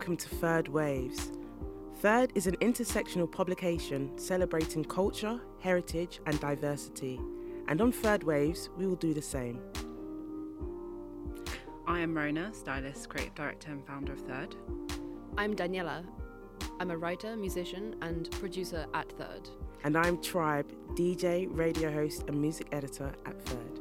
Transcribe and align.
Hello 0.00 0.12
and 0.12 0.18
welcome 0.18 0.30
to 0.30 0.36
Third 0.36 0.68
Waves. 0.68 1.30
Third 1.96 2.32
is 2.34 2.46
an 2.46 2.56
intersectional 2.62 3.30
publication 3.30 4.16
celebrating 4.16 4.82
culture, 4.82 5.38
heritage, 5.58 6.20
and 6.24 6.40
diversity. 6.40 7.20
And 7.68 7.82
on 7.82 7.92
Third 7.92 8.22
Waves, 8.24 8.70
we 8.78 8.86
will 8.86 8.96
do 8.96 9.12
the 9.12 9.20
same. 9.20 9.60
I 11.86 11.98
am 11.98 12.16
Rona, 12.16 12.50
stylist, 12.54 13.10
creative 13.10 13.34
director, 13.34 13.72
and 13.72 13.86
founder 13.86 14.14
of 14.14 14.20
Third. 14.20 14.56
I'm 15.36 15.54
Daniela. 15.54 16.06
I'm 16.80 16.90
a 16.90 16.96
writer, 16.96 17.36
musician, 17.36 17.94
and 18.00 18.30
producer 18.30 18.86
at 18.94 19.12
Third. 19.18 19.50
And 19.84 19.98
I'm 19.98 20.22
Tribe, 20.22 20.72
DJ, 20.94 21.46
radio 21.50 21.92
host, 21.92 22.24
and 22.26 22.40
music 22.40 22.68
editor 22.72 23.12
at 23.26 23.38
Third. 23.42 23.79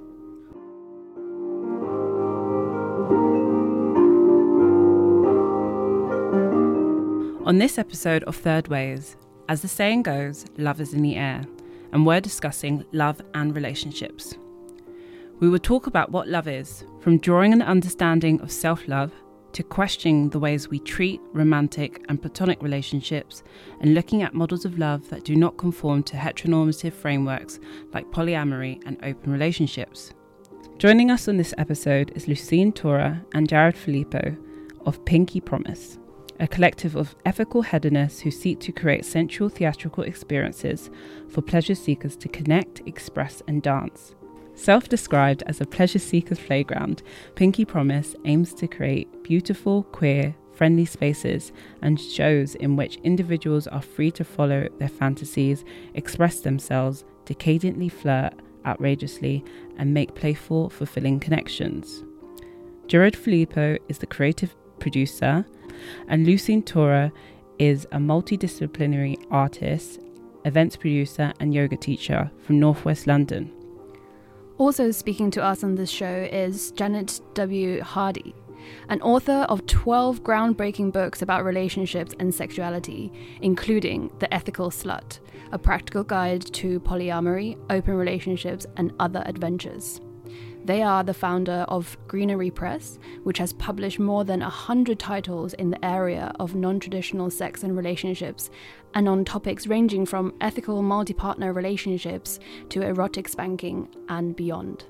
On 7.50 7.58
this 7.58 7.80
episode 7.80 8.24
of 8.26 8.36
Third 8.36 8.68
Waves, 8.68 9.18
as 9.48 9.64
the 9.64 9.68
saying 9.68 10.04
goes, 10.04 10.46
love 10.60 10.80
is 10.80 10.94
in 10.94 11.02
the 11.02 11.16
air, 11.16 11.44
and 11.92 12.06
we're 12.06 12.22
discussing 12.22 12.86
love 12.92 13.24
and 13.34 13.56
relationships. 13.56 14.36
We 15.40 15.50
will 15.50 15.58
talk 15.58 15.88
about 15.88 16.12
what 16.12 16.28
love 16.28 16.48
is, 16.48 16.84
from 17.00 17.18
drawing 17.18 17.52
an 17.52 17.64
understanding 17.64 18.40
of 18.42 18.52
self 18.52 18.88
love 18.88 19.12
to 19.54 19.64
questioning 19.64 20.30
the 20.30 20.38
ways 20.38 20.70
we 20.70 20.78
treat 20.78 21.22
romantic 21.34 22.06
and 22.08 22.22
platonic 22.22 22.62
relationships 22.62 23.42
and 23.82 23.96
looking 23.96 24.22
at 24.22 24.36
models 24.36 24.64
of 24.64 24.78
love 24.78 25.10
that 25.10 25.24
do 25.24 25.36
not 25.36 25.58
conform 25.58 26.04
to 26.04 26.18
heteronormative 26.18 26.94
frameworks 26.94 27.60
like 27.96 28.12
polyamory 28.12 28.80
and 28.86 29.00
open 29.02 29.32
relationships. 29.32 30.12
Joining 30.78 31.10
us 31.10 31.28
on 31.28 31.38
this 31.38 31.56
episode 31.58 32.12
is 32.16 32.28
Lucine 32.28 32.76
Tora 32.76 33.26
and 33.34 33.50
Jared 33.50 33.76
Filippo 33.76 34.38
of 34.86 35.04
Pinky 35.04 35.42
Promise 35.42 35.99
a 36.40 36.48
collective 36.48 36.96
of 36.96 37.16
ethical 37.26 37.62
hedonists 37.62 38.22
who 38.22 38.32
seek 38.32 38.60
to 38.62 38.72
create 38.72 39.06
sensual 39.06 39.50
theatrical 39.50 40.04
experiences 40.04 40.90
for 41.30 41.42
pleasure 41.42 41.76
seekers 41.76 42.16
to 42.16 42.30
connect, 42.30 42.82
express, 42.86 43.42
and 43.48 43.62
dance. 43.62 44.16
Self 44.56 44.90
described 44.90 45.44
as 45.48 45.62
a 45.62 45.66
pleasure 45.66 46.00
seeker's 46.00 46.40
playground, 46.40 47.02
Pinky 47.36 47.66
Promise 47.66 48.16
aims 48.26 48.54
to 48.56 48.68
create 48.68 49.24
beautiful, 49.24 49.84
queer, 49.84 50.36
friendly 50.54 50.84
spaces 50.84 51.54
and 51.82 51.98
shows 51.98 52.56
in 52.56 52.76
which 52.76 52.98
individuals 52.98 53.68
are 53.68 53.82
free 53.82 54.12
to 54.12 54.26
follow 54.26 54.68
their 54.78 54.90
fantasies, 54.90 55.64
express 55.94 56.42
themselves, 56.42 57.06
decadently 57.24 57.88
flirt 57.88 58.34
outrageously, 58.66 59.44
and 59.78 59.94
make 59.94 60.16
playful, 60.16 60.70
fulfilling 60.70 61.22
connections. 61.22 62.04
Jared 62.88 63.16
Filippo 63.16 63.78
is 63.88 64.00
the 64.00 64.08
creative 64.08 64.54
producer, 64.80 65.46
and 66.08 66.26
Lucine 66.26 66.66
Tora 66.66 67.12
is 67.58 67.86
a 67.92 67.98
multidisciplinary 67.98 69.18
artist, 69.30 70.00
events 70.46 70.76
producer, 70.76 71.34
and 71.40 71.54
yoga 71.54 71.76
teacher 71.76 72.32
from 72.42 72.60
Northwest 72.60 73.06
London. 73.08 73.52
Also 74.58 74.92
speaking 74.92 75.32
to 75.32 75.44
us 75.44 75.64
on 75.64 75.76
this 75.76 75.90
show 75.90 76.28
is 76.32 76.72
Janet 76.72 77.22
W. 77.34 77.82
Hardy, 77.82 78.36
an 78.90 79.02
author 79.02 79.46
of 79.50 79.66
12 79.66 80.24
groundbreaking 80.24 80.92
books 80.92 81.22
about 81.22 81.46
relationships 81.46 82.14
and 82.20 82.34
sexuality, 82.34 83.12
including 83.42 84.12
The 84.20 84.34
Ethical 84.34 84.70
Slut, 84.70 85.20
a 85.52 85.58
practical 85.58 86.04
guide 86.04 86.42
to 86.54 86.80
polyamory, 86.82 87.58
open 87.70 87.96
relationships, 87.96 88.66
and 88.78 88.94
other 89.00 89.24
adventures. 89.26 90.02
They 90.70 90.84
are 90.84 91.04
the 91.04 91.16
founder 91.16 91.66
of 91.68 91.98
Greenery 92.08 92.52
Press, 92.52 93.00
which 93.24 93.40
has 93.40 93.54
published 93.54 93.98
more 93.98 94.24
than 94.24 94.42
100 94.42 95.00
titles 95.00 95.56
in 95.56 95.72
the 95.72 95.84
area 95.84 96.32
of 96.40 96.54
non 96.54 96.80
traditional 96.80 97.32
sex 97.32 97.64
and 97.64 97.76
relationships, 97.76 98.52
and 98.94 99.10
on 99.10 99.26
topics 99.26 99.66
ranging 99.66 100.06
from 100.06 100.36
ethical 100.42 100.84
multi 100.84 101.12
partner 101.12 101.54
relationships 101.54 102.38
to 102.70 102.84
erotic 102.84 103.28
spanking 103.28 103.90
and 104.10 104.36
beyond. 104.36 104.84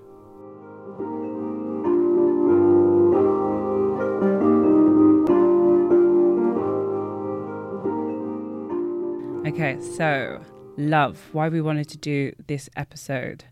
Okay, 9.47 9.79
so 9.79 10.41
love, 10.75 11.29
why 11.31 11.47
we 11.47 11.62
wanted 11.62 11.88
to 11.88 11.97
do 11.97 12.34
this 12.47 12.69
episode 12.75 13.45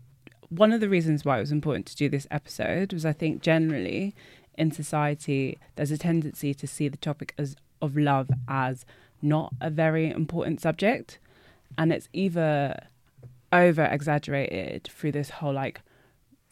one 0.50 0.72
of 0.72 0.80
the 0.80 0.88
reasons 0.88 1.24
why 1.24 1.38
it 1.38 1.40
was 1.40 1.52
important 1.52 1.86
to 1.86 1.96
do 1.96 2.08
this 2.08 2.26
episode 2.30 2.92
was 2.92 3.04
I 3.04 3.12
think 3.12 3.42
generally 3.42 4.14
in 4.56 4.72
society 4.72 5.58
there's 5.76 5.90
a 5.90 5.98
tendency 5.98 6.54
to 6.54 6.66
see 6.66 6.88
the 6.88 6.96
topic 6.96 7.34
as 7.38 7.56
of 7.80 7.96
love 7.96 8.28
as 8.48 8.84
not 9.22 9.52
a 9.60 9.70
very 9.70 10.10
important 10.10 10.60
subject 10.60 11.18
and 11.76 11.92
it's 11.92 12.08
either 12.12 12.74
over 13.52 13.84
exaggerated 13.84 14.88
through 14.92 15.12
this 15.12 15.30
whole 15.30 15.52
like 15.52 15.80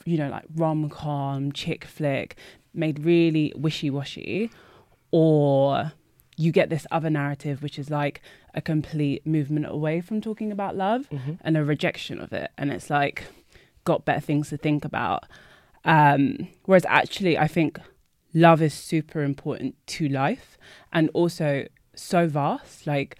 you 0.05 0.17
know 0.17 0.29
like 0.29 0.45
rom-com 0.55 1.53
chick 1.53 1.85
flick 1.85 2.37
made 2.73 3.05
really 3.05 3.53
wishy-washy 3.57 4.51
or 5.11 5.93
you 6.37 6.53
get 6.53 6.69
this 6.69 6.87
other 6.91 7.11
narrative 7.11 7.63
which 7.63 7.79
is 7.79 7.91
like 7.91 8.21
a 8.55 8.61
complete 8.61 9.27
movement 9.27 9.67
away 9.67 10.01
from 10.01 10.21
talking 10.21 10.53
about 10.53 10.77
love 10.77 11.09
mm-hmm. 11.11 11.33
and 11.41 11.57
a 11.57 11.65
rejection 11.65 12.21
of 12.21 12.33
it 12.33 12.51
and 12.57 12.71
it's 12.71 12.91
like 12.91 13.25
got 13.87 14.05
better 14.05 14.21
things 14.21 14.51
to 14.51 14.59
think 14.59 14.85
about. 14.85 15.25
Um, 15.87 16.49
whereas 16.67 16.85
actually, 16.87 17.39
I 17.39 17.49
think 17.49 17.79
love 18.35 18.61
is 18.61 18.75
super 18.75 19.23
important 19.23 19.75
to 19.87 20.09
life 20.09 20.59
and 20.93 21.09
also 21.15 21.67
so 21.95 22.29
vast. 22.29 22.87
Like 22.87 23.17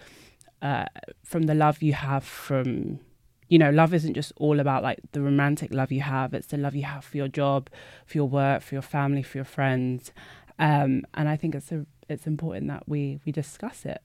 uh, 0.61 0.85
from 1.23 1.43
the 1.43 1.55
love 1.55 1.81
you 1.81 1.93
have 1.93 2.23
from, 2.23 2.99
you 3.47 3.57
know, 3.57 3.71
love 3.71 3.95
isn't 3.95 4.13
just 4.13 4.31
all 4.35 4.59
about 4.59 4.83
like 4.83 4.99
the 5.13 5.21
romantic 5.21 5.73
love 5.73 5.91
you 5.91 6.01
have. 6.01 6.35
It's 6.35 6.47
the 6.47 6.57
love 6.57 6.75
you 6.75 6.83
have 6.83 7.03
for 7.03 7.17
your 7.17 7.29
job, 7.29 7.69
for 8.05 8.19
your 8.19 8.29
work, 8.29 8.61
for 8.61 8.75
your 8.75 8.83
family, 8.83 9.23
for 9.23 9.39
your 9.39 9.45
friends. 9.45 10.11
Um, 10.59 11.05
and 11.15 11.27
I 11.27 11.37
think 11.37 11.55
it's 11.55 11.71
a, 11.71 11.85
it's 12.09 12.27
important 12.27 12.67
that 12.67 12.87
we 12.87 13.19
we 13.25 13.31
discuss 13.31 13.85
it. 13.85 14.01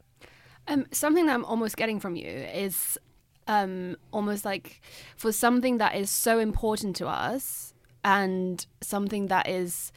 Um, 0.68 0.86
something 0.92 1.26
that 1.26 1.34
I'm 1.34 1.44
almost 1.44 1.76
getting 1.76 1.98
from 1.98 2.14
you 2.14 2.28
is 2.28 2.98
um, 3.46 3.96
almost 4.12 4.44
like 4.44 4.80
for 5.16 5.32
something 5.32 5.78
that 5.78 5.94
is 5.96 6.10
so 6.10 6.38
important 6.38 6.96
to 6.96 7.08
us 7.08 7.74
and 8.04 8.66
something 8.80 9.28
that 9.28 9.48
is 9.48 9.92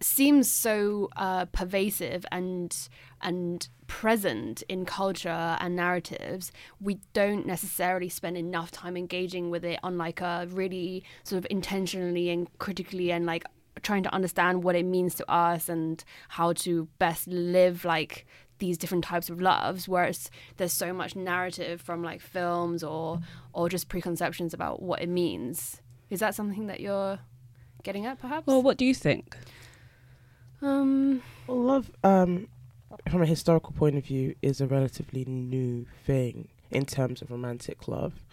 seems 0.00 0.50
so 0.50 1.08
uh, 1.16 1.44
pervasive 1.46 2.24
and 2.30 2.88
and 3.20 3.68
present 3.88 4.62
in 4.68 4.84
culture 4.84 5.56
and 5.60 5.74
narratives, 5.74 6.52
we 6.80 7.00
don't 7.14 7.46
necessarily 7.46 8.08
spend 8.08 8.36
enough 8.36 8.70
time 8.70 8.96
engaging 8.96 9.50
with 9.50 9.64
it 9.64 9.80
on 9.82 9.98
like 9.98 10.20
a 10.20 10.46
really 10.50 11.02
sort 11.24 11.38
of 11.38 11.46
intentionally 11.50 12.30
and 12.30 12.46
critically 12.58 13.10
and 13.10 13.26
like 13.26 13.44
trying 13.82 14.02
to 14.02 14.12
understand 14.14 14.62
what 14.62 14.76
it 14.76 14.84
means 14.84 15.14
to 15.14 15.30
us 15.30 15.68
and 15.68 16.04
how 16.28 16.52
to 16.52 16.86
best 16.98 17.26
live 17.26 17.84
like 17.84 18.26
these 18.58 18.78
different 18.78 19.04
types 19.04 19.30
of 19.30 19.40
loves 19.40 19.88
whereas 19.88 20.30
there's 20.56 20.72
so 20.72 20.92
much 20.92 21.14
narrative 21.16 21.80
from 21.80 22.02
like 22.02 22.20
films 22.20 22.82
or 22.82 23.20
or 23.52 23.68
just 23.68 23.88
preconceptions 23.88 24.52
about 24.54 24.82
what 24.82 25.00
it 25.00 25.08
means. 25.08 25.80
Is 26.10 26.20
that 26.20 26.34
something 26.34 26.66
that 26.66 26.80
you're 26.80 27.18
getting 27.82 28.06
at 28.06 28.18
perhaps? 28.18 28.46
Well 28.46 28.62
what 28.62 28.76
do 28.76 28.84
you 28.84 28.94
think? 28.94 29.36
Um 30.60 31.22
well, 31.46 31.62
love 31.62 31.90
um 32.02 32.48
from 33.10 33.22
a 33.22 33.26
historical 33.26 33.72
point 33.72 33.96
of 33.96 34.04
view 34.04 34.34
is 34.42 34.60
a 34.60 34.66
relatively 34.66 35.24
new 35.24 35.86
thing 36.04 36.48
in 36.70 36.84
terms 36.84 37.22
of 37.22 37.30
romantic 37.30 37.86
love. 37.88 38.24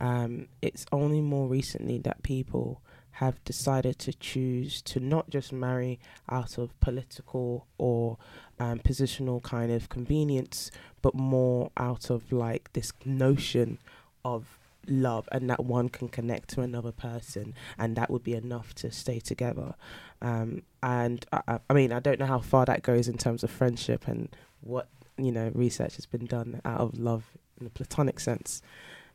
Um 0.00 0.48
it's 0.62 0.86
only 0.92 1.20
more 1.20 1.48
recently 1.48 1.98
that 1.98 2.22
people 2.22 2.80
have 3.14 3.42
decided 3.44 3.98
to 4.00 4.12
choose 4.12 4.82
to 4.82 5.00
not 5.00 5.30
just 5.30 5.52
marry 5.52 6.00
out 6.28 6.58
of 6.58 6.78
political 6.80 7.66
or 7.78 8.18
um, 8.58 8.80
positional 8.80 9.42
kind 9.42 9.70
of 9.70 9.88
convenience, 9.88 10.70
but 11.02 11.14
more 11.14 11.70
out 11.76 12.10
of 12.10 12.32
like 12.32 12.72
this 12.72 12.92
notion 13.04 13.78
of 14.24 14.58
love 14.86 15.28
and 15.32 15.48
that 15.48 15.64
one 15.64 15.88
can 15.88 16.08
connect 16.08 16.50
to 16.50 16.60
another 16.60 16.92
person 16.92 17.54
and 17.78 17.96
that 17.96 18.10
would 18.10 18.22
be 18.22 18.34
enough 18.34 18.74
to 18.74 18.90
stay 18.90 19.18
together. 19.18 19.74
Um, 20.20 20.62
and 20.82 21.24
I, 21.32 21.58
I 21.68 21.72
mean 21.72 21.92
i 21.92 21.98
don't 21.98 22.20
know 22.20 22.26
how 22.26 22.38
far 22.38 22.64
that 22.66 22.82
goes 22.82 23.08
in 23.08 23.18
terms 23.18 23.42
of 23.42 23.50
friendship 23.50 24.06
and 24.06 24.28
what 24.60 24.88
you 25.16 25.32
know 25.32 25.50
research 25.54 25.96
has 25.96 26.06
been 26.06 26.26
done 26.26 26.60
out 26.64 26.80
of 26.80 26.98
love 26.98 27.24
in 27.60 27.66
a 27.66 27.70
platonic 27.70 28.20
sense 28.20 28.62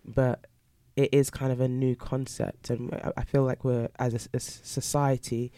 but 0.03 0.45
it 0.95 1.09
is 1.13 1.29
kind 1.29 1.51
of 1.51 1.59
a 1.61 1.67
new 1.67 1.95
concept 1.95 2.69
and 2.69 2.93
i 3.15 3.23
feel 3.23 3.43
like 3.43 3.63
we're 3.63 3.89
as 3.99 4.13
a, 4.13 4.37
a 4.37 4.39
society 4.39 5.51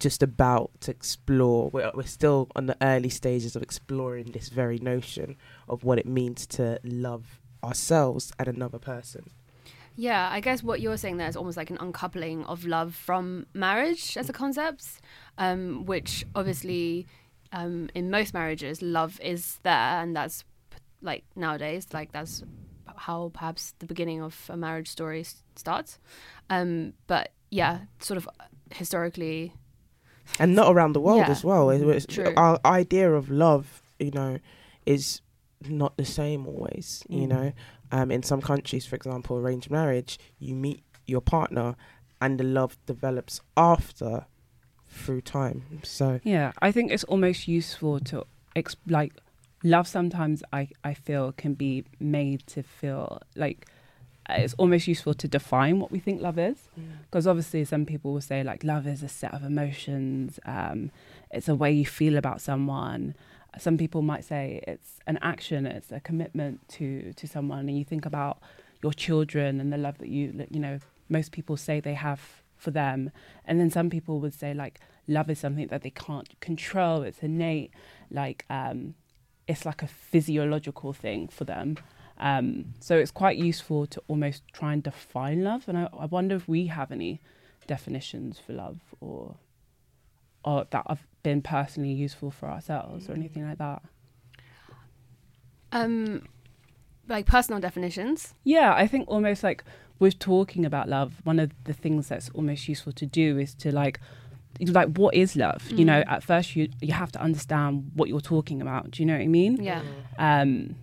just 0.00 0.22
about 0.22 0.70
to 0.80 0.90
explore. 0.90 1.70
We're, 1.70 1.90
we're 1.94 2.02
still 2.04 2.50
on 2.56 2.66
the 2.66 2.76
early 2.82 3.08
stages 3.08 3.56
of 3.56 3.62
exploring 3.62 4.32
this 4.32 4.48
very 4.48 4.78
notion 4.78 5.36
of 5.68 5.84
what 5.84 5.98
it 5.98 6.06
means 6.06 6.46
to 6.48 6.80
love 6.84 7.40
ourselves 7.62 8.32
and 8.38 8.48
another 8.48 8.78
person. 8.78 9.30
Yeah, 9.96 10.28
I 10.30 10.40
guess 10.40 10.62
what 10.62 10.80
you're 10.80 10.96
saying 10.96 11.18
there 11.18 11.28
is 11.28 11.36
almost 11.36 11.56
like 11.56 11.70
an 11.70 11.78
uncoupling 11.78 12.44
of 12.44 12.66
love 12.66 12.94
from 12.94 13.46
marriage 13.54 14.16
as 14.16 14.28
a 14.28 14.32
concept, 14.32 15.00
um, 15.38 15.86
which 15.86 16.26
obviously 16.34 17.06
um, 17.52 17.88
in 17.94 18.10
most 18.10 18.34
marriages, 18.34 18.82
love 18.82 19.20
is 19.22 19.60
there, 19.62 19.72
and 19.72 20.16
that's 20.16 20.44
like 21.00 21.24
nowadays, 21.36 21.86
like 21.92 22.10
that's 22.10 22.42
how 22.96 23.30
perhaps 23.34 23.74
the 23.78 23.86
beginning 23.86 24.22
of 24.22 24.48
a 24.48 24.56
marriage 24.56 24.88
story 24.88 25.24
starts. 25.56 25.98
Um, 26.50 26.94
but 27.06 27.32
yeah, 27.50 27.80
sort 28.00 28.16
of 28.18 28.28
historically, 28.72 29.52
and 30.38 30.54
not 30.54 30.72
around 30.74 30.92
the 30.94 31.00
world 31.00 31.18
Yeah. 31.18 31.30
as 31.30 31.44
well. 31.44 31.70
It- 31.70 31.82
it's- 31.82 32.06
True. 32.06 32.32
Our 32.36 32.58
idea 32.64 33.12
of 33.12 33.30
love, 33.30 33.82
you 33.98 34.10
know, 34.10 34.38
is 34.86 35.20
not 35.68 35.96
the 35.96 36.04
same 36.04 36.46
always. 36.46 37.02
You 37.08 37.26
Mm. 37.26 37.28
know, 37.28 37.52
um, 37.92 38.10
in 38.10 38.22
some 38.22 38.40
countries, 38.40 38.86
for 38.86 38.96
example, 38.96 39.36
arranged 39.36 39.70
marriage, 39.70 40.18
you 40.38 40.54
meet 40.54 40.82
your 41.06 41.20
partner, 41.20 41.76
and 42.20 42.40
the 42.40 42.44
love 42.44 42.76
develops 42.86 43.40
after 43.56 44.26
through 44.88 45.20
time. 45.20 45.80
So 45.82 46.20
Yeah, 46.24 46.52
I 46.62 46.70
think 46.72 46.90
it's 46.90 47.04
almost 47.04 47.46
useful 47.48 48.00
to 48.00 48.24
ex- 48.56 48.76
like 48.86 49.12
love. 49.64 49.88
Sometimes 49.88 50.44
I 50.52 50.68
I 50.84 50.94
feel 50.94 51.32
can 51.32 51.54
be 51.54 51.84
made 51.98 52.46
to 52.48 52.62
feel 52.62 53.20
like 53.34 53.66
uh, 54.28 54.34
it's 54.38 54.54
almost 54.54 54.86
useful 54.86 55.14
to 55.14 55.28
define 55.28 55.80
what 55.80 55.90
we 55.90 55.98
think 55.98 56.22
love 56.22 56.38
is. 56.38 56.68
Because 57.02 57.26
obviously, 57.26 57.64
some 57.64 57.84
people 57.84 58.12
will 58.12 58.20
say 58.20 58.42
like 58.44 58.62
love 58.62 58.86
is 58.86 59.02
a 59.02 59.08
set 59.08 59.34
of 59.34 59.42
emotions. 59.42 60.38
Um, 60.44 60.90
it's 61.30 61.48
a 61.48 61.54
way 61.54 61.72
you 61.72 61.86
feel 61.86 62.16
about 62.16 62.40
someone. 62.40 63.16
Some 63.58 63.76
people 63.78 64.02
might 64.02 64.24
say 64.24 64.62
it's 64.66 65.00
an 65.06 65.18
action. 65.22 65.66
It's 65.66 65.90
a 65.90 66.00
commitment 66.00 66.68
to 66.76 67.12
to 67.14 67.26
someone, 67.26 67.68
and 67.68 67.78
you 67.78 67.84
think 67.84 68.06
about 68.06 68.38
your 68.82 68.92
children 68.92 69.60
and 69.60 69.72
the 69.72 69.78
love 69.78 69.98
that 69.98 70.08
you 70.08 70.46
you 70.50 70.60
know 70.60 70.78
most 71.08 71.32
people 71.32 71.56
say 71.56 71.80
they 71.80 71.94
have 71.94 72.20
for 72.56 72.70
them, 72.70 73.10
and 73.44 73.60
then 73.60 73.70
some 73.70 73.90
people 73.90 74.20
would 74.20 74.34
say 74.34 74.54
like 74.54 74.80
love 75.06 75.28
is 75.28 75.38
something 75.38 75.66
that 75.68 75.82
they 75.82 75.90
can't 75.90 76.28
control. 76.40 77.02
It's 77.02 77.22
innate, 77.22 77.72
like 78.10 78.44
um, 78.48 78.94
it's 79.46 79.64
like 79.66 79.82
a 79.82 79.86
physiological 79.86 80.92
thing 80.92 81.28
for 81.28 81.44
them. 81.44 81.76
Um, 82.18 82.74
so 82.80 82.96
it's 82.96 83.10
quite 83.10 83.36
useful 83.36 83.86
to 83.88 84.02
almost 84.08 84.42
try 84.52 84.72
and 84.72 84.82
define 84.82 85.42
love. 85.44 85.64
And 85.68 85.76
I, 85.76 85.88
I 85.98 86.06
wonder 86.06 86.36
if 86.36 86.48
we 86.48 86.66
have 86.68 86.92
any 86.92 87.20
definitions 87.66 88.38
for 88.38 88.52
love 88.52 88.78
or 89.00 89.36
or 90.44 90.66
that 90.70 90.84
have 90.88 91.06
been 91.22 91.40
personally 91.40 91.92
useful 91.92 92.30
for 92.30 92.48
ourselves 92.50 93.08
or 93.08 93.14
anything 93.14 93.48
like 93.48 93.58
that. 93.58 93.82
um, 95.72 96.28
like 97.08 97.26
personal 97.26 97.60
definitions. 97.60 98.34
Yeah, 98.44 98.74
I 98.74 98.86
think 98.86 99.08
almost 99.08 99.42
like 99.42 99.64
with 99.98 100.18
talking 100.18 100.64
about 100.64 100.88
love, 100.88 101.20
one 101.24 101.38
of 101.38 101.52
the 101.64 101.72
things 101.72 102.08
that's 102.08 102.30
almost 102.30 102.68
useful 102.68 102.92
to 102.92 103.06
do 103.06 103.38
is 103.38 103.54
to 103.56 103.72
like 103.72 104.00
like 104.60 104.96
what 104.98 105.14
is 105.14 105.36
love? 105.36 105.68
You 105.70 105.84
know, 105.84 106.02
Mm. 106.02 106.12
at 106.12 106.22
first 106.22 106.54
you 106.56 106.68
you 106.80 106.92
have 106.92 107.10
to 107.12 107.20
understand 107.20 107.90
what 107.94 108.08
you're 108.08 108.20
talking 108.20 108.60
about. 108.62 108.90
Do 108.92 109.02
you 109.02 109.06
know 109.06 109.14
what 109.14 109.22
I 109.22 109.26
mean? 109.26 109.62
Yeah. 109.62 109.82
Um, 110.18 110.76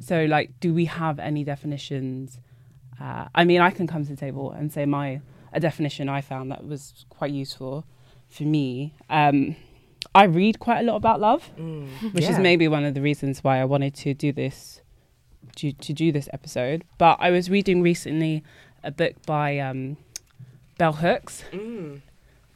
so, 0.00 0.24
like, 0.26 0.50
do 0.60 0.74
we 0.74 0.84
have 0.86 1.18
any 1.18 1.44
definitions? 1.44 2.38
Uh, 3.00 3.26
I 3.34 3.44
mean, 3.44 3.60
I 3.60 3.70
can 3.70 3.86
come 3.86 4.04
to 4.04 4.10
the 4.10 4.16
table 4.16 4.50
and 4.52 4.72
say 4.72 4.84
my 4.86 5.20
a 5.52 5.60
definition 5.60 6.08
I 6.08 6.20
found 6.20 6.50
that 6.50 6.66
was 6.66 7.06
quite 7.08 7.30
useful 7.30 7.84
for 8.28 8.42
me. 8.42 8.92
Um, 9.08 9.56
I 10.14 10.24
read 10.24 10.58
quite 10.58 10.80
a 10.80 10.82
lot 10.82 10.96
about 10.96 11.20
love, 11.20 11.50
Mm. 11.58 12.12
which 12.12 12.24
is 12.28 12.38
maybe 12.38 12.68
one 12.68 12.84
of 12.84 12.94
the 12.94 13.00
reasons 13.00 13.42
why 13.44 13.60
I 13.60 13.64
wanted 13.64 13.94
to 13.94 14.14
do 14.14 14.32
this, 14.32 14.82
to 15.56 15.72
to 15.72 15.92
do 15.92 16.12
this 16.12 16.28
episode. 16.32 16.84
But 16.98 17.16
I 17.20 17.30
was 17.30 17.48
reading 17.48 17.82
recently 17.82 18.42
a 18.82 18.90
book 18.90 19.14
by 19.26 19.58
um, 19.58 19.96
Bell 20.78 20.92
Hooks. 20.94 21.44
Mm. 21.52 22.02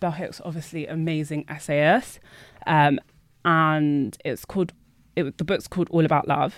Bell 0.01 0.13
Hooks, 0.13 0.41
obviously 0.45 0.87
amazing 0.87 1.45
essayist, 1.49 2.21
um, 2.67 2.99
and 3.45 4.17
it's 4.25 4.45
called. 4.45 4.73
It, 5.17 5.37
the 5.39 5.45
book's 5.45 5.67
called 5.67 5.89
All 5.91 6.05
About 6.05 6.29
Love, 6.29 6.55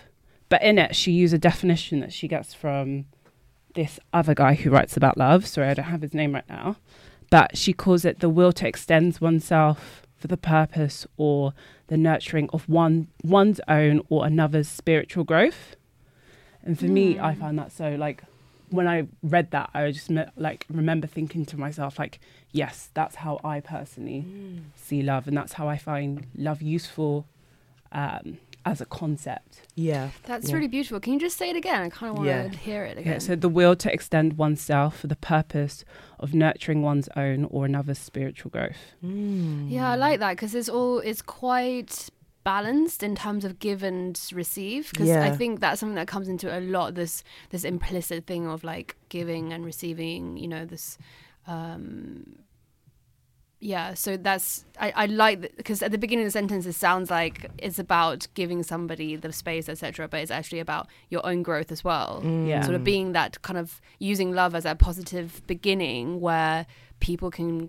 but 0.50 0.62
in 0.62 0.78
it 0.78 0.94
she 0.94 1.12
used 1.12 1.32
a 1.32 1.38
definition 1.38 2.00
that 2.00 2.12
she 2.12 2.28
gets 2.28 2.52
from 2.52 3.06
this 3.75 3.98
other 4.12 4.34
guy 4.34 4.54
who 4.54 4.69
writes 4.70 4.96
about 4.96 5.16
love. 5.16 5.46
Sorry, 5.46 5.69
I 5.69 5.75
don't 5.75 5.87
have 5.87 6.02
his 6.02 6.12
name 6.12 6.34
right 6.34 6.48
now, 6.48 6.76
but 7.31 7.56
she 7.56 7.72
calls 7.72 8.04
it 8.04 8.19
the 8.20 8.28
will 8.28 8.52
to 8.52 8.66
extend 8.69 9.16
oneself 9.20 10.02
for 10.16 10.26
the 10.26 10.37
purpose 10.37 11.06
or 11.16 11.54
the 11.87 11.96
nurturing 11.96 12.50
of 12.52 12.69
one 12.69 13.08
one's 13.25 13.60
own 13.69 14.02
or 14.10 14.26
another's 14.26 14.69
spiritual 14.69 15.25
growth. 15.25 15.76
And 16.62 16.78
for 16.78 16.84
me, 16.87 17.19
I 17.19 17.32
Mm. 17.34 17.38
found 17.38 17.58
that 17.58 17.72
so 17.72 17.94
like 17.94 18.22
when 18.70 18.87
I 18.88 19.06
read 19.22 19.50
that, 19.50 19.70
I 19.75 19.90
just 19.90 20.11
me- 20.11 20.25
like 20.37 20.67
remember 20.70 21.06
thinking 21.06 21.44
to 21.46 21.56
myself 21.58 21.99
like, 21.99 22.19
yes, 22.52 22.90
that's 22.94 23.17
how 23.17 23.40
I 23.44 23.61
personally 23.61 24.25
Mm. 24.26 24.61
see 24.75 25.02
love, 25.02 25.26
and 25.28 25.37
that's 25.37 25.55
how 25.55 25.69
I 25.69 25.76
find 25.78 26.26
love 26.34 26.62
useful 26.62 27.26
um, 27.93 28.38
as 28.64 28.81
a 28.81 28.84
concept. 28.87 29.62
Yeah. 29.75 30.11
That's 30.25 30.49
Yeah. 30.50 30.55
really 30.56 30.69
beautiful. 30.69 31.00
Can 31.00 31.14
you 31.14 31.19
just 31.19 31.37
say 31.37 31.50
it 31.50 31.56
again? 31.56 31.82
I 31.82 31.88
kind 31.88 32.11
of 32.11 32.19
want 32.19 32.28
Yeah. 32.28 32.49
to 32.49 32.56
hear 32.56 32.84
it 32.84 32.99
again. 32.99 33.14
Yeah, 33.14 33.19
so 33.19 33.34
the 33.34 33.49
will 33.49 33.75
to 33.75 33.93
extend 33.93 34.34
oneself 34.38 35.00
for 35.00 35.06
the 35.08 35.16
purpose 35.16 35.84
of 36.20 36.34
nurturing 36.34 36.82
one's 36.82 37.08
own 37.16 37.46
or 37.46 37.64
another's 37.64 37.99
spiritual 37.99 38.50
growth. 38.50 38.94
Mm. 39.05 39.70
Yeah, 39.70 39.90
I 39.90 39.96
like 39.96 40.20
that 40.20 40.37
because 40.37 40.55
it's 40.55 40.69
all 40.69 40.99
it's 41.00 41.23
quite 41.23 42.11
balanced 42.44 43.02
in 43.02 43.14
terms 43.14 43.44
of 43.44 43.58
give 43.58 43.82
and 43.82 44.20
receive. 44.32 44.90
Because 44.90 45.10
I 45.10 45.31
think 45.31 45.60
that's 45.60 45.81
something 45.81 45.96
that 45.96 46.08
comes 46.08 46.28
into 46.28 46.56
a 46.56 46.60
lot. 46.60 46.94
This 46.94 47.22
this 47.50 47.64
implicit 47.64 48.26
thing 48.26 48.46
of 48.46 48.64
like 48.64 48.96
giving 49.08 49.52
and 49.52 49.64
receiving. 49.64 50.37
You 50.37 50.48
know 50.48 50.64
this. 50.64 50.98
Um, 51.46 52.37
yeah, 53.62 53.92
so 53.92 54.16
that's 54.16 54.64
I, 54.78 54.92
I 54.96 55.06
like 55.06 55.54
because 55.56 55.82
at 55.82 55.90
the 55.90 55.98
beginning 55.98 56.25
of 56.25 56.28
the 56.28 56.32
sentence 56.32 56.64
it 56.64 56.72
sounds 56.72 57.10
like 57.10 57.50
it's 57.58 57.78
about 57.78 58.26
giving 58.32 58.62
somebody 58.62 59.16
the 59.16 59.32
space, 59.32 59.69
etc. 59.69 60.08
But 60.08 60.20
it's 60.20 60.31
actually 60.31 60.60
about 60.60 60.88
your 61.10 61.25
own 61.26 61.42
growth 61.42 61.70
as 61.70 61.84
well. 61.84 62.22
Yeah. 62.25 62.62
Sort 62.62 62.75
of 62.75 62.84
being 62.84 63.12
that 63.12 63.42
kind 63.42 63.58
of 63.58 63.81
using 63.98 64.32
love 64.32 64.54
as 64.54 64.64
a 64.64 64.75
positive 64.75 65.42
beginning 65.46 66.20
where 66.20 66.66
people 67.00 67.31
can 67.31 67.69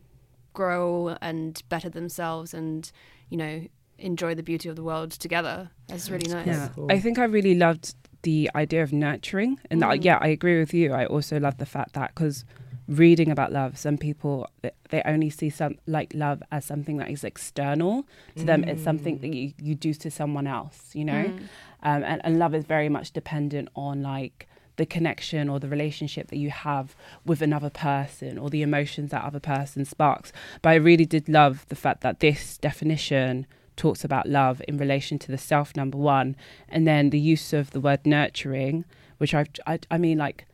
grow 0.54 1.18
and 1.22 1.62
better 1.70 1.90
themselves 1.90 2.54
and 2.54 2.92
you 3.30 3.38
know 3.38 3.66
enjoy 4.02 4.36
the 4.36 4.44
beauty 4.44 4.68
of 4.70 4.76
the 4.76 4.84
world 4.84 5.12
together. 5.12 5.70
That's 5.88 6.10
really 6.10 6.30
nice. 6.32 6.48
Yeah, 6.48 6.70
cool. 6.76 6.88
I 6.90 7.00
think 7.00 7.18
I 7.20 7.26
really 7.26 7.56
loved 7.56 7.96
the 8.24 8.50
idea 8.56 8.84
of 8.84 8.92
nurturing, 8.94 9.60
and 9.70 9.82
that, 9.82 9.90
Mm. 10.00 10.04
yeah, 10.06 10.18
I 10.22 10.28
agree 10.28 10.60
with 10.60 10.74
you. 10.74 10.94
I 10.94 11.06
also 11.06 11.40
love 11.40 11.58
the 11.58 11.66
fact 11.66 11.94
that 11.94 12.14
because 12.14 12.46
reading 12.88 13.32
about 13.32 13.52
love, 13.52 13.78
some 13.78 13.98
people 13.98 14.48
they 14.90 15.02
only 15.06 15.30
see 15.30 15.50
some 15.50 15.76
like 15.88 16.12
love 16.14 16.44
as 16.52 16.66
something 16.66 16.98
that 16.98 17.10
is 17.10 17.24
external 17.24 18.06
to 18.36 18.44
them. 18.44 18.64
It's 18.66 18.84
something 18.84 19.18
Mm. 19.18 19.22
that 19.22 19.34
you, 19.34 19.54
you 19.62 19.76
do 19.76 19.94
to 19.94 20.12
someone 20.12 20.46
else, 20.48 20.92
you 20.94 21.06
know. 21.06 21.24
Mm. 21.26 21.40
um, 21.84 22.04
and, 22.04 22.22
and 22.26 22.38
love 22.38 22.54
is 22.54 22.66
very 22.66 22.90
much 22.90 23.12
dependent 23.12 23.70
on 23.76 24.04
like 24.04 24.48
the 24.78 24.86
connection 24.86 25.48
or 25.50 25.60
the 25.60 25.68
relationship 25.68 26.28
that 26.30 26.38
you 26.38 26.50
have 26.50 26.96
with 27.26 27.42
another 27.42 27.70
person 27.70 28.38
or 28.38 28.50
the 28.50 28.62
emotions 28.62 29.12
that 29.12 29.24
other 29.24 29.40
person 29.40 29.84
sparks 29.86 30.32
but 30.62 30.70
i 30.70 30.76
really 30.76 31.06
did 31.06 31.28
love 31.30 31.66
the 31.70 31.76
fact 31.76 32.02
that 32.02 32.20
this 32.20 32.58
definition 32.58 33.46
talks 33.76 34.04
about 34.04 34.28
love 34.28 34.62
in 34.68 34.78
relation 34.78 35.18
to 35.20 35.32
the 35.32 35.38
self 35.38 35.76
number 35.76 35.98
one 35.98 36.36
and 36.70 36.86
then 36.88 37.10
the 37.10 37.20
use 37.20 37.54
of 37.54 37.72
the 37.72 37.80
word 37.80 38.06
nurturing 38.06 38.86
which 39.18 39.34
I've, 39.34 39.48
i 39.66 39.80
i 39.90 39.98
mean 39.98 40.18
like 40.18 40.46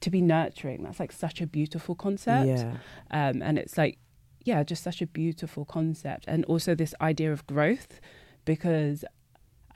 to 0.00 0.10
be 0.10 0.20
nurturing 0.20 0.82
that's 0.84 1.00
like 1.00 1.10
such 1.12 1.40
a 1.40 1.46
beautiful 1.46 1.94
concept 1.94 2.46
Yeah. 2.46 2.76
um, 3.10 3.42
and 3.42 3.58
it's 3.58 3.76
like 3.78 3.98
yeah 4.44 4.62
just 4.62 4.82
such 4.82 5.00
a 5.02 5.06
beautiful 5.06 5.64
concept 5.64 6.24
and 6.28 6.44
also 6.44 6.74
this 6.74 6.94
idea 7.00 7.32
of 7.32 7.46
growth 7.46 8.00
because 8.44 9.04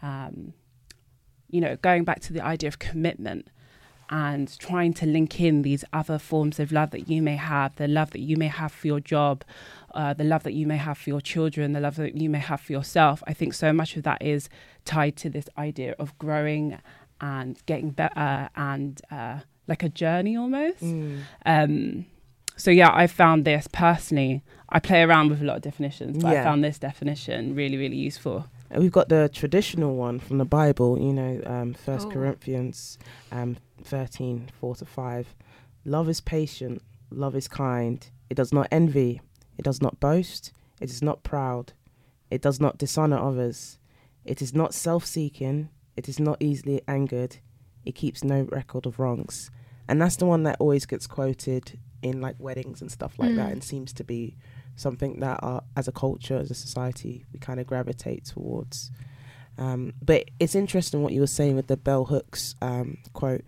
um, 0.02 0.52
you 1.48 1.60
know 1.60 1.76
going 1.76 2.04
back 2.04 2.20
to 2.20 2.32
the 2.32 2.40
idea 2.40 2.68
of 2.68 2.78
commitment 2.78 3.48
and 4.10 4.58
trying 4.58 4.92
to 4.92 5.06
link 5.06 5.40
in 5.40 5.62
these 5.62 5.84
other 5.92 6.18
forms 6.18 6.58
of 6.58 6.72
love 6.72 6.90
that 6.90 7.08
you 7.08 7.22
may 7.22 7.36
have 7.36 7.74
the 7.76 7.86
love 7.88 8.10
that 8.10 8.20
you 8.20 8.36
may 8.36 8.48
have 8.48 8.72
for 8.72 8.86
your 8.88 9.00
job 9.00 9.44
uh, 9.94 10.12
the 10.12 10.24
love 10.24 10.42
that 10.42 10.52
you 10.52 10.66
may 10.66 10.76
have 10.76 10.98
for 10.98 11.10
your 11.10 11.20
children 11.20 11.72
the 11.72 11.80
love 11.80 11.96
that 11.96 12.16
you 12.16 12.28
may 12.28 12.38
have 12.38 12.60
for 12.60 12.72
yourself 12.72 13.22
i 13.26 13.32
think 13.32 13.54
so 13.54 13.72
much 13.72 13.96
of 13.96 14.02
that 14.02 14.20
is 14.20 14.48
tied 14.84 15.16
to 15.16 15.30
this 15.30 15.48
idea 15.56 15.94
of 15.98 16.16
growing 16.18 16.76
and 17.20 17.58
getting 17.66 17.90
better 17.90 18.48
and 18.56 19.00
uh, 19.10 19.38
like 19.68 19.82
a 19.82 19.88
journey 19.88 20.36
almost 20.36 20.80
Mm. 20.82 21.20
um, 21.46 22.06
so 22.56 22.70
yeah, 22.70 22.90
I 22.92 23.06
found 23.06 23.46
this 23.46 23.66
personally. 23.72 24.42
I 24.68 24.80
play 24.80 25.00
around 25.02 25.30
with 25.30 25.40
a 25.40 25.44
lot 25.44 25.56
of 25.56 25.62
definitions, 25.62 26.22
but 26.22 26.30
Yeah. 26.32 26.40
I 26.42 26.44
found 26.44 26.62
this 26.62 26.78
definition 26.78 27.54
really, 27.54 27.78
really 27.78 27.96
useful. 27.96 28.44
And 28.70 28.82
we've 28.82 28.92
got 28.92 29.08
the 29.08 29.30
traditional 29.32 29.96
one 29.96 30.18
from 30.20 30.36
the 30.36 30.44
Bible, 30.44 30.98
you 31.00 31.14
know, 31.14 31.40
um, 31.46 31.72
First 31.72 32.08
Oh. 32.08 32.10
Corinthians 32.10 32.98
um, 33.32 33.56
13, 33.84 34.50
4 34.60 34.74
to 34.76 34.84
5. 34.84 35.34
Love 35.84 36.08
is 36.08 36.20
patient, 36.20 36.82
love 37.10 37.34
is 37.34 37.48
kind, 37.48 38.08
it 38.28 38.34
does 38.34 38.52
not 38.52 38.68
envy, 38.70 39.20
it 39.58 39.64
does 39.64 39.80
not 39.80 39.98
boast, 40.00 40.52
it 40.80 40.90
is 40.90 41.02
not 41.02 41.22
proud, 41.22 41.72
it 42.30 42.42
does 42.42 42.60
not 42.60 42.78
dishonor 42.78 43.18
others, 43.18 43.78
it 44.24 44.40
is 44.42 44.54
not 44.54 44.74
self 44.74 45.04
seeking, 45.06 45.68
it 45.96 46.08
is 46.08 46.20
not 46.20 46.36
easily 46.40 46.80
angered, 46.86 47.38
it 47.84 47.94
keeps 47.94 48.22
no 48.22 48.42
record 48.50 48.86
of 48.86 48.98
wrongs. 48.98 49.50
And 49.88 50.00
that's 50.00 50.16
the 50.16 50.26
one 50.26 50.44
that 50.44 50.56
always 50.60 50.86
gets 50.86 51.06
quoted 51.06 51.78
in 52.02 52.20
like 52.20 52.36
weddings 52.38 52.80
and 52.80 52.90
stuff 52.92 53.18
like 53.18 53.34
that 53.34 53.48
Mm. 53.48 53.52
and 53.52 53.64
seems 53.64 53.92
to 53.94 54.04
be 54.04 54.36
something 54.76 55.20
that 55.20 55.40
our, 55.42 55.62
as 55.76 55.88
a 55.88 55.92
culture, 55.92 56.36
as 56.38 56.50
a 56.50 56.54
society, 56.54 57.24
we 57.32 57.38
kind 57.38 57.58
of 57.60 57.66
gravitate 57.66 58.24
towards. 58.24 58.90
Um, 59.58 59.92
but 60.00 60.30
it's 60.38 60.54
interesting 60.54 61.02
what 61.02 61.12
you 61.12 61.20
were 61.20 61.26
saying 61.26 61.56
with 61.56 61.66
the 61.66 61.76
bell 61.76 62.04
hooks 62.06 62.54
um, 62.62 62.98
quote. 63.12 63.42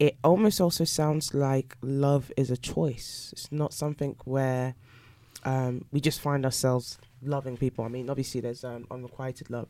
It 0.00 0.16
almost 0.24 0.60
also 0.60 0.84
sounds 0.84 1.34
like 1.34 1.76
love 1.82 2.32
is 2.36 2.50
a 2.50 2.56
choice. 2.56 3.28
It's 3.32 3.52
not 3.52 3.72
something 3.74 4.16
where 4.24 4.74
um, 5.44 5.84
we 5.92 6.00
just 6.00 6.20
find 6.20 6.44
ourselves 6.44 6.98
loving 7.22 7.58
people. 7.58 7.84
I 7.84 7.88
mean, 7.88 8.08
obviously 8.08 8.40
there's 8.40 8.64
um, 8.64 8.86
unrequited 8.90 9.50
love, 9.50 9.68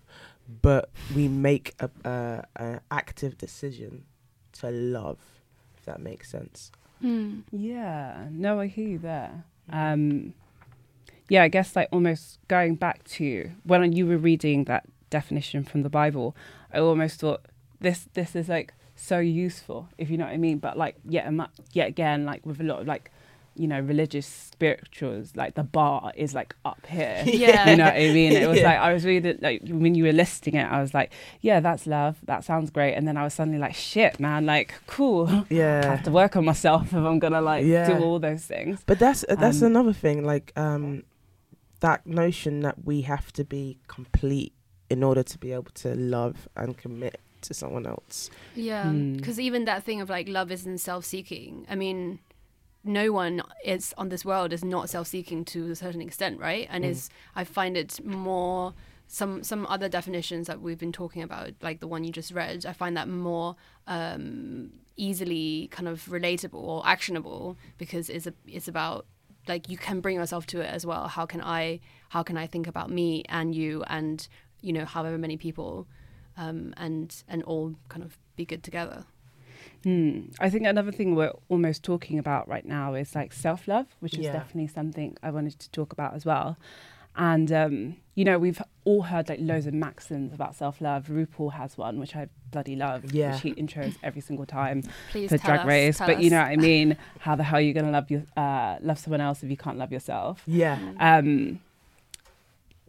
but 0.62 0.88
we 1.16 1.26
make 1.26 1.74
a, 1.80 1.90
a, 2.04 2.44
a 2.56 2.80
active 2.92 3.36
decision 3.38 4.04
to 4.60 4.70
love. 4.70 5.18
If 5.76 5.84
that 5.86 6.00
makes 6.00 6.30
sense. 6.30 6.70
Mm. 7.02 7.42
Yeah, 7.50 8.28
no, 8.30 8.60
I 8.60 8.68
hear 8.68 8.88
you 8.88 8.98
there. 8.98 9.44
Um, 9.68 10.34
yeah, 11.28 11.42
I 11.42 11.48
guess 11.48 11.74
like 11.74 11.88
almost 11.90 12.38
going 12.48 12.76
back 12.76 13.02
to 13.18 13.50
when 13.64 13.92
you 13.92 14.06
were 14.06 14.18
reading 14.18 14.64
that 14.64 14.86
definition 15.10 15.64
from 15.64 15.82
the 15.82 15.90
Bible, 15.90 16.36
I 16.72 16.78
almost 16.78 17.20
thought 17.20 17.46
this 17.80 18.06
this 18.14 18.36
is 18.36 18.48
like 18.48 18.74
so 19.00 19.18
useful, 19.18 19.88
if 19.98 20.10
you 20.10 20.18
know 20.18 20.24
what 20.26 20.34
I 20.34 20.36
mean. 20.36 20.58
But 20.58 20.76
like 20.76 20.96
yet 21.08 21.26
yet 21.72 21.88
again, 21.88 22.24
like 22.24 22.44
with 22.44 22.60
a 22.60 22.64
lot 22.64 22.80
of 22.82 22.86
like 22.86 23.10
you 23.56 23.66
know 23.66 23.80
religious 23.80 24.26
spirituals, 24.26 25.34
like 25.34 25.54
the 25.54 25.62
bar 25.64 26.12
is 26.16 26.34
like 26.34 26.54
up 26.64 26.86
here. 26.86 27.22
Yeah, 27.26 27.70
you 27.70 27.76
know 27.76 27.84
what 27.86 27.94
I 27.94 28.12
mean. 28.12 28.32
It 28.36 28.48
was 28.48 28.58
Yeah. 28.58 28.68
like 28.68 28.78
I 28.78 28.92
was 28.92 29.04
reading 29.04 29.38
like 29.40 29.62
when 29.68 29.94
you 29.94 30.04
were 30.04 30.12
listing 30.12 30.54
it, 30.54 30.64
I 30.64 30.80
was 30.80 30.92
like, 30.94 31.12
yeah, 31.40 31.60
that's 31.60 31.86
love. 31.86 32.16
That 32.24 32.44
sounds 32.44 32.70
great. 32.70 32.94
And 32.94 33.06
then 33.08 33.16
I 33.16 33.24
was 33.24 33.34
suddenly 33.34 33.58
like, 33.58 33.74
shit, 33.74 34.20
man, 34.20 34.46
like 34.46 34.74
cool. 34.86 35.46
yeah 35.50 35.80
I 35.84 35.90
have 35.96 36.04
to 36.04 36.10
work 36.10 36.36
on 36.36 36.44
myself 36.44 36.86
if 36.88 36.94
I'm 36.94 37.18
gonna 37.18 37.40
like 37.40 37.64
Yeah. 37.64 37.86
do 37.86 37.96
all 38.04 38.18
those 38.18 38.44
things. 38.44 38.82
But 38.86 38.98
that's 38.98 39.24
uh, 39.28 39.34
that's 39.36 39.62
Um, 39.62 39.66
another 39.68 39.92
thing. 39.94 40.24
Like 40.24 40.52
um, 40.56 41.02
that 41.80 42.06
notion 42.06 42.60
that 42.60 42.84
we 42.84 43.02
have 43.02 43.32
to 43.32 43.44
be 43.44 43.78
complete 43.88 44.52
in 44.90 45.02
order 45.02 45.22
to 45.22 45.38
be 45.38 45.52
able 45.52 45.70
to 45.74 45.94
love 45.94 46.48
and 46.56 46.76
commit 46.76 47.18
to 47.42 47.54
someone 47.54 47.86
else. 47.86 48.30
Yeah, 48.54 48.84
Mm. 48.86 49.16
because 49.16 49.38
even 49.40 49.64
that 49.64 49.84
thing 49.84 50.00
of 50.00 50.08
like 50.10 50.28
love 50.28 50.50
isn't 50.50 50.78
self-seeking. 50.78 51.66
I 51.68 51.74
mean, 51.74 52.18
no 52.82 53.12
one 53.12 53.42
is 53.64 53.94
on 53.98 54.08
this 54.08 54.24
world 54.24 54.52
is 54.52 54.64
not 54.64 54.88
self-seeking 54.88 55.44
to 55.46 55.70
a 55.70 55.74
certain 55.76 56.00
extent, 56.00 56.38
right? 56.40 56.66
And 56.70 56.84
Mm. 56.84 56.88
is 56.90 57.10
I 57.36 57.44
find 57.44 57.76
it 57.76 58.04
more 58.04 58.74
some 59.06 59.42
some 59.42 59.66
other 59.66 59.88
definitions 59.88 60.46
that 60.46 60.60
we've 60.60 60.78
been 60.78 60.92
talking 60.92 61.22
about, 61.22 61.50
like 61.60 61.80
the 61.80 61.88
one 61.88 62.04
you 62.04 62.12
just 62.12 62.30
read. 62.32 62.64
I 62.64 62.72
find 62.72 62.96
that 62.96 63.08
more 63.08 63.56
um, 63.86 64.70
easily 64.96 65.68
kind 65.70 65.88
of 65.88 66.06
relatable 66.06 66.54
or 66.54 66.86
actionable 66.86 67.56
because 67.78 68.08
it's 68.08 68.26
a, 68.26 68.34
it's 68.46 68.68
about 68.68 69.06
like 69.48 69.68
you 69.68 69.76
can 69.78 70.00
bring 70.00 70.16
yourself 70.16 70.46
to 70.46 70.60
it 70.60 70.66
as 70.72 70.86
well. 70.86 71.08
How 71.08 71.26
can 71.26 71.40
I 71.42 71.80
how 72.10 72.22
can 72.22 72.36
I 72.36 72.46
think 72.46 72.66
about 72.66 72.88
me 72.90 73.24
and 73.28 73.54
you 73.54 73.82
and 73.88 74.26
you 74.62 74.72
know 74.72 74.84
however 74.84 75.18
many 75.18 75.36
people 75.36 75.86
um, 76.36 76.72
and 76.76 77.22
and 77.28 77.42
all 77.44 77.74
kind 77.88 78.02
of 78.04 78.18
be 78.36 78.44
good 78.44 78.62
together. 78.62 79.04
Hmm. 79.84 80.26
I 80.38 80.50
think 80.50 80.66
another 80.66 80.92
thing 80.92 81.14
we're 81.14 81.32
almost 81.48 81.82
talking 81.82 82.18
about 82.18 82.46
right 82.48 82.64
now 82.66 82.94
is 82.94 83.14
like 83.14 83.32
self 83.32 83.66
love, 83.66 83.86
which 84.00 84.14
is 84.14 84.20
Yeah. 84.26 84.32
definitely 84.32 84.66
something 84.68 85.16
I 85.22 85.30
wanted 85.30 85.58
to 85.58 85.70
talk 85.70 85.92
about 85.92 86.14
as 86.14 86.24
well. 86.26 86.58
And 87.16 87.50
um, 87.50 87.96
you 88.14 88.24
know, 88.24 88.38
we've 88.38 88.60
all 88.84 89.02
heard 89.02 89.28
like 89.28 89.38
loads 89.42 89.66
of 89.66 89.74
maxims 89.74 90.32
about 90.32 90.54
self 90.54 90.80
love. 90.80 91.06
RuPaul 91.08 91.52
has 91.54 91.76
one, 91.78 91.98
which 91.98 92.14
I 92.14 92.28
bloody 92.50 92.76
love. 92.76 93.12
Yeah. 93.12 93.32
which 93.32 93.40
he 93.42 93.54
intros 93.54 93.96
every 94.02 94.20
single 94.20 94.46
time 94.46 94.82
Please 95.10 95.30
for 95.30 95.38
tell 95.38 95.48
Drag 95.56 95.60
us, 95.60 95.66
Race. 95.66 95.98
tell 95.98 96.06
But 96.08 96.22
you 96.22 96.30
know 96.30 96.38
what 96.38 96.48
I 96.48 96.56
mean? 96.56 96.96
How 97.20 97.34
the 97.34 97.42
hell 97.42 97.58
are 97.58 97.62
you 97.62 97.72
gonna 97.72 97.90
love 97.90 98.10
your 98.10 98.22
uh, 98.36 98.76
love 98.80 98.98
someone 98.98 99.20
else 99.20 99.42
if 99.42 99.50
you 99.50 99.56
can't 99.56 99.78
love 99.78 99.92
yourself? 99.92 100.42
Yeah. 100.46 100.78
Um, 101.00 101.60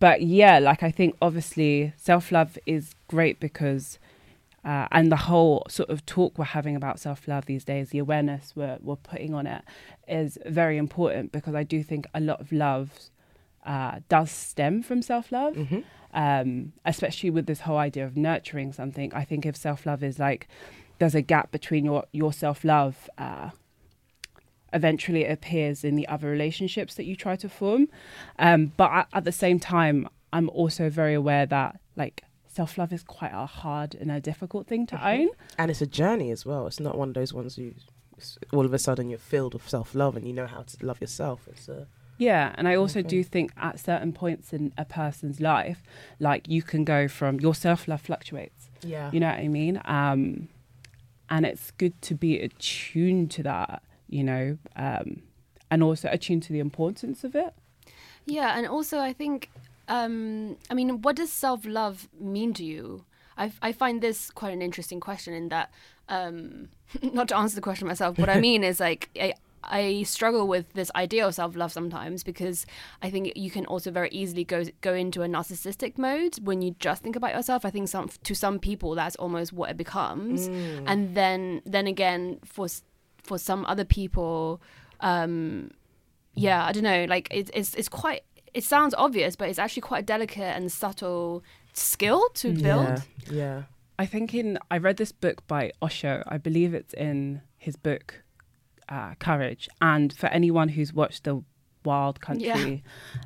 but 0.01 0.23
yeah, 0.23 0.57
like 0.57 0.81
I 0.81 0.89
think 0.89 1.15
obviously 1.21 1.93
self 1.95 2.31
love 2.31 2.57
is 2.65 2.95
great 3.07 3.39
because, 3.39 3.99
uh, 4.65 4.87
and 4.91 5.11
the 5.11 5.15
whole 5.29 5.63
sort 5.69 5.91
of 5.91 6.03
talk 6.07 6.39
we're 6.39 6.45
having 6.45 6.75
about 6.75 6.99
self 6.99 7.27
love 7.27 7.45
these 7.45 7.63
days, 7.63 7.91
the 7.91 7.99
awareness 7.99 8.53
we're, 8.55 8.79
we're 8.81 8.95
putting 8.95 9.35
on 9.35 9.45
it 9.45 9.63
is 10.07 10.39
very 10.45 10.77
important 10.77 11.31
because 11.31 11.53
I 11.53 11.61
do 11.63 11.83
think 11.83 12.07
a 12.15 12.19
lot 12.19 12.41
of 12.41 12.51
love 12.51 12.89
uh, 13.63 13.99
does 14.09 14.31
stem 14.31 14.81
from 14.81 15.03
self 15.03 15.31
love. 15.31 15.55
hmm 15.55 15.81
Um, 16.13 16.73
especially 16.83 17.29
with 17.29 17.45
this 17.45 17.61
whole 17.61 17.77
idea 17.77 18.05
of 18.05 18.17
nurturing 18.17 18.73
something. 18.73 19.13
I 19.13 19.23
think 19.23 19.45
if 19.45 19.55
self 19.55 19.85
love 19.85 20.03
is 20.03 20.17
like, 20.19 20.47
there's 20.97 21.15
a 21.15 21.21
gap 21.21 21.51
between 21.51 21.85
your, 21.85 22.03
your 22.11 22.33
self 22.33 22.65
love, 22.65 22.95
uh, 23.17 23.51
eventually 24.73 25.23
it 25.25 25.31
appears 25.31 25.83
in 25.83 25.95
the 25.95 26.07
other 26.07 26.29
relationships 26.29 26.95
that 26.95 27.05
you 27.05 27.15
try 27.15 27.35
to 27.37 27.49
form. 27.49 27.87
Um, 28.39 28.71
but 28.77 28.91
at, 28.91 29.07
at 29.13 29.23
the 29.25 29.31
same 29.31 29.59
time, 29.59 30.07
I'm 30.33 30.49
also 30.49 30.89
very 30.89 31.13
aware 31.13 31.45
that 31.45 31.79
like 31.95 32.23
self 32.47 32.77
love 32.77 32.91
is 32.93 33.03
quite 33.03 33.31
a 33.33 33.45
hard 33.45 33.95
and 33.95 34.11
a 34.11 34.19
difficult 34.19 34.67
thing 34.67 34.85
to 34.87 34.95
Mhm. 34.95 35.19
own. 35.19 35.29
And 35.57 35.71
it's 35.71 35.81
a 35.81 35.87
journey 35.87 36.31
as 36.31 36.45
well. 36.45 36.67
It's 36.67 36.79
not 36.79 36.97
one 36.97 37.09
of 37.09 37.13
those 37.13 37.33
ones 37.33 37.57
you 37.57 37.75
all 38.53 38.65
of 38.65 38.73
a 38.73 38.77
sudden 38.77 39.09
you're 39.09 39.17
filled 39.17 39.53
with 39.55 39.67
self 39.67 39.95
love 39.95 40.15
and 40.15 40.27
you 40.27 40.33
know 40.33 40.45
how 40.45 40.61
to 40.61 40.85
love 40.85 41.01
yourself. 41.01 41.47
It's 41.51 41.67
a 41.67 41.87
Yeah, 42.19 42.53
and 42.55 42.67
I 42.67 42.75
also 42.75 42.99
Okay. 42.99 43.07
do 43.09 43.23
think 43.23 43.51
at 43.57 43.79
certain 43.79 44.13
points 44.13 44.53
in 44.53 44.73
a 44.77 44.85
person's 44.85 45.39
life, 45.41 45.81
like 46.19 46.47
you 46.47 46.61
can 46.61 46.83
go 46.85 47.07
from 47.07 47.39
your 47.39 47.55
self 47.55 47.87
love 47.87 48.01
fluctuates. 48.01 48.69
yeah. 48.83 49.09
You 49.11 49.19
know 49.21 49.29
what 49.29 49.39
I 49.39 49.47
mean? 49.47 49.81
Um, 49.85 50.49
and 51.29 51.45
it's 51.45 51.71
good 51.71 51.99
to 52.03 52.13
be 52.15 52.39
attuned 52.39 53.31
to 53.31 53.43
that, 53.43 53.81
you 54.11 54.23
know, 54.23 54.57
um, 54.75 55.23
and 55.71 55.81
also 55.81 56.07
attuned 56.11 56.43
to 56.43 56.53
the 56.53 56.59
importance 56.59 57.23
of 57.23 57.33
it. 57.35 57.53
Yeah, 58.25 58.55
and 58.57 58.67
also 58.67 58.99
I 58.99 59.13
think, 59.13 59.49
um, 59.87 60.57
I 60.69 60.75
mean, 60.75 61.01
what 61.01 61.15
does 61.15 61.31
self 61.31 61.65
love 61.65 62.07
mean 62.19 62.53
to 62.55 62.63
you? 62.63 63.05
I, 63.37 63.51
I 63.61 63.71
find 63.71 64.01
this 64.01 64.29
quite 64.29 64.53
an 64.53 64.61
interesting 64.61 64.99
question 64.99 65.33
in 65.33 65.49
that, 65.49 65.71
um, 66.09 66.67
not 67.01 67.29
to 67.29 67.37
answer 67.37 67.55
the 67.55 67.61
question 67.61 67.87
myself, 67.87 68.19
what 68.19 68.29
I 68.29 68.39
mean 68.49 68.63
is 68.63 68.79
like, 68.79 69.09
I, 69.19 69.33
I 69.63 70.03
struggle 70.03 70.47
with 70.47 70.73
this 70.73 70.91
idea 70.95 71.25
of 71.25 71.33
self 71.35 71.55
love 71.55 71.71
sometimes 71.71 72.23
because 72.23 72.65
I 73.01 73.09
think 73.09 73.31
you 73.35 73.49
can 73.51 73.65
also 73.67 73.91
very 73.91 74.09
easily 74.09 74.43
go 74.43 74.65
go 74.81 74.93
into 74.93 75.21
a 75.21 75.27
narcissistic 75.27 75.97
mode 75.97 76.35
when 76.43 76.61
you 76.61 76.75
just 76.79 77.03
think 77.03 77.15
about 77.15 77.33
yourself. 77.33 77.63
I 77.63 77.69
think 77.69 77.87
some 77.87 78.09
to 78.23 78.33
some 78.35 78.57
people 78.59 78.95
that's 78.95 79.15
almost 79.17 79.53
what 79.53 79.69
it 79.69 79.77
becomes, 79.77 80.49
Mm. 80.49 80.83
and 80.87 81.15
then 81.15 81.61
then 81.65 81.85
again 81.87 82.39
for 82.43 82.67
for 83.23 83.37
some 83.37 83.65
other 83.65 83.85
people, 83.85 84.61
um, 84.99 85.71
yeah, 86.33 86.65
I 86.65 86.71
don't 86.71 86.83
know. 86.83 87.05
Like 87.05 87.27
it's 87.31 87.51
it's 87.53 87.75
it's 87.75 87.89
quite. 87.89 88.23
It 88.53 88.63
sounds 88.63 88.93
obvious, 88.97 89.35
but 89.35 89.49
it's 89.49 89.59
actually 89.59 89.83
quite 89.83 90.03
a 90.03 90.05
delicate 90.05 90.55
and 90.57 90.71
subtle 90.71 91.43
skill 91.73 92.27
to 92.35 92.53
build. 92.53 93.03
Yeah. 93.27 93.31
Yeah. 93.31 93.63
I 93.97 94.05
think 94.05 94.33
in 94.33 94.57
I 94.69 94.77
read 94.77 94.97
this 94.97 95.11
book 95.11 95.45
by 95.47 95.71
Osho. 95.81 96.23
I 96.27 96.37
believe 96.37 96.73
it's 96.73 96.93
in 96.93 97.41
his 97.57 97.75
book 97.75 98.23
uh, 98.89 99.15
Courage. 99.19 99.69
And 99.81 100.11
for 100.11 100.27
anyone 100.27 100.69
who's 100.69 100.93
watched 100.93 101.23
the 101.23 101.43
Wild 101.83 102.21
Country 102.21 102.83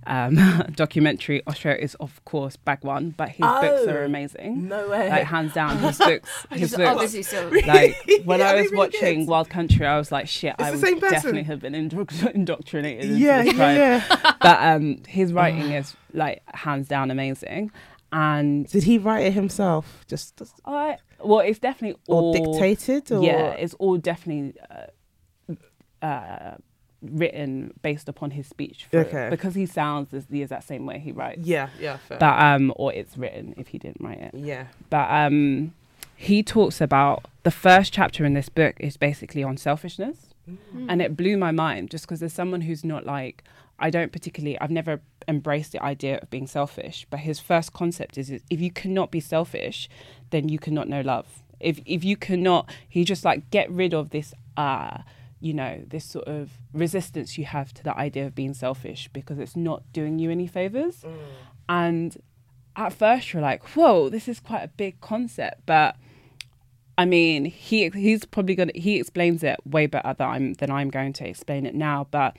um, 0.08 0.36
documentary, 0.76 1.42
Osho 1.48 1.72
is 1.72 1.96
of 1.96 2.24
course 2.26 2.56
Bhagwan, 2.56 3.12
but 3.18 3.30
his 3.30 3.40
books 3.40 3.88
are 3.88 4.02
Oh. 4.02 4.06
amazing. 4.06 4.68
No 4.68 4.90
way. 4.90 5.10
Like 5.10 5.24
hands 5.26 5.54
down, 5.54 5.78
his 5.80 5.98
books. 5.98 6.30
His 6.52 6.72
is 6.72 6.78
books. 6.78 6.90
obviously 6.90 7.24
so. 7.24 7.50
Like 7.68 7.96
when 8.26 8.40
Yeah, 8.40 8.50
I 8.52 8.56
was 8.56 8.66
really 8.66 8.78
watching. 8.78 9.26
Wild 9.26 9.50
Country, 9.50 9.86
I 9.86 9.98
was 9.98 10.12
like, 10.12 10.28
shit, 10.28 10.56
I 10.60 10.72
the 10.72 10.78
would 10.94 11.02
definitely 11.02 11.44
have 11.44 11.60
been 11.60 11.74
indoctr- 11.74 12.32
indoctrinated. 12.36 13.18
yeah, 13.18 13.44
this 13.44 13.54
yeah, 13.56 13.74
yeah. 14.10 14.34
But 14.42 14.60
um, 14.62 15.02
his 15.08 15.34
writing 15.34 15.72
is 15.80 15.96
like 16.14 16.42
hands 16.56 16.88
down 16.88 17.12
amazing, 17.12 17.72
and 18.12 18.68
Did 18.68 18.84
he 18.84 18.98
write 18.98 19.26
it 19.26 19.34
himself? 19.34 20.06
Just, 20.08 20.38
just 20.38 20.54
I 20.66 20.98
well, 21.24 21.40
it's 21.40 21.60
definitely 21.60 22.00
or 22.08 22.34
dictated? 22.34 23.12
Or 23.12 23.22
yeah, 23.24 23.50
it's 23.52 23.74
all 23.76 23.98
definitely 23.98 24.54
uh, 24.70 26.06
uh, 26.06 26.56
written 27.12 27.74
based 27.82 28.08
upon 28.10 28.32
his 28.32 28.48
speech 28.48 28.86
for, 28.92 29.00
Okay. 29.00 29.30
because 29.30 29.56
he 29.56 29.66
sounds 29.66 30.14
as 30.14 30.26
the 30.28 30.42
exact 30.42 30.64
same 30.66 30.86
way 30.86 31.00
he 31.00 31.12
writes. 31.12 31.42
yeah, 31.46 31.70
yeah, 31.80 31.98
fair. 31.98 32.18
But 32.20 32.40
um, 32.42 32.74
or 32.76 32.94
it's 32.94 33.18
written 33.18 33.54
if 33.58 33.68
he 33.68 33.78
didn't 33.78 34.02
write 34.02 34.20
it. 34.20 34.32
yeah. 34.36 34.68
But 34.90 35.10
um, 35.12 35.74
he 36.16 36.44
talks 36.44 36.80
about 36.82 37.26
the 37.44 37.52
first 37.52 37.92
chapter 37.94 38.26
in 38.26 38.34
this 38.34 38.50
book 38.50 38.76
is 38.80 38.98
basically 38.98 39.44
on 39.44 39.58
selfishness, 39.58 40.18
Mm. 40.48 40.86
and 40.90 41.02
it 41.02 41.18
blew 41.18 41.38
my 41.38 41.50
mind 41.50 41.90
just 41.90 42.06
because 42.06 42.20
there's 42.20 42.32
someone 42.32 42.62
who's 42.62 42.84
not 42.86 43.04
like 43.04 43.44
I 43.80 43.90
don't 43.90 44.12
particularly 44.12 44.60
I've 44.62 44.70
never 44.70 45.02
embraced 45.28 45.72
the 45.72 45.82
idea 45.84 46.20
of 46.20 46.30
being 46.30 46.46
selfish. 46.46 47.08
But 47.10 47.22
his 47.22 47.40
first 47.40 47.74
concept 47.74 48.16
is, 48.20 48.30
is 48.30 48.44
if 48.52 48.62
you 48.62 48.70
cannot 48.70 49.10
be 49.10 49.20
selfish, 49.20 49.90
then 50.30 50.48
you 50.48 50.60
cannot 50.60 50.88
know 50.88 51.02
love. 51.02 51.42
If 51.60 51.80
if 51.88 52.04
you 52.04 52.16
cannot, 52.16 52.70
he 52.88 53.04
just 53.04 53.26
like 53.26 53.50
get 53.50 53.72
rid 53.72 53.96
of 53.96 54.12
this 54.12 54.36
uh 54.56 55.00
you 55.46 55.54
know 55.54 55.84
this 55.88 56.04
sort 56.06 56.28
of 56.28 56.44
resistance 56.74 57.38
you 57.38 57.46
have 57.46 57.70
to 57.78 57.84
the 57.84 57.96
idea 58.08 58.26
of 58.26 58.34
being 58.34 58.54
selfish 58.56 59.02
because 59.14 59.38
it's 59.44 59.56
not 59.56 59.80
doing 59.94 60.18
you 60.22 60.30
any 60.32 60.48
favors. 60.48 60.98
Mm. 61.04 61.18
And 61.70 62.18
at 62.76 62.92
first 62.94 63.32
you're 63.32 63.42
like, 63.52 63.62
whoa, 63.76 64.10
this 64.10 64.28
is 64.28 64.40
quite 64.40 64.64
a 64.64 64.68
big 64.84 65.00
concept, 65.02 65.62
but 65.66 65.96
I 66.98 67.06
mean, 67.06 67.46
he 67.46 67.90
he's 67.90 68.24
probably 68.26 68.56
gonna 68.56 68.72
he 68.74 68.92
explains 69.00 69.44
it 69.44 69.58
way 69.66 69.86
better 69.86 70.14
than 70.18 70.28
I'm 70.36 70.54
than 70.54 70.72
I'm 70.72 70.90
going 70.90 71.14
to 71.14 71.28
explain 71.28 71.66
it 71.66 71.76
now. 71.76 72.08
But 72.10 72.38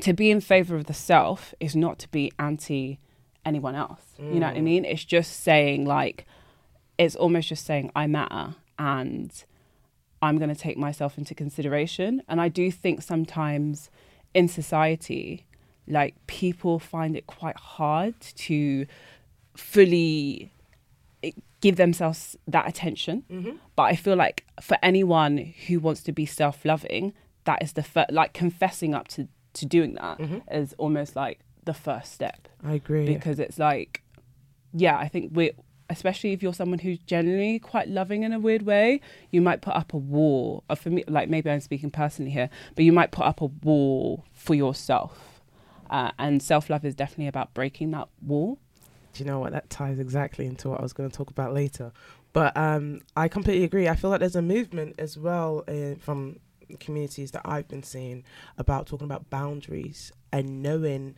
to 0.00 0.12
be 0.12 0.30
in 0.30 0.40
favor 0.40 0.74
of 0.76 0.84
the 0.86 0.94
self 0.94 1.54
is 1.60 1.74
not 1.76 1.98
to 2.00 2.08
be 2.08 2.30
anti 2.38 2.98
anyone 3.44 3.74
else. 3.74 4.02
You 4.18 4.38
know 4.40 4.46
what 4.48 4.56
I 4.56 4.60
Mm. 4.60 4.64
mean? 4.64 4.84
It's 4.84 5.04
just 5.04 5.40
saying 5.48 5.84
like 5.86 6.26
it's 6.98 7.16
almost 7.16 7.48
just 7.48 7.64
saying 7.64 7.90
I 7.96 8.06
matter 8.06 8.54
and 8.78 9.32
I'm 10.22 10.38
going 10.38 10.48
to 10.54 10.60
take 10.60 10.78
myself 10.78 11.18
into 11.18 11.34
consideration. 11.34 12.22
And 12.28 12.40
I 12.40 12.48
do 12.48 12.70
think 12.70 13.02
sometimes 13.02 13.90
in 14.32 14.46
society, 14.48 15.44
like 15.88 16.14
people 16.28 16.78
find 16.78 17.16
it 17.16 17.26
quite 17.26 17.56
hard 17.56 18.14
to 18.20 18.86
fully 19.56 20.52
eh, 21.22 21.32
give 21.60 21.76
themselves 21.76 22.36
that 22.46 22.68
attention. 22.68 23.24
Mm-hmm. 23.30 23.56
But 23.76 23.82
I 23.84 23.96
feel 23.96 24.16
like 24.16 24.44
for 24.60 24.76
anyone 24.82 25.38
who 25.66 25.80
wants 25.80 26.02
to 26.04 26.12
be 26.12 26.26
self-loving, 26.26 27.12
that 27.44 27.62
is 27.62 27.72
the 27.72 27.82
fir- 27.82 28.06
like 28.10 28.32
confessing 28.32 28.94
up 28.94 29.08
to 29.08 29.28
to 29.54 29.66
doing 29.66 29.92
that 29.94 30.18
is 30.50 30.70
Mhm. 30.70 30.74
almost 30.78 31.14
like 31.14 31.40
the 31.64 31.74
first 31.74 32.10
step 32.14 32.48
I 32.64 32.72
agree. 32.72 33.04
because 33.04 33.38
it's 33.38 33.58
like 33.58 34.00
yeah 34.72 34.96
i 34.96 35.08
think 35.08 35.30
we 35.36 35.50
especially 35.90 36.32
if 36.32 36.42
you're 36.42 36.54
someone 36.54 36.78
who's 36.78 36.98
generally 37.00 37.58
quite 37.58 37.88
loving 37.88 38.22
in 38.22 38.32
a 38.32 38.38
weird 38.38 38.62
way 38.62 39.00
you 39.30 39.40
might 39.40 39.60
put 39.60 39.74
up 39.74 39.92
a 39.92 39.96
wall 39.96 40.64
or 40.70 40.76
for 40.76 40.90
me 40.90 41.04
like 41.08 41.28
maybe 41.28 41.50
i'm 41.50 41.60
speaking 41.60 41.90
personally 41.90 42.30
here 42.30 42.48
but 42.74 42.84
you 42.84 42.92
might 42.92 43.10
put 43.10 43.24
up 43.24 43.40
a 43.40 43.46
wall 43.46 44.24
for 44.32 44.54
yourself 44.54 45.40
uh, 45.90 46.10
and 46.18 46.42
self-love 46.42 46.84
is 46.84 46.94
definitely 46.94 47.26
about 47.26 47.52
breaking 47.52 47.90
that 47.90 48.08
wall 48.26 48.58
Do 49.12 49.22
you 49.22 49.28
know 49.30 49.40
what? 49.40 49.52
That 49.52 49.68
ties 49.68 49.98
exactly 49.98 50.46
into 50.46 50.70
what 50.70 50.80
I 50.80 50.82
was 50.82 50.92
going 50.94 51.10
to 51.10 51.14
talk 51.14 51.28
about 51.30 51.52
later. 51.52 51.92
But 52.32 52.56
um, 52.56 53.02
I 53.14 53.28
completely 53.28 53.64
agree. 53.64 53.88
I 53.88 53.94
feel 53.94 54.08
like 54.08 54.20
there's 54.20 54.36
a 54.36 54.42
movement 54.42 54.94
as 54.98 55.18
well 55.18 55.64
uh, 55.68 55.96
from 56.00 56.38
communities 56.80 57.32
that 57.32 57.42
I've 57.44 57.68
been 57.68 57.82
seeing 57.82 58.24
about 58.56 58.86
talking 58.86 59.04
about 59.04 59.28
boundaries 59.28 60.12
and 60.32 60.62
knowing 60.62 61.16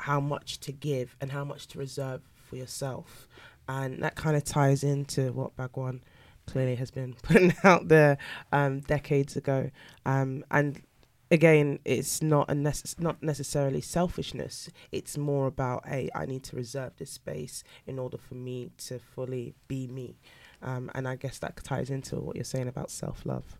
how 0.00 0.18
much 0.18 0.58
to 0.60 0.72
give 0.72 1.14
and 1.20 1.30
how 1.30 1.44
much 1.44 1.68
to 1.68 1.78
reserve 1.78 2.22
for 2.34 2.56
yourself. 2.56 3.28
And 3.68 4.02
that 4.02 4.14
kind 4.14 4.36
of 4.36 4.44
ties 4.44 4.84
into 4.84 5.32
what 5.32 5.56
Bhagwan 5.56 6.02
clearly 6.46 6.76
has 6.76 6.90
been 6.90 7.14
putting 7.22 7.54
out 7.64 7.88
there 7.88 8.18
um, 8.52 8.80
decades 8.80 9.36
ago. 9.36 9.70
Um, 10.04 10.44
and 10.50 10.82
again, 11.30 11.78
it's 11.84 12.22
not 12.22 12.50
a 12.50 12.54
not 12.98 13.22
necessarily 13.22 13.80
selfishness. 13.80 14.70
It's 14.92 15.18
more 15.18 15.46
about, 15.46 15.86
hey, 15.86 16.10
I 16.14 16.26
need 16.26 16.44
to 16.44 16.56
reserve 16.56 16.92
this 16.96 17.10
space 17.10 17.64
in 17.86 17.98
order 17.98 18.16
for 18.16 18.34
me 18.34 18.70
to 18.86 18.98
fully 18.98 19.54
be 19.68 19.86
me. 19.86 20.16
Um, 20.62 20.90
and 20.94 21.06
I 21.06 21.16
guess 21.16 21.38
that 21.38 21.62
ties 21.62 21.90
into 21.90 22.16
what 22.16 22.36
you're 22.36 22.44
saying 22.44 22.68
about 22.68 22.90
self 22.90 23.26
love. 23.26 23.58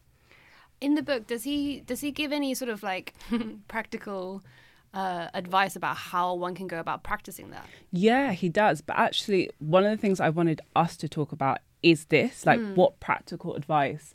In 0.81 0.95
the 0.95 1.03
book, 1.03 1.27
does 1.27 1.45
he 1.45 1.81
does 1.81 2.01
he 2.01 2.11
give 2.11 2.33
any 2.33 2.55
sort 2.55 2.71
of 2.71 2.83
like 2.83 3.15
practical 3.69 4.43
uh, 4.97 5.29
advice 5.35 5.75
about 5.77 5.97
how 6.11 6.35
one 6.47 6.55
can 6.55 6.67
go 6.67 6.79
about 6.81 7.03
practicing 7.11 7.49
that? 7.51 7.67
yeah 7.93 8.33
he 8.33 8.49
does 8.49 8.81
but 8.89 8.97
actually 9.09 9.43
one 9.77 9.85
of 9.85 9.91
the 9.95 10.01
things 10.05 10.19
i 10.21 10.31
wanted 10.39 10.61
us 10.75 10.93
to 11.03 11.07
talk 11.19 11.31
about 11.39 11.59
is 11.83 12.07
this 12.07 12.35
like 12.51 12.61
Mm. 12.61 12.75
what 12.81 12.93
practical 13.09 13.51
advice 13.61 14.07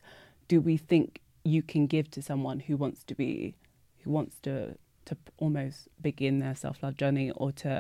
do 0.48 0.60
we 0.60 0.76
think 0.92 1.06
you 1.44 1.62
can 1.74 1.84
give 1.96 2.06
to 2.16 2.22
someone 2.30 2.60
who 2.68 2.76
wants 2.84 3.00
to 3.10 3.14
be 3.24 3.56
who 4.04 4.10
wants 4.18 4.36
to 4.48 4.54
to 5.06 5.14
almost 5.44 5.78
begin 6.02 6.40
their 6.40 6.56
self-love 6.56 6.96
journey 7.02 7.28
or 7.42 7.52
to 7.52 7.74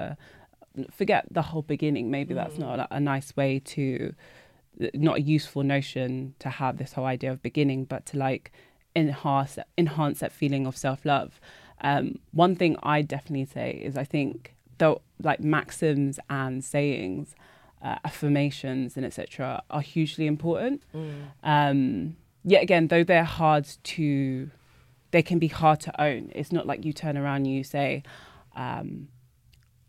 forget 1.00 1.24
the 1.30 1.42
whole 1.50 1.62
beginning 1.76 2.10
maybe 2.10 2.34
that's 2.34 2.58
not 2.58 2.80
a, 2.80 2.88
a 2.96 3.00
nice 3.00 3.36
way 3.36 3.60
to 3.60 4.14
not 4.94 5.18
a 5.18 5.22
useful 5.22 5.64
notion 5.64 6.34
to 6.40 6.50
have 6.50 6.78
this 6.78 6.94
whole 6.94 7.06
idea 7.06 7.30
of 7.32 7.42
beginning 7.42 7.84
but 7.86 8.06
to 8.06 8.18
like 8.18 8.52
enhance 8.96 9.58
enhance 9.78 10.20
that 10.20 10.32
feeling 10.32 10.66
of 10.66 10.76
self-love 10.78 11.40
um, 11.82 12.20
one 12.32 12.56
thing 12.56 12.76
i 12.84 13.02
definitely 13.02 13.46
say 13.46 13.72
is 13.84 13.98
i 13.98 14.04
think 14.04 14.56
though 14.78 15.02
like 15.22 15.40
maxims 15.40 16.20
and 16.30 16.64
sayings 16.64 17.36
uh, 17.82 17.96
affirmations 18.06 18.96
and 18.96 19.06
etc 19.06 19.62
are 19.70 19.82
hugely 19.82 20.28
important 20.28 20.84
um, 21.44 22.16
yet 22.44 22.64
again, 22.64 22.88
though 22.88 23.04
they're 23.04 23.24
hard 23.24 23.68
to, 23.84 24.50
they 25.12 25.22
can 25.22 25.40
be 25.40 25.48
hard 25.48 25.80
to 25.82 26.02
own. 26.02 26.32
It's 26.34 26.52
not 26.52 26.66
like 26.68 26.86
you 26.86 26.94
turn 26.94 27.18
around 27.18 27.38
and 27.38 27.48
you 27.48 27.64
say, 27.64 28.04
um, 28.56 29.08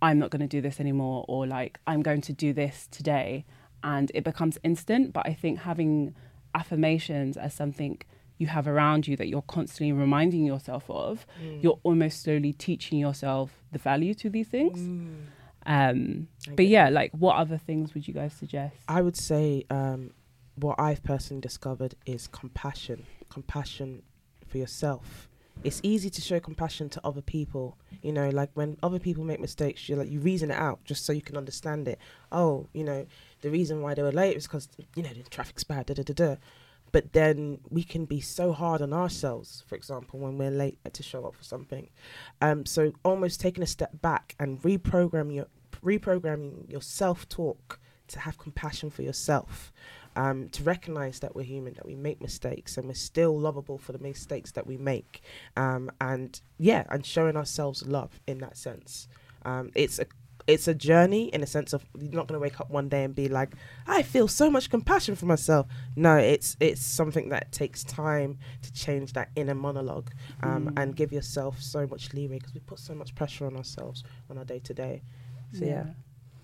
I'm 0.00 0.18
not 0.18 0.31
going 0.31 0.40
to 0.40 0.48
do 0.48 0.61
this 0.61 0.81
anymore, 0.81 1.24
or 1.28 1.46
like, 1.46 1.78
I'm 1.87 2.02
going 2.02 2.20
to 2.22 2.33
do 2.33 2.52
this 2.52 2.88
today. 2.90 3.44
And 3.85 4.11
it 4.14 4.24
becomes 4.24 4.59
instant. 4.62 5.12
But 5.12 5.26
I 5.26 5.35
think 5.35 5.61
having 5.61 6.14
affirmations 6.55 7.37
as 7.37 7.55
something 7.55 8.00
you 8.42 8.48
have 8.48 8.66
around 8.74 9.07
you 9.09 9.14
that 9.20 9.28
you're 9.28 9.48
constantly 9.59 9.92
reminding 9.92 10.44
yourself 10.52 10.85
of, 10.88 11.26
you're 11.62 11.81
almost 11.83 12.22
slowly 12.22 12.52
teaching 12.52 12.98
yourself 12.98 13.48
the 13.74 13.78
value 13.78 14.14
to 14.22 14.28
these 14.28 14.48
things. 14.48 14.78
Um, 15.64 16.26
but 16.57 16.66
yeah, 16.66 16.88
like, 16.88 17.12
what 17.12 17.37
other 17.37 17.57
things 17.57 17.94
would 17.94 18.07
you 18.09 18.14
guys 18.14 18.33
suggest? 18.33 18.74
I 18.88 19.00
would 19.00 19.16
say 19.16 19.64
um, 19.70 20.11
what 20.57 20.76
I've 20.78 21.02
personally 21.02 21.40
discovered 21.40 21.94
is 22.05 22.26
compassion. 22.26 23.07
Compassion 23.31 24.02
for 24.46 24.59
yourself. 24.59 25.28
It's 25.64 25.81
easy 25.85 26.11
to 26.11 26.20
show 26.20 26.40
compassion 26.40 26.88
to 26.90 27.00
other 27.05 27.22
people. 27.22 27.76
You 28.02 28.12
know, 28.12 28.28
like 28.31 28.50
when 28.55 28.76
other 28.83 28.98
people 28.98 29.22
make 29.22 29.38
mistakes, 29.38 29.88
you 29.88 29.94
like 29.96 30.11
you 30.11 30.18
reason 30.18 30.50
it 30.50 30.59
out 30.68 30.83
just 30.85 31.05
so 31.07 31.12
you 31.12 31.22
can 31.22 31.37
understand 31.37 31.87
it. 31.87 31.98
Oh, 32.33 32.66
you 32.72 32.83
know, 32.83 33.07
the 33.42 33.50
reason 33.50 33.83
why 33.83 33.94
they 33.94 34.02
were 34.02 34.11
late 34.12 34.37
is 34.37 34.46
because 34.48 34.68
you 34.96 35.02
know 35.05 35.11
the 35.11 35.22
traffic's 35.31 35.62
bad. 35.62 35.87
Da 35.87 35.94
da 35.94 36.02
da 36.02 36.14
da. 36.14 36.37
But 36.92 37.12
then 37.12 37.59
we 37.70 37.83
can 37.83 38.05
be 38.05 38.20
so 38.20 38.52
hard 38.52 38.83
on 38.83 38.92
ourselves, 38.92 39.64
for 39.66 39.74
example, 39.74 40.20
when 40.20 40.38
we're 40.38 40.50
late 40.50 40.78
to 40.92 41.02
show 41.02 41.24
up 41.24 41.35
for 41.35 41.42
something. 41.42 41.88
Um, 42.40 42.66
so 42.66 42.92
almost 43.02 43.40
taking 43.40 43.62
a 43.62 43.66
step 43.66 44.02
back 44.02 44.35
and 44.38 44.61
reprogramming 44.62 45.35
your 45.35 45.46
reprogramming 45.83 46.70
your 46.70 46.83
self 46.83 47.28
talk 47.28 47.81
to 48.09 48.20
have 48.20 48.38
compassion 48.38 48.90
for 48.90 49.02
yourself, 49.02 49.72
um, 50.16 50.48
to 50.50 50.62
recognize 50.62 51.20
that 51.20 51.35
we're 51.35 51.42
human, 51.42 51.72
that 51.74 51.87
we 51.87 51.94
make 51.94 52.20
mistakes, 52.20 52.76
and 52.76 52.87
we're 52.87 52.94
still 52.94 53.38
lovable 53.38 53.78
for 53.78 53.92
the 53.92 53.98
mistakes 53.98 54.52
that 54.52 54.66
we 54.66 54.76
make, 54.76 55.22
um, 55.57 55.90
and 56.00 56.40
yeah, 56.59 56.85
and 56.90 57.07
showing 57.07 57.37
ourselves 57.37 57.87
love 57.87 58.20
in 58.26 58.38
that 58.38 58.57
sense. 58.57 59.09
Um, 59.44 59.70
it's 59.74 59.98
a 59.98 60.07
it's 60.46 60.66
a 60.68 60.74
journey 60.74 61.28
in 61.28 61.42
a 61.42 61.46
sense 61.46 61.72
of 61.72 61.85
you're 61.98 62.12
not 62.12 62.26
going 62.26 62.38
to 62.38 62.42
wake 62.42 62.61
up 62.61 62.70
one 62.70 62.88
day 62.88 63.05
and 63.05 63.14
be 63.14 63.28
like, 63.28 63.55
I 63.87 64.02
feel 64.02 64.26
so 64.28 64.50
much 64.50 64.70
compassion 64.70 65.14
for 65.16 65.26
myself. 65.26 65.66
No, 65.96 66.16
it's 66.16 66.57
it's 66.61 66.81
something 66.83 67.28
that 67.31 67.52
takes 67.52 67.85
time 67.85 68.38
to 68.62 68.72
change 68.72 69.12
that 69.12 69.31
inner 69.37 69.55
monologue 69.55 70.11
um, 70.42 70.66
Mm. 70.66 70.83
and 70.83 70.96
give 70.96 71.12
yourself 71.12 71.61
so 71.62 71.87
much 71.87 72.12
leeway 72.12 72.38
because 72.38 72.55
we 72.55 72.61
put 72.61 72.78
so 72.78 72.94
much 72.94 73.14
pressure 73.14 73.46
on 73.46 73.57
ourselves 73.57 74.02
on 74.31 74.38
our 74.38 74.44
day 74.44 74.59
to 74.61 74.74
day. 74.74 75.02
So 75.52 75.64
yeah, 75.64 75.87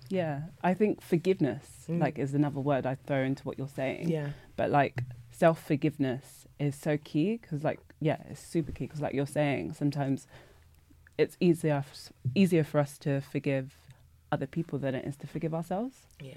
Yeah. 0.09 0.41
I 0.63 0.73
think 0.73 1.01
forgiveness, 1.01 1.85
Mm. 1.87 1.99
like, 1.99 2.17
is 2.19 2.33
another 2.33 2.59
word 2.59 2.85
I 2.85 2.95
throw 2.95 3.23
into 3.23 3.43
what 3.43 3.57
you're 3.57 3.67
saying. 3.67 4.09
yeah, 4.09 4.29
But 4.55 4.69
like, 4.71 5.03
self 5.31 5.61
forgiveness 5.65 6.47
is 6.59 6.75
so 6.75 6.97
key 6.97 7.37
because, 7.37 7.63
like, 7.63 7.79
yeah, 8.01 8.17
it's 8.29 8.39
super 8.41 8.71
key 8.71 8.85
because, 8.85 9.01
like 9.01 9.13
you're 9.13 9.25
saying, 9.25 9.73
sometimes 9.73 10.27
it's 11.17 11.35
easier 11.39 11.83
f- 11.87 12.11
easier 12.35 12.63
for 12.63 12.79
us 12.79 12.97
to 12.99 13.19
forgive 13.21 13.75
other 14.31 14.47
people 14.47 14.79
than 14.79 14.95
it 14.95 15.05
is 15.05 15.15
to 15.17 15.27
forgive 15.27 15.53
ourselves. 15.53 15.95
yeah. 16.21 16.33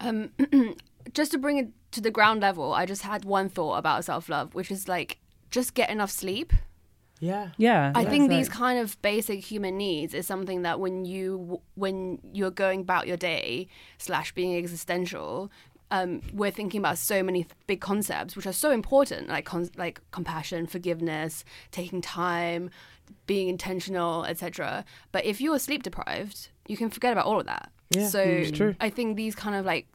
Um, 0.00 0.30
just 1.12 1.32
to 1.32 1.38
bring 1.38 1.58
it 1.58 1.68
to 1.92 2.00
the 2.00 2.10
ground 2.10 2.40
level, 2.42 2.72
I 2.72 2.86
just 2.86 3.02
had 3.02 3.24
one 3.24 3.48
thought 3.48 3.76
about 3.78 4.04
self 4.04 4.28
love, 4.28 4.54
which 4.54 4.70
is 4.70 4.86
like 4.88 5.18
just 5.50 5.74
get 5.74 5.90
enough 5.90 6.10
sleep. 6.10 6.52
Yeah. 7.20 7.48
Yeah. 7.56 7.90
I 7.96 8.04
that's 8.04 8.10
think 8.12 8.30
these 8.30 8.48
like- 8.48 8.56
kind 8.56 8.78
of 8.78 9.00
basic 9.02 9.40
human 9.42 9.76
needs 9.76 10.14
is 10.14 10.24
something 10.26 10.62
that 10.62 10.78
when 10.78 11.04
you 11.04 11.60
when 11.74 12.20
you're 12.32 12.52
going 12.52 12.80
about 12.82 13.08
your 13.08 13.16
day 13.16 13.66
slash 13.98 14.32
being 14.34 14.56
existential, 14.56 15.50
um, 15.90 16.20
we're 16.32 16.52
thinking 16.52 16.78
about 16.78 16.96
so 16.98 17.24
many 17.24 17.42
th- 17.42 17.54
big 17.66 17.80
concepts 17.80 18.36
which 18.36 18.46
are 18.46 18.52
so 18.52 18.70
important, 18.70 19.26
like 19.28 19.46
con- 19.46 19.70
like 19.76 20.00
compassion, 20.12 20.66
forgiveness, 20.68 21.44
taking 21.72 22.00
time, 22.00 22.70
being 23.26 23.48
intentional, 23.48 24.24
etc. 24.24 24.84
But 25.12 25.24
if 25.24 25.40
you're 25.40 25.58
sleep 25.58 25.82
deprived, 25.82 26.48
you 26.66 26.76
can 26.76 26.90
forget 26.90 27.12
about 27.12 27.26
all 27.26 27.40
of 27.40 27.46
that. 27.46 27.70
Yeah, 27.90 28.08
so 28.08 28.20
it's 28.20 28.56
true. 28.56 28.74
I 28.80 28.90
think 28.90 29.16
these 29.16 29.34
kind 29.34 29.54
of 29.56 29.64
like 29.64 29.86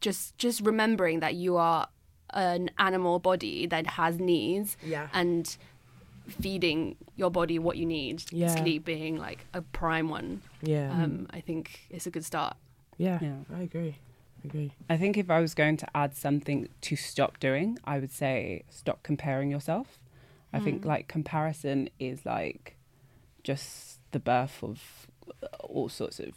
just 0.00 0.36
just 0.38 0.60
remembering 0.62 1.20
that 1.20 1.34
you 1.34 1.56
are 1.56 1.88
an 2.30 2.70
animal 2.78 3.18
body 3.18 3.66
that 3.66 3.86
has 3.86 4.18
needs 4.18 4.76
Yeah. 4.84 5.08
and 5.12 5.56
feeding 6.28 6.96
your 7.16 7.30
body 7.30 7.58
what 7.58 7.76
you 7.76 7.86
need. 7.86 8.22
Yeah. 8.32 8.48
Sleep 8.54 8.84
being 8.84 9.16
like 9.16 9.46
a 9.54 9.62
prime 9.62 10.08
one. 10.08 10.42
Yeah. 10.62 10.90
Um, 10.92 11.26
I 11.30 11.40
think 11.40 11.86
it's 11.90 12.06
a 12.06 12.10
good 12.10 12.24
start. 12.24 12.56
yeah. 12.98 13.18
Yeah. 13.22 13.36
I 13.54 13.62
agree. 13.62 13.96
I 14.44 14.46
agree. 14.48 14.72
I 14.90 14.96
think 14.96 15.16
if 15.16 15.30
I 15.30 15.40
was 15.40 15.54
going 15.54 15.76
to 15.78 15.86
add 15.94 16.14
something 16.14 16.68
to 16.82 16.96
stop 16.96 17.38
doing, 17.38 17.78
I 17.84 17.98
would 17.98 18.10
say 18.12 18.64
stop 18.70 19.02
comparing 19.02 19.50
yourself. 19.50 19.98
I 20.56 20.60
think 20.60 20.82
Mm. 20.82 20.86
like 20.86 21.08
comparison 21.08 21.88
is 21.98 22.24
like 22.24 22.76
just 23.42 24.00
the 24.12 24.18
birth 24.18 24.62
of 24.62 25.06
all 25.60 25.88
sorts 25.88 26.18
of 26.20 26.32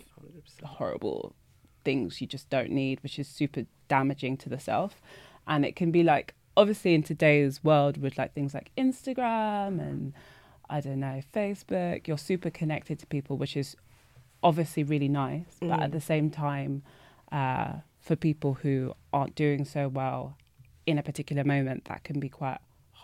horrible 0.63 1.35
things 1.83 2.21
you 2.21 2.27
just 2.27 2.49
don't 2.49 2.71
need, 2.71 3.01
which 3.01 3.17
is 3.17 3.27
super 3.27 3.65
damaging 3.87 4.37
to 4.37 4.49
the 4.49 4.59
self. 4.59 5.01
And 5.47 5.65
it 5.65 5.75
can 5.75 5.91
be 5.91 6.03
like, 6.03 6.33
obviously, 6.55 6.93
in 6.93 7.03
today's 7.03 7.63
world 7.63 7.97
with 7.97 8.17
like 8.17 8.33
things 8.33 8.53
like 8.53 8.71
Instagram 8.77 9.79
and 9.79 10.13
I 10.69 10.81
don't 10.81 10.99
know, 10.99 11.21
Facebook, 11.33 12.07
you're 12.07 12.17
super 12.17 12.49
connected 12.49 12.99
to 12.99 13.07
people, 13.07 13.37
which 13.37 13.55
is 13.57 13.75
obviously 14.43 14.83
really 14.83 15.07
nice. 15.09 15.57
Mm. 15.61 15.69
But 15.69 15.79
at 15.81 15.89
mm. 15.89 15.93
the 15.93 16.01
same 16.01 16.29
time, 16.29 16.83
uh, 17.31 17.73
for 17.99 18.15
people 18.15 18.55
who 18.55 18.93
aren't 19.11 19.35
doing 19.35 19.65
so 19.65 19.87
well 19.87 20.37
in 20.85 20.97
a 20.97 21.03
particular 21.03 21.43
moment, 21.43 21.85
that 21.85 22.03
can 22.03 22.19
be 22.19 22.29
quite 22.29 22.59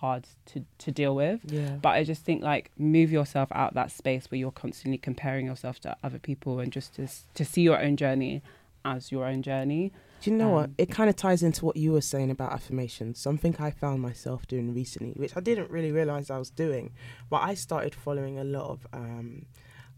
hard 0.06 0.28
to, 0.46 0.66
to 0.78 0.92
deal 0.92 1.16
with. 1.16 1.42
Yeah. 1.46 1.78
But 1.82 1.90
I 1.90 2.04
just 2.04 2.24
think 2.24 2.44
like 2.44 2.72
move 2.78 3.12
yourself 3.12 3.50
out 3.52 3.74
that 3.74 3.92
space 3.92 4.30
where 4.30 4.38
you're 4.38 4.52
constantly 4.52 4.98
comparing 4.98 5.46
yourself 5.46 5.80
to 5.82 5.98
other 6.04 6.20
people 6.20 6.60
and 6.60 6.72
just 6.72 6.96
to, 6.96 7.08
to 7.34 7.44
see 7.46 7.62
your 7.62 7.80
own 7.82 7.96
journey 7.98 8.42
as 8.84 9.12
your 9.12 9.26
own 9.26 9.42
journey. 9.42 9.92
Do 10.22 10.32
you 10.32 10.38
know 10.38 10.50
um, 10.50 10.54
what? 10.54 10.70
It 10.78 10.92
kind 10.92 11.10
of 11.10 11.16
ties 11.16 11.42
into 11.44 11.66
what 11.66 11.76
you 11.76 11.92
were 11.92 12.02
saying 12.02 12.30
about 12.32 12.54
affirmations. 12.54 13.20
Something 13.20 13.56
I 13.60 13.72
found 13.72 14.02
myself 14.02 14.48
doing 14.48 14.74
recently, 14.74 15.14
which 15.16 15.36
I 15.36 15.40
didn't 15.40 15.70
really 15.72 15.92
realize 15.92 16.30
I 16.30 16.38
was 16.38 16.52
doing, 16.52 16.94
but 17.30 17.42
I 17.42 17.56
started 17.56 17.94
following 17.96 18.38
a 18.40 18.44
lot 18.44 18.70
of 18.70 18.88
um, 18.94 19.48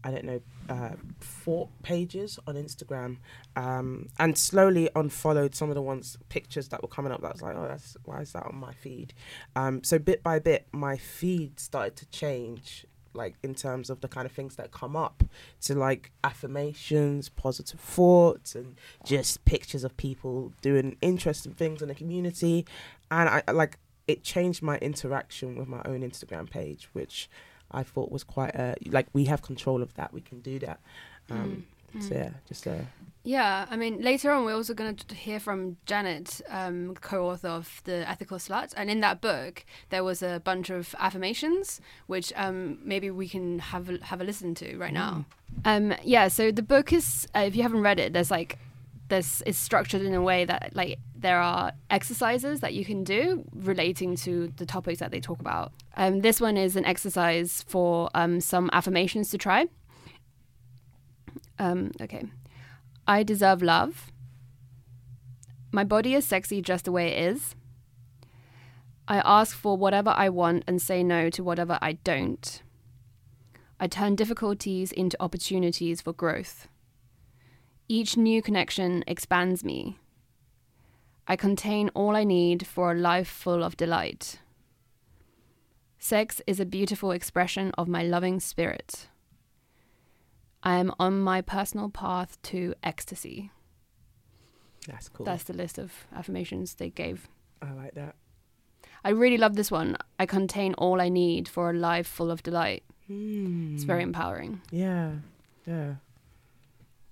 I 0.08 0.10
don't 0.10 0.24
know, 0.24 0.40
uh, 0.70 0.92
four 1.20 1.68
pages 1.82 2.38
on 2.46 2.54
Instagram, 2.54 3.18
um, 3.56 4.08
and 4.18 4.38
slowly 4.38 4.88
unfollowed 4.96 5.54
some 5.54 5.68
of 5.68 5.74
the 5.74 5.82
ones 5.82 6.16
pictures 6.30 6.68
that 6.68 6.80
were 6.80 6.88
coming 6.88 7.12
up. 7.12 7.20
That 7.20 7.34
was 7.34 7.42
like, 7.42 7.54
oh, 7.54 7.68
that's 7.68 7.94
why 8.06 8.22
is 8.22 8.32
that 8.32 8.46
on 8.46 8.56
my 8.56 8.72
feed? 8.72 9.12
Um, 9.54 9.84
so 9.84 9.98
bit 9.98 10.22
by 10.22 10.38
bit, 10.38 10.66
my 10.72 10.96
feed 10.96 11.60
started 11.60 11.94
to 11.96 12.06
change, 12.06 12.86
like 13.12 13.34
in 13.42 13.54
terms 13.54 13.90
of 13.90 14.00
the 14.00 14.08
kind 14.08 14.24
of 14.24 14.32
things 14.32 14.56
that 14.56 14.72
come 14.72 14.96
up, 14.96 15.24
to 15.62 15.74
like 15.74 16.10
affirmations, 16.24 17.28
positive 17.28 17.78
thoughts, 17.78 18.54
and 18.54 18.76
just 19.04 19.44
pictures 19.44 19.84
of 19.84 19.94
people 19.98 20.54
doing 20.62 20.96
interesting 21.02 21.52
things 21.52 21.82
in 21.82 21.88
the 21.88 21.94
community, 21.94 22.64
and 23.10 23.28
I 23.28 23.52
like 23.52 23.76
it 24.06 24.24
changed 24.24 24.62
my 24.62 24.78
interaction 24.78 25.56
with 25.58 25.68
my 25.68 25.82
own 25.84 26.00
Instagram 26.00 26.48
page, 26.48 26.88
which 26.94 27.28
I 27.70 27.82
thought 27.82 28.10
was 28.10 28.24
quite 28.24 28.54
a 28.54 28.74
like 28.86 29.06
we 29.12 29.24
have 29.26 29.42
control 29.42 29.82
of 29.82 29.94
that. 29.94 30.12
We 30.12 30.20
can 30.20 30.40
do 30.40 30.58
that. 30.60 30.80
Um, 31.30 31.66
mm. 31.94 32.02
So 32.02 32.14
mm. 32.14 32.18
yeah, 32.18 32.30
just 32.46 32.66
uh, 32.66 32.82
yeah. 33.24 33.66
I 33.70 33.76
mean, 33.76 34.02
later 34.02 34.30
on 34.30 34.44
we're 34.44 34.54
also 34.54 34.74
going 34.74 34.94
to 34.94 35.14
hear 35.14 35.40
from 35.40 35.76
Janet, 35.86 36.40
um, 36.48 36.94
co-author 37.00 37.48
of 37.48 37.80
the 37.84 38.08
Ethical 38.08 38.38
Slut, 38.38 38.74
and 38.76 38.90
in 38.90 39.00
that 39.00 39.20
book 39.20 39.64
there 39.90 40.04
was 40.04 40.22
a 40.22 40.40
bunch 40.44 40.70
of 40.70 40.94
affirmations, 40.98 41.80
which 42.06 42.32
um, 42.36 42.78
maybe 42.82 43.10
we 43.10 43.28
can 43.28 43.58
have 43.58 43.88
a, 43.88 44.04
have 44.04 44.20
a 44.20 44.24
listen 44.24 44.54
to 44.56 44.76
right 44.76 44.90
mm. 44.90 44.94
now. 44.94 45.24
Um, 45.64 45.94
yeah. 46.02 46.28
So 46.28 46.52
the 46.52 46.62
book 46.62 46.92
is, 46.92 47.26
uh, 47.34 47.40
if 47.40 47.56
you 47.56 47.62
haven't 47.62 47.80
read 47.80 47.98
it, 47.98 48.12
there's 48.12 48.30
like 48.30 48.58
this 49.08 49.42
is 49.42 49.56
structured 49.56 50.02
in 50.02 50.14
a 50.14 50.22
way 50.22 50.44
that 50.44 50.72
like 50.74 50.98
there 51.14 51.40
are 51.40 51.72
exercises 51.90 52.60
that 52.60 52.74
you 52.74 52.84
can 52.84 53.04
do 53.04 53.44
relating 53.54 54.16
to 54.16 54.52
the 54.56 54.66
topics 54.66 55.00
that 55.00 55.10
they 55.10 55.20
talk 55.20 55.40
about. 55.40 55.72
Um, 55.96 56.20
this 56.20 56.40
one 56.40 56.56
is 56.56 56.76
an 56.76 56.84
exercise 56.84 57.64
for 57.66 58.10
um, 58.14 58.40
some 58.40 58.70
affirmations 58.72 59.30
to 59.30 59.38
try. 59.38 59.66
Um, 61.58 61.92
okay. 62.00 62.24
I 63.06 63.22
deserve 63.22 63.62
love. 63.62 64.12
My 65.72 65.84
body 65.84 66.14
is 66.14 66.24
sexy 66.24 66.62
just 66.62 66.84
the 66.84 66.92
way 66.92 67.08
it 67.08 67.32
is. 67.32 67.54
I 69.06 69.22
ask 69.24 69.56
for 69.56 69.76
whatever 69.76 70.10
I 70.10 70.28
want 70.28 70.64
and 70.66 70.80
say 70.80 71.02
no 71.02 71.30
to 71.30 71.42
whatever 71.42 71.78
I 71.80 71.92
don't. 71.92 72.62
I 73.80 73.86
turn 73.86 74.16
difficulties 74.16 74.92
into 74.92 75.16
opportunities 75.22 76.00
for 76.00 76.12
growth. 76.12 76.68
Each 77.88 78.16
new 78.18 78.42
connection 78.42 79.02
expands 79.06 79.64
me. 79.64 79.98
I 81.26 81.36
contain 81.36 81.90
all 81.94 82.14
I 82.14 82.24
need 82.24 82.66
for 82.66 82.92
a 82.92 82.94
life 82.94 83.28
full 83.28 83.64
of 83.64 83.76
delight. 83.78 84.40
Sex 85.98 86.42
is 86.46 86.60
a 86.60 86.66
beautiful 86.66 87.10
expression 87.10 87.72
of 87.78 87.88
my 87.88 88.02
loving 88.02 88.40
spirit. 88.40 89.08
I 90.62 90.76
am 90.76 90.92
on 91.00 91.20
my 91.20 91.40
personal 91.40 91.88
path 91.88 92.40
to 92.42 92.74
ecstasy. 92.82 93.50
That's 94.86 95.08
cool. 95.08 95.24
That's 95.24 95.44
the 95.44 95.54
list 95.54 95.78
of 95.78 96.06
affirmations 96.14 96.74
they 96.74 96.90
gave. 96.90 97.28
I 97.62 97.72
like 97.72 97.94
that. 97.94 98.16
I 99.02 99.10
really 99.10 99.38
love 99.38 99.54
this 99.56 99.70
one. 99.70 99.96
I 100.18 100.26
contain 100.26 100.74
all 100.74 101.00
I 101.00 101.08
need 101.08 101.48
for 101.48 101.70
a 101.70 101.74
life 101.74 102.06
full 102.06 102.30
of 102.30 102.42
delight. 102.42 102.84
Mm. 103.10 103.74
It's 103.74 103.84
very 103.84 104.02
empowering. 104.02 104.60
Yeah, 104.70 105.12
yeah. 105.66 105.94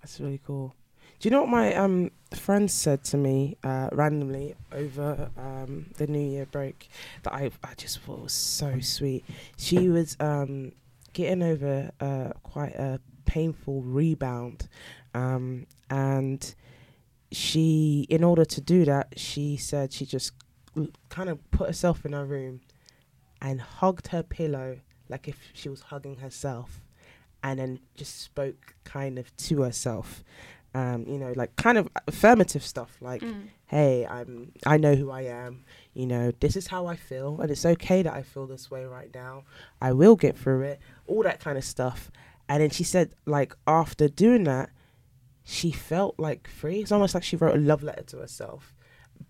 That's 0.06 0.20
really 0.20 0.40
cool. 0.46 0.72
Do 1.18 1.28
you 1.28 1.32
know 1.32 1.40
what 1.40 1.50
my 1.50 1.74
um 1.74 2.12
friend 2.32 2.70
said 2.70 3.02
to 3.06 3.16
me 3.16 3.56
uh, 3.64 3.88
randomly 3.90 4.54
over 4.70 5.32
um, 5.36 5.86
the 5.96 6.06
New 6.06 6.20
Year 6.20 6.46
break 6.46 6.88
that 7.24 7.32
I 7.32 7.50
I 7.64 7.74
just 7.76 7.98
thought 7.98 8.22
was 8.22 8.32
so 8.32 8.78
sweet. 8.78 9.24
She 9.56 9.88
was 9.88 10.16
um, 10.20 10.70
getting 11.12 11.42
over 11.42 11.90
uh, 11.98 12.34
quite 12.44 12.76
a 12.76 13.00
painful 13.24 13.82
rebound, 13.82 14.68
um, 15.12 15.66
and 15.90 16.54
she, 17.32 18.06
in 18.08 18.22
order 18.22 18.44
to 18.44 18.60
do 18.60 18.84
that, 18.84 19.18
she 19.18 19.56
said 19.56 19.92
she 19.92 20.06
just 20.06 20.34
kind 21.08 21.28
of 21.28 21.50
put 21.50 21.66
herself 21.66 22.04
in 22.06 22.12
her 22.12 22.24
room 22.24 22.60
and 23.42 23.60
hugged 23.60 24.06
her 24.08 24.22
pillow 24.22 24.78
like 25.08 25.26
if 25.26 25.50
she 25.52 25.68
was 25.68 25.80
hugging 25.80 26.18
herself 26.18 26.80
and 27.46 27.60
then 27.60 27.78
just 27.94 28.20
spoke 28.22 28.74
kind 28.82 29.18
of 29.20 29.34
to 29.36 29.62
herself 29.62 30.24
um, 30.74 31.06
you 31.06 31.16
know 31.16 31.32
like 31.36 31.54
kind 31.54 31.78
of 31.78 31.88
affirmative 32.08 32.66
stuff 32.66 32.98
like 33.00 33.22
mm. 33.22 33.44
hey 33.66 34.04
i'm 34.04 34.52
i 34.66 34.76
know 34.76 34.96
who 34.96 35.10
i 35.10 35.22
am 35.22 35.64
you 35.94 36.06
know 36.06 36.32
this 36.40 36.56
is 36.56 36.66
how 36.66 36.86
i 36.86 36.96
feel 36.96 37.40
and 37.40 37.50
it's 37.50 37.64
okay 37.64 38.02
that 38.02 38.12
i 38.12 38.20
feel 38.20 38.46
this 38.46 38.68
way 38.70 38.84
right 38.84 39.14
now 39.14 39.44
i 39.80 39.92
will 39.92 40.16
get 40.16 40.36
through 40.36 40.62
it 40.62 40.80
all 41.06 41.22
that 41.22 41.38
kind 41.38 41.56
of 41.56 41.64
stuff 41.64 42.10
and 42.48 42.62
then 42.62 42.68
she 42.68 42.82
said 42.82 43.14
like 43.26 43.54
after 43.66 44.08
doing 44.08 44.44
that 44.44 44.68
she 45.44 45.70
felt 45.70 46.18
like 46.18 46.48
free 46.48 46.80
it's 46.80 46.92
almost 46.92 47.14
like 47.14 47.22
she 47.22 47.36
wrote 47.36 47.54
a 47.54 47.60
love 47.60 47.82
letter 47.84 48.02
to 48.02 48.18
herself 48.18 48.74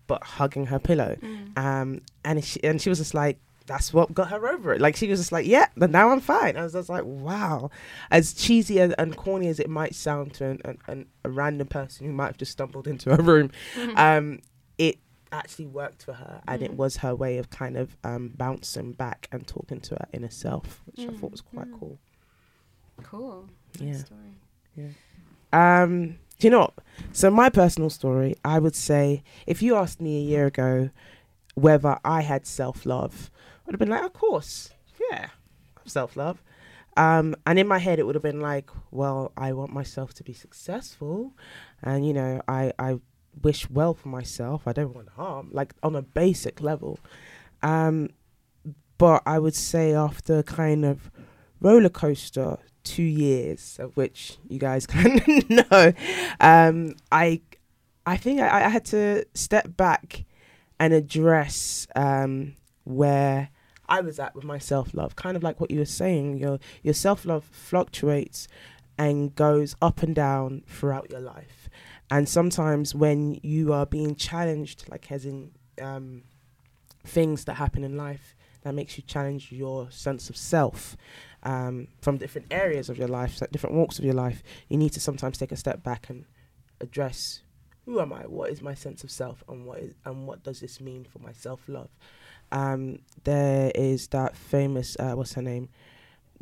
but 0.07 0.23
hugging 0.23 0.65
her 0.65 0.79
pillow 0.79 1.15
mm. 1.21 1.57
um 1.57 2.01
and 2.25 2.43
she 2.43 2.61
and 2.63 2.81
she 2.81 2.89
was 2.89 2.97
just 2.97 3.13
like 3.13 3.39
that's 3.67 3.93
what 3.93 4.13
got 4.13 4.29
her 4.29 4.47
over 4.47 4.73
it. 4.73 4.81
Like 4.81 4.95
she 4.95 5.07
was 5.07 5.19
just 5.19 5.31
like, 5.31 5.45
yeah, 5.45 5.67
but 5.75 5.91
now 5.91 6.09
I'm 6.09 6.21
fine. 6.21 6.57
I 6.57 6.63
was 6.63 6.73
just 6.73 6.89
like, 6.89 7.03
wow. 7.05 7.69
As 8.09 8.33
cheesy 8.33 8.79
and, 8.79 8.95
and 8.97 9.15
corny 9.15 9.47
as 9.49 9.59
it 9.59 9.69
might 9.69 9.93
sound 9.93 10.33
to 10.35 10.45
an, 10.45 10.61
an, 10.65 10.77
an, 10.87 11.05
a 11.23 11.29
random 11.29 11.67
person 11.67 12.07
who 12.07 12.13
might 12.13 12.27
have 12.27 12.37
just 12.37 12.53
stumbled 12.53 12.87
into 12.93 13.13
a 13.13 13.21
room, 13.21 13.51
mm-hmm. 13.75 13.97
um, 13.97 14.39
it 14.77 14.97
actually 15.31 15.67
worked 15.67 16.03
for 16.03 16.13
her, 16.13 16.41
and 16.47 16.61
mm-hmm. 16.61 16.71
it 16.71 16.77
was 16.77 16.97
her 16.97 17.13
way 17.13 17.37
of 17.37 17.49
kind 17.49 17.75
of 17.77 17.97
um, 18.03 18.33
bouncing 18.35 18.93
back 18.93 19.27
and 19.31 19.45
talking 19.45 19.81
to 19.81 19.95
her 19.95 20.07
inner 20.13 20.29
self, 20.29 20.81
which 20.85 21.05
mm-hmm. 21.05 21.15
I 21.15 21.19
thought 21.19 21.31
was 21.31 21.41
quite 21.41 21.67
mm. 21.67 21.79
cool. 21.79 21.99
Cool. 23.03 23.49
Yeah. 23.79 24.01
Yeah. 24.75 24.87
Um, 25.53 26.17
do 26.39 26.47
you 26.47 26.49
know 26.49 26.59
what? 26.59 26.73
So 27.11 27.29
my 27.29 27.49
personal 27.49 27.89
story, 27.89 28.35
I 28.45 28.59
would 28.59 28.75
say, 28.75 29.23
if 29.45 29.61
you 29.61 29.75
asked 29.75 30.01
me 30.01 30.17
a 30.17 30.21
year 30.21 30.45
ago 30.47 30.89
whether 31.55 31.97
I 32.05 32.21
had 32.21 32.45
self 32.45 32.85
love 32.85 33.31
would 33.67 33.73
have 33.73 33.79
been 33.79 33.89
like, 33.89 34.03
of 34.03 34.13
course, 34.13 34.69
yeah, 35.11 35.27
self 35.85 36.15
love. 36.15 36.41
Um, 36.95 37.35
and 37.45 37.59
in 37.59 37.67
my 37.67 37.77
head, 37.77 37.99
it 37.99 38.07
would 38.07 38.15
have 38.15 38.23
been 38.23 38.41
like, 38.41 38.71
well, 38.89 39.31
I 39.37 39.53
want 39.53 39.71
myself 39.71 40.15
to 40.15 40.23
be 40.23 40.33
successful, 40.33 41.33
and 41.83 42.07
you 42.07 42.13
know, 42.13 42.41
I 42.47 42.73
I 42.79 42.99
wish 43.43 43.69
well 43.69 43.93
for 43.93 44.09
myself. 44.09 44.67
I 44.67 44.73
don't 44.73 44.95
want 44.95 45.09
harm, 45.09 45.49
like 45.51 45.73
on 45.83 45.95
a 45.95 46.01
basic 46.01 46.61
level. 46.61 46.99
Um, 47.61 48.09
but 48.97 49.21
I 49.25 49.37
would 49.37 49.55
say 49.55 49.93
after 49.93 50.41
kind 50.41 50.85
of 50.85 51.11
roller 51.59 51.89
coaster 51.89 52.57
two 52.83 53.03
years 53.03 53.77
of 53.79 53.95
which 53.97 54.37
you 54.47 54.59
guys 54.59 54.87
kind 54.87 55.21
of 55.21 55.49
know, 55.49 55.93
um, 56.39 56.95
I 57.11 57.41
I 58.05 58.17
think 58.17 58.39
I, 58.39 58.65
I, 58.65 58.69
had 58.69 58.85
to 58.85 59.25
step 59.33 59.75
back 59.75 60.23
and 60.79 60.93
address 60.93 61.87
um, 61.95 62.55
where 62.85 63.49
I 63.89 64.01
was 64.01 64.19
at 64.19 64.35
with 64.35 64.43
my 64.43 64.57
self 64.57 64.93
love. 64.93 65.15
Kind 65.15 65.37
of 65.37 65.43
like 65.43 65.59
what 65.59 65.71
you 65.71 65.79
were 65.79 65.85
saying, 65.85 66.37
your 66.37 66.59
your 66.83 66.93
self 66.93 67.25
love 67.25 67.45
fluctuates 67.45 68.47
and 68.97 69.35
goes 69.35 69.75
up 69.81 70.01
and 70.01 70.15
down 70.15 70.63
throughout 70.67 71.09
your 71.11 71.19
life. 71.19 71.69
And 72.09 72.27
sometimes 72.27 72.95
when 72.95 73.39
you 73.43 73.73
are 73.73 73.85
being 73.85 74.15
challenged, 74.15 74.85
like 74.89 75.11
as 75.11 75.25
in 75.25 75.51
um, 75.81 76.23
things 77.03 77.45
that 77.45 77.55
happen 77.55 77.83
in 77.83 77.95
life, 77.95 78.35
that 78.63 78.73
makes 78.73 78.97
you 78.97 79.03
challenge 79.05 79.51
your 79.51 79.91
sense 79.91 80.29
of 80.29 80.37
self 80.37 80.97
um, 81.43 81.87
from 82.01 82.17
different 82.17 82.47
areas 82.51 82.89
of 82.89 82.97
your 82.97 83.07
life, 83.07 83.39
different 83.51 83.75
walks 83.75 83.99
of 83.99 84.05
your 84.05 84.13
life. 84.13 84.41
You 84.67 84.77
need 84.77 84.93
to 84.93 84.99
sometimes 84.99 85.37
take 85.37 85.51
a 85.51 85.57
step 85.57 85.83
back 85.83 86.09
and 86.09 86.25
address 86.81 87.41
who 87.87 88.01
am 88.01 88.11
I? 88.11 88.23
What 88.23 88.49
is 88.49 88.61
my 88.61 88.73
sense 88.73 89.05
of 89.05 89.09
self, 89.09 89.45
and 89.47 89.65
what 89.65 89.79
is 89.79 89.93
and 90.03 90.27
what 90.27 90.43
does 90.43 90.59
this 90.59 90.81
mean 90.81 91.05
for 91.05 91.19
my 91.19 91.31
self 91.31 91.69
love? 91.69 91.89
Um, 92.51 92.99
there 93.23 93.71
is 93.75 94.07
that 94.09 94.35
famous 94.35 94.95
uh, 94.99 95.13
what's 95.13 95.33
her 95.33 95.41
name, 95.41 95.69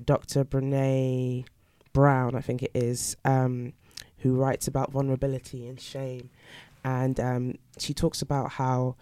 Dr. 0.04 0.44
Brene 0.44 1.46
Brown, 1.94 2.36
I 2.36 2.42
think 2.42 2.64
it 2.64 2.72
is, 2.74 3.16
um, 3.26 3.74
who 4.20 4.36
writes 4.36 4.68
about 4.68 4.92
vulnerability 4.92 5.68
and 5.68 5.80
shame, 5.80 6.30
and 6.84 7.20
um, 7.20 7.56
she 7.80 7.94
talks 7.94 8.22
about 8.22 8.52
how 8.54 8.96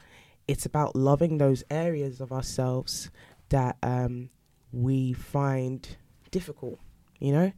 it's 0.48 0.66
about 0.66 0.96
loving 0.96 1.38
those 1.38 1.64
areas 1.70 2.20
of 2.20 2.32
ourselves 2.32 3.10
that 3.50 3.78
um, 3.84 4.30
we 4.72 5.14
find 5.14 5.96
difficult, 6.32 6.80
you 7.20 7.32
know? 7.32 7.52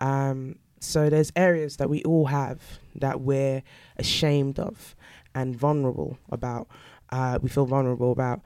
Um, 0.00 0.56
so 0.80 1.08
there's 1.08 1.32
areas 1.36 1.76
that 1.76 1.88
we 1.88 2.02
all 2.02 2.26
have 2.26 2.60
that 2.96 3.20
we're 3.20 3.62
ashamed 3.96 4.58
of 4.58 4.94
and 5.34 5.56
vulnerable 5.56 6.18
about. 6.30 6.68
Uh, 7.10 7.38
we 7.40 7.48
feel 7.48 7.66
vulnerable 7.66 8.12
about. 8.12 8.40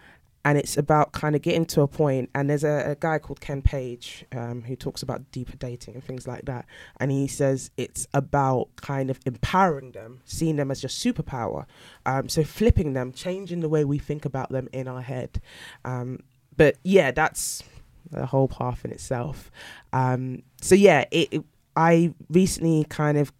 And 0.44 0.56
it's 0.56 0.76
about 0.78 1.12
kind 1.12 1.34
of 1.34 1.42
getting 1.42 1.66
to 1.66 1.82
a 1.82 1.88
point, 1.88 2.30
and 2.34 2.48
there's 2.48 2.64
a, 2.64 2.92
a 2.92 2.94
guy 2.94 3.18
called 3.18 3.40
Ken 3.40 3.60
Page 3.60 4.24
um, 4.32 4.62
who 4.62 4.76
talks 4.76 5.02
about 5.02 5.30
deeper 5.30 5.56
dating 5.56 5.94
and 5.94 6.02
things 6.02 6.26
like 6.26 6.44
that. 6.46 6.64
And 7.00 7.10
he 7.10 7.26
says 7.26 7.70
it's 7.76 8.06
about 8.14 8.68
kind 8.76 9.10
of 9.10 9.18
empowering 9.26 9.92
them, 9.92 10.20
seeing 10.24 10.56
them 10.56 10.70
as 10.70 10.82
your 10.82 10.90
superpower. 10.90 11.66
Um, 12.06 12.28
so 12.28 12.44
flipping 12.44 12.94
them, 12.94 13.12
changing 13.12 13.60
the 13.60 13.68
way 13.68 13.84
we 13.84 13.98
think 13.98 14.24
about 14.24 14.50
them 14.50 14.68
in 14.72 14.88
our 14.88 15.02
head. 15.02 15.42
Um, 15.84 16.20
but 16.56 16.76
yeah, 16.82 17.10
that's 17.10 17.62
the 18.10 18.26
whole 18.26 18.48
path 18.48 18.84
in 18.84 18.92
itself. 18.92 19.50
Um, 19.92 20.42
so 20.62 20.74
yeah, 20.74 21.04
it, 21.10 21.28
it, 21.32 21.44
I 21.76 22.14
recently 22.30 22.84
kind 22.88 23.18
of 23.18 23.32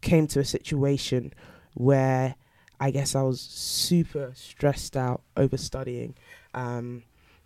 came 0.00 0.26
to 0.28 0.40
a 0.40 0.44
situation 0.44 1.32
where 1.74 2.34
I 2.80 2.90
guess 2.90 3.14
I 3.14 3.22
was 3.22 3.40
super 3.40 4.32
stressed 4.34 4.96
out 4.96 5.22
over 5.36 5.56
studying. 5.56 6.14
Um, 6.58 7.04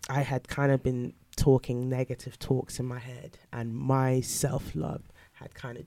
I 0.09 0.21
had 0.21 0.47
kind 0.47 0.71
of 0.71 0.81
been 0.81 1.13
talking 1.35 1.87
negative 1.87 2.39
talks 2.39 2.79
in 2.79 2.85
my 2.85 2.99
head, 2.99 3.37
and 3.51 3.75
my 3.75 4.21
self 4.21 4.75
love 4.75 5.03
had 5.33 5.53
kind 5.53 5.77
of 5.77 5.85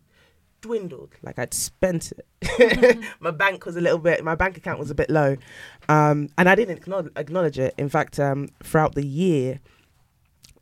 dwindled. 0.60 1.10
Like 1.22 1.38
I'd 1.38 1.52
spent 1.52 2.12
it. 2.12 2.26
Mm-hmm. 2.42 3.02
my 3.20 3.32
bank 3.32 3.66
was 3.66 3.76
a 3.76 3.80
little 3.80 3.98
bit. 3.98 4.22
My 4.22 4.36
bank 4.36 4.56
account 4.56 4.78
was 4.78 4.90
a 4.90 4.94
bit 4.94 5.10
low, 5.10 5.36
um, 5.88 6.28
and 6.38 6.48
I 6.48 6.54
didn't 6.54 6.78
acknowledge 7.16 7.58
it. 7.58 7.74
In 7.76 7.88
fact, 7.88 8.20
um, 8.20 8.48
throughout 8.62 8.94
the 8.94 9.04
year, 9.04 9.58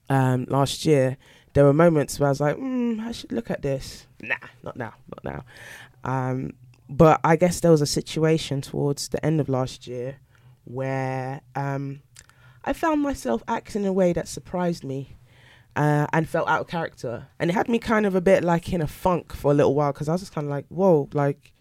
um, 0.08 0.46
last 0.48 0.86
year, 0.86 1.18
there 1.52 1.64
were 1.64 1.74
moments 1.74 2.18
where 2.18 2.28
I 2.28 2.30
was 2.30 2.40
like, 2.40 2.56
mm, 2.56 2.98
I 3.00 3.12
should 3.12 3.32
look 3.32 3.50
at 3.50 3.60
this. 3.60 4.06
Nah, 4.22 4.36
not 4.62 4.76
now, 4.76 4.94
not 5.10 5.24
now. 5.24 5.44
Um, 6.02 6.52
but 6.88 7.20
I 7.24 7.36
guess 7.36 7.60
there 7.60 7.70
was 7.70 7.82
a 7.82 7.86
situation 7.86 8.62
towards 8.62 9.08
the 9.08 9.24
end 9.24 9.40
of 9.40 9.48
last 9.50 9.86
year 9.86 10.16
where 10.64 11.42
um, 11.54 12.00
I 12.64 12.72
found 12.72 13.02
myself 13.02 13.42
acting 13.46 13.82
in 13.82 13.88
a 13.88 13.92
way 13.92 14.12
that 14.14 14.26
surprised 14.26 14.84
me 14.84 15.16
uh, 15.76 16.06
and 16.12 16.28
felt 16.28 16.48
out 16.48 16.62
of 16.62 16.68
character. 16.68 17.26
And 17.38 17.50
it 17.50 17.54
had 17.54 17.68
me 17.68 17.78
kind 17.78 18.06
of 18.06 18.14
a 18.14 18.20
bit 18.20 18.42
like 18.42 18.72
in 18.72 18.80
a 18.80 18.86
funk 18.86 19.34
for 19.34 19.52
a 19.52 19.54
little 19.54 19.74
while 19.74 19.92
because 19.92 20.08
I 20.08 20.12
was 20.12 20.22
just 20.22 20.34
kind 20.34 20.46
of 20.46 20.50
like, 20.50 20.66
whoa, 20.68 21.08
like, 21.12 21.52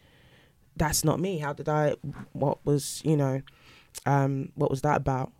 that's 0.75 1.03
not 1.03 1.19
me. 1.19 1.39
How 1.39 1.53
did 1.53 1.67
I, 1.67 1.95
what 2.31 2.65
was, 2.65 3.01
you 3.03 3.17
know, 3.17 3.41
um, 4.05 4.51
what 4.55 4.69
was 4.69 4.81
that 4.81 4.97
about? 4.97 5.31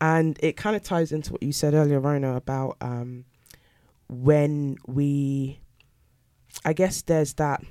And 0.00 0.38
it 0.42 0.56
kind 0.56 0.76
of 0.76 0.82
ties 0.82 1.12
into 1.12 1.32
what 1.32 1.42
you 1.42 1.52
said 1.52 1.72
earlier, 1.72 1.98
Rona, 1.98 2.36
about 2.36 2.76
um, 2.80 3.24
when 4.08 4.76
we, 4.86 5.60
I 6.64 6.74
guess 6.74 7.00
there's 7.02 7.34
that 7.34 7.64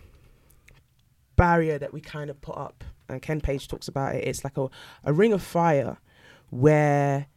barrier 1.36 1.78
that 1.78 1.94
we 1.94 2.02
kind 2.02 2.30
of 2.30 2.42
put 2.42 2.58
up. 2.58 2.84
And 3.08 3.22
Ken 3.22 3.40
Page 3.40 3.68
talks 3.68 3.88
about 3.88 4.16
it. 4.16 4.28
It's 4.28 4.44
like 4.44 4.58
a, 4.58 4.68
a 5.04 5.14
ring 5.14 5.32
of 5.32 5.44
fire 5.44 5.98
where 6.50 7.28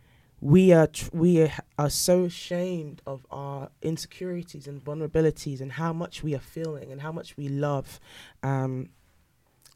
we 0.41 0.73
are 0.73 0.87
tr- 0.87 1.11
we 1.13 1.51
are 1.79 1.91
so 1.91 2.25
ashamed 2.25 3.03
of 3.07 3.27
our 3.31 3.71
insecurities 3.83 4.67
and 4.67 4.85
vulnerabilities 4.85 5.61
and 5.61 5.73
how 5.73 5.93
much 5.93 6.23
we 6.23 6.35
are 6.35 6.41
feeling 6.41 6.93
and 6.93 7.01
how 7.01 7.13
much 7.13 7.37
we 7.37 7.49
love 7.49 8.01
um, 8.43 8.89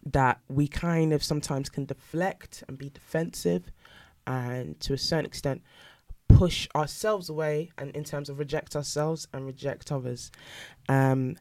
that 0.04 0.40
we 0.48 0.68
kind 0.68 1.12
of 1.12 1.22
sometimes 1.22 1.68
can 1.68 1.84
deflect 1.84 2.62
and 2.68 2.78
be 2.78 2.90
defensive 2.90 3.70
and 4.26 4.78
to 4.80 4.92
a 4.92 4.98
certain 4.98 5.26
extent 5.26 5.62
push 6.28 6.68
ourselves 6.74 7.28
away 7.28 7.70
and 7.76 7.94
in 7.94 8.04
terms 8.04 8.28
of 8.28 8.38
reject 8.38 8.74
ourselves 8.74 9.28
and 9.32 9.44
reject 9.44 9.92
others 9.92 10.30
um, 10.88 11.36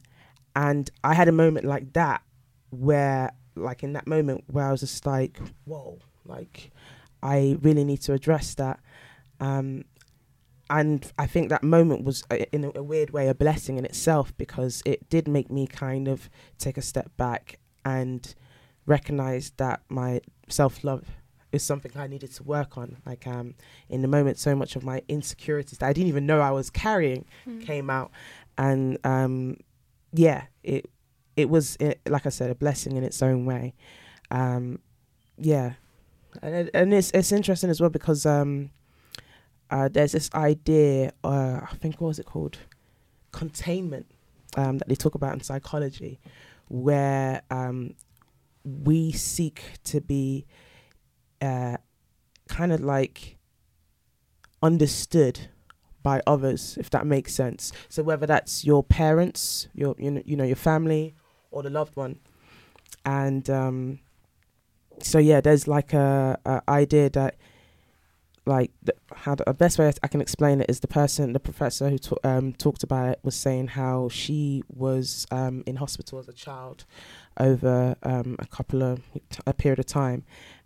and 0.54 0.90
i 1.02 1.14
had 1.14 1.28
a 1.28 1.32
moment 1.32 1.64
like 1.64 1.92
that 1.92 2.22
where 2.70 3.32
like 3.54 3.82
in 3.82 3.92
that 3.92 4.06
moment 4.06 4.44
where 4.48 4.66
I 4.66 4.70
was 4.70 4.80
just 4.80 5.04
like, 5.06 5.38
whoa, 5.64 5.98
like 6.24 6.70
I 7.22 7.56
really 7.60 7.84
need 7.84 8.00
to 8.02 8.12
address 8.12 8.54
that. 8.54 8.80
Um, 9.40 9.84
and 10.70 11.10
I 11.18 11.26
think 11.26 11.50
that 11.50 11.62
moment 11.62 12.04
was, 12.04 12.24
uh, 12.30 12.36
in 12.52 12.64
a, 12.64 12.72
a, 12.76 12.82
weird 12.82 13.10
way, 13.10 13.28
a 13.28 13.34
blessing 13.34 13.76
in 13.76 13.84
itself 13.84 14.36
because 14.38 14.82
it 14.86 15.08
did 15.10 15.28
make 15.28 15.50
me 15.50 15.66
kind 15.66 16.08
of 16.08 16.30
take 16.58 16.78
a 16.78 16.82
step 16.82 17.10
back 17.16 17.58
and 17.84 18.34
recognize 18.86 19.52
that 19.56 19.82
my 19.88 20.20
self 20.48 20.82
love 20.84 21.04
is 21.52 21.62
something 21.62 21.92
I 21.94 22.06
needed 22.06 22.32
to 22.32 22.42
work 22.42 22.78
on. 22.78 22.96
Like 23.04 23.26
um, 23.26 23.54
in 23.88 24.02
the 24.02 24.08
moment, 24.08 24.38
so 24.38 24.56
much 24.56 24.74
of 24.74 24.82
my 24.82 25.02
insecurities 25.08 25.78
that 25.78 25.86
I 25.86 25.92
didn't 25.92 26.08
even 26.08 26.26
know 26.26 26.40
I 26.40 26.50
was 26.50 26.70
carrying 26.70 27.26
mm. 27.46 27.64
came 27.64 27.90
out, 27.90 28.10
and 28.56 28.98
um, 29.04 29.58
yeah, 30.12 30.44
it 30.62 30.86
it 31.36 31.48
was 31.48 31.76
it, 31.76 32.00
like 32.08 32.26
I 32.26 32.30
said 32.30 32.50
a 32.50 32.54
blessing 32.54 32.96
in 32.96 33.04
its 33.04 33.22
own 33.22 33.44
way. 33.44 33.74
Um, 34.30 34.78
yeah, 35.36 35.74
and 36.40 36.70
and 36.72 36.94
it's 36.94 37.10
it's 37.12 37.32
interesting 37.32 37.70
as 37.70 37.80
well 37.80 37.90
because 37.90 38.24
um, 38.24 38.70
uh, 39.72 39.88
there's 39.88 40.12
this 40.12 40.30
idea. 40.34 41.12
Uh, 41.24 41.60
I 41.62 41.74
think 41.80 42.00
what 42.00 42.08
was 42.08 42.18
it 42.18 42.26
called? 42.26 42.58
Containment 43.32 44.06
um, 44.54 44.76
that 44.78 44.88
they 44.88 44.94
talk 44.94 45.14
about 45.14 45.32
in 45.32 45.40
psychology, 45.40 46.20
where 46.68 47.40
um, 47.50 47.94
we 48.64 49.12
seek 49.12 49.62
to 49.84 50.02
be 50.02 50.44
uh, 51.40 51.78
kind 52.48 52.70
of 52.70 52.80
like 52.80 53.38
understood 54.62 55.48
by 56.02 56.20
others, 56.26 56.76
if 56.78 56.90
that 56.90 57.06
makes 57.06 57.32
sense. 57.32 57.72
So 57.88 58.02
whether 58.02 58.26
that's 58.26 58.66
your 58.66 58.84
parents, 58.84 59.68
your 59.74 59.94
you 59.98 60.10
know, 60.10 60.22
you 60.26 60.36
know 60.36 60.44
your 60.44 60.56
family, 60.56 61.14
or 61.50 61.62
the 61.62 61.70
loved 61.70 61.96
one. 61.96 62.18
And 63.06 63.48
um, 63.48 64.00
so 65.00 65.18
yeah, 65.18 65.40
there's 65.40 65.66
like 65.66 65.94
a, 65.94 66.38
a 66.44 66.62
idea 66.68 67.08
that 67.10 67.36
like 68.44 68.70
the, 68.82 68.94
how 69.14 69.34
the 69.34 69.52
best 69.54 69.78
way 69.78 69.92
I 70.02 70.08
can 70.08 70.20
explain 70.20 70.60
it 70.60 70.68
is 70.68 70.80
the 70.80 70.88
person, 70.88 71.32
the 71.32 71.40
professor 71.40 71.88
who 71.90 71.98
ta- 71.98 72.16
um, 72.24 72.52
talked 72.52 72.82
about 72.82 73.10
it 73.10 73.20
was 73.22 73.36
saying 73.36 73.68
how 73.68 74.08
she 74.08 74.64
was 74.68 75.26
um, 75.30 75.62
in 75.66 75.76
hospital 75.76 76.18
as 76.18 76.28
a 76.28 76.32
child 76.32 76.84
over 77.38 77.96
um, 78.02 78.36
a 78.38 78.46
couple 78.46 78.82
of 78.82 79.00
a 79.46 79.52
period 79.52 79.78
of 79.78 79.86
time, 79.86 80.24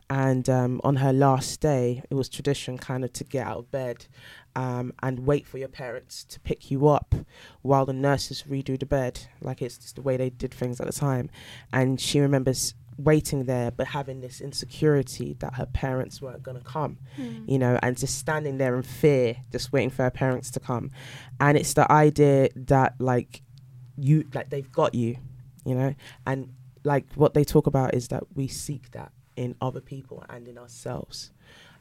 and 0.08 0.48
um, 0.48 0.80
on 0.84 0.96
her 0.96 1.12
last 1.12 1.60
day, 1.60 2.02
it 2.08 2.14
was 2.14 2.28
tradition 2.28 2.78
kind 2.78 3.04
of 3.04 3.12
to 3.14 3.24
get 3.24 3.46
out 3.46 3.58
of 3.58 3.70
bed 3.72 4.06
um, 4.54 4.92
and 5.02 5.26
wait 5.26 5.46
for 5.46 5.58
your 5.58 5.68
parents 5.68 6.24
to 6.24 6.40
pick 6.40 6.70
you 6.70 6.86
up 6.86 7.14
while 7.62 7.84
the 7.84 7.92
nurses 7.92 8.44
redo 8.48 8.78
the 8.78 8.86
bed. 8.86 9.26
Like 9.40 9.60
it's 9.60 9.78
just 9.78 9.96
the 9.96 10.02
way 10.02 10.16
they 10.16 10.30
did 10.30 10.54
things 10.54 10.80
at 10.80 10.86
the 10.86 10.92
time. 10.92 11.28
And 11.72 12.00
she 12.00 12.20
remembers 12.20 12.74
waiting 12.98 13.44
there 13.44 13.70
but 13.70 13.86
having 13.88 14.20
this 14.20 14.40
insecurity 14.40 15.36
that 15.40 15.54
her 15.54 15.66
parents 15.66 16.22
weren't 16.22 16.42
going 16.42 16.56
to 16.56 16.64
come 16.64 16.96
mm. 17.18 17.46
you 17.46 17.58
know 17.58 17.78
and 17.82 17.98
just 17.98 18.18
standing 18.18 18.56
there 18.56 18.74
in 18.74 18.82
fear 18.82 19.36
just 19.52 19.72
waiting 19.72 19.90
for 19.90 20.02
her 20.04 20.10
parents 20.10 20.50
to 20.50 20.60
come. 20.60 20.90
And 21.40 21.58
it's 21.58 21.74
the 21.74 21.90
idea 21.90 22.48
that 22.56 22.94
like 22.98 23.42
you 23.98 24.26
like 24.34 24.50
they've 24.50 24.70
got 24.70 24.94
you 24.94 25.16
you 25.66 25.74
know? 25.74 25.94
And 26.26 26.54
like 26.84 27.04
what 27.14 27.34
they 27.34 27.44
talk 27.44 27.66
about 27.66 27.94
is 27.94 28.08
that 28.08 28.22
we 28.34 28.48
seek 28.48 28.92
that 28.92 29.12
in 29.34 29.54
other 29.60 29.80
people 29.80 30.24
and 30.30 30.48
in 30.48 30.56
ourselves. 30.56 31.32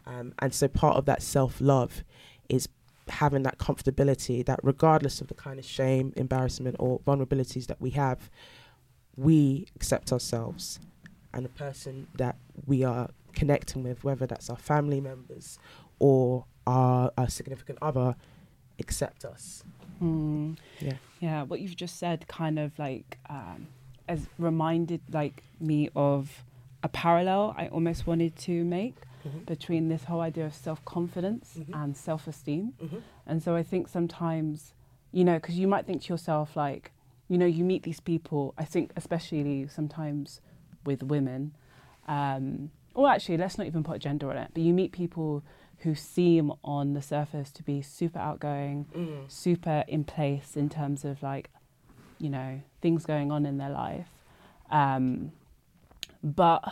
Um, 0.05 0.33
and 0.39 0.53
so 0.53 0.67
part 0.67 0.97
of 0.97 1.05
that 1.05 1.21
self-love 1.21 2.03
is 2.49 2.67
having 3.07 3.43
that 3.43 3.59
comfortability 3.59 4.45
that 4.45 4.59
regardless 4.63 5.21
of 5.21 5.27
the 5.27 5.35
kind 5.35 5.59
of 5.59 5.65
shame, 5.65 6.11
embarrassment, 6.17 6.75
or 6.79 6.99
vulnerabilities 7.01 7.67
that 7.67 7.79
we 7.79 7.91
have, 7.91 8.29
we 9.15 9.67
accept 9.75 10.11
ourselves 10.11 10.79
and 11.35 11.45
the 11.45 11.49
person 11.49 12.07
that 12.15 12.37
we 12.65 12.83
are 12.83 13.09
connecting 13.33 13.83
with, 13.83 14.03
whether 14.03 14.25
that's 14.25 14.49
our 14.49 14.57
family 14.57 15.01
members 15.01 15.59
or 15.99 16.45
our, 16.65 17.11
our 17.17 17.29
significant 17.29 17.77
other, 17.81 18.15
accept 18.79 19.25
us. 19.25 19.63
Mm. 20.01 20.57
Yeah. 20.79 20.93
Yeah. 21.19 21.43
What 21.43 21.59
you've 21.59 21.75
just 21.75 21.99
said 21.99 22.27
kind 22.27 22.57
of 22.57 22.77
like 22.79 23.17
um, 23.29 23.67
has 24.07 24.27
reminded 24.39 25.01
like 25.11 25.43
me 25.59 25.89
of 25.95 26.43
a 26.83 26.89
parallel 26.89 27.53
I 27.57 27.67
almost 27.67 28.07
wanted 28.07 28.35
to 28.37 28.63
make 28.63 28.95
mm-hmm. 29.27 29.39
between 29.39 29.89
this 29.89 30.05
whole 30.05 30.21
idea 30.21 30.45
of 30.45 30.53
self 30.53 30.83
confidence 30.85 31.55
mm-hmm. 31.59 31.73
and 31.73 31.97
self 31.97 32.27
esteem. 32.27 32.73
Mm-hmm. 32.81 32.97
And 33.27 33.43
so 33.43 33.55
I 33.55 33.63
think 33.63 33.87
sometimes, 33.87 34.73
you 35.11 35.23
know, 35.23 35.35
because 35.35 35.57
you 35.57 35.67
might 35.67 35.85
think 35.85 36.03
to 36.03 36.13
yourself, 36.13 36.55
like, 36.55 36.91
you 37.27 37.37
know, 37.37 37.45
you 37.45 37.63
meet 37.63 37.83
these 37.83 37.99
people, 37.99 38.53
I 38.57 38.65
think, 38.65 38.91
especially 38.95 39.67
sometimes 39.67 40.41
with 40.85 41.03
women, 41.03 41.53
um, 42.07 42.71
or 42.93 43.09
actually, 43.09 43.37
let's 43.37 43.57
not 43.57 43.67
even 43.67 43.83
put 43.83 43.99
gender 43.99 44.29
on 44.29 44.37
it, 44.37 44.51
but 44.53 44.63
you 44.63 44.73
meet 44.73 44.91
people 44.91 45.43
who 45.79 45.93
seem 45.93 46.51
on 46.63 46.93
the 46.93 47.01
surface 47.01 47.51
to 47.51 47.63
be 47.63 47.81
super 47.81 48.19
outgoing, 48.19 48.85
mm. 48.95 49.29
super 49.29 49.83
in 49.87 50.03
place 50.03 50.55
in 50.55 50.69
terms 50.69 51.03
of 51.03 51.21
like, 51.21 51.49
you 52.19 52.29
know, 52.29 52.61
things 52.81 53.05
going 53.05 53.31
on 53.31 53.45
in 53.45 53.57
their 53.57 53.69
life. 53.69 54.07
Um, 54.71 55.31
but 56.23 56.63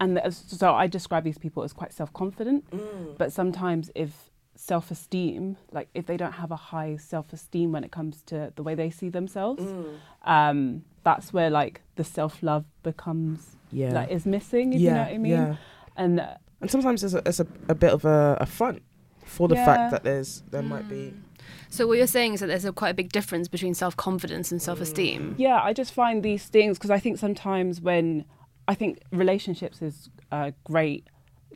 and 0.00 0.20
so 0.32 0.74
I 0.74 0.86
describe 0.86 1.24
these 1.24 1.38
people 1.38 1.62
as 1.62 1.72
quite 1.72 1.92
self 1.92 2.12
confident. 2.12 2.70
Mm. 2.70 3.18
But 3.18 3.32
sometimes 3.32 3.90
if 3.94 4.30
self 4.54 4.90
esteem, 4.90 5.56
like 5.72 5.88
if 5.94 6.06
they 6.06 6.16
don't 6.16 6.32
have 6.32 6.50
a 6.50 6.56
high 6.56 6.96
self 6.96 7.32
esteem 7.32 7.72
when 7.72 7.84
it 7.84 7.92
comes 7.92 8.22
to 8.22 8.52
the 8.56 8.62
way 8.62 8.74
they 8.74 8.90
see 8.90 9.08
themselves, 9.08 9.62
Mm. 9.62 9.94
um, 10.24 10.84
that's 11.04 11.32
where 11.32 11.50
like 11.50 11.80
the 11.96 12.04
self 12.04 12.42
love 12.42 12.64
becomes 12.82 13.56
Yeah. 13.70 13.92
like 13.92 14.10
is 14.10 14.26
missing. 14.26 14.72
If 14.72 14.80
yeah. 14.80 14.90
you 14.90 14.94
know 14.96 15.02
what 15.02 15.12
I 15.14 15.18
mean? 15.18 15.32
Yeah. 15.32 15.56
And 15.96 16.20
uh, 16.20 16.34
And 16.60 16.70
sometimes 16.70 17.02
it's 17.04 17.14
a, 17.14 17.20
there's 17.20 17.40
a, 17.40 17.46
a 17.68 17.74
bit 17.74 17.92
of 17.92 18.04
a, 18.04 18.36
a 18.40 18.46
front 18.46 18.82
for 19.24 19.48
the 19.48 19.54
Yeah. 19.56 19.64
fact 19.66 19.90
that 19.92 20.02
there's 20.04 20.42
there 20.50 20.62
might 20.62 20.88
be. 20.88 21.12
Mm. 21.14 21.22
So 21.70 21.86
what 21.86 21.98
you're 21.98 22.06
saying 22.06 22.34
is 22.34 22.40
that 22.40 22.46
there's 22.46 22.64
a 22.64 22.72
quite 22.72 22.90
a 22.90 22.94
big 22.94 23.10
difference 23.12 23.46
between 23.48 23.74
self-confidence 23.74 24.50
and 24.52 24.60
self-esteem. 24.60 25.34
yeah, 25.38 25.60
I 25.62 25.72
just 25.72 25.92
find 25.92 26.22
these 26.22 26.44
things 26.46 26.78
because 26.78 26.90
I 26.90 26.98
think 26.98 27.18
sometimes 27.18 27.80
when 27.80 28.24
I 28.66 28.74
think 28.74 29.00
relationships 29.12 29.80
is 29.82 30.10
uh, 30.32 30.50
great. 30.64 31.06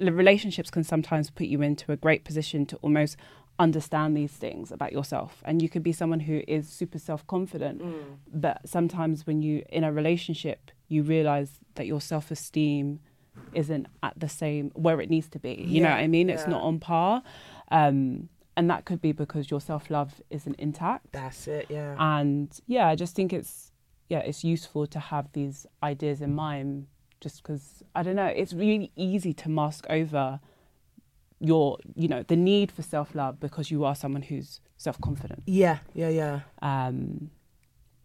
Relationships 0.01 0.71
can 0.71 0.85
sometimes 0.85 1.29
put 1.31 1.47
you 1.47 1.61
into 1.63 1.93
a 1.93 1.97
great 1.97 2.25
position 2.25 2.65
to 2.67 2.77
almost 2.77 3.17
understand 3.59 4.17
these 4.17 4.33
things 4.33 4.73
about 4.73 4.93
yourself, 4.93 5.43
and 5.45 5.61
you 5.63 5.69
could 5.69 5.83
be 5.83 5.93
someone 5.93 6.21
who 6.21 6.43
is 6.49 6.69
super 6.69 6.99
self 6.99 7.27
confident, 7.27 7.81
Mm. 7.83 8.17
but 8.33 8.67
sometimes 8.69 9.27
when 9.27 9.43
you 9.43 9.65
in 9.69 9.85
a 9.85 9.93
relationship 9.93 10.71
you 10.89 11.03
realize 11.03 11.59
that 11.77 11.87
your 11.87 12.01
self 12.01 12.31
esteem 12.31 13.01
isn't 13.55 13.87
at 14.03 14.13
the 14.19 14.29
same 14.29 14.71
where 14.75 15.01
it 15.01 15.09
needs 15.09 15.29
to 15.29 15.39
be. 15.39 15.55
You 15.67 15.81
know 15.83 15.89
what 15.91 15.99
I 16.01 16.07
mean? 16.07 16.29
It's 16.29 16.47
not 16.47 16.63
on 16.63 16.79
par. 16.81 17.23
Um, 17.71 18.29
and 18.59 18.69
that 18.69 18.85
could 18.85 19.01
be 19.01 19.13
because 19.13 19.51
your 19.51 19.61
self 19.61 19.89
love 19.91 20.21
isn't 20.29 20.57
intact. 20.61 21.13
That's 21.13 21.49
it. 21.49 21.67
Yeah. 21.71 21.97
And 21.99 22.51
yeah, 22.67 22.89
I 22.89 22.95
just 22.95 23.15
think 23.17 23.33
it's 23.33 23.73
yeah, 24.11 24.19
it's 24.19 24.45
useful 24.45 24.87
to 24.89 24.99
have 25.01 25.33
these 25.33 25.67
ideas 25.83 26.21
in 26.21 26.35
mind 26.35 26.87
just 27.21 27.43
because 27.43 27.83
I 27.95 28.03
don't 28.03 28.17
know, 28.17 28.27
it's 28.27 28.53
really 28.53 28.93
easy 28.97 29.33
to 29.35 29.49
mask 29.49 29.87
over 29.89 30.41
your 31.43 31.79
you 31.95 32.09
know, 32.09 32.23
the 32.23 32.37
need 32.37 32.71
for 32.71 32.83
self 32.83 33.15
love 33.15 33.41
because 33.41 33.71
you 33.71 33.85
are 33.85 33.95
someone 33.95 34.23
who's 34.23 34.61
self 34.77 35.01
confident. 35.01 35.43
yeah. 35.47 35.79
Yeah. 35.93 36.09
Yeah. 36.09 36.41
Um 36.63 37.31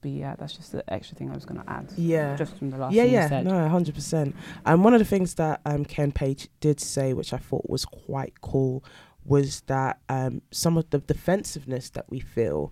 but 0.02 0.12
yeah, 0.12 0.36
that's 0.38 0.54
just 0.54 0.72
the 0.72 0.84
extra 0.94 1.18
thing 1.18 1.30
I 1.32 1.36
was 1.36 1.46
gonna 1.46 1.64
add. 1.68 1.92
Yeah. 1.98 2.36
Just 2.36 2.58
from 2.58 2.70
the 2.70 2.78
last 2.78 2.94
yeah, 2.94 3.04
thing 3.04 3.14
yeah, 3.14 3.24
you 3.24 3.30
said. 3.30 3.46
no, 3.46 3.68
hundred 3.70 3.96
percent. 3.96 4.36
And 4.66 4.84
one 4.84 4.94
of 4.94 5.00
the 5.00 5.06
things 5.06 5.36
that 5.36 5.62
um, 5.66 5.86
Ken 5.86 6.12
Page 6.12 6.50
did 6.60 6.80
say, 6.80 7.14
which 7.14 7.34
I 7.34 7.38
thought 7.38 7.70
was 7.70 7.86
quite 7.86 8.42
cool, 8.42 8.84
was 9.26 9.62
that 9.62 10.00
um, 10.08 10.42
some 10.52 10.78
of 10.78 10.90
the 10.92 11.00
defensiveness 11.00 11.90
that 11.92 12.06
we 12.10 12.20
feel 12.20 12.72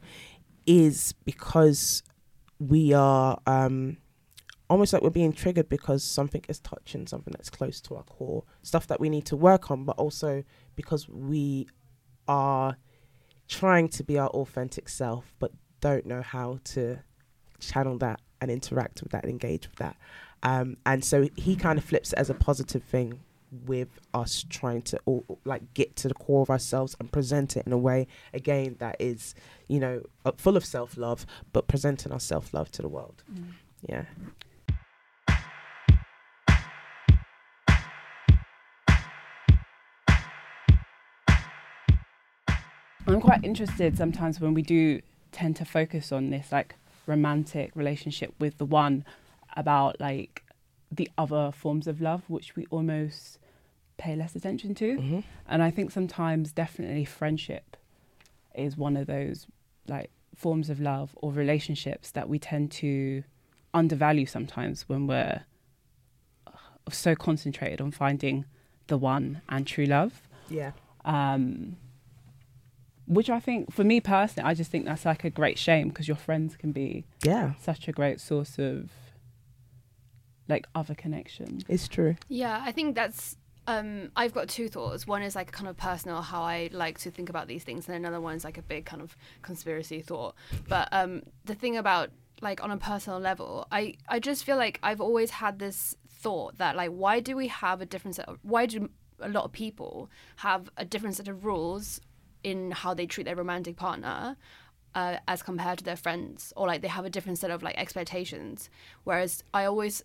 is 0.65 1.13
because 1.25 2.03
we 2.59 2.93
are 2.93 3.39
um, 3.45 3.97
almost 4.69 4.93
like 4.93 5.01
we're 5.01 5.09
being 5.09 5.33
triggered 5.33 5.69
because 5.69 6.03
something 6.03 6.43
is 6.49 6.59
touching 6.59 7.07
something 7.07 7.33
that's 7.35 7.49
close 7.49 7.79
to 7.81 7.95
our 7.95 8.03
core, 8.03 8.43
stuff 8.63 8.87
that 8.87 8.99
we 8.99 9.09
need 9.09 9.25
to 9.25 9.35
work 9.35 9.69
on, 9.71 9.83
but 9.85 9.97
also 9.97 10.43
because 10.75 11.07
we 11.09 11.67
are 12.27 12.77
trying 13.47 13.87
to 13.89 14.03
be 14.03 14.17
our 14.17 14.29
authentic 14.29 14.89
self, 14.89 15.33
but 15.39 15.51
don't 15.81 16.05
know 16.05 16.21
how 16.21 16.59
to 16.63 16.99
channel 17.59 17.97
that 17.99 18.19
and 18.41 18.49
interact 18.49 19.01
with 19.03 19.11
that 19.11 19.23
and 19.23 19.31
engage 19.31 19.67
with 19.67 19.75
that. 19.77 19.95
Um, 20.43 20.77
and 20.85 21.03
so 21.05 21.27
he 21.35 21.55
kind 21.55 21.77
of 21.77 21.85
flips 21.85 22.11
it 22.13 22.19
as 22.19 22.29
a 22.29 22.33
positive 22.33 22.83
thing 22.83 23.19
with 23.65 23.99
us 24.13 24.45
trying 24.49 24.81
to 24.81 24.99
all, 25.05 25.23
like 25.45 25.73
get 25.73 25.95
to 25.95 26.07
the 26.07 26.13
core 26.15 26.41
of 26.41 26.49
ourselves 26.49 26.95
and 26.99 27.11
present 27.11 27.55
it 27.55 27.65
in 27.65 27.71
a 27.71 27.77
way 27.77 28.05
again 28.33 28.75
that 28.79 28.97
is 28.99 29.33
you 29.69 29.79
know 29.79 30.01
uh, 30.25 30.31
full 30.35 30.57
of 30.57 30.65
self-love 30.65 31.25
but 31.53 31.65
presenting 31.65 32.11
our 32.11 32.19
self-love 32.19 32.69
to 32.69 32.81
the 32.81 32.89
world 32.89 33.23
Mm. 33.33 33.53
yeah 33.87 34.05
I'm 43.15 43.21
quite 43.21 43.45
interested 43.45 43.97
sometimes 43.97 44.41
when 44.41 44.53
we 44.53 44.61
do 44.61 45.01
tend 45.31 45.55
to 45.57 45.65
focus 45.65 46.11
on 46.11 46.31
this 46.31 46.51
like 46.51 46.75
romantic 47.07 47.71
relationship 47.73 48.33
with 48.39 48.57
the 48.57 48.65
one 48.65 49.05
about 49.55 50.01
like 50.01 50.43
the 50.91 51.09
other 51.17 51.53
forms 51.53 51.87
of 51.87 52.01
love 52.01 52.23
which 52.27 52.57
we 52.57 52.65
almost 52.69 53.39
pay 53.97 54.17
less 54.17 54.35
attention 54.35 54.75
to. 54.75 54.97
mm-hmm. 54.97 55.19
And 55.47 55.63
I 55.63 55.71
think 55.71 55.91
sometimes 55.91 56.51
definitely 56.51 57.05
friendship 57.05 57.77
is 58.53 58.75
one 58.75 58.97
of 58.97 59.07
those 59.07 59.47
like 59.87 60.11
forms 60.35 60.69
of 60.69 60.81
love 60.81 61.11
or 61.15 61.31
relationships 61.31 62.11
that 62.11 62.27
we 62.27 62.37
tend 62.37 62.69
to 62.71 63.23
undervalue 63.73 64.25
sometimes 64.25 64.89
when 64.89 65.07
we're 65.07 65.45
uh, 66.47 66.51
so 66.91 67.15
concentrated 67.15 67.79
on 67.79 67.91
finding 67.91 68.43
the 68.87 68.97
one 68.97 69.41
and 69.47 69.65
true 69.65 69.85
love 69.85 70.27
yeah 70.49 70.71
um, 71.05 71.77
which 73.07 73.29
I 73.29 73.39
think, 73.39 73.71
for 73.71 73.83
me 73.83 73.99
personally, 73.99 74.49
I 74.49 74.53
just 74.53 74.71
think 74.71 74.85
that's 74.85 75.05
like 75.05 75.23
a 75.23 75.29
great 75.29 75.57
shame 75.57 75.89
because 75.89 76.07
your 76.07 76.17
friends 76.17 76.55
can 76.55 76.71
be 76.71 77.05
yeah 77.23 77.53
such 77.61 77.87
a 77.87 77.91
great 77.91 78.19
source 78.19 78.57
of 78.57 78.89
like 80.47 80.67
other 80.75 80.93
connection. 80.93 81.59
it's 81.67 81.87
true 81.87 82.15
Yeah, 82.27 82.61
I 82.63 82.71
think 82.71 82.95
that's. 82.95 83.37
Um, 83.67 84.11
I've 84.15 84.31
got 84.31 84.47
two 84.47 84.69
thoughts. 84.69 85.07
One 85.07 85.23
is 85.23 85.35
like 85.35 85.51
kind 85.51 85.67
of 85.67 85.75
personal, 85.75 86.21
how 86.21 86.43
I 86.43 86.69
like 86.71 86.99
to 86.99 87.09
think 87.09 87.29
about 87.29 87.47
these 87.47 87.63
things, 87.63 87.87
and 87.87 87.95
another 87.95 88.21
one 88.21 88.35
is 88.35 88.43
like 88.43 88.59
a 88.59 88.61
big 88.61 88.85
kind 88.85 89.01
of 89.01 89.17
conspiracy 89.41 90.01
thought. 90.01 90.35
But 90.67 90.87
um, 90.91 91.23
the 91.45 91.55
thing 91.55 91.75
about 91.75 92.11
like 92.41 92.63
on 92.63 92.69
a 92.69 92.77
personal 92.77 93.19
level, 93.19 93.67
I 93.71 93.95
I 94.07 94.19
just 94.19 94.43
feel 94.43 94.57
like 94.57 94.79
I've 94.83 95.01
always 95.01 95.31
had 95.31 95.57
this 95.57 95.95
thought 96.07 96.59
that 96.59 96.75
like 96.75 96.91
why 96.91 97.19
do 97.19 97.35
we 97.35 97.47
have 97.47 97.81
a 97.81 97.87
different 97.87 98.15
set? 98.15 98.29
Of, 98.29 98.37
why 98.43 98.67
do 98.67 98.87
a 99.19 99.29
lot 99.29 99.45
of 99.45 99.51
people 99.51 100.09
have 100.37 100.69
a 100.77 100.85
different 100.85 101.15
set 101.15 101.27
of 101.27 101.43
rules 101.45 102.01
in 102.51 102.71
how 102.71 102.93
they 102.93 103.05
treat 103.07 103.25
their 103.25 103.35
romantic 103.43 103.75
partner? 103.75 104.37
Uh, 104.93 105.17
as 105.27 105.43
compared 105.43 105.77
to 105.79 105.83
their 105.83 105.97
friends, 105.97 106.53
or 106.55 106.65
like 106.67 106.81
they 106.81 106.87
have 106.87 107.03
a 107.03 107.09
different 107.09 107.37
set 107.37 107.51
of 107.51 107.61
like 107.61 107.77
expectations. 107.77 108.69
Whereas 109.03 109.43
I 109.53 109.65
always 109.65 109.95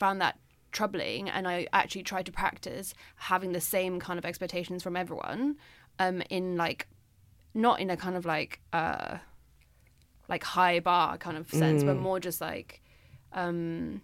found 0.00 0.20
that 0.20 0.34
troubling 0.72 1.28
and 1.30 1.46
I 1.46 1.68
actually 1.72 2.02
tried 2.02 2.26
to 2.26 2.32
practice 2.32 2.92
having 3.30 3.52
the 3.52 3.60
same 3.60 4.00
kind 4.00 4.18
of 4.18 4.24
expectations 4.24 4.82
from 4.82 4.96
everyone 4.96 5.56
um 6.00 6.22
in 6.30 6.56
like 6.56 6.86
not 7.54 7.76
in 7.80 7.90
a 7.90 7.96
kind 7.96 8.16
of 8.16 8.24
like 8.34 8.52
uh 8.72 9.18
like 10.28 10.44
high 10.44 10.80
bar 10.80 11.16
kind 11.18 11.36
of 11.36 11.50
sense 11.50 11.82
but 11.84 11.96
Mm. 11.96 12.00
more 12.06 12.20
just 12.20 12.40
like 12.40 12.80
um 13.32 14.02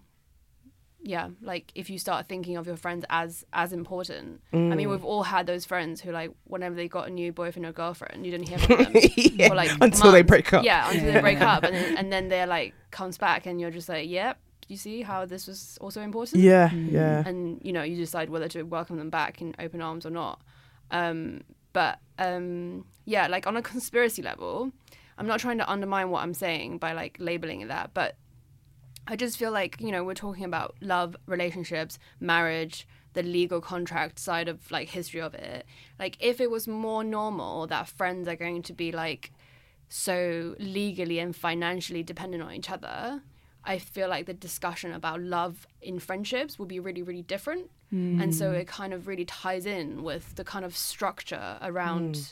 yeah 1.09 1.29
like 1.41 1.71
if 1.75 1.89
you 1.89 1.99
start 1.99 2.27
thinking 2.29 2.57
of 2.57 2.67
your 2.67 2.77
friends 2.77 3.05
as 3.09 3.45
as 3.53 3.73
important. 3.73 4.41
I 4.53 4.57
mean 4.57 4.87
Mm. 4.87 4.91
we've 4.91 5.05
all 5.13 5.23
had 5.23 5.47
those 5.47 5.65
friends 5.65 6.01
who 6.03 6.11
like 6.11 6.31
whenever 6.45 6.75
they 6.75 6.89
got 6.89 7.07
a 7.09 7.11
new 7.11 7.31
boyfriend 7.33 7.65
or 7.65 7.73
girlfriend 7.73 8.27
you 8.27 8.33
didn't 8.33 8.49
hear 8.49 8.59
from 8.59 8.77
them. 8.85 8.93
Yeah, 9.17 9.49
for 9.49 9.55
like 9.55 9.71
until 9.81 10.11
they 10.13 10.23
break 10.23 10.53
up. 10.53 10.65
Yeah 10.65 10.91
until 10.91 11.13
they 11.13 11.21
break 11.21 11.41
up 11.41 11.63
and 11.63 11.75
then, 11.75 11.97
and 11.99 12.13
then 12.13 12.29
they're 12.29 12.47
like 12.59 12.75
comes 12.91 13.17
back 13.19 13.47
and 13.47 13.61
you're 13.61 13.71
just 13.71 13.89
like 13.89 14.09
yep 14.09 14.39
you 14.69 14.77
see 14.77 15.03
how 15.03 15.25
this 15.25 15.47
was 15.47 15.79
also 15.81 16.01
important? 16.03 16.43
Yeah 16.43 16.69
Mm. 16.71 16.91
yeah. 16.91 17.23
And 17.29 17.61
you 17.63 17.73
know 17.73 17.85
you 17.85 17.97
decide 17.97 18.29
whether 18.31 18.49
to 18.49 18.63
welcome 18.65 18.97
them 18.99 19.11
back 19.11 19.41
in 19.41 19.55
open 19.61 19.81
arms 19.81 20.05
or 20.05 20.11
not. 20.11 20.41
Um, 20.91 21.43
but 21.73 21.99
um, 22.19 22.85
yeah 23.05 23.27
like 23.29 23.47
on 23.47 23.57
a 23.57 23.63
conspiracy 23.63 24.23
level 24.23 24.73
i'm 25.19 25.27
not 25.27 25.39
trying 25.41 25.59
to 25.59 25.71
undermine 25.71 26.09
what 26.11 26.23
i'm 26.23 26.33
saying 26.35 26.79
by 26.79 26.93
like 26.93 27.17
labeling 27.21 27.61
it 27.61 27.69
that 27.69 27.91
but 27.95 28.17
i 29.07 29.17
just 29.17 29.37
feel 29.37 29.51
like 29.51 29.81
you 29.81 29.91
know 29.91 30.05
we're 30.05 30.15
talking 30.15 30.45
about 30.45 30.75
love 30.81 31.17
relationships 31.27 31.99
marriage 32.21 32.87
the 33.15 33.23
legal 33.23 33.61
contract 33.61 34.19
side 34.19 34.49
of 34.49 34.71
like 34.71 34.89
history 34.89 35.21
of 35.21 35.35
it 35.35 35.65
like 35.99 36.17
if 36.21 36.41
it 36.41 36.51
was 36.51 36.69
more 36.69 37.03
normal 37.03 37.67
that 37.67 37.89
friends 37.89 38.29
are 38.29 38.37
going 38.37 38.63
to 38.63 38.73
be 38.73 38.93
like 38.93 39.33
so 39.89 40.55
legally 40.59 41.19
and 41.19 41.35
financially 41.35 42.03
dependent 42.03 42.43
on 42.43 42.53
each 42.53 42.71
other 42.71 43.23
I 43.67 43.79
feel 43.79 44.09
like 44.09 44.27
the 44.27 44.35
discussion 44.35 44.93
about 44.93 45.21
love 45.21 45.67
in 45.83 45.99
friendships 45.99 46.59
will 46.59 46.67
be 46.67 46.79
really, 46.79 47.03
really 47.03 47.23
different. 47.23 47.69
And 48.21 48.35
so 48.35 48.51
hmm. 48.51 48.57
it 48.57 48.69
kind 48.69 48.95
of 48.95 49.09
really 49.09 49.25
ties 49.25 49.67
in 49.67 50.03
with 50.05 50.37
the 50.37 50.45
kind 50.45 50.65
of 50.65 50.77
structure 50.77 51.59
around. 51.61 52.17
Hmm. 52.17 52.23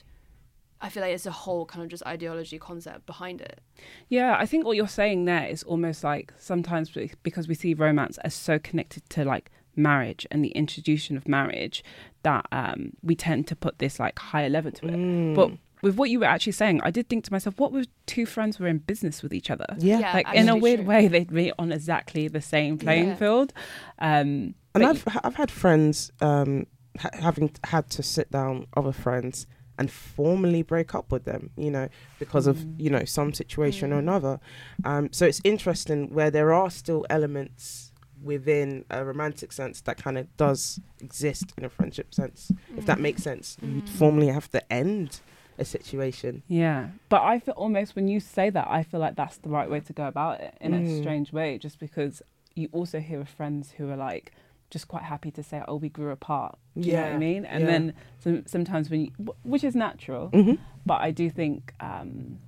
I 0.84 0.90
feel 0.90 1.02
like 1.02 1.14
it's 1.14 1.26
a 1.26 1.30
whole 1.30 1.64
kind 1.66 1.82
of 1.82 1.88
just 1.88 2.04
ideology 2.06 2.58
concept 2.58 3.06
behind 3.06 3.40
it. 3.40 3.60
Yeah, 4.08 4.36
I 4.38 4.44
think 4.46 4.64
what 4.66 4.76
you're 4.76 4.86
saying 4.86 5.24
there 5.24 5.46
is 5.46 5.62
almost 5.62 6.04
like 6.04 6.32
sometimes 6.38 6.90
because 7.22 7.48
we 7.48 7.54
see 7.54 7.72
romance 7.74 8.18
as 8.18 8.34
so 8.34 8.58
connected 8.58 9.08
to 9.10 9.24
like 9.24 9.50
marriage 9.76 10.26
and 10.30 10.44
the 10.44 10.50
institution 10.50 11.16
of 11.16 11.26
marriage 11.26 11.82
that 12.22 12.46
um, 12.52 12.92
we 13.02 13.16
tend 13.16 13.46
to 13.48 13.56
put 13.56 13.78
this 13.78 13.98
like 13.98 14.18
higher 14.18 14.48
level 14.50 14.70
to 14.72 14.86
it. 14.86 14.94
Mm. 14.94 15.34
But 15.34 15.52
with 15.82 15.96
what 15.96 16.10
you 16.10 16.20
were 16.20 16.26
actually 16.26 16.52
saying, 16.52 16.80
I 16.82 16.90
did 16.90 17.08
think 17.08 17.24
to 17.24 17.32
myself, 17.32 17.58
what 17.58 17.74
if 17.74 17.86
two 18.06 18.26
friends 18.26 18.58
were 18.60 18.68
in 18.68 18.78
business 18.78 19.22
with 19.22 19.32
each 19.34 19.50
other? 19.50 19.66
yeah, 19.78 19.98
Yeah. 20.00 20.12
like 20.12 20.26
in 20.34 20.48
a 20.48 20.56
weird 20.56 20.80
true. 20.80 20.88
way, 20.88 21.08
they'd 21.08 21.32
be 21.32 21.50
on 21.58 21.72
exactly 21.72 22.28
the 22.28 22.40
same 22.40 22.78
playing 22.78 23.08
Yeah. 23.08 23.14
field. 23.16 23.52
Um, 23.98 24.54
and 24.74 24.84
I've 24.84 25.04
I've 25.24 25.36
had 25.36 25.50
friends 25.50 26.10
um 26.20 26.66
ha- 26.98 27.10
having 27.20 27.50
had 27.64 27.88
to 27.90 28.02
sit 28.02 28.30
down 28.30 28.66
other 28.76 28.92
friends 28.92 29.46
and 29.78 29.90
formally 29.90 30.62
break 30.62 30.94
up 30.94 31.10
with 31.10 31.24
them, 31.24 31.50
you 31.56 31.70
know, 31.70 31.88
because 32.18 32.46
of 32.46 32.58
Mm. 32.58 32.80
you 32.80 32.90
know 32.90 33.04
some 33.04 33.32
situation 33.34 33.92
or 33.92 33.96
Mm. 33.96 34.00
another. 34.00 34.40
Um, 34.84 35.08
so 35.12 35.26
it's 35.26 35.40
interesting 35.44 36.12
where 36.14 36.30
there 36.30 36.52
are 36.52 36.70
still 36.70 37.04
elements 37.10 37.92
within 38.22 38.84
a 38.90 39.04
romantic 39.04 39.52
sense 39.52 39.80
that 39.82 39.96
kind 39.98 40.16
of 40.16 40.34
does 40.36 40.80
exist 41.00 41.52
in 41.58 41.64
a 41.64 41.68
friendship 41.68 42.14
sense, 42.14 42.50
if 42.76 42.86
that 42.86 42.98
makes 42.98 43.22
sense. 43.22 43.56
You 43.62 43.82
Mm. 43.82 43.88
formally 43.88 44.28
have 44.28 44.50
to 44.52 44.72
end 44.72 45.20
a 45.58 45.64
situation. 45.64 46.42
Yeah, 46.48 46.88
but 47.08 47.22
I 47.22 47.38
feel 47.38 47.54
almost 47.54 47.94
when 47.94 48.08
you 48.08 48.20
say 48.20 48.50
that, 48.50 48.66
I 48.68 48.82
feel 48.82 48.98
like 49.00 49.14
that's 49.16 49.36
the 49.38 49.50
right 49.50 49.70
way 49.70 49.80
to 49.80 49.92
go 49.92 50.06
about 50.06 50.40
it 50.40 50.56
in 50.60 50.72
mm. 50.72 50.82
a 50.84 51.00
strange 51.00 51.32
way, 51.32 51.58
just 51.58 51.78
because 51.78 52.22
you 52.54 52.68
also 52.72 52.98
hear 53.00 53.20
of 53.20 53.28
friends 53.28 53.72
who 53.72 53.90
are 53.90 53.96
like 53.96 54.32
just 54.74 54.88
quite 54.88 55.04
happy 55.04 55.30
to 55.30 55.42
say, 55.42 55.62
"Oh, 55.68 55.76
we 55.76 55.88
grew 55.88 56.10
apart." 56.10 56.58
You 56.74 56.92
yeah. 56.92 56.96
know 56.96 57.06
what 57.06 57.12
I 57.14 57.18
mean? 57.18 57.44
And 57.44 57.60
yeah. 57.62 57.70
then 57.70 57.94
some, 58.18 58.46
sometimes 58.46 58.90
when 58.90 59.02
you, 59.02 59.10
which 59.44 59.62
is 59.62 59.74
natural, 59.76 60.30
mm-hmm. 60.30 60.56
but 60.84 61.00
I 61.00 61.12
do 61.12 61.30
think, 61.30 61.72
um, 61.78 62.38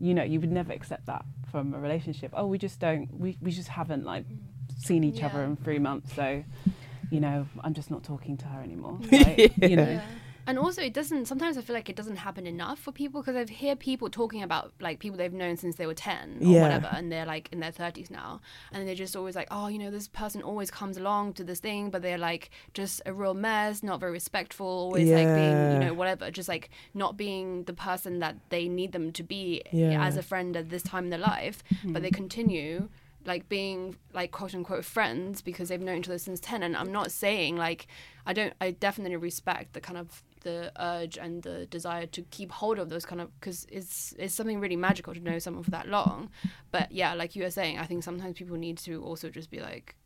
you 0.00 0.12
know, 0.12 0.24
you 0.24 0.40
would 0.40 0.50
never 0.50 0.72
accept 0.72 1.06
that 1.06 1.24
from 1.52 1.72
a 1.72 1.78
relationship. 1.78 2.32
Oh, 2.34 2.46
we 2.46 2.58
just 2.58 2.80
don't. 2.80 3.08
We 3.14 3.38
we 3.40 3.52
just 3.52 3.68
haven't 3.68 4.04
like 4.04 4.24
seen 4.76 5.04
each 5.04 5.20
yeah. 5.20 5.26
other 5.26 5.42
in 5.44 5.56
three 5.56 5.78
months, 5.78 6.12
so 6.14 6.42
you 7.10 7.20
know, 7.20 7.46
I'm 7.62 7.74
just 7.74 7.90
not 7.90 8.02
talking 8.02 8.36
to 8.38 8.46
her 8.46 8.60
anymore. 8.60 8.98
Right? 9.12 9.52
you 9.62 9.76
know 9.76 10.00
and 10.50 10.58
also 10.58 10.82
it 10.82 10.92
doesn't 10.92 11.26
sometimes 11.26 11.56
i 11.56 11.60
feel 11.60 11.74
like 11.74 11.88
it 11.88 11.94
doesn't 11.94 12.16
happen 12.16 12.44
enough 12.44 12.80
for 12.80 12.90
people 12.90 13.22
because 13.22 13.36
i've 13.36 13.48
hear 13.48 13.76
people 13.76 14.10
talking 14.10 14.42
about 14.42 14.72
like 14.80 14.98
people 14.98 15.16
they've 15.16 15.32
known 15.32 15.56
since 15.56 15.76
they 15.76 15.86
were 15.86 15.94
10 15.94 16.38
or 16.40 16.44
yeah. 16.44 16.62
whatever 16.62 16.88
and 16.92 17.10
they're 17.10 17.24
like 17.24 17.48
in 17.52 17.60
their 17.60 17.70
30s 17.70 18.10
now 18.10 18.40
and 18.72 18.86
they're 18.86 18.96
just 18.96 19.14
always 19.14 19.36
like 19.36 19.46
oh 19.52 19.68
you 19.68 19.78
know 19.78 19.90
this 19.90 20.08
person 20.08 20.42
always 20.42 20.70
comes 20.70 20.96
along 20.96 21.32
to 21.32 21.44
this 21.44 21.60
thing 21.60 21.88
but 21.88 22.02
they're 22.02 22.18
like 22.18 22.50
just 22.74 23.00
a 23.06 23.12
real 23.12 23.32
mess 23.32 23.82
not 23.84 24.00
very 24.00 24.12
respectful 24.12 24.66
always 24.66 25.08
yeah. 25.08 25.18
like 25.18 25.34
being 25.36 25.72
you 25.72 25.78
know 25.78 25.94
whatever 25.94 26.30
just 26.30 26.48
like 26.48 26.68
not 26.94 27.16
being 27.16 27.62
the 27.64 27.72
person 27.72 28.18
that 28.18 28.34
they 28.48 28.68
need 28.68 28.90
them 28.90 29.12
to 29.12 29.22
be 29.22 29.62
yeah. 29.70 30.04
as 30.04 30.16
a 30.16 30.22
friend 30.22 30.56
at 30.56 30.68
this 30.68 30.82
time 30.82 31.04
in 31.04 31.10
their 31.10 31.18
life 31.20 31.62
mm-hmm. 31.72 31.92
but 31.92 32.02
they 32.02 32.10
continue 32.10 32.88
like 33.24 33.48
being 33.48 33.96
like 34.12 34.30
quote 34.32 34.54
unquote 34.54 34.84
friends 34.84 35.42
because 35.42 35.68
they've 35.68 35.80
known 35.80 35.98
each 35.98 36.08
other 36.08 36.18
since 36.18 36.40
10 36.40 36.62
and 36.62 36.76
i'm 36.76 36.90
not 36.90 37.12
saying 37.12 37.54
like 37.56 37.86
i 38.26 38.32
don't 38.32 38.54
i 38.60 38.70
definitely 38.70 39.16
respect 39.16 39.74
the 39.74 39.80
kind 39.80 39.98
of 39.98 40.22
the 40.40 40.72
urge 40.78 41.18
and 41.18 41.42
the 41.42 41.66
desire 41.66 42.06
to 42.06 42.22
keep 42.22 42.50
hold 42.50 42.78
of 42.78 42.88
those 42.88 43.04
kind 43.04 43.20
of 43.20 43.38
because 43.38 43.66
it's 43.70 44.14
it's 44.18 44.34
something 44.34 44.60
really 44.60 44.76
magical 44.76 45.14
to 45.14 45.20
know 45.20 45.38
someone 45.38 45.62
for 45.62 45.70
that 45.70 45.88
long. 45.88 46.30
But 46.70 46.92
yeah 46.92 47.14
like 47.14 47.34
you 47.36 47.42
were 47.42 47.50
saying 47.50 47.78
i 47.78 47.84
think 47.84 48.02
sometimes 48.02 48.36
people 48.36 48.56
need 48.56 48.78
to 48.78 49.02
also 49.02 49.28
just 49.28 49.50
be 49.50 49.60
like 49.60 49.96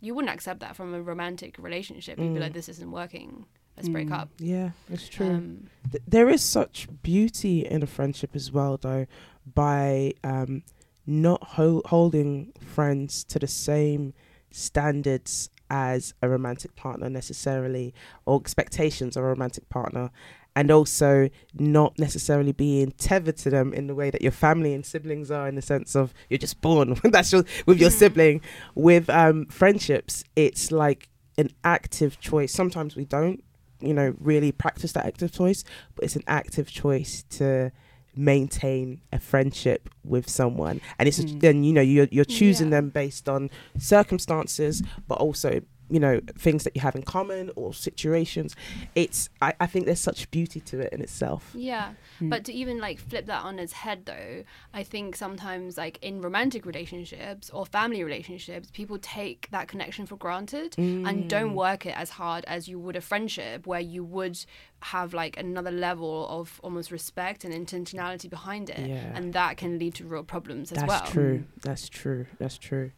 you 0.00 0.14
wouldn't 0.14 0.32
accept 0.32 0.60
that 0.60 0.76
from 0.76 0.92
a 0.92 1.00
romantic 1.00 1.56
relationship. 1.58 2.18
You'd 2.18 2.34
be 2.34 2.40
like 2.40 2.50
mm. 2.50 2.54
this 2.54 2.68
isn't 2.68 2.90
working. 2.90 3.46
Let's 3.76 3.88
mm. 3.88 3.92
break 3.92 4.10
up. 4.10 4.28
Yeah 4.38 4.70
it's 4.90 5.08
true. 5.08 5.30
Um, 5.30 5.66
Th- 5.90 6.02
there 6.06 6.28
is 6.28 6.42
such 6.42 6.88
beauty 7.02 7.66
in 7.66 7.82
a 7.82 7.86
friendship 7.86 8.30
as 8.34 8.52
well 8.52 8.76
though 8.76 9.06
by 9.54 10.12
um, 10.22 10.62
not 11.06 11.42
ho- 11.42 11.82
holding 11.86 12.52
friends 12.60 13.24
to 13.24 13.38
the 13.38 13.46
same 13.46 14.14
standards 14.50 15.50
as 15.70 16.14
a 16.22 16.28
romantic 16.28 16.76
partner 16.76 17.08
necessarily 17.08 17.94
or 18.26 18.40
expectations 18.40 19.16
of 19.16 19.24
a 19.24 19.26
romantic 19.26 19.68
partner 19.68 20.10
and 20.56 20.70
also 20.70 21.28
not 21.58 21.98
necessarily 21.98 22.52
being 22.52 22.92
tethered 22.92 23.36
to 23.36 23.50
them 23.50 23.72
in 23.72 23.86
the 23.86 23.94
way 23.94 24.10
that 24.10 24.22
your 24.22 24.32
family 24.32 24.72
and 24.72 24.86
siblings 24.86 25.30
are 25.30 25.48
in 25.48 25.54
the 25.54 25.62
sense 25.62 25.94
of 25.94 26.14
you're 26.28 26.38
just 26.38 26.60
born 26.60 26.94
that's 27.04 27.32
your, 27.32 27.44
with 27.66 27.80
your 27.80 27.90
mm. 27.90 27.98
sibling 27.98 28.40
with 28.74 29.10
um, 29.10 29.46
friendships 29.46 30.24
it's 30.36 30.70
like 30.70 31.08
an 31.36 31.50
active 31.64 32.20
choice 32.20 32.52
sometimes 32.52 32.94
we 32.94 33.04
don't 33.04 33.42
you 33.80 33.92
know 33.92 34.14
really 34.20 34.52
practice 34.52 34.92
that 34.92 35.04
active 35.04 35.32
choice 35.32 35.64
but 35.94 36.04
it's 36.04 36.16
an 36.16 36.22
active 36.26 36.70
choice 36.70 37.24
to 37.28 37.72
maintain 38.16 39.00
a 39.12 39.18
friendship 39.18 39.88
with 40.04 40.28
someone 40.28 40.80
and 40.98 41.08
it's 41.08 41.20
mm. 41.20 41.40
then 41.40 41.64
you 41.64 41.72
know 41.72 41.80
you're, 41.80 42.08
you're 42.10 42.24
choosing 42.24 42.68
yeah. 42.68 42.78
them 42.78 42.90
based 42.90 43.28
on 43.28 43.50
circumstances 43.78 44.82
but 45.08 45.18
also 45.18 45.60
you 45.94 46.00
know 46.00 46.20
things 46.36 46.64
that 46.64 46.74
you 46.74 46.82
have 46.82 46.96
in 46.96 47.02
common 47.02 47.52
or 47.54 47.72
situations 47.72 48.56
it's 48.96 49.30
I, 49.40 49.54
I 49.60 49.66
think 49.66 49.86
there's 49.86 50.00
such 50.00 50.28
beauty 50.32 50.58
to 50.58 50.80
it 50.80 50.92
in 50.92 51.00
itself 51.00 51.52
yeah 51.54 51.92
mm. 52.20 52.28
but 52.28 52.44
to 52.46 52.52
even 52.52 52.78
like 52.78 52.98
flip 52.98 53.26
that 53.26 53.44
on 53.44 53.60
its 53.60 53.72
head 53.72 54.04
though 54.04 54.42
i 54.74 54.82
think 54.82 55.14
sometimes 55.14 55.78
like 55.78 56.00
in 56.02 56.20
romantic 56.20 56.66
relationships 56.66 57.48
or 57.50 57.64
family 57.64 58.02
relationships 58.02 58.70
people 58.72 58.98
take 58.98 59.48
that 59.52 59.68
connection 59.68 60.04
for 60.04 60.16
granted 60.16 60.72
mm. 60.72 61.08
and 61.08 61.30
don't 61.30 61.52
mm. 61.52 61.54
work 61.54 61.86
it 61.86 61.96
as 61.96 62.10
hard 62.10 62.44
as 62.46 62.66
you 62.66 62.80
would 62.80 62.96
a 62.96 63.00
friendship 63.00 63.64
where 63.64 63.80
you 63.80 64.02
would 64.02 64.44
have 64.80 65.14
like 65.14 65.38
another 65.38 65.70
level 65.70 66.26
of 66.28 66.60
almost 66.64 66.90
respect 66.90 67.44
and 67.44 67.54
intentionality 67.54 68.28
behind 68.28 68.68
it 68.68 68.88
yeah. 68.88 69.12
and 69.14 69.32
that 69.32 69.56
can 69.56 69.78
lead 69.78 69.94
to 69.94 70.04
real 70.04 70.24
problems 70.24 70.72
as 70.72 70.78
that's 70.78 70.88
well 70.88 70.98
that's 70.98 71.12
true 71.12 71.44
that's 71.62 71.88
true 71.88 72.26
that's 72.40 72.58
true 72.58 72.90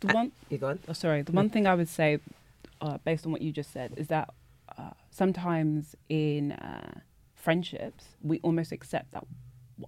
the 0.00 0.12
one, 0.12 0.32
you 0.48 0.58
go 0.58 0.68
on. 0.68 0.78
Oh, 0.88 0.92
sorry. 0.92 1.22
The 1.22 1.32
one 1.32 1.50
thing 1.50 1.66
I 1.66 1.74
would 1.74 1.88
say, 1.88 2.20
uh, 2.80 2.98
based 3.04 3.26
on 3.26 3.32
what 3.32 3.42
you 3.42 3.52
just 3.52 3.72
said, 3.72 3.94
is 3.96 4.08
that 4.08 4.30
uh, 4.76 4.90
sometimes 5.10 5.96
in 6.08 6.52
uh, 6.52 7.00
friendships 7.34 8.04
we 8.22 8.38
almost 8.40 8.72
accept 8.72 9.12
that 9.12 9.24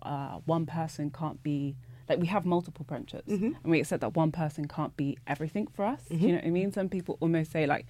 uh, 0.03 0.39
one 0.47 0.67
person 0.67 1.11
can't 1.11 1.43
be 1.43 1.77
like 2.09 2.19
we 2.19 2.27
have 2.27 2.45
multiple 2.45 2.85
friendships 2.89 3.31
mm-hmm. 3.31 3.53
and 3.63 3.65
we 3.65 3.81
accept 3.81 4.01
that 4.01 4.15
one 4.15 4.33
person 4.33 4.67
can't 4.67 4.97
be 4.97 5.17
everything 5.27 5.67
for 5.67 5.85
us. 5.85 6.03
Mm-hmm. 6.11 6.25
you 6.25 6.29
know 6.33 6.39
what 6.39 6.47
I 6.47 6.51
mean? 6.51 6.73
Some 6.73 6.89
people 6.89 7.17
almost 7.21 7.53
say 7.53 7.67
like, 7.67 7.87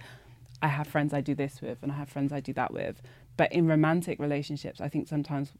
I 0.61 0.67
have 0.67 0.87
friends 0.87 1.13
I 1.13 1.21
do 1.21 1.33
this 1.33 1.59
with 1.61 1.79
and 1.81 1.91
I 1.91 1.95
have 1.95 2.09
friends 2.09 2.31
I 2.31 2.39
do 2.39 2.53
that 2.53 2.71
with. 2.71 3.01
But 3.37 3.51
in 3.51 3.67
romantic 3.67 4.19
relationships, 4.19 4.79
I 4.79 4.89
think 4.89 5.07
sometimes 5.07 5.53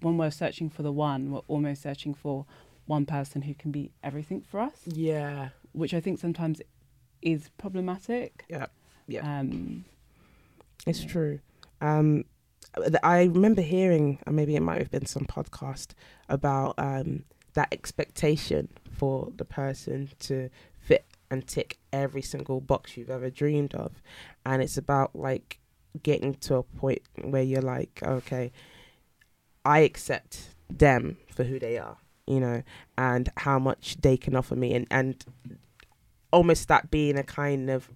when 0.00 0.16
we're 0.16 0.30
searching 0.30 0.70
for 0.70 0.82
the 0.82 0.92
one, 0.92 1.32
we're 1.32 1.40
almost 1.48 1.82
searching 1.82 2.14
for 2.14 2.46
one 2.86 3.04
person 3.04 3.42
who 3.42 3.54
can 3.54 3.72
be 3.72 3.90
everything 4.04 4.42
for 4.42 4.60
us. 4.60 4.80
Yeah 4.86 5.48
which 5.72 5.94
I 5.94 6.00
think 6.00 6.18
sometimes 6.18 6.60
is 7.22 7.50
problematic. 7.58 8.44
Yeah, 8.48 8.66
yeah. 9.06 9.40
Um, 9.40 9.84
it's 10.86 11.04
true. 11.04 11.40
Um, 11.80 12.24
I 13.02 13.24
remember 13.24 13.62
hearing, 13.62 14.18
or 14.26 14.32
maybe 14.32 14.56
it 14.56 14.62
might 14.62 14.78
have 14.78 14.90
been 14.90 15.06
some 15.06 15.24
podcast 15.24 15.88
about 16.28 16.74
um, 16.78 17.24
that 17.54 17.68
expectation 17.72 18.68
for 18.90 19.30
the 19.36 19.44
person 19.44 20.10
to 20.20 20.48
fit 20.80 21.06
and 21.30 21.46
tick 21.46 21.78
every 21.92 22.22
single 22.22 22.60
box 22.60 22.96
you've 22.96 23.10
ever 23.10 23.30
dreamed 23.30 23.74
of, 23.74 24.02
and 24.44 24.62
it's 24.62 24.76
about 24.76 25.14
like 25.14 25.58
getting 26.02 26.34
to 26.34 26.56
a 26.56 26.62
point 26.62 27.02
where 27.22 27.42
you're 27.42 27.62
like, 27.62 28.00
okay, 28.02 28.52
I 29.64 29.80
accept 29.80 30.54
them 30.70 31.18
for 31.34 31.44
who 31.44 31.58
they 31.58 31.78
are 31.78 31.98
you 32.26 32.40
know, 32.40 32.62
and 32.96 33.28
how 33.36 33.58
much 33.58 33.96
they 34.00 34.16
can 34.16 34.36
offer 34.36 34.54
me, 34.54 34.74
and 34.74 34.86
and 34.90 35.24
almost 36.32 36.68
that 36.68 36.90
being 36.90 37.16
a 37.16 37.22
kind 37.22 37.70
of 37.70 37.90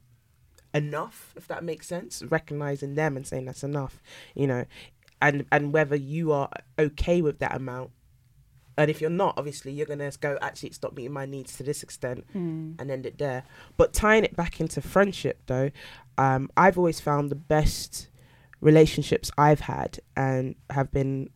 enough, 0.74 1.34
if 1.36 1.48
that 1.48 1.64
makes 1.64 1.86
sense, 1.86 2.22
recognizing 2.22 2.94
them 2.94 3.16
and 3.16 3.26
saying 3.26 3.46
that's 3.46 3.64
enough, 3.64 4.02
you 4.34 4.46
know, 4.46 4.64
and 5.20 5.46
and 5.50 5.72
whether 5.72 5.96
you 5.96 6.32
are 6.32 6.50
okay 6.78 7.22
with 7.22 7.38
that 7.40 7.54
amount. 7.56 7.90
And 8.78 8.90
if 8.90 9.00
you're 9.00 9.08
not, 9.08 9.34
obviously, 9.38 9.72
you're 9.72 9.86
gonna 9.86 10.12
go. 10.20 10.38
Actually, 10.42 10.68
it's 10.68 10.82
not 10.82 10.94
meeting 10.94 11.12
my 11.12 11.24
needs 11.24 11.56
to 11.56 11.62
this 11.62 11.82
extent, 11.82 12.26
mm. 12.34 12.78
and 12.78 12.90
end 12.90 13.06
it 13.06 13.16
there. 13.16 13.44
But 13.78 13.94
tying 13.94 14.24
it 14.24 14.36
back 14.36 14.60
into 14.60 14.82
friendship, 14.82 15.40
though, 15.46 15.70
um, 16.18 16.50
I've 16.56 16.76
always 16.76 17.00
found 17.00 17.30
the 17.30 17.36
best 17.36 18.08
relationships 18.60 19.30
I've 19.38 19.60
had 19.60 20.00
and 20.16 20.56
have 20.70 20.90
been 20.90 21.30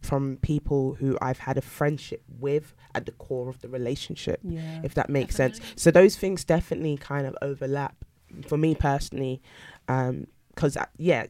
from 0.00 0.38
people 0.42 0.94
who 0.94 1.18
I've 1.20 1.38
had 1.38 1.58
a 1.58 1.60
friendship 1.60 2.22
with 2.38 2.74
at 2.94 3.06
the 3.06 3.12
core 3.12 3.48
of 3.48 3.60
the 3.60 3.68
relationship, 3.68 4.40
yeah, 4.42 4.80
if 4.82 4.94
that 4.94 5.10
makes 5.10 5.36
definitely. 5.36 5.64
sense. 5.64 5.74
So 5.76 5.90
those 5.90 6.16
things 6.16 6.44
definitely 6.44 6.96
kind 6.96 7.26
of 7.26 7.36
overlap 7.42 7.96
for 8.46 8.56
me 8.56 8.74
personally, 8.74 9.42
because 9.86 10.76
um, 10.76 10.86
yeah, 10.96 11.26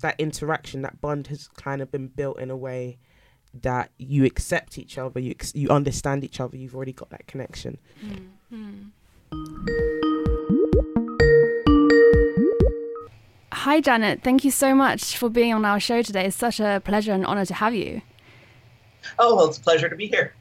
that 0.00 0.16
interaction, 0.18 0.82
that 0.82 1.00
bond 1.00 1.28
has 1.28 1.48
kind 1.48 1.80
of 1.80 1.90
been 1.90 2.08
built 2.08 2.38
in 2.38 2.50
a 2.50 2.56
way 2.56 2.98
that 3.52 3.90
you 3.98 4.24
accept 4.24 4.78
each 4.78 4.98
other, 4.98 5.18
you 5.18 5.30
ex- 5.30 5.54
you 5.54 5.68
understand 5.70 6.22
each 6.22 6.40
other, 6.40 6.56
you've 6.56 6.74
already 6.76 6.92
got 6.92 7.10
that 7.10 7.26
connection. 7.26 7.78
Mm-hmm. 8.04 8.90
Hi, 13.52 13.80
Janet. 13.80 14.22
Thank 14.22 14.44
you 14.44 14.50
so 14.50 14.74
much 14.74 15.16
for 15.16 15.28
being 15.28 15.52
on 15.52 15.64
our 15.64 15.80
show 15.80 16.02
today. 16.02 16.26
It's 16.26 16.36
such 16.36 16.60
a 16.60 16.80
pleasure 16.84 17.12
and 17.12 17.26
honor 17.26 17.44
to 17.44 17.54
have 17.54 17.74
you. 17.74 18.02
Oh, 19.18 19.36
well, 19.36 19.46
it's 19.46 19.58
a 19.58 19.60
pleasure 19.60 19.88
to 19.88 19.96
be 19.96 20.06
here. 20.06 20.34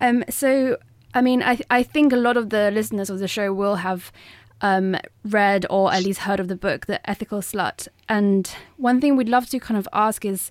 Um, 0.00 0.24
so, 0.28 0.76
I 1.14 1.20
mean, 1.20 1.42
I, 1.42 1.60
I 1.70 1.82
think 1.82 2.12
a 2.12 2.16
lot 2.16 2.36
of 2.36 2.50
the 2.50 2.70
listeners 2.70 3.10
of 3.10 3.18
the 3.18 3.28
show 3.28 3.52
will 3.52 3.76
have 3.76 4.12
um, 4.60 4.96
read 5.24 5.66
or 5.70 5.92
at 5.92 6.02
least 6.02 6.20
heard 6.20 6.40
of 6.40 6.48
the 6.48 6.56
book, 6.56 6.86
The 6.86 7.08
Ethical 7.08 7.40
Slut. 7.40 7.88
And 8.08 8.50
one 8.76 9.00
thing 9.00 9.16
we'd 9.16 9.28
love 9.28 9.48
to 9.50 9.58
kind 9.58 9.78
of 9.78 9.88
ask 9.92 10.24
is, 10.24 10.50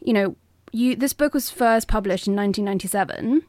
you 0.00 0.12
know, 0.12 0.36
you 0.72 0.96
this 0.96 1.12
book 1.12 1.34
was 1.34 1.50
first 1.50 1.86
published 1.86 2.26
in 2.26 2.34
1997. 2.34 3.42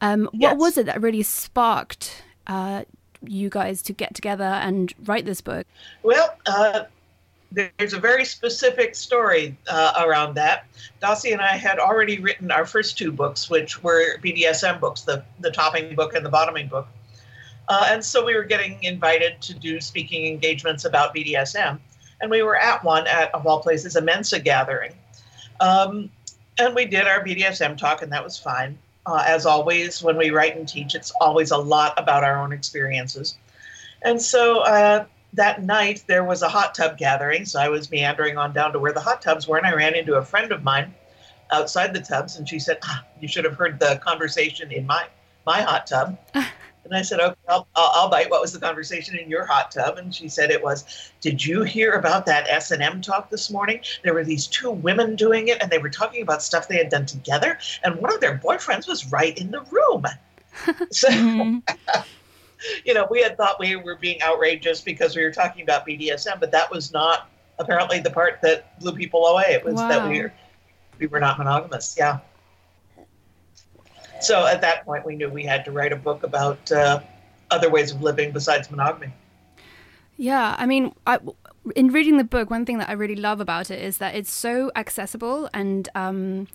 Um, 0.00 0.30
yes. 0.32 0.50
What 0.50 0.58
was 0.58 0.78
it 0.78 0.86
that 0.86 1.02
really 1.02 1.24
sparked 1.24 2.22
uh, 2.46 2.84
you 3.26 3.50
guys 3.50 3.82
to 3.82 3.92
get 3.92 4.14
together 4.14 4.44
and 4.44 4.94
write 5.04 5.26
this 5.26 5.40
book? 5.40 5.66
Well, 6.02 6.36
uh, 6.46 6.84
there's 7.50 7.94
a 7.94 7.98
very 7.98 8.24
specific 8.24 8.94
story 8.94 9.56
uh, 9.68 10.04
around 10.04 10.34
that. 10.34 10.66
Dossie 11.02 11.32
and 11.32 11.40
I 11.40 11.56
had 11.56 11.78
already 11.78 12.18
written 12.18 12.50
our 12.50 12.66
first 12.66 12.98
two 12.98 13.10
books, 13.10 13.48
which 13.48 13.82
were 13.82 14.18
BDSM 14.18 14.80
books, 14.80 15.02
the, 15.02 15.24
the 15.40 15.50
topping 15.50 15.94
book 15.94 16.14
and 16.14 16.24
the 16.24 16.30
bottoming 16.30 16.68
book. 16.68 16.86
Uh, 17.68 17.86
and 17.90 18.04
so 18.04 18.24
we 18.24 18.34
were 18.34 18.44
getting 18.44 18.82
invited 18.82 19.40
to 19.42 19.54
do 19.54 19.80
speaking 19.80 20.26
engagements 20.26 20.84
about 20.84 21.14
BDSM. 21.14 21.78
And 22.20 22.30
we 22.30 22.42
were 22.42 22.56
at 22.56 22.82
one 22.84 23.06
at, 23.06 23.34
of 23.34 23.46
all 23.46 23.60
places, 23.60 23.96
a 23.96 24.02
Mensa 24.02 24.40
gathering. 24.40 24.92
Um, 25.60 26.10
and 26.58 26.74
we 26.74 26.86
did 26.86 27.06
our 27.06 27.24
BDSM 27.24 27.76
talk, 27.76 28.02
and 28.02 28.12
that 28.12 28.24
was 28.24 28.38
fine. 28.38 28.78
Uh, 29.06 29.24
as 29.26 29.46
always, 29.46 30.02
when 30.02 30.16
we 30.16 30.30
write 30.30 30.56
and 30.56 30.68
teach, 30.68 30.94
it's 30.94 31.12
always 31.20 31.50
a 31.50 31.56
lot 31.56 31.94
about 31.96 32.24
our 32.24 32.42
own 32.42 32.52
experiences. 32.52 33.36
And 34.02 34.20
so 34.20 34.60
uh, 34.60 35.06
that 35.34 35.62
night, 35.62 36.04
there 36.06 36.24
was 36.24 36.42
a 36.42 36.48
hot 36.48 36.74
tub 36.74 36.98
gathering. 36.98 37.44
So 37.44 37.60
I 37.60 37.68
was 37.68 37.90
meandering 37.90 38.38
on 38.38 38.52
down 38.52 38.72
to 38.72 38.78
where 38.78 38.92
the 38.92 39.00
hot 39.00 39.22
tubs 39.22 39.46
were, 39.46 39.58
and 39.58 39.66
I 39.66 39.74
ran 39.74 39.94
into 39.94 40.14
a 40.14 40.24
friend 40.24 40.52
of 40.52 40.62
mine 40.62 40.94
outside 41.50 41.94
the 41.94 42.00
tubs, 42.00 42.36
and 42.36 42.48
she 42.48 42.58
said, 42.58 42.78
ah, 42.84 43.04
"You 43.20 43.28
should 43.28 43.44
have 43.44 43.54
heard 43.54 43.78
the 43.78 44.00
conversation 44.02 44.72
in 44.72 44.86
my 44.86 45.06
my 45.46 45.62
hot 45.62 45.86
tub." 45.86 46.18
And 46.88 46.96
I 46.96 47.02
said, 47.02 47.20
okay, 47.20 47.36
I'll, 47.48 47.68
I'll, 47.74 48.08
bite. 48.08 48.30
What 48.30 48.40
was 48.40 48.54
the 48.54 48.60
conversation 48.60 49.18
in 49.18 49.28
your 49.28 49.44
hot 49.44 49.70
tub? 49.70 49.98
And 49.98 50.14
she 50.14 50.26
said 50.26 50.50
it 50.50 50.62
was, 50.62 51.10
did 51.20 51.44
you 51.44 51.62
hear 51.62 51.92
about 51.92 52.24
that 52.26 52.48
S&M 52.48 53.02
talk 53.02 53.28
this 53.28 53.50
morning? 53.50 53.80
There 54.02 54.14
were 54.14 54.24
these 54.24 54.46
two 54.46 54.70
women 54.70 55.14
doing 55.14 55.48
it 55.48 55.60
and 55.60 55.70
they 55.70 55.76
were 55.76 55.90
talking 55.90 56.22
about 56.22 56.42
stuff 56.42 56.66
they 56.66 56.78
had 56.78 56.88
done 56.88 57.04
together. 57.04 57.58
And 57.84 57.96
one 57.96 58.12
of 58.12 58.20
their 58.20 58.38
boyfriends 58.38 58.88
was 58.88 59.12
right 59.12 59.36
in 59.36 59.50
the 59.50 59.60
room. 59.70 60.06
so, 60.90 61.10
mm-hmm. 61.10 61.58
you 62.84 62.94
know, 62.94 63.06
we 63.10 63.22
had 63.22 63.36
thought 63.36 63.58
we 63.58 63.76
were 63.76 63.96
being 63.96 64.22
outrageous 64.22 64.80
because 64.80 65.16
we 65.16 65.22
were 65.22 65.32
talking 65.32 65.62
about 65.62 65.86
BDSM, 65.86 66.40
but 66.40 66.50
that 66.52 66.70
was 66.70 66.92
not 66.92 67.30
apparently 67.58 68.00
the 68.00 68.10
part 68.10 68.40
that 68.42 68.78
blew 68.80 68.92
people 68.92 69.26
away. 69.26 69.46
It 69.48 69.64
was 69.64 69.74
wow. 69.74 69.88
that 69.88 70.08
we 70.08 70.22
were, 70.22 70.32
we 70.98 71.06
were 71.06 71.20
not 71.20 71.38
monogamous. 71.38 71.96
Yeah 71.98 72.20
so 74.20 74.46
at 74.46 74.60
that 74.60 74.84
point, 74.84 75.04
we 75.04 75.16
knew 75.16 75.28
we 75.28 75.44
had 75.44 75.64
to 75.64 75.72
write 75.72 75.92
a 75.92 75.96
book 75.96 76.22
about 76.22 76.70
uh, 76.72 77.00
other 77.50 77.70
ways 77.70 77.92
of 77.92 78.02
living 78.02 78.32
besides 78.32 78.70
monogamy. 78.70 79.12
Yeah, 80.16 80.56
I 80.58 80.66
mean, 80.66 80.94
I, 81.06 81.18
in 81.76 81.88
reading 81.88 82.16
the 82.16 82.24
book, 82.24 82.50
one 82.50 82.66
thing 82.66 82.78
that 82.78 82.88
I 82.88 82.92
really 82.92 83.16
love 83.16 83.40
about 83.40 83.70
it 83.70 83.80
is 83.80 83.98
that 83.98 84.14
it's 84.14 84.32
so 84.32 84.72
accessible 84.74 85.48
and, 85.54 85.88
um, 85.94 86.48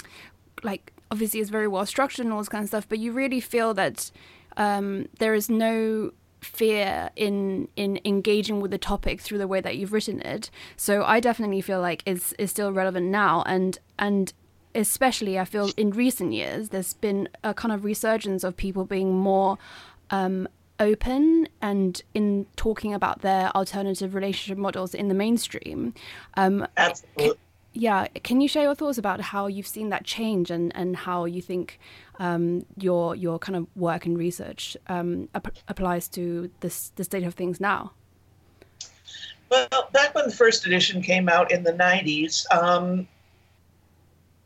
like, 0.63 0.91
obviously 1.11 1.39
it's 1.39 1.49
very 1.49 1.67
well 1.67 1.85
structured 1.85 2.25
and 2.25 2.33
all 2.33 2.39
this 2.39 2.49
kind 2.49 2.63
of 2.63 2.67
stuff. 2.67 2.89
But 2.89 2.99
you 2.99 3.11
really 3.11 3.39
feel 3.39 3.73
that 3.75 4.11
um, 4.57 5.07
there 5.19 5.33
is 5.33 5.49
no 5.49 6.11
fear 6.41 7.09
in 7.15 7.69
in 7.75 7.99
engaging 8.03 8.59
with 8.59 8.71
the 8.71 8.77
topic 8.77 9.21
through 9.21 9.37
the 9.37 9.47
way 9.47 9.61
that 9.61 9.77
you've 9.77 9.93
written 9.93 10.21
it. 10.21 10.49
So 10.75 11.03
I 11.03 11.19
definitely 11.19 11.61
feel 11.61 11.81
like 11.81 12.03
it's 12.05 12.33
is 12.33 12.51
still 12.51 12.71
relevant 12.71 13.07
now, 13.07 13.43
and 13.45 13.79
and 13.97 14.33
especially 14.75 15.39
I 15.39 15.45
feel 15.45 15.71
in 15.77 15.91
recent 15.91 16.33
years, 16.33 16.69
there's 16.69 16.93
been 16.93 17.29
a 17.43 17.53
kind 17.53 17.71
of 17.71 17.85
resurgence 17.85 18.43
of 18.43 18.57
people 18.57 18.85
being 18.85 19.13
more 19.13 19.57
um, 20.09 20.47
open 20.79 21.47
and 21.61 22.01
in 22.13 22.45
talking 22.55 22.93
about 22.93 23.21
their 23.21 23.55
alternative 23.55 24.15
relationship 24.15 24.57
models 24.57 24.93
in 24.93 25.07
the 25.07 25.13
mainstream. 25.13 25.93
Um, 26.35 26.67
Absolutely. 26.77 27.37
Yeah, 27.73 28.07
can 28.23 28.39
you 28.39 28.47
share 28.47 28.63
your 28.63 28.75
thoughts 28.75 28.99
about 28.99 29.19
how 29.19 29.47
you've 29.47 29.67
seen 29.67 29.89
that 29.89 30.03
change 30.03 30.51
and, 30.51 30.71
and 30.75 30.95
how 30.95 31.25
you 31.25 31.41
think 31.41 31.79
um, 32.19 32.65
your 32.77 33.15
your 33.15 33.39
kind 33.39 33.55
of 33.55 33.67
work 33.75 34.05
and 34.05 34.15
research 34.15 34.77
um, 34.87 35.27
ap- 35.33 35.57
applies 35.67 36.07
to 36.09 36.51
this 36.59 36.91
the 36.95 37.03
state 37.03 37.23
of 37.23 37.33
things 37.33 37.59
now? 37.59 37.91
Well, 39.49 39.89
back 39.91 40.13
when 40.13 40.25
the 40.25 40.35
first 40.35 40.65
edition 40.65 41.01
came 41.01 41.27
out 41.29 41.51
in 41.51 41.63
the 41.63 41.73
90s, 41.73 42.45
um, 42.51 43.07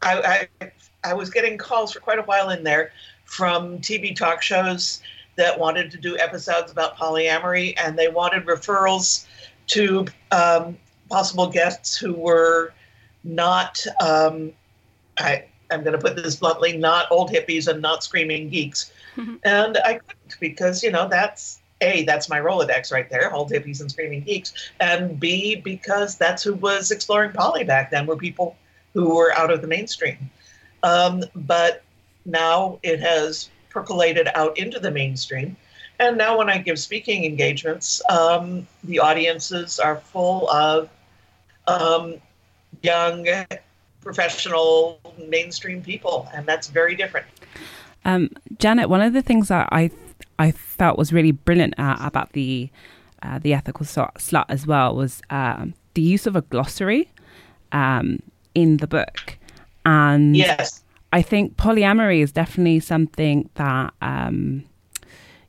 I, 0.02 0.48
I, 0.62 0.72
I 1.04 1.14
was 1.14 1.30
getting 1.30 1.58
calls 1.58 1.94
for 1.94 2.00
quite 2.00 2.20
a 2.20 2.24
while 2.24 2.50
in 2.50 2.64
there 2.64 2.92
from 3.26 3.80
TV 3.80 4.16
talk 4.16 4.42
shows 4.42 5.02
that 5.38 5.58
wanted 5.58 5.92
to 5.92 5.98
do 5.98 6.18
episodes 6.18 6.72
about 6.72 6.98
polyamory, 6.98 7.74
and 7.78 7.98
they 7.98 8.08
wanted 8.08 8.46
referrals 8.46 9.28
to 9.68 10.06
um, 10.32 10.78
possible 11.10 11.48
guests 11.48 11.98
who 11.98 12.14
were 12.14 12.74
not, 13.28 13.86
um, 14.02 14.54
I, 15.20 15.46
I'm 15.70 15.84
going 15.84 15.94
to 15.94 16.02
put 16.02 16.16
this 16.16 16.38
bluntly, 16.38 16.78
not 16.78 17.12
old 17.12 17.30
hippies 17.30 17.68
and 17.68 17.82
not 17.82 18.04
screaming 18.04 18.50
geeks. 18.50 18.92
Mm-hmm. 19.16 19.36
And 19.44 19.78
I 19.78 19.96
couldn't 19.96 20.40
because, 20.40 20.84
you 20.84 20.92
know, 20.92 21.08
that's 21.08 21.60
A, 21.82 22.04
that's 22.06 22.30
my 22.30 22.40
Rolodex 22.40 22.92
right 22.92 23.10
there, 23.10 23.34
old 23.34 23.52
hippies 23.52 23.82
and 23.82 23.92
screaming 23.92 24.22
geeks. 24.22 24.54
And 24.80 25.20
B, 25.20 25.56
because 25.56 26.18
that's 26.18 26.44
who 26.44 26.54
was 26.56 26.92
exploring 26.92 27.32
poly 27.34 27.64
back 27.64 27.92
then, 27.92 28.06
were 28.06 28.16
people 28.16 28.56
who 28.94 29.16
were 29.16 29.34
out 29.34 29.52
of 29.52 29.62
the 29.62 29.68
mainstream. 29.68 30.30
Um, 30.84 31.24
but 31.36 31.84
now 32.26 32.80
it 32.84 33.00
has 33.00 33.50
percolated 33.70 34.30
out 34.36 34.58
into 34.58 34.80
the 34.80 34.92
mainstream. 34.92 35.58
And 36.00 36.18
now, 36.18 36.38
when 36.38 36.48
I 36.48 36.60
give 36.60 36.78
speaking 36.78 37.26
engagements, 37.26 38.04
um, 38.10 38.68
the 38.84 39.00
audiences 39.00 39.80
are 39.80 39.98
full 39.98 40.48
of 40.52 40.90
um, 41.66 42.16
young, 42.82 43.28
professional, 44.02 45.00
mainstream 45.28 45.82
people, 45.82 46.30
and 46.34 46.46
that's 46.46 46.68
very 46.68 46.96
different. 46.96 47.26
Um, 48.06 48.30
Janet, 48.60 48.90
one 48.90 49.02
of 49.02 49.14
the 49.14 49.22
things 49.22 49.50
that 49.50 49.68
I 49.72 49.92
I 50.40 50.52
felt 50.52 50.98
was 50.98 51.12
really 51.12 51.32
brilliant 51.32 51.74
uh, 51.80 51.98
about 52.00 52.34
the 52.34 52.70
uh, 53.24 53.40
the 53.40 53.54
ethical 53.54 53.86
slut 53.86 54.46
as 54.50 54.68
well 54.68 54.96
was 54.96 55.22
um, 55.30 55.74
the 55.94 56.02
use 56.02 56.28
of 56.28 56.36
a 56.36 56.42
glossary. 56.42 57.10
Um, 57.72 58.20
in 58.58 58.78
the 58.78 58.88
book. 58.88 59.38
And 59.86 60.36
yes. 60.36 60.84
I 61.14 61.22
think 61.22 61.58
polyamory 61.58 62.22
is 62.24 62.32
definitely 62.32 62.80
something 62.80 63.50
that, 63.54 63.94
um, 64.02 64.66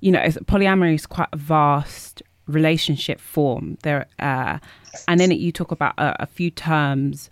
you 0.00 0.12
know, 0.12 0.20
polyamory 0.20 0.94
is 0.94 1.06
quite 1.06 1.30
a 1.32 1.36
vast 1.38 2.22
relationship 2.46 3.18
form. 3.18 3.78
There, 3.82 4.06
uh, 4.18 4.58
and 5.06 5.20
in 5.20 5.32
it 5.32 5.38
you 5.38 5.52
talk 5.52 5.70
about 5.70 5.94
a, 5.98 6.22
a 6.22 6.26
few 6.26 6.50
terms 6.50 7.30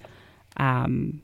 um, 0.59 1.22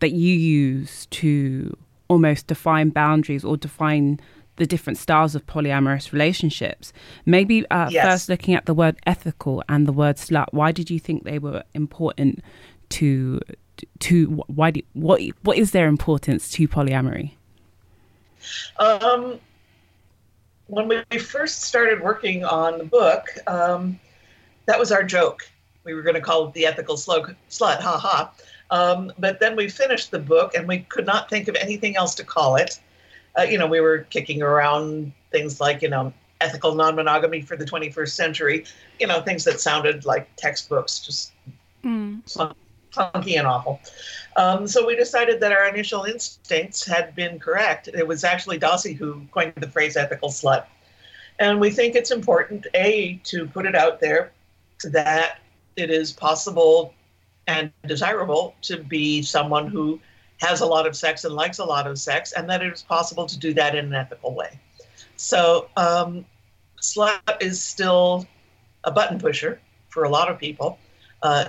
that 0.00 0.12
you 0.12 0.34
use 0.34 1.06
to 1.06 1.76
almost 2.08 2.46
define 2.46 2.90
boundaries 2.90 3.44
or 3.44 3.56
define 3.56 4.20
the 4.56 4.66
different 4.66 4.98
styles 4.98 5.34
of 5.34 5.44
polyamorous 5.46 6.12
relationships. 6.12 6.92
Maybe 7.26 7.68
uh, 7.70 7.88
yes. 7.90 8.06
first 8.06 8.28
looking 8.28 8.54
at 8.54 8.66
the 8.66 8.74
word 8.74 8.96
ethical 9.06 9.62
and 9.68 9.86
the 9.86 9.92
word 9.92 10.16
slut. 10.16 10.46
Why 10.52 10.70
did 10.72 10.90
you 10.90 11.00
think 11.00 11.24
they 11.24 11.38
were 11.38 11.64
important 11.74 12.40
to 12.90 13.40
to 13.98 14.44
why 14.46 14.70
do, 14.70 14.82
what 14.92 15.20
what 15.42 15.56
is 15.58 15.72
their 15.72 15.88
importance 15.88 16.50
to 16.52 16.68
polyamory? 16.68 17.32
Um, 18.78 19.40
when 20.66 20.88
we 20.88 21.18
first 21.18 21.62
started 21.62 22.00
working 22.00 22.44
on 22.44 22.78
the 22.78 22.84
book, 22.84 23.26
um, 23.46 23.98
that 24.66 24.78
was 24.78 24.92
our 24.92 25.02
joke. 25.02 25.48
We 25.84 25.94
were 25.94 26.02
going 26.02 26.14
to 26.14 26.20
call 26.20 26.48
it 26.48 26.54
the 26.54 26.66
ethical 26.66 26.96
slug, 26.96 27.34
slut, 27.50 27.80
ha 27.80 27.98
ha. 27.98 28.32
Um, 28.70 29.12
but 29.18 29.40
then 29.40 29.56
we 29.56 29.68
finished 29.68 30.10
the 30.10 30.18
book 30.18 30.54
and 30.54 30.66
we 30.66 30.80
could 30.80 31.06
not 31.06 31.28
think 31.28 31.48
of 31.48 31.56
anything 31.56 31.96
else 31.96 32.14
to 32.16 32.24
call 32.24 32.56
it. 32.56 32.80
Uh, 33.38 33.42
you 33.42 33.58
know, 33.58 33.66
we 33.66 33.80
were 33.80 33.98
kicking 34.10 34.42
around 34.42 35.12
things 35.30 35.60
like, 35.60 35.82
you 35.82 35.88
know, 35.88 36.12
ethical 36.40 36.74
non 36.74 36.94
monogamy 36.94 37.40
for 37.42 37.56
the 37.56 37.64
21st 37.64 38.10
century, 38.10 38.64
you 38.98 39.06
know, 39.06 39.20
things 39.20 39.44
that 39.44 39.60
sounded 39.60 40.04
like 40.04 40.28
textbooks, 40.36 41.00
just 41.00 41.32
mm 41.84 42.20
funky 42.94 43.34
and 43.36 43.46
awful. 43.46 43.80
Um, 44.36 44.66
so 44.66 44.86
we 44.86 44.94
decided 44.96 45.40
that 45.40 45.52
our 45.52 45.66
initial 45.66 46.04
instincts 46.04 46.86
had 46.86 47.14
been 47.14 47.38
correct. 47.38 47.88
It 47.88 48.06
was 48.06 48.24
actually 48.24 48.58
Dossie 48.58 48.96
who 48.96 49.26
coined 49.32 49.54
the 49.56 49.68
phrase 49.68 49.96
ethical 49.96 50.28
slut. 50.28 50.66
And 51.38 51.60
we 51.60 51.70
think 51.70 51.96
it's 51.96 52.12
important, 52.12 52.66
A, 52.74 53.20
to 53.24 53.46
put 53.48 53.66
it 53.66 53.74
out 53.74 54.00
there 54.00 54.32
that 54.84 55.40
it 55.76 55.90
is 55.90 56.12
possible 56.12 56.94
and 57.46 57.70
desirable 57.86 58.54
to 58.62 58.78
be 58.78 59.22
someone 59.22 59.66
who 59.66 60.00
has 60.38 60.60
a 60.60 60.66
lot 60.66 60.86
of 60.86 60.96
sex 60.96 61.24
and 61.24 61.34
likes 61.34 61.58
a 61.58 61.64
lot 61.64 61.86
of 61.86 61.98
sex, 61.98 62.32
and 62.32 62.48
that 62.50 62.62
it 62.62 62.72
is 62.72 62.82
possible 62.82 63.26
to 63.26 63.38
do 63.38 63.54
that 63.54 63.74
in 63.74 63.86
an 63.86 63.94
ethical 63.94 64.34
way. 64.34 64.58
So, 65.16 65.68
um, 65.76 66.24
slut 66.80 67.40
is 67.40 67.62
still 67.62 68.26
a 68.84 68.90
button 68.90 69.18
pusher 69.18 69.60
for 69.88 70.04
a 70.04 70.08
lot 70.08 70.30
of 70.30 70.38
people. 70.38 70.78
Uh, 71.22 71.46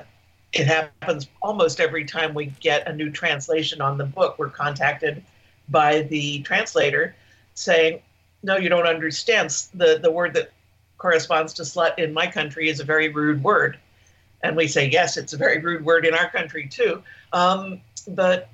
it 0.54 0.68
happens 0.68 1.28
almost 1.42 1.80
every 1.80 2.06
time 2.06 2.34
we 2.34 2.46
get 2.62 2.88
a 2.88 2.94
new 2.94 3.10
translation 3.10 3.82
on 3.82 3.98
the 3.98 4.06
book. 4.06 4.40
We're 4.40 4.50
contacted 4.50 5.24
by 5.70 6.04
the 6.04 6.42
translator 6.44 7.16
saying, 7.56 8.02
No, 8.44 8.56
you 8.58 8.70
don't 8.70 8.88
understand. 8.88 9.50
The, 9.74 10.00
the 10.02 10.12
word 10.12 10.34
that 10.36 10.52
corresponds 10.98 11.54
to 11.56 11.64
slut 11.64 12.00
in 12.00 12.14
my 12.14 12.28
country 12.28 12.70
is 12.70 12.80
a 12.80 12.86
very 12.86 13.10
rude 13.10 13.44
word. 13.44 13.78
And 14.46 14.56
we 14.56 14.68
say, 14.68 14.88
Yes, 14.88 15.18
it's 15.18 15.34
a 15.34 15.38
very 15.38 15.60
rude 15.60 15.84
word 15.84 16.06
in 16.06 16.14
our 16.14 16.30
country 16.30 16.68
too. 16.68 17.04
Um, 17.34 17.82
but 18.08 18.50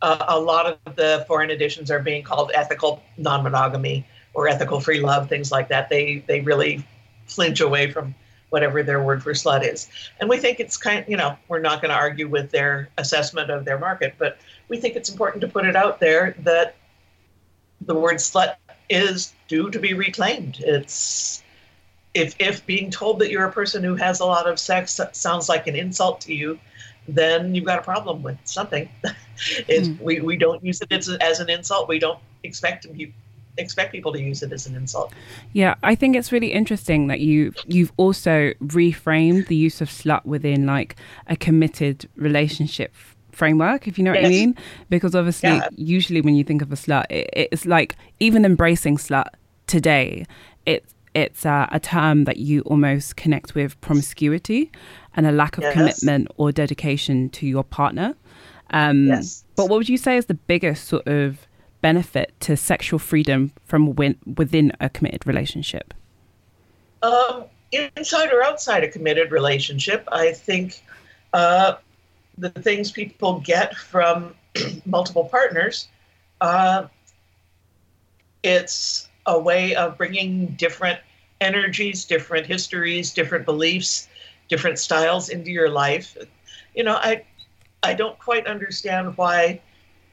uh, 0.00 0.24
a 0.28 0.38
lot 0.38 0.78
of 0.86 0.96
the 0.96 1.24
foreign 1.26 1.50
editions 1.50 1.90
are 1.90 1.98
being 1.98 2.22
called 2.22 2.52
ethical 2.54 3.02
non 3.16 3.42
monogamy 3.42 4.06
or 4.34 4.48
ethical 4.48 4.80
free 4.80 5.00
love, 5.00 5.28
things 5.28 5.50
like 5.50 5.68
that. 5.68 5.88
They, 5.88 6.22
they 6.26 6.40
really 6.40 6.84
flinch 7.26 7.60
away 7.60 7.90
from 7.90 8.14
whatever 8.50 8.82
their 8.82 9.02
word 9.02 9.22
for 9.22 9.32
slut 9.32 9.66
is. 9.66 9.88
And 10.20 10.30
we 10.30 10.38
think 10.38 10.60
it's 10.60 10.76
kind 10.76 11.04
you 11.08 11.16
know, 11.16 11.36
we're 11.48 11.58
not 11.58 11.82
going 11.82 11.90
to 11.90 11.96
argue 11.96 12.28
with 12.28 12.50
their 12.50 12.88
assessment 12.96 13.50
of 13.50 13.64
their 13.64 13.78
market, 13.78 14.14
but 14.18 14.38
we 14.68 14.78
think 14.78 14.96
it's 14.96 15.10
important 15.10 15.40
to 15.42 15.48
put 15.48 15.66
it 15.66 15.76
out 15.76 16.00
there 16.00 16.34
that 16.40 16.76
the 17.80 17.94
word 17.94 18.16
slut 18.16 18.56
is 18.88 19.34
due 19.48 19.70
to 19.70 19.78
be 19.78 19.94
reclaimed. 19.94 20.60
It's 20.60 21.42
if 22.18 22.34
if 22.38 22.66
being 22.66 22.90
told 22.90 23.20
that 23.20 23.30
you're 23.30 23.44
a 23.44 23.52
person 23.52 23.82
who 23.82 23.94
has 23.94 24.20
a 24.20 24.24
lot 24.24 24.48
of 24.48 24.58
sex 24.58 25.00
sounds 25.12 25.48
like 25.48 25.66
an 25.66 25.76
insult 25.76 26.20
to 26.22 26.34
you, 26.34 26.58
then 27.06 27.54
you've 27.54 27.64
got 27.64 27.78
a 27.78 27.82
problem 27.82 28.22
with 28.22 28.38
something. 28.44 28.88
it's, 29.68 29.88
mm. 29.88 30.00
we, 30.00 30.20
we 30.20 30.36
don't 30.36 30.62
use 30.64 30.80
it 30.80 30.92
as, 30.92 31.08
as 31.08 31.40
an 31.40 31.48
insult. 31.48 31.88
We 31.88 31.98
don't 31.98 32.18
expect 32.42 32.84
to 32.84 33.12
expect 33.56 33.92
people 33.92 34.12
to 34.12 34.20
use 34.20 34.42
it 34.42 34.52
as 34.52 34.66
an 34.66 34.74
insult. 34.76 35.12
Yeah, 35.52 35.74
I 35.82 35.94
think 35.94 36.16
it's 36.16 36.32
really 36.32 36.52
interesting 36.52 37.06
that 37.08 37.20
you 37.20 37.52
you've 37.66 37.92
also 37.96 38.52
reframed 38.62 39.46
the 39.46 39.56
use 39.56 39.80
of 39.80 39.88
slut 39.88 40.24
within 40.24 40.66
like 40.66 40.96
a 41.28 41.36
committed 41.36 42.08
relationship 42.16 42.94
framework, 43.32 43.86
if 43.86 43.98
you 43.98 44.04
know 44.04 44.12
yes. 44.12 44.22
what 44.22 44.26
I 44.26 44.30
mean. 44.30 44.56
Because 44.90 45.14
obviously, 45.14 45.50
yeah. 45.50 45.68
usually 45.76 46.20
when 46.20 46.34
you 46.34 46.44
think 46.44 46.62
of 46.62 46.72
a 46.72 46.76
slut, 46.76 47.06
it, 47.10 47.30
it's 47.32 47.66
like 47.66 47.96
even 48.20 48.44
embracing 48.44 48.96
slut 48.96 49.28
today, 49.66 50.26
it's 50.66 50.94
it's 51.22 51.44
uh, 51.44 51.66
a 51.70 51.80
term 51.80 52.24
that 52.24 52.36
you 52.36 52.60
almost 52.62 53.16
connect 53.16 53.54
with 53.54 53.80
promiscuity 53.80 54.70
and 55.16 55.26
a 55.26 55.32
lack 55.32 55.58
of 55.58 55.62
yes. 55.62 55.72
commitment 55.74 56.28
or 56.36 56.52
dedication 56.52 57.28
to 57.30 57.46
your 57.46 57.64
partner. 57.64 58.14
Um, 58.70 59.08
yes. 59.08 59.44
But 59.56 59.68
what 59.68 59.78
would 59.78 59.88
you 59.88 59.98
say 59.98 60.16
is 60.16 60.26
the 60.26 60.34
biggest 60.34 60.86
sort 60.86 61.06
of 61.06 61.46
benefit 61.80 62.32
to 62.40 62.56
sexual 62.56 62.98
freedom 62.98 63.52
from 63.64 63.94
win- 63.94 64.18
within 64.36 64.72
a 64.80 64.88
committed 64.88 65.26
relationship? 65.26 65.94
Um, 67.02 67.44
inside 67.72 68.32
or 68.32 68.42
outside 68.42 68.84
a 68.84 68.88
committed 68.88 69.30
relationship, 69.30 70.08
I 70.10 70.32
think 70.32 70.82
uh, 71.32 71.74
the 72.36 72.50
things 72.50 72.90
people 72.90 73.40
get 73.40 73.76
from 73.76 74.34
multiple 74.86 75.24
partners, 75.24 75.88
uh, 76.40 76.86
it's 78.42 79.08
a 79.26 79.38
way 79.38 79.74
of 79.74 79.98
bringing 79.98 80.46
different 80.56 80.98
energies, 81.40 82.04
different 82.04 82.46
histories, 82.46 83.12
different 83.12 83.44
beliefs, 83.44 84.08
different 84.48 84.78
styles 84.78 85.28
into 85.28 85.50
your 85.50 85.68
life. 85.68 86.16
You 86.74 86.84
know, 86.84 86.94
I 86.96 87.24
I 87.82 87.94
don't 87.94 88.18
quite 88.18 88.46
understand 88.46 89.16
why 89.16 89.60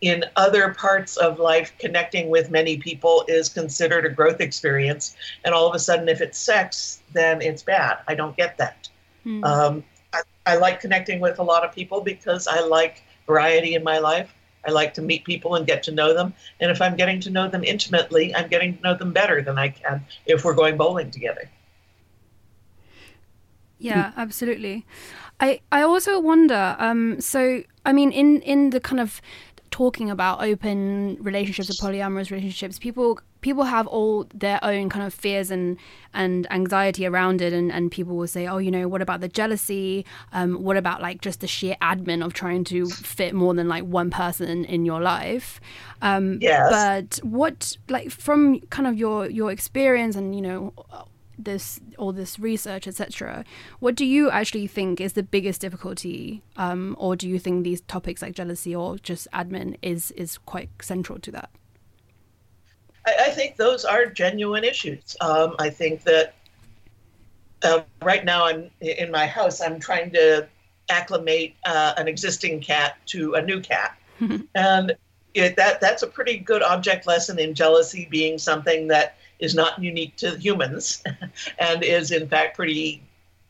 in 0.02 0.24
other 0.36 0.74
parts 0.74 1.18
of 1.18 1.40
life 1.40 1.74
connecting 1.80 2.30
with 2.30 2.52
many 2.52 2.78
people 2.78 3.24
is 3.28 3.50
considered 3.50 4.06
a 4.06 4.10
growth 4.10 4.42
experience 4.42 5.16
and 5.44 5.56
all 5.56 5.68
of 5.68 5.74
a 5.74 5.80
sudden 5.80 6.08
if 6.10 6.22
it's 6.22 6.38
sex 6.38 7.02
then 7.14 7.42
it's 7.42 7.64
bad 7.64 8.00
i 8.08 8.14
don't 8.14 8.36
get 8.36 8.58
that 8.58 8.90
mm. 9.26 9.44
um, 9.46 9.84
I, 10.14 10.22
I 10.46 10.56
like 10.58 10.82
connecting 10.82 11.20
with 11.22 11.40
a 11.40 11.44
lot 11.44 11.64
of 11.64 11.74
people 11.74 12.02
because 12.02 12.46
i 12.46 12.60
like 12.60 13.04
variety 13.26 13.76
in 13.76 13.84
my 13.84 13.98
life 14.00 14.34
I 14.68 14.72
like 14.72 14.94
to 14.96 15.02
meet 15.02 15.24
people 15.26 15.56
and 15.56 15.66
get 15.66 15.84
to 15.84 15.92
know 15.92 16.14
them. 16.14 16.34
And 16.60 16.72
if 16.72 16.82
I'm 16.82 16.96
getting 16.96 17.20
to 17.22 17.30
know 17.30 17.48
them 17.48 17.64
intimately, 17.64 18.36
I'm 18.36 18.50
getting 18.50 18.78
to 18.78 18.82
know 18.82 18.96
them 18.96 19.14
better 19.14 19.42
than 19.42 19.58
I 19.58 19.70
can 19.70 20.06
if 20.26 20.44
we're 20.44 20.56
going 20.56 20.78
bowling 20.78 21.12
together. 21.12 21.50
Yeah, 23.78 24.12
absolutely. 24.18 24.86
I, 25.40 25.60
I 25.72 25.82
also 25.82 26.20
wonder, 26.20 26.76
um, 26.80 27.20
so 27.20 27.64
I 27.86 27.94
mean 27.94 28.12
in, 28.12 28.42
in 28.42 28.70
the 28.70 28.80
kind 28.80 29.00
of 29.00 29.22
talking 29.70 30.10
about 30.10 30.42
open 30.42 31.18
relationships 31.20 31.70
or 31.70 31.74
polyamorous 31.74 32.32
relationships, 32.32 32.80
people 32.80 33.20
people 33.46 33.66
have 33.66 33.86
all 33.86 34.26
their 34.34 34.60
own 34.64 34.90
kind 34.90 35.06
of 35.06 35.14
fears 35.14 35.52
and 35.52 35.78
and 36.16 36.52
anxiety 36.52 37.06
around 37.06 37.42
it, 37.42 37.54
and, 37.54 37.72
and 37.72 37.92
people 37.92 38.16
will 38.16 38.28
say, 38.28 38.48
oh, 38.48 38.58
you 38.58 38.72
know, 38.72 38.88
what 38.88 39.04
about 39.04 39.22
the 39.22 39.28
jealousy? 39.28 40.04
Um, 40.34 40.64
what 40.64 40.78
about 40.78 41.00
like 41.00 41.22
just 41.22 41.42
the 41.42 41.48
sheer 41.48 41.76
admin 41.80 42.26
of 42.26 42.34
trying 42.34 42.64
to 42.66 42.88
fit 42.88 43.36
more 43.36 43.54
than 43.54 43.68
like 43.68 43.84
one 43.84 44.10
person 44.10 44.66
in 44.66 44.84
your 44.84 45.00
life? 45.00 45.62
Um, 46.02 46.40
yes. 46.42 46.72
But 46.72 47.24
what 47.24 47.78
like 47.88 48.10
from 48.10 48.62
kind 48.72 48.88
of 48.88 48.98
your 48.98 49.30
your 49.30 49.52
experience 49.52 50.16
and 50.16 50.36
you 50.36 50.42
know 50.42 50.74
this 51.38 51.82
all 51.98 52.14
this 52.14 52.40
research 52.40 52.88
etc 52.88 53.44
what 53.82 53.94
do 53.94 54.06
you 54.06 54.32
actually 54.32 54.68
think 54.68 55.02
is 55.02 55.14
the 55.14 55.22
biggest 55.22 55.60
difficulty 55.60 56.42
um, 56.56 56.96
or 56.98 57.14
do 57.18 57.28
you 57.28 57.38
think 57.38 57.66
these 57.66 57.82
topics 57.82 58.22
like 58.22 58.34
jealousy 58.34 58.74
or 58.74 58.98
just 59.00 59.28
admin 59.34 59.76
is 59.82 60.12
is 60.12 60.38
quite 60.38 60.70
central 60.82 61.20
to 61.20 61.32
that 61.32 61.50
i, 63.06 63.16
I 63.28 63.30
think 63.30 63.56
those 63.56 63.86
are 63.86 64.06
genuine 64.06 64.64
issues 64.64 65.16
um, 65.22 65.56
i 65.60 65.70
think 65.70 66.04
that 66.04 66.36
uh, 67.64 67.82
right 68.04 68.24
now 68.24 68.46
i'm 68.46 68.70
in 68.82 69.12
my 69.12 69.26
house 69.26 69.62
i'm 69.62 69.80
trying 69.80 70.12
to 70.12 70.48
acclimate 70.90 71.56
uh, 71.66 71.94
an 71.98 72.08
existing 72.08 72.62
cat 72.62 72.98
to 73.08 73.34
a 73.34 73.42
new 73.42 73.60
cat 73.60 73.98
and 74.56 74.96
it, 75.34 75.56
that 75.58 75.82
that's 75.82 76.04
a 76.04 76.08
pretty 76.08 76.38
good 76.38 76.62
object 76.62 77.08
lesson 77.08 77.40
in 77.40 77.54
jealousy 77.54 78.08
being 78.10 78.38
something 78.38 78.88
that 78.88 79.18
is 79.40 79.54
not 79.54 79.82
unique 79.82 80.16
to 80.16 80.38
humans 80.38 81.04
and 81.60 81.84
is 81.84 82.12
in 82.12 82.28
fact 82.28 82.56
pretty 82.56 83.02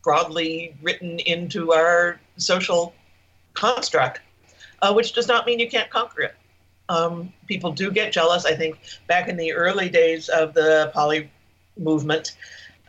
broadly 0.06 0.76
written 0.84 1.20
into 1.20 1.74
our 1.74 2.20
social 2.38 2.94
construct, 3.56 4.22
uh, 4.84 4.94
which 4.94 5.14
does 5.14 5.28
not 5.28 5.48
mean 5.48 5.60
you 5.60 5.68
can't 5.68 5.90
conquer 5.90 6.22
it. 6.22 6.36
Um, 6.90 7.34
people 7.48 7.72
do 7.72 7.92
get 7.92 8.12
jealous. 8.12 8.46
I 8.46 8.56
think 8.56 8.78
back 9.08 9.28
in 9.28 9.38
the 9.38 9.54
early 9.54 9.90
days 9.90 10.30
of 10.30 10.54
the 10.54 10.92
poly 10.94 11.30
movement, 11.78 12.36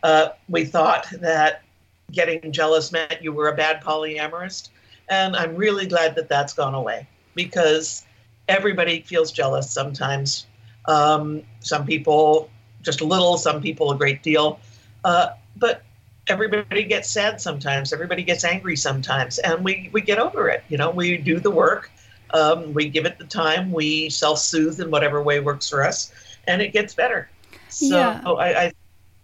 uh, 0.03 0.29
we 0.49 0.65
thought 0.65 1.07
that 1.19 1.63
getting 2.11 2.51
jealous 2.51 2.91
meant 2.91 3.21
you 3.21 3.33
were 3.33 3.49
a 3.49 3.55
bad 3.55 3.81
polyamorist. 3.83 4.69
And 5.09 5.35
I'm 5.35 5.55
really 5.55 5.85
glad 5.85 6.15
that 6.15 6.29
that's 6.29 6.53
gone 6.53 6.73
away 6.73 7.07
because 7.33 8.05
everybody 8.47 9.01
feels 9.01 9.31
jealous 9.31 9.69
sometimes. 9.69 10.45
Um, 10.85 11.43
some 11.59 11.85
people 11.85 12.49
just 12.81 13.01
a 13.01 13.05
little, 13.05 13.37
some 13.37 13.61
people 13.61 13.91
a 13.91 13.97
great 13.97 14.23
deal. 14.23 14.59
Uh, 15.03 15.29
but 15.55 15.83
everybody 16.27 16.83
gets 16.83 17.09
sad 17.09 17.41
sometimes. 17.41 17.93
Everybody 17.93 18.23
gets 18.23 18.43
angry 18.43 18.75
sometimes, 18.75 19.39
and 19.39 19.63
we 19.63 19.89
we 19.91 20.01
get 20.01 20.19
over 20.19 20.49
it. 20.49 20.63
You 20.69 20.77
know, 20.77 20.89
we 20.89 21.17
do 21.17 21.39
the 21.39 21.51
work. 21.51 21.91
Um, 22.33 22.73
we 22.73 22.89
give 22.89 23.05
it 23.05 23.17
the 23.17 23.25
time. 23.25 23.71
We 23.71 24.09
self-soothe 24.09 24.79
in 24.79 24.91
whatever 24.91 25.21
way 25.23 25.39
works 25.39 25.69
for 25.69 25.83
us, 25.83 26.11
and 26.47 26.61
it 26.61 26.73
gets 26.73 26.93
better. 26.93 27.29
So 27.69 27.97
yeah. 27.97 28.21
I, 28.25 28.53
I 28.53 28.73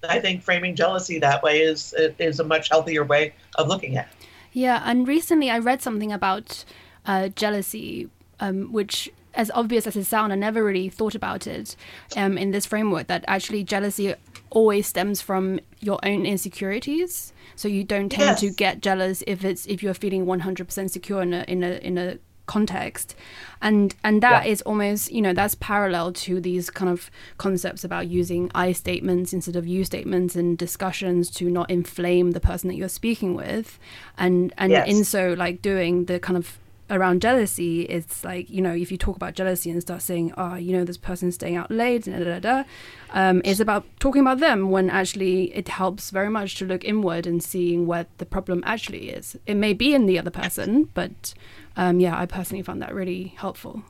I 0.08 0.20
think 0.20 0.44
framing 0.44 0.76
jealousy 0.76 1.20
that 1.20 1.44
way 1.44 1.62
is 1.62 1.94
is 2.20 2.40
a 2.40 2.44
much 2.44 2.70
healthier 2.70 3.04
way 3.04 3.34
of 3.56 3.68
looking 3.68 3.98
at. 3.98 4.08
It. 4.08 4.28
Yeah, 4.54 4.82
and 4.86 5.08
recently 5.08 5.50
I 5.50 5.60
read 5.60 5.82
something 5.82 6.12
about 6.12 6.64
uh, 7.06 7.30
jealousy, 7.30 8.10
um, 8.40 8.72
which 8.72 9.10
as 9.34 9.50
obvious 9.56 9.88
as 9.88 9.96
it 9.96 10.06
sounds, 10.06 10.32
I 10.32 10.36
never 10.36 10.64
really 10.64 10.90
thought 10.90 11.16
about 11.16 11.48
it 11.48 11.76
um, 12.16 12.38
in 12.38 12.52
this 12.52 12.66
framework 12.66 13.08
that 13.08 13.24
actually 13.28 13.64
jealousy 13.64 14.14
always 14.52 14.86
stems 14.86 15.22
from 15.22 15.60
your 15.80 16.00
own 16.04 16.26
insecurities. 16.26 17.34
So 17.56 17.68
you 17.68 17.84
don't 17.84 18.10
tend 18.10 18.24
yes. 18.24 18.40
to 18.42 18.52
get 18.52 18.82
jealous 18.82 19.24
if 19.26 19.44
it's 19.44 19.66
if 19.66 19.82
you're 19.82 19.94
feeling 19.94 20.26
100% 20.26 20.90
secure 20.90 21.22
in 21.22 21.34
a 21.34 21.44
in 21.48 21.64
a 21.64 21.72
in 21.78 21.98
a 21.98 22.18
context 22.46 23.16
and 23.62 23.96
and 24.04 24.22
that 24.22 24.46
yeah. 24.46 24.52
is 24.52 24.62
almost 24.64 25.12
you 25.12 25.22
know 25.22 25.34
that's 25.34 25.56
parallel 25.56 26.12
to 26.12 26.42
these 26.42 26.70
kind 26.70 26.92
of 26.92 27.10
concepts 27.38 27.86
about 27.86 28.08
using 28.08 28.52
i 28.54 28.72
statements 28.74 29.32
instead 29.32 29.56
of 29.56 29.66
you 29.66 29.86
statements 29.86 30.36
and 30.36 30.58
discussions 30.58 31.30
to 31.30 31.50
not 31.50 31.70
inflame 31.72 32.32
the 32.32 32.42
person 32.42 32.68
that 32.68 32.76
you're 32.76 32.90
speaking 32.90 33.34
with 33.34 33.80
and 34.18 34.54
and 34.58 34.72
yes. 34.72 34.88
in 34.88 35.06
so 35.06 35.34
like 35.38 35.62
doing 35.62 36.06
the 36.06 36.20
kind 36.20 36.36
of 36.36 36.60
around 36.94 37.22
jealousy, 37.22 37.82
it's 37.84 38.24
like, 38.24 38.50
you 38.50 38.62
know, 38.62 38.74
if 38.74 38.92
you 38.92 38.98
talk 38.98 39.16
about 39.16 39.34
jealousy 39.34 39.70
and 39.70 39.82
start 39.82 40.02
saying, 40.02 40.34
oh, 40.38 40.56
you 40.56 40.72
know, 40.72 40.84
this 40.84 40.98
person's 40.98 41.36
staying 41.36 41.56
out 41.56 41.72
late, 41.72 42.06
da, 42.06 42.20
da, 42.20 42.40
da, 42.40 42.64
um, 43.12 43.42
is 43.44 43.60
about 43.60 43.86
talking 44.00 44.22
about 44.22 44.40
them 44.40 44.70
when 44.70 44.90
actually 44.90 45.54
it 45.56 45.68
helps 45.68 46.10
very 46.12 46.30
much 46.30 46.56
to 46.56 46.66
look 46.66 46.84
inward 46.84 47.26
and 47.26 47.44
seeing 47.44 47.88
what 47.88 48.08
the 48.18 48.26
problem 48.26 48.64
actually 48.66 49.10
is. 49.10 49.38
It 49.46 49.56
may 49.56 49.74
be 49.74 49.94
in 49.94 50.06
the 50.06 50.20
other 50.20 50.32
person, 50.32 50.90
but 50.94 51.34
um, 51.76 52.00
yeah, 52.00 52.18
I 52.18 52.26
personally 52.26 52.64
found 52.64 52.82
that 52.82 52.94
really 52.94 53.34
helpful. 53.38 53.84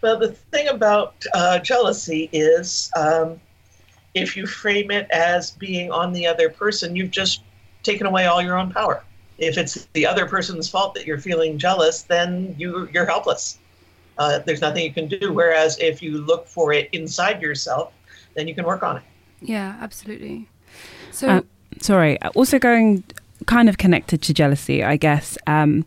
Well, 0.00 0.18
the 0.18 0.32
thing 0.32 0.68
about 0.68 1.24
uh, 1.34 1.58
jealousy 1.58 2.28
is 2.32 2.90
um, 2.96 3.40
if 4.14 4.36
you 4.36 4.46
frame 4.46 4.90
it 4.90 5.06
as 5.10 5.52
being 5.52 5.90
on 5.90 6.12
the 6.12 6.26
other 6.26 6.48
person, 6.48 6.96
you've 6.96 7.10
just 7.10 7.42
taken 7.82 8.06
away 8.06 8.26
all 8.26 8.40
your 8.40 8.58
own 8.58 8.70
power 8.72 9.02
if 9.38 9.58
it's 9.58 9.86
the 9.92 10.06
other 10.06 10.26
person's 10.26 10.68
fault 10.68 10.94
that 10.94 11.06
you're 11.06 11.18
feeling 11.18 11.58
jealous, 11.58 12.02
then 12.02 12.54
you 12.58 12.88
you're 12.92 13.06
helpless. 13.06 13.58
Uh, 14.18 14.38
there's 14.40 14.60
nothing 14.60 14.84
you 14.84 14.92
can 14.92 15.08
do. 15.08 15.32
Whereas 15.32 15.78
if 15.78 16.02
you 16.02 16.18
look 16.18 16.46
for 16.46 16.72
it 16.72 16.88
inside 16.92 17.40
yourself, 17.40 17.92
then 18.34 18.46
you 18.46 18.54
can 18.54 18.64
work 18.64 18.82
on 18.82 18.98
it. 18.98 19.02
Yeah, 19.40 19.76
absolutely. 19.80 20.48
So, 21.10 21.28
uh, 21.28 21.40
sorry. 21.80 22.20
Also, 22.34 22.58
going 22.58 23.04
kind 23.46 23.68
of 23.68 23.78
connected 23.78 24.22
to 24.22 24.34
jealousy, 24.34 24.84
I 24.84 24.96
guess. 24.96 25.36
Um, 25.46 25.84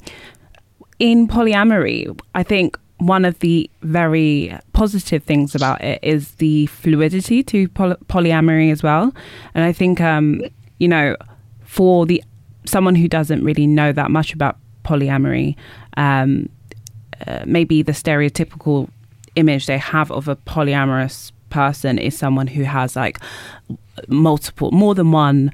in 0.99 1.27
polyamory, 1.27 2.17
I 2.33 2.43
think 2.43 2.77
one 2.97 3.25
of 3.25 3.39
the 3.39 3.69
very 3.81 4.57
positive 4.73 5.23
things 5.23 5.53
about 5.53 5.81
it 5.81 5.99
is 6.01 6.31
the 6.35 6.65
fluidity 6.67 7.43
to 7.43 7.67
poly- 7.69 7.97
polyamory 8.07 8.71
as 8.71 8.81
well. 8.81 9.13
And 9.53 9.63
I 9.63 9.73
think, 9.73 9.99
um, 9.99 10.41
you 10.79 10.87
know, 10.87 11.15
for 11.65 12.05
the 12.05 12.23
someone 12.68 12.95
who 12.95 13.07
doesn't 13.07 13.43
really 13.43 13.68
know 13.68 13.91
that 13.91 14.11
much 14.11 14.34
about 14.34 14.57
polyamory, 14.84 15.55
um, 15.97 16.49
uh, 17.28 17.43
maybe 17.45 17.82
the 17.82 17.91
stereotypical 17.91 18.89
image 19.36 19.66
they 19.66 19.78
have 19.78 20.11
of 20.11 20.28
a 20.28 20.36
polyamorous 20.36 21.32
person 21.49 21.97
is 21.97 22.18
someone 22.18 22.47
who 22.47 22.63
has 22.63 22.95
like 22.95 23.20
multiple, 24.07 24.72
more 24.72 24.95
than 24.95 25.11
one 25.11 25.51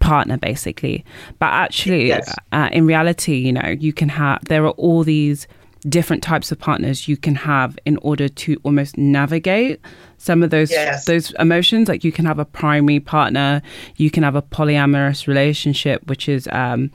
partner 0.00 0.38
basically 0.38 1.04
but 1.38 1.46
actually 1.46 2.08
Yes. 2.08 2.34
uh, 2.52 2.70
in 2.72 2.86
reality 2.86 3.34
you 3.34 3.52
know 3.52 3.76
you 3.78 3.92
can 3.92 4.08
have 4.08 4.42
there 4.46 4.64
are 4.64 4.70
all 4.70 5.04
these 5.04 5.46
different 5.88 6.22
types 6.22 6.52
of 6.52 6.58
partners 6.58 7.08
you 7.08 7.16
can 7.16 7.34
have 7.34 7.78
in 7.86 7.96
order 7.98 8.28
to 8.28 8.60
almost 8.64 8.98
navigate 8.98 9.80
some 10.18 10.42
of 10.42 10.50
those 10.50 10.70
Yes. 10.70 11.06
those 11.06 11.32
emotions. 11.38 11.88
Like 11.88 12.04
you 12.04 12.12
can 12.12 12.26
have 12.26 12.38
a 12.38 12.44
primary 12.44 13.00
partner 13.00 13.62
you 13.96 14.10
can 14.10 14.22
have 14.22 14.36
a 14.36 14.42
polyamorous 14.42 15.26
relationship 15.26 16.06
which 16.06 16.28
is 16.28 16.46
um 16.52 16.90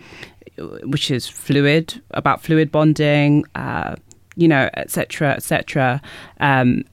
which 0.83 1.09
is 1.11 1.27
fluid 1.27 2.01
about 2.11 2.41
fluid 2.41 2.71
bonding 2.71 3.43
uh 3.55 3.95
you 4.35 4.47
know 4.47 4.69
etc 4.75 5.31
etc 5.33 6.01
um 6.39 6.83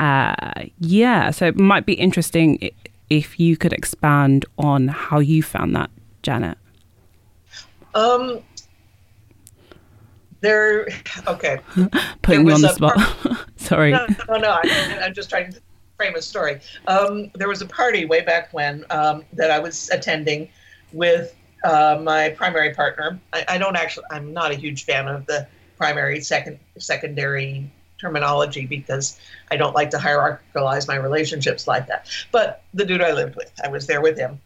uh 0.00 0.34
yeah 0.80 1.30
so 1.30 1.46
it 1.46 1.56
might 1.56 1.86
be 1.86 1.94
interesting 1.94 2.70
if 3.08 3.38
you 3.38 3.56
could 3.56 3.72
expand 3.72 4.44
on 4.58 4.88
how 4.88 5.18
you 5.20 5.42
found 5.42 5.76
that 5.76 5.90
janet. 6.22 6.58
Um, 7.94 8.40
there. 10.42 10.88
Okay. 11.26 11.60
putting 12.22 12.46
you 12.46 12.52
on 12.52 12.60
the 12.60 12.68
spot 12.68 12.98
sorry 13.56 13.92
No, 13.92 14.06
no, 14.28 14.36
no. 14.36 14.60
I, 14.62 15.00
I'm 15.02 15.14
just 15.14 15.30
trying 15.30 15.52
to 15.52 15.60
frame 15.96 16.14
a 16.14 16.22
story. 16.22 16.60
Um, 16.86 17.30
there 17.34 17.48
was 17.48 17.62
a 17.62 17.66
party 17.66 18.04
way 18.04 18.20
back 18.20 18.52
when 18.52 18.84
um, 18.90 19.24
that 19.32 19.50
I 19.50 19.58
was 19.58 19.88
attending 19.90 20.48
with 20.92 21.34
uh, 21.64 22.00
my 22.02 22.30
primary 22.30 22.74
partner. 22.74 23.18
I, 23.32 23.44
I 23.48 23.58
don't 23.58 23.76
actually. 23.76 24.04
I'm 24.10 24.32
not 24.32 24.50
a 24.50 24.54
huge 24.54 24.84
fan 24.84 25.08
of 25.08 25.26
the 25.26 25.46
primary, 25.78 26.20
second, 26.20 26.58
secondary 26.78 27.70
terminology 27.98 28.66
because 28.66 29.20
I 29.50 29.56
don't 29.56 29.74
like 29.74 29.90
to 29.90 29.96
hierarchicalize 29.96 30.88
my 30.88 30.96
relationships 30.96 31.66
like 31.66 31.86
that. 31.86 32.08
But 32.32 32.62
the 32.74 32.84
dude 32.84 33.00
I 33.00 33.12
lived 33.12 33.36
with, 33.36 33.52
I 33.64 33.68
was 33.68 33.86
there 33.86 34.00
with 34.00 34.18
him. 34.18 34.40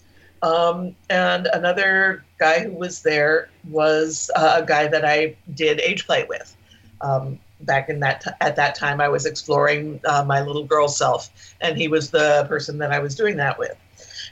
Um, 0.47 0.95
and 1.11 1.49
another 1.53 2.25
guy 2.39 2.61
who 2.61 2.71
was 2.71 3.03
there 3.03 3.51
was 3.69 4.31
uh, 4.37 4.61
a 4.63 4.65
guy 4.65 4.87
that 4.87 5.05
I 5.05 5.35
did 5.55 5.81
age 5.81 6.07
play 6.07 6.25
with. 6.29 6.57
Um, 7.01 7.41
back 7.63 7.89
in 7.89 7.99
that 8.01 8.21
t- 8.21 8.31
at 8.41 8.55
that 8.55 8.77
time, 8.77 9.01
I 9.01 9.09
was 9.09 9.27
exploring 9.27 10.01
uh, 10.05 10.25
my 10.25 10.43
little 10.43 10.63
girl 10.63 10.87
self, 10.87 11.31
and 11.61 11.77
he 11.77 11.89
was 11.89 12.13
the 12.13 12.47
person 12.49 12.79
that 12.79 12.93
I 12.93 13.01
was 13.01 13.17
doing 13.17 13.37
that 13.39 13.59
with. 13.59 13.77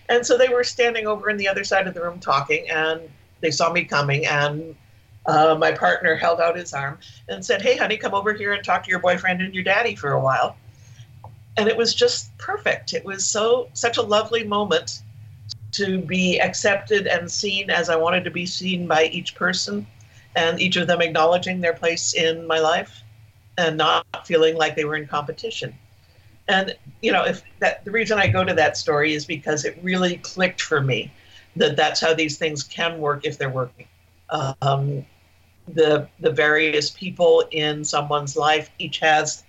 And 0.08 0.24
so 0.24 0.38
they 0.38 0.48
were 0.48 0.62
standing 0.62 1.08
over 1.08 1.30
in 1.30 1.36
the 1.36 1.48
other 1.48 1.64
side 1.64 1.88
of 1.88 1.94
the 1.94 2.02
room 2.02 2.20
talking, 2.20 2.70
and 2.70 3.00
they 3.40 3.50
saw 3.50 3.72
me 3.72 3.82
coming, 3.82 4.24
and 4.24 4.76
uh, 5.26 5.56
my 5.58 5.72
partner 5.72 6.14
held 6.14 6.40
out 6.40 6.56
his 6.56 6.72
arm 6.72 6.98
and 7.28 7.44
said, 7.44 7.60
"Hey, 7.60 7.76
honey, 7.76 7.96
come 7.96 8.14
over 8.14 8.32
here 8.32 8.52
and 8.52 8.62
talk 8.62 8.84
to 8.84 8.90
your 8.90 9.00
boyfriend 9.00 9.42
and 9.42 9.52
your 9.52 9.64
daddy 9.64 9.96
for 9.96 10.12
a 10.12 10.20
while." 10.20 10.56
And 11.56 11.68
it 11.68 11.76
was 11.76 11.92
just 11.92 12.36
perfect. 12.38 12.92
It 12.92 13.04
was 13.04 13.26
so 13.26 13.68
such 13.72 13.96
a 13.96 14.02
lovely 14.02 14.44
moment 14.44 15.02
to 15.74 15.98
be 15.98 16.40
accepted 16.40 17.06
and 17.06 17.30
seen 17.30 17.70
as 17.70 17.88
I 17.88 17.96
wanted 17.96 18.24
to 18.24 18.30
be 18.30 18.46
seen 18.46 18.86
by 18.86 19.04
each 19.04 19.34
person, 19.34 19.86
and 20.36 20.60
each 20.60 20.76
of 20.76 20.86
them 20.86 21.00
acknowledging 21.00 21.60
their 21.60 21.74
place 21.74 22.14
in 22.14 22.46
my 22.46 22.58
life 22.58 23.02
and 23.58 23.76
not 23.76 24.04
feeling 24.24 24.56
like 24.56 24.76
they 24.76 24.84
were 24.84 24.96
in 24.96 25.06
competition. 25.06 25.74
And 26.48 26.76
you 27.00 27.12
know, 27.12 27.24
if 27.24 27.42
that 27.60 27.84
the 27.84 27.90
reason 27.90 28.18
I 28.18 28.28
go 28.28 28.44
to 28.44 28.54
that 28.54 28.76
story 28.76 29.14
is 29.14 29.24
because 29.24 29.64
it 29.64 29.78
really 29.82 30.16
clicked 30.18 30.60
for 30.60 30.80
me 30.80 31.12
that 31.56 31.76
that's 31.76 32.00
how 32.00 32.14
these 32.14 32.36
things 32.38 32.62
can 32.62 32.98
work 32.98 33.24
if 33.24 33.38
they're 33.38 33.50
working. 33.50 33.86
Um, 34.30 35.06
the 35.68 36.08
the 36.20 36.30
various 36.30 36.90
people 36.90 37.44
in 37.50 37.84
someone's 37.84 38.36
life 38.36 38.70
each 38.78 38.98
has 38.98 39.44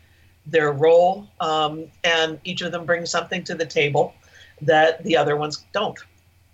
their 0.46 0.72
role, 0.72 1.28
um, 1.40 1.86
and 2.04 2.40
each 2.44 2.62
of 2.62 2.72
them 2.72 2.86
brings 2.86 3.10
something 3.10 3.44
to 3.44 3.56
the 3.56 3.66
table 3.66 4.14
that 4.62 5.04
the 5.04 5.18
other 5.18 5.36
ones 5.36 5.66
don't 5.74 6.00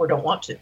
or 0.01 0.07
don't 0.07 0.23
want 0.23 0.41
to. 0.41 0.57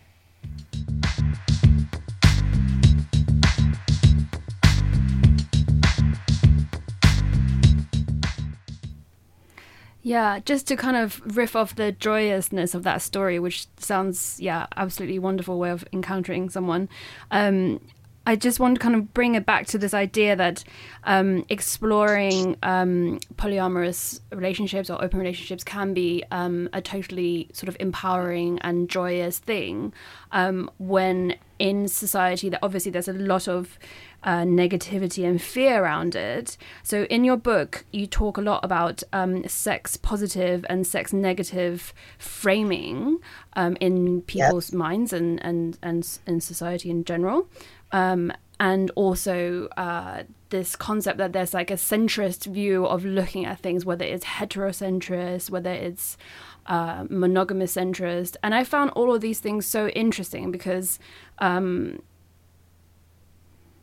Yeah, 10.02 10.40
just 10.40 10.68
to 10.68 10.76
kind 10.76 10.98
of 10.98 11.22
riff 11.38 11.56
off 11.56 11.76
the 11.76 11.92
joyousness 11.92 12.74
of 12.74 12.84
that 12.84 13.02
story, 13.02 13.38
which 13.38 13.68
sounds, 13.78 14.40
yeah, 14.40 14.66
absolutely 14.76 15.20
wonderful 15.20 15.60
way 15.60 15.70
of 15.70 15.86
encountering 15.94 16.50
someone. 16.50 16.90
Um, 17.32 17.80
I 18.26 18.36
just 18.36 18.60
want 18.60 18.76
to 18.76 18.80
kind 18.80 18.96
of 18.96 19.14
bring 19.14 19.36
it 19.36 19.46
back 19.46 19.66
to 19.68 19.78
this 19.78 19.94
idea 19.94 20.36
that 20.36 20.64
um, 21.04 21.46
exploring 21.50 22.58
um, 22.62 23.20
polyamorous 23.36 24.20
relationships 24.32 24.90
or 24.90 25.04
open 25.04 25.20
relationships 25.20 25.64
can 25.64 25.94
be 25.94 26.24
um, 26.32 26.70
a 26.74 26.82
totally 26.82 27.50
sort 27.54 27.70
of 27.70 27.78
empowering 27.80 28.60
and 28.60 28.90
joyous 28.90 29.40
thing 29.40 29.94
um, 30.32 30.70
when 30.78 31.36
in 31.58 31.88
society 31.88 32.50
that 32.50 32.60
obviously 32.64 32.92
there's 32.92 33.10
a 33.10 33.14
lot 33.14 33.48
of 33.48 33.78
uh, 34.24 34.42
negativity 34.42 35.28
and 35.28 35.42
fear 35.42 35.84
around 35.84 36.16
it. 36.16 36.58
So 36.84 37.04
in 37.04 37.24
your 37.24 37.38
book, 37.38 37.86
you 37.92 38.08
talk 38.08 38.38
a 38.38 38.42
lot 38.42 38.64
about 38.64 39.04
um, 39.14 39.48
sex 39.48 39.98
positive 39.98 40.66
and 40.70 40.86
sex 40.86 41.14
negative 41.14 41.94
framing 42.18 43.20
um, 43.54 43.78
in 43.80 44.22
people's 44.24 44.74
minds 44.74 45.14
and 45.14 45.44
and 45.44 45.78
and 45.82 46.20
in 46.28 46.42
society 46.42 46.90
in 46.90 47.04
general, 47.04 47.48
um, 47.92 48.32
and 48.60 48.92
also. 48.96 49.68
Uh, 49.78 50.24
this 50.50 50.76
concept 50.76 51.18
that 51.18 51.34
there's 51.34 51.54
like 51.54 51.72
a 51.72 51.76
centrist 51.76 52.46
view 52.46 52.86
of 52.86 53.06
looking 53.06 53.46
at 53.46 53.60
things, 53.60 53.86
whether 53.86 54.06
it's 54.06 54.26
heterocentrist, 54.26 55.50
whether 55.50 55.72
it's 55.72 56.18
uh, 56.66 57.06
monogamous 57.10 57.76
centrist. 57.76 58.36
And 58.44 58.54
I 58.56 58.64
found 58.64 58.92
all 58.92 59.14
of 59.14 59.22
these 59.22 59.40
things 59.40 59.66
so 59.66 59.90
interesting 59.90 60.52
because 60.52 61.00
um, 61.40 62.02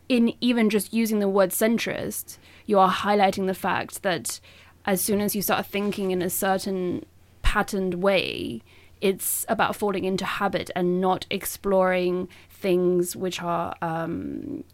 in 0.09 0.35
even 0.41 0.71
just 0.71 0.93
using 0.93 1.19
the 1.19 1.29
word 1.29 1.51
centrist, 1.51 2.39
you 2.67 2.79
are 2.79 2.91
highlighting 2.91 3.47
the 3.47 3.55
fact 3.55 4.03
that 4.03 4.41
as 4.85 5.01
soon 5.01 5.21
as 5.21 5.35
you 5.35 5.43
start 5.43 5.67
thinking 5.67 6.11
in 6.11 6.23
a 6.23 6.31
certain 6.31 7.05
patterned 7.43 7.95
way, 7.95 8.63
it's 9.01 9.45
about 9.49 9.77
falling 9.77 10.05
into 10.05 10.25
habit 10.25 10.71
and 10.75 11.01
not 11.01 11.27
exploring 11.31 12.29
things 12.61 13.15
which 13.17 13.43
are 13.43 13.75
um, 13.83 14.65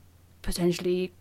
potentially 0.43 1.13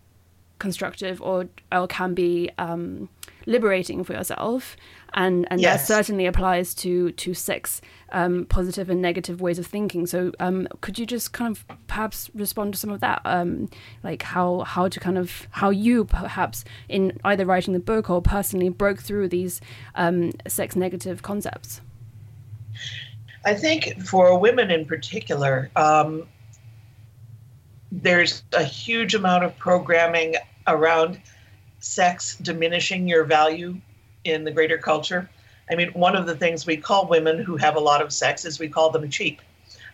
constructive 0.58 1.20
or 1.20 1.48
or 1.72 1.88
can 1.88 2.14
be 2.14 2.48
um, 2.58 3.08
liberating 3.46 4.04
for 4.04 4.12
yourself, 4.12 4.76
and 5.12 5.46
and 5.50 5.60
Yes. 5.60 5.80
that 5.80 5.86
certainly 5.94 6.26
applies 6.26 6.72
to 6.74 7.10
to 7.12 7.34
sex 7.34 7.80
um, 8.12 8.46
positive 8.46 8.88
and 8.88 9.02
negative 9.02 9.40
ways 9.40 9.58
of 9.58 9.66
thinking. 9.66 10.06
So 10.06 10.30
um, 10.38 10.68
could 10.80 10.98
you 11.00 11.06
just 11.06 11.32
kind 11.32 11.56
of 11.56 11.64
perhaps 11.88 12.30
respond 12.34 12.74
to 12.74 12.78
some 12.78 12.90
of 12.90 13.00
that, 13.00 13.20
um, 13.24 13.68
like 14.04 14.22
how 14.22 14.60
how 14.60 14.86
to 14.88 15.00
kind 15.00 15.18
of 15.18 15.48
how 15.50 15.70
you 15.70 16.04
perhaps 16.04 16.64
in 16.88 17.18
either 17.24 17.44
writing 17.44 17.74
the 17.74 17.80
book 17.80 18.08
or 18.08 18.22
personally 18.22 18.68
broke 18.68 19.00
through 19.00 19.28
these 19.28 19.60
um, 19.96 20.30
sex 20.46 20.76
negative 20.76 21.22
concepts. 21.22 21.80
I 23.44 23.54
think 23.54 24.00
for 24.04 24.38
women 24.38 24.70
in 24.70 24.84
particular, 24.84 25.68
um, 25.74 26.28
there's 27.92 28.42
a 28.54 28.64
huge 28.64 29.14
amount 29.14 29.44
of 29.44 29.56
programming 29.58 30.36
around 30.66 31.20
sex 31.80 32.36
diminishing 32.38 33.06
your 33.06 33.24
value 33.24 33.76
in 34.24 34.44
the 34.44 34.50
greater 34.50 34.78
culture. 34.78 35.28
I 35.70 35.74
mean, 35.74 35.90
one 35.90 36.16
of 36.16 36.26
the 36.26 36.34
things 36.34 36.66
we 36.66 36.76
call 36.78 37.06
women 37.06 37.38
who 37.38 37.56
have 37.56 37.76
a 37.76 37.80
lot 37.80 38.00
of 38.00 38.12
sex 38.12 38.44
is 38.44 38.58
we 38.58 38.68
call 38.68 38.90
them 38.90 39.08
cheap. 39.10 39.42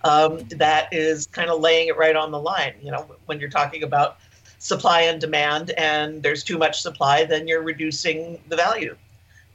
Um, 0.05 0.39
that 0.51 0.93
is 0.93 1.27
kind 1.27 1.51
of 1.51 1.61
laying 1.61 1.89
it 1.89 1.97
right 1.97 2.15
on 2.15 2.31
the 2.31 2.39
line. 2.39 2.75
You 2.81 2.93
know, 2.93 3.11
when 3.27 3.41
you're 3.41 3.51
talking 3.51 3.83
about 3.83 4.19
supply 4.61 5.03
and 5.03 5.21
demand, 5.21 5.71
and 5.71 6.23
there's 6.23 6.45
too 6.45 6.59
much 6.59 6.81
supply, 6.81 7.25
then 7.25 7.49
you're 7.49 7.63
reducing 7.63 8.39
the 8.49 8.57
value. 8.57 8.97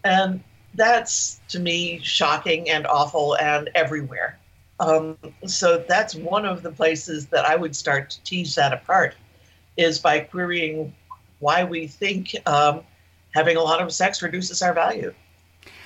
And 0.03 0.43
that's 0.75 1.39
to 1.49 1.59
me 1.59 1.99
shocking 2.03 2.69
and 2.69 2.85
awful 2.87 3.37
and 3.37 3.69
everywhere. 3.73 4.37
Um, 4.79 5.17
so 5.45 5.83
that's 5.87 6.15
one 6.15 6.45
of 6.45 6.63
the 6.63 6.71
places 6.71 7.27
that 7.27 7.45
I 7.45 7.55
would 7.55 7.75
start 7.75 8.09
to 8.11 8.23
tease 8.23 8.55
that 8.55 8.73
apart 8.73 9.15
is 9.77 9.99
by 9.99 10.19
querying 10.19 10.93
why 11.39 11.63
we 11.63 11.87
think 11.87 12.35
um, 12.47 12.81
having 13.33 13.57
a 13.57 13.61
lot 13.61 13.81
of 13.81 13.91
sex 13.91 14.21
reduces 14.21 14.61
our 14.61 14.73
value. 14.73 15.13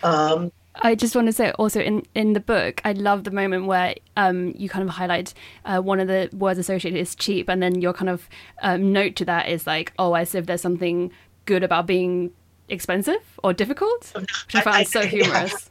Um, 0.04 0.52
I 0.82 0.96
just 0.96 1.16
want 1.16 1.28
to 1.28 1.34
say 1.34 1.52
also 1.52 1.82
in, 1.82 2.06
in 2.14 2.34
the 2.34 2.40
book, 2.40 2.82
I 2.86 2.92
love 2.94 3.24
the 3.24 3.32
moment 3.32 3.66
where 3.66 3.96
um, 4.16 4.54
you 4.56 4.70
kind 4.70 4.88
of 4.88 4.96
highlight 4.96 5.34
uh, 5.66 5.80
one 5.82 6.00
of 6.00 6.08
the 6.08 6.30
words 6.34 6.60
associated 6.60 7.00
is 7.00 7.16
cheap, 7.16 7.50
and 7.50 7.62
then 7.62 7.82
your 7.82 7.94
kind 7.94 8.10
of 8.10 8.30
um, 8.62 8.94
note 8.94 9.16
to 9.18 9.26
that 9.26 9.50
is 9.50 9.66
like, 9.66 9.94
oh, 9.98 10.14
as 10.14 10.36
if 10.36 10.46
there's 10.46 10.62
something 10.62 11.12
good 11.46 11.64
about 11.64 11.88
being 11.88 12.32
expensive 12.70 13.22
or 13.44 13.54
difficult, 13.54 14.12
which 14.14 14.56
I 14.56 14.62
found 14.62 14.78
I- 14.78 14.84
so 14.84 15.02
yeah. 15.02 15.08
humorous. 15.08 15.70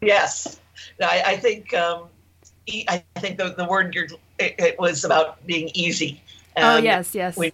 Yes, 0.00 0.60
I, 1.00 1.22
I 1.26 1.36
think 1.38 1.72
um, 1.74 2.08
I 2.68 3.04
think 3.18 3.38
the, 3.38 3.54
the 3.56 3.64
word 3.64 3.94
you're, 3.94 4.06
it, 4.38 4.54
it 4.58 4.78
was 4.78 5.04
about 5.04 5.44
being 5.46 5.70
easy. 5.74 6.22
oh 6.56 6.78
yes, 6.78 7.14
yes, 7.14 7.36
we 7.36 7.52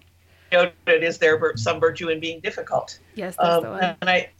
noted 0.52 0.74
is 0.88 1.18
there 1.18 1.40
some 1.56 1.80
virtue 1.80 2.08
in 2.08 2.20
being 2.20 2.40
difficult. 2.40 2.98
yes, 3.14 3.36
that's 3.36 3.56
Um, 3.56 3.62
the 3.62 3.70
one. 3.70 3.96
and 4.00 4.11
I, 4.11 4.30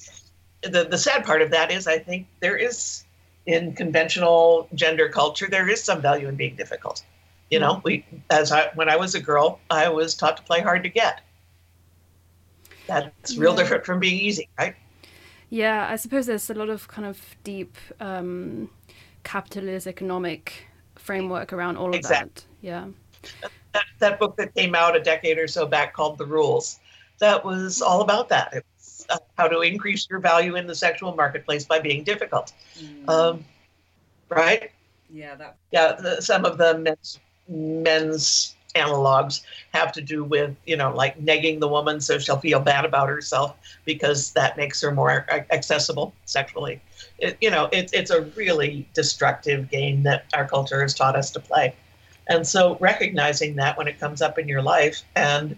the 0.63 0.85
the 0.85 0.99
sad 0.99 1.25
part 1.25 1.43
of 1.43 1.51
that 1.51 1.71
is 1.71 1.87
I 1.87 1.99
think 1.99 2.27
there 2.41 2.57
is 2.57 3.05
in 3.47 3.75
conventional 3.75 4.69
gender 4.75 5.09
culture, 5.09 5.49
there 5.51 5.69
is 5.69 5.83
some 5.83 6.01
value 6.01 6.29
in 6.29 6.37
being 6.37 6.57
difficult. 6.57 7.03
You 7.51 7.59
know, 7.59 7.81
we 7.85 8.05
as 8.31 8.53
I 8.53 8.71
when 8.75 8.89
I 8.89 8.97
was 8.97 9.15
a 9.15 9.21
girl, 9.21 9.59
I 9.71 9.89
was 9.89 10.15
taught 10.15 10.37
to 10.37 10.43
play 10.43 10.61
hard 10.61 10.83
to 10.85 10.89
get. 10.89 11.21
That's 12.87 13.37
real 13.37 13.53
yeah. 13.53 13.57
different 13.59 13.85
from 13.85 14.01
being 14.01 14.21
easy, 14.21 14.49
right? 14.59 14.75
Yeah, 15.49 15.89
I 15.91 15.97
suppose 15.97 16.27
there's 16.27 16.49
a 16.51 16.55
lot 16.55 16.69
of 16.69 16.87
kind 16.89 17.07
of 17.07 17.19
deep 17.43 17.77
um, 17.99 18.71
capitalist 19.25 19.87
economic 19.87 20.67
framework 20.97 21.53
around 21.53 21.77
all 21.77 21.89
of 21.89 21.95
exactly. 21.95 22.31
that. 22.31 22.45
Yeah. 22.61 22.89
That, 23.73 23.85
that 23.99 24.19
book 24.19 24.37
that 24.37 24.55
came 24.55 24.75
out 24.75 24.97
a 24.97 25.01
decade 25.01 25.39
or 25.39 25.49
so 25.49 25.67
back 25.67 25.95
called 25.95 26.19
The 26.19 26.27
Rules, 26.27 26.81
that 27.19 27.45
was 27.45 27.81
all 27.83 28.01
about 28.01 28.29
that. 28.31 28.53
It 28.53 28.65
was 28.77 29.07
uh, 29.11 29.19
how 29.37 29.49
to 29.49 29.61
increase 29.61 30.07
your 30.11 30.21
value 30.21 30.57
in 30.57 30.67
the 30.67 30.75
sexual 30.75 31.15
marketplace 31.15 31.65
by 31.65 31.79
being 31.79 32.03
difficult. 32.03 32.53
Mm. 32.79 33.09
Um, 33.09 33.45
right? 34.29 34.71
Yeah, 35.11 35.35
that. 35.37 35.57
Yeah, 35.71 35.93
the, 35.93 36.21
some 36.21 36.45
of 36.45 36.59
the 36.59 36.79
men's, 36.79 37.21
men's 37.49 38.55
analogs 38.75 39.43
have 39.73 39.93
to 39.93 40.01
do 40.01 40.23
with 40.23 40.55
you 40.65 40.77
know 40.77 40.95
like 40.95 41.19
negging 41.19 41.59
the 41.59 41.67
woman 41.67 42.01
so 42.01 42.19
she'll 42.19 42.39
feel 42.39 42.61
bad 42.61 42.85
about 42.85 43.09
herself 43.09 43.57
because 43.85 44.31
that 44.33 44.57
makes 44.57 44.81
her 44.81 44.93
more 44.93 45.27
accessible 45.51 46.15
sexually 46.25 46.81
it, 47.21 47.37
you 47.41 47.51
know 47.51 47.69
it's 47.73 47.93
it's 47.93 48.11
a 48.11 48.23
really 48.37 48.89
destructive 48.95 49.71
game 49.71 50.03
that 50.03 50.25
our 50.35 50.47
culture 50.47 50.83
has 50.83 50.95
taught 50.95 51.17
us 51.17 51.31
to 51.33 51.41
play. 51.41 51.75
And 52.29 52.47
so 52.47 52.77
recognizing 52.81 53.57
that 53.57 53.77
when 53.77 53.89
it 53.89 53.99
comes 53.99 54.23
up 54.23 54.39
in 54.39 54.47
your 54.47 54.63
life 54.63 55.03
and 55.17 55.57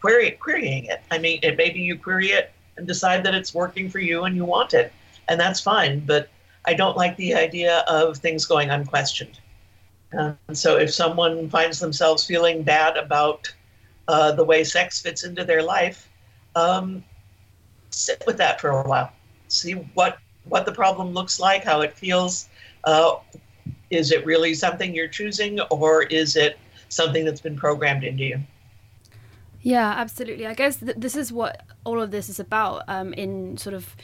query, 0.00 0.32
querying 0.32 0.86
it. 0.86 1.00
I 1.10 1.18
mean 1.18 1.40
it, 1.42 1.56
maybe 1.56 1.80
you 1.80 1.98
query 1.98 2.28
it 2.28 2.52
and 2.76 2.86
decide 2.86 3.24
that 3.24 3.34
it's 3.34 3.54
working 3.54 3.88
for 3.90 3.98
you 3.98 4.24
and 4.24 4.34
you 4.34 4.44
want 4.44 4.74
it 4.74 4.92
and 5.28 5.38
that's 5.38 5.60
fine 5.60 6.00
but 6.00 6.28
i 6.64 6.74
don't 6.74 6.96
like 6.96 7.16
the 7.16 7.34
idea 7.34 7.84
of 7.88 8.16
things 8.16 8.46
going 8.46 8.70
unquestioned. 8.70 9.38
And 10.12 10.36
so 10.52 10.76
if 10.76 10.92
someone 10.92 11.48
finds 11.48 11.78
themselves 11.78 12.26
feeling 12.26 12.62
bad 12.62 12.96
about 12.96 13.52
uh, 14.08 14.32
the 14.32 14.44
way 14.44 14.64
sex 14.64 15.00
fits 15.00 15.22
into 15.22 15.44
their 15.44 15.62
life, 15.62 16.08
um, 16.56 17.04
sit 17.90 18.22
with 18.26 18.36
that 18.38 18.60
for 18.60 18.70
a 18.70 18.88
while. 18.88 19.12
See 19.48 19.74
what 19.94 20.18
what 20.50 20.66
the 20.66 20.72
problem 20.72 21.14
looks 21.14 21.40
like, 21.40 21.64
how 21.64 21.80
it 21.80 21.94
feels. 21.94 22.48
Uh, 22.84 23.16
is 23.88 24.12
it 24.12 24.24
really 24.26 24.54
something 24.54 24.94
you're 24.94 25.08
choosing, 25.08 25.60
or 25.70 26.02
is 26.04 26.36
it 26.36 26.58
something 26.88 27.24
that's 27.24 27.40
been 27.40 27.56
programmed 27.56 28.04
into 28.04 28.24
you? 28.24 28.40
Yeah, 29.62 29.88
absolutely. 29.88 30.46
I 30.46 30.54
guess 30.54 30.76
th- 30.76 30.96
this 30.96 31.16
is 31.16 31.32
what 31.32 31.62
all 31.84 32.00
of 32.00 32.10
this 32.10 32.28
is 32.28 32.40
about 32.40 32.82
um, 32.88 33.12
in 33.14 33.56
sort 33.56 33.74
of 33.74 33.96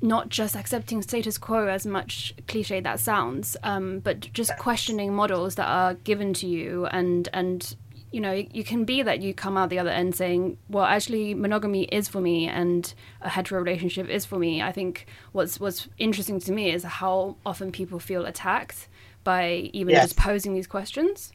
not 0.00 0.28
just 0.28 0.56
accepting 0.56 1.02
status 1.02 1.38
quo 1.38 1.68
as 1.68 1.86
much 1.86 2.34
cliche 2.48 2.80
that 2.80 2.98
sounds, 2.98 3.56
um, 3.62 4.00
but 4.00 4.20
just 4.32 4.56
questioning 4.58 5.14
models 5.14 5.54
that 5.56 5.68
are 5.68 5.94
given 5.94 6.32
to 6.34 6.46
you 6.46 6.86
and 6.86 7.28
and 7.32 7.76
you 8.16 8.22
know 8.22 8.32
you 8.32 8.64
can 8.64 8.86
be 8.86 9.02
that 9.02 9.20
you 9.20 9.34
come 9.34 9.58
out 9.58 9.68
the 9.68 9.78
other 9.78 9.90
end 9.90 10.14
saying 10.14 10.56
well 10.70 10.86
actually 10.86 11.34
monogamy 11.34 11.82
is 11.84 12.08
for 12.08 12.18
me 12.18 12.48
and 12.48 12.94
a 13.20 13.28
hetero 13.28 13.60
relationship 13.60 14.08
is 14.08 14.24
for 14.24 14.38
me 14.38 14.62
i 14.62 14.72
think 14.72 15.04
what's 15.32 15.60
what's 15.60 15.86
interesting 15.98 16.40
to 16.40 16.50
me 16.50 16.70
is 16.70 16.82
how 16.82 17.36
often 17.44 17.70
people 17.70 17.98
feel 17.98 18.24
attacked 18.24 18.88
by 19.22 19.70
even 19.74 19.92
yes. 19.92 20.04
just 20.04 20.16
posing 20.16 20.54
these 20.54 20.66
questions 20.66 21.34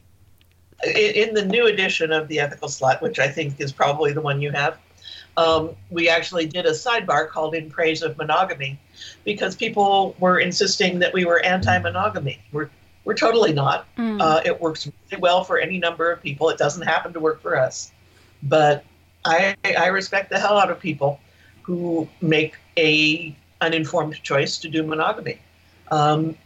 in 0.84 1.32
the 1.34 1.44
new 1.44 1.68
edition 1.68 2.10
of 2.10 2.26
the 2.26 2.40
ethical 2.40 2.66
slut 2.66 3.00
which 3.00 3.20
i 3.20 3.28
think 3.28 3.60
is 3.60 3.70
probably 3.70 4.12
the 4.12 4.20
one 4.20 4.42
you 4.42 4.50
have 4.50 4.76
um, 5.36 5.70
we 5.88 6.10
actually 6.10 6.46
did 6.46 6.66
a 6.66 6.72
sidebar 6.72 7.26
called 7.26 7.54
In 7.54 7.70
Praise 7.70 8.02
of 8.02 8.18
Monogamy 8.18 8.78
because 9.24 9.56
people 9.56 10.14
were 10.18 10.38
insisting 10.38 10.98
that 10.98 11.14
we 11.14 11.24
were 11.24 11.40
anti 11.42 11.78
monogamy. 11.78 12.38
We're, 12.52 12.68
we're 13.04 13.14
totally 13.14 13.52
not. 13.52 13.86
Mm. 13.96 14.20
Uh, 14.20 14.40
it 14.44 14.60
works 14.60 14.86
really 14.86 15.20
well 15.20 15.44
for 15.44 15.58
any 15.58 15.78
number 15.78 16.10
of 16.10 16.22
people. 16.22 16.48
It 16.50 16.58
doesn't 16.58 16.82
happen 16.82 17.12
to 17.12 17.20
work 17.20 17.42
for 17.42 17.56
us. 17.56 17.92
But 18.42 18.84
I, 19.24 19.56
I 19.64 19.86
respect 19.86 20.30
the 20.30 20.38
hell 20.38 20.58
out 20.58 20.70
of 20.70 20.80
people 20.80 21.20
who 21.62 22.08
make 22.20 22.56
a 22.76 23.36
uninformed 23.60 24.20
choice 24.22 24.58
to 24.58 24.68
do 24.68 24.82
monogamy. 24.82 25.38
Um, 25.90 26.36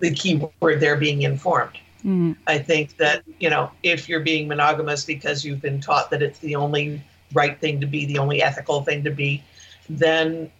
the 0.00 0.12
key 0.12 0.42
word 0.60 0.80
there 0.80 0.96
being 0.96 1.22
informed. 1.22 1.78
Mm. 2.04 2.36
I 2.46 2.58
think 2.58 2.96
that, 2.98 3.22
you 3.40 3.50
know, 3.50 3.70
if 3.82 4.08
you're 4.08 4.20
being 4.20 4.46
monogamous 4.48 5.04
because 5.04 5.44
you've 5.44 5.60
been 5.60 5.80
taught 5.80 6.10
that 6.10 6.22
it's 6.22 6.38
the 6.38 6.54
only 6.54 7.02
right 7.32 7.58
thing 7.60 7.80
to 7.80 7.86
be, 7.86 8.06
the 8.06 8.18
only 8.18 8.42
ethical 8.42 8.82
thing 8.82 9.02
to 9.04 9.10
be, 9.10 9.42
then, 9.88 10.50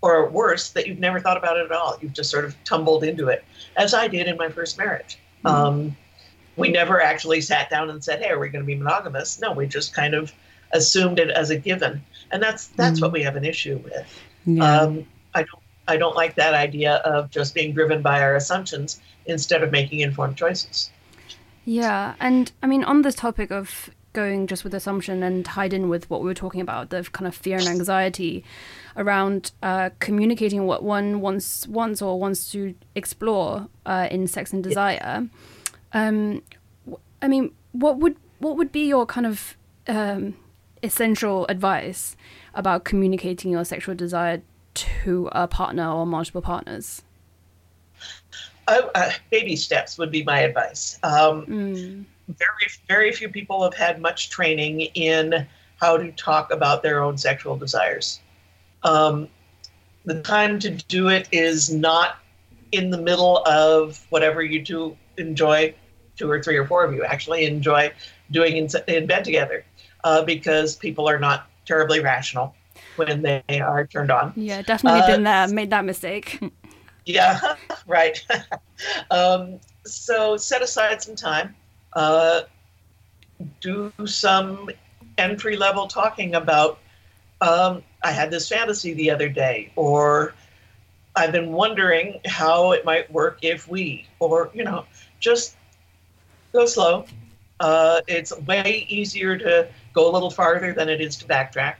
or 0.00 0.28
worse, 0.28 0.70
that 0.70 0.86
you've 0.86 0.98
never 0.98 1.20
thought 1.20 1.36
about 1.36 1.56
it 1.56 1.66
at 1.66 1.72
all. 1.72 1.98
You've 2.00 2.12
just 2.12 2.30
sort 2.30 2.44
of 2.44 2.56
tumbled 2.64 3.04
into 3.04 3.28
it, 3.28 3.44
as 3.76 3.94
I 3.94 4.08
did 4.08 4.28
in 4.28 4.36
my 4.36 4.48
first 4.48 4.78
marriage. 4.78 5.18
Mm-hmm. 5.44 5.46
Um, 5.46 5.96
we 6.56 6.70
never 6.70 7.00
actually 7.00 7.40
sat 7.40 7.70
down 7.70 7.90
and 7.90 8.02
said, 8.02 8.20
"Hey, 8.20 8.30
are 8.30 8.38
we 8.38 8.48
going 8.48 8.62
to 8.62 8.66
be 8.66 8.74
monogamous?" 8.74 9.40
No, 9.40 9.52
we 9.52 9.66
just 9.66 9.94
kind 9.94 10.14
of 10.14 10.32
assumed 10.72 11.18
it 11.18 11.30
as 11.30 11.50
a 11.50 11.56
given, 11.56 12.02
and 12.30 12.42
that's 12.42 12.68
that's 12.68 12.96
mm-hmm. 12.96 13.06
what 13.06 13.12
we 13.12 13.22
have 13.22 13.36
an 13.36 13.44
issue 13.44 13.78
with. 13.84 14.22
Yeah. 14.44 14.80
Um, 14.80 15.06
I 15.34 15.42
don't 15.42 15.62
I 15.88 15.96
don't 15.96 16.14
like 16.14 16.34
that 16.36 16.54
idea 16.54 16.96
of 16.96 17.30
just 17.30 17.54
being 17.54 17.72
driven 17.72 18.02
by 18.02 18.20
our 18.22 18.36
assumptions 18.36 19.00
instead 19.26 19.62
of 19.62 19.70
making 19.70 20.00
informed 20.00 20.36
choices. 20.36 20.90
Yeah, 21.64 22.14
and 22.20 22.50
I 22.62 22.66
mean, 22.66 22.84
on 22.84 23.02
this 23.02 23.14
topic 23.14 23.50
of 23.50 23.90
going 24.18 24.48
just 24.48 24.64
with 24.64 24.74
assumption 24.74 25.22
and 25.22 25.44
tied 25.44 25.72
in 25.72 25.88
with 25.88 26.10
what 26.10 26.20
we 26.20 26.26
were 26.26 26.40
talking 26.44 26.60
about 26.60 26.90
the 26.90 27.04
kind 27.12 27.28
of 27.28 27.34
fear 27.34 27.56
and 27.56 27.68
anxiety 27.68 28.42
around 28.96 29.52
uh, 29.62 29.90
communicating 30.00 30.66
what 30.66 30.82
one 30.82 31.20
wants 31.20 31.68
wants 31.68 32.02
or 32.02 32.18
wants 32.18 32.50
to 32.50 32.74
explore 32.96 33.68
uh, 33.86 34.08
in 34.10 34.26
sex 34.26 34.52
and 34.52 34.64
desire. 34.64 35.28
Um, 35.92 36.42
I 37.22 37.28
mean, 37.28 37.52
what 37.70 37.98
would 37.98 38.16
what 38.40 38.56
would 38.56 38.72
be 38.72 38.88
your 38.88 39.06
kind 39.06 39.26
of 39.26 39.56
um, 39.86 40.34
essential 40.82 41.46
advice 41.48 42.16
about 42.54 42.84
communicating 42.84 43.52
your 43.52 43.64
sexual 43.64 43.94
desire 43.94 44.42
to 44.74 45.28
a 45.30 45.46
partner 45.46 45.88
or 45.88 46.04
multiple 46.06 46.42
partners? 46.42 47.02
Oh, 48.66 48.90
uh, 48.96 49.12
baby 49.30 49.54
steps 49.54 49.96
would 49.96 50.10
be 50.10 50.24
my 50.24 50.40
advice. 50.40 50.98
Um, 51.04 51.46
mm 51.46 52.04
very 52.28 52.68
very 52.86 53.12
few 53.12 53.28
people 53.28 53.62
have 53.62 53.74
had 53.74 54.00
much 54.00 54.30
training 54.30 54.80
in 54.80 55.46
how 55.80 55.96
to 55.96 56.12
talk 56.12 56.52
about 56.52 56.82
their 56.82 57.02
own 57.02 57.16
sexual 57.16 57.56
desires. 57.56 58.20
Um, 58.82 59.28
the 60.04 60.22
time 60.22 60.58
to 60.60 60.70
do 60.70 61.08
it 61.08 61.28
is 61.32 61.72
not 61.72 62.18
in 62.72 62.90
the 62.90 62.98
middle 62.98 63.38
of 63.46 64.04
whatever 64.10 64.42
you 64.42 64.62
do 64.62 64.96
enjoy, 65.16 65.74
two 66.16 66.30
or 66.30 66.42
three 66.42 66.56
or 66.56 66.66
four 66.66 66.84
of 66.84 66.94
you 66.94 67.04
actually 67.04 67.46
enjoy 67.46 67.92
doing 68.30 68.56
in, 68.56 68.68
in 68.86 69.06
bed 69.06 69.24
together, 69.24 69.64
uh, 70.04 70.22
because 70.24 70.76
people 70.76 71.08
are 71.08 71.18
not 71.18 71.48
terribly 71.64 72.00
rational 72.00 72.54
when 72.96 73.22
they 73.22 73.42
are 73.60 73.86
turned 73.86 74.10
on. 74.10 74.32
Yeah, 74.36 74.62
definitely 74.62 75.00
uh, 75.00 75.06
been 75.06 75.22
there, 75.24 75.48
made 75.48 75.70
that 75.70 75.84
mistake. 75.84 76.38
yeah, 77.06 77.40
right. 77.86 78.24
um, 79.10 79.60
so 79.84 80.36
set 80.36 80.62
aside 80.62 81.02
some 81.02 81.16
time 81.16 81.54
uh, 81.98 82.42
do 83.60 83.92
some 84.06 84.70
entry 85.18 85.56
level 85.56 85.88
talking 85.88 86.36
about 86.36 86.78
um, 87.40 87.82
I 88.04 88.12
had 88.12 88.30
this 88.30 88.48
fantasy 88.48 88.94
the 88.94 89.10
other 89.10 89.28
day, 89.28 89.72
or 89.74 90.34
I've 91.16 91.32
been 91.32 91.50
wondering 91.52 92.20
how 92.24 92.70
it 92.70 92.84
might 92.84 93.10
work 93.10 93.40
if 93.42 93.68
we, 93.68 94.06
or, 94.20 94.50
you 94.54 94.62
know, 94.62 94.84
just 95.18 95.56
go 96.52 96.66
slow. 96.66 97.04
Uh, 97.58 98.00
it's 98.06 98.32
way 98.42 98.86
easier 98.88 99.36
to 99.36 99.68
go 99.92 100.08
a 100.08 100.12
little 100.12 100.30
farther 100.30 100.72
than 100.72 100.88
it 100.88 101.00
is 101.00 101.16
to 101.16 101.26
backtrack. 101.26 101.74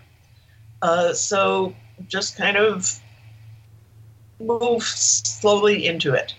Uh, 0.83 1.12
so 1.12 1.73
just 2.09 2.37
kind 2.37 2.57
of 2.57 3.01
move 4.41 4.83
slowly 4.83 5.87
into 5.87 6.14
it. 6.14 6.35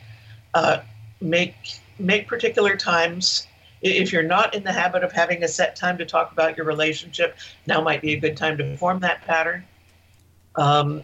Uh, 0.53 0.80
make 1.21 1.55
make 1.97 2.27
particular 2.27 2.75
times 2.77 3.47
if 3.82 4.11
you're 4.11 4.23
not 4.23 4.53
in 4.53 4.63
the 4.63 4.71
habit 4.71 5.03
of 5.03 5.11
having 5.11 5.43
a 5.43 5.47
set 5.47 5.75
time 5.75 5.97
to 5.97 6.05
talk 6.05 6.32
about 6.32 6.57
your 6.57 6.65
relationship, 6.65 7.38
now 7.65 7.82
might 7.82 8.01
be 8.01 8.13
a 8.13 8.19
good 8.19 8.36
time 8.36 8.57
to 8.57 8.77
form 8.77 8.99
that 8.99 9.21
pattern. 9.25 9.65
Um, 10.55 11.03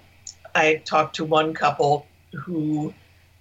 I 0.53 0.82
talked 0.86 1.15
to 1.17 1.26
one 1.26 1.53
couple 1.53 2.05
who, 2.34 2.93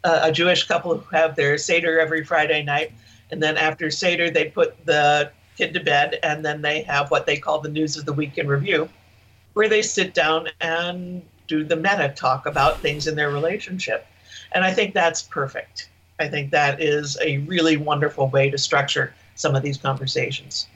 uh, 0.05 0.21
a 0.23 0.33
Jewish 0.33 0.65
couple 0.67 0.97
who 0.97 1.17
have 1.17 1.35
their 1.35 1.59
Seder 1.59 1.99
every 1.99 2.25
Friday 2.25 2.63
night. 2.63 2.93
And 3.31 3.43
then 3.43 3.57
after 3.57 3.91
Seder, 3.91 4.31
they 4.31 4.47
put 4.47 4.85
the 4.87 5.31
kid 5.57 5.75
to 5.75 5.81
bed 5.81 6.19
and 6.23 6.45
then 6.45 6.63
they 6.63 6.83
have 6.83 7.11
what 7.11 7.27
they 7.27 7.37
call 7.37 7.61
the 7.61 7.69
News 7.69 7.97
of 7.97 8.05
the 8.05 8.13
Week 8.13 8.39
in 8.39 8.47
Review, 8.47 8.89
where 9.55 9.69
they 9.69 9.83
sit 9.83 10.15
down 10.15 10.49
and 10.61 11.23
do 11.47 11.65
the 11.65 11.77
meta 11.77 12.13
talk 12.17 12.47
about 12.47 12.81
things 12.81 13.07
in 13.07 13.17
their 13.17 13.31
relationship. 13.31 14.07
And 14.53 14.65
I 14.65 14.73
think 14.73 14.95
that's 14.95 15.23
perfect. 15.23 15.89
I 16.21 16.29
think 16.29 16.53
that 16.53 16.81
is 16.81 17.19
a 17.21 17.39
really 17.39 17.77
wonderful 17.77 18.29
way 18.29 18.51
to 18.51 18.59
structure 18.59 19.13
some 19.35 19.55
of 19.55 19.63
these 19.63 19.79
conversations. 19.79 20.69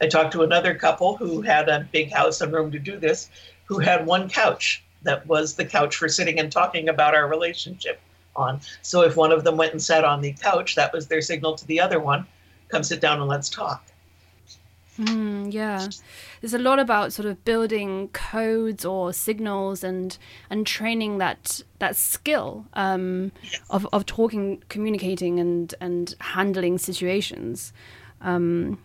I 0.00 0.06
talked 0.06 0.32
to 0.32 0.42
another 0.42 0.74
couple 0.74 1.16
who 1.16 1.40
had 1.42 1.68
a 1.68 1.88
big 1.92 2.12
house 2.12 2.40
and 2.40 2.52
room 2.52 2.70
to 2.72 2.78
do 2.78 2.98
this, 2.98 3.30
who 3.64 3.78
had 3.78 4.06
one 4.06 4.28
couch 4.28 4.82
that 5.02 5.26
was 5.26 5.54
the 5.54 5.64
couch 5.64 5.96
for 5.96 6.08
sitting 6.08 6.38
and 6.38 6.50
talking 6.50 6.88
about 6.88 7.14
our 7.14 7.28
relationship 7.28 8.00
on. 8.36 8.60
So 8.82 9.02
if 9.02 9.16
one 9.16 9.32
of 9.32 9.44
them 9.44 9.56
went 9.56 9.72
and 9.72 9.82
sat 9.82 10.04
on 10.04 10.20
the 10.20 10.32
couch, 10.32 10.74
that 10.74 10.92
was 10.92 11.06
their 11.06 11.22
signal 11.22 11.54
to 11.54 11.66
the 11.66 11.80
other 11.80 12.00
one 12.00 12.26
come 12.68 12.82
sit 12.82 13.00
down 13.00 13.20
and 13.20 13.28
let's 13.28 13.48
talk. 13.48 13.86
Mm, 14.98 15.52
yeah, 15.52 15.88
there's 16.40 16.54
a 16.54 16.58
lot 16.58 16.78
about 16.78 17.12
sort 17.12 17.26
of 17.26 17.44
building 17.44 18.08
codes 18.08 18.84
or 18.84 19.12
signals 19.12 19.82
and 19.82 20.16
and 20.50 20.66
training 20.66 21.18
that 21.18 21.62
that 21.80 21.96
skill 21.96 22.66
um, 22.74 23.32
yes. 23.42 23.60
of 23.70 23.88
of 23.92 24.06
talking, 24.06 24.62
communicating, 24.68 25.40
and 25.40 25.74
and 25.80 26.14
handling 26.20 26.78
situations. 26.78 27.72
Um, 28.20 28.78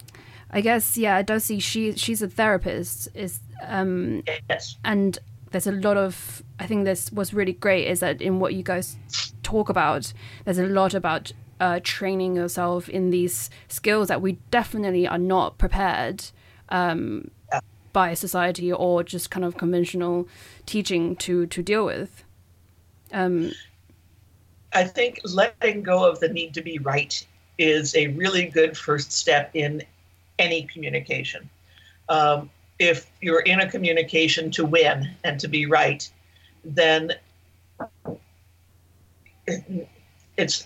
I 0.52 0.62
guess 0.62 0.98
yeah, 0.98 1.22
Dossie, 1.22 1.62
she 1.62 1.94
she's 1.94 2.24
a 2.24 2.28
therapist, 2.28 3.10
is 3.14 3.40
um, 3.62 4.24
yes. 4.50 4.78
and 4.84 5.20
there's 5.52 5.68
a 5.68 5.72
lot 5.72 5.98
of 5.98 6.42
I 6.60 6.66
think 6.66 6.86
this 6.86 7.12
was 7.12 7.34
really 7.34 7.54
great 7.54 7.88
is 7.88 8.00
that 8.00 8.20
in 8.22 8.40
what 8.40 8.56
you 8.56 8.64
guys 8.64 8.98
talk 9.44 9.70
about, 9.70 10.12
there's 10.46 10.58
a 10.58 10.66
lot 10.66 10.96
about 10.96 11.34
uh, 11.60 11.80
training 11.84 12.36
yourself 12.36 12.90
in 12.90 13.10
these 13.10 13.50
skills 13.68 14.08
that 14.08 14.22
we 14.22 14.34
definitely 14.52 15.08
are 15.08 15.18
not 15.18 15.58
prepared 15.58 16.26
um, 16.70 17.30
yeah. 17.52 17.60
by 17.94 18.14
society 18.14 18.72
or 18.72 19.04
just 19.04 19.30
kind 19.30 19.46
of 19.46 19.58
conventional 19.58 20.28
teaching 20.66 21.16
to 21.18 21.46
to 21.48 21.62
deal 21.62 21.86
with. 21.86 22.24
Um, 23.12 23.52
I 24.74 24.84
think 24.84 25.20
letting 25.24 25.82
go 25.82 26.08
of 26.08 26.20
the 26.20 26.30
need 26.30 26.54
to 26.54 26.62
be 26.62 26.78
right 26.78 27.26
is 27.58 27.96
a 27.96 28.08
really 28.08 28.46
good 28.46 28.78
first 28.78 29.12
step 29.12 29.52
in 29.54 29.84
any 30.38 30.64
communication. 30.64 31.50
Um, 32.08 32.50
if 32.78 33.12
you're 33.22 33.42
in 33.42 33.60
a 33.60 33.70
communication 33.70 34.52
to 34.52 34.66
win 34.66 35.10
and 35.24 35.40
to 35.40 35.48
be 35.48 35.66
right, 35.66 36.10
then 36.64 37.12
it's 40.38 40.64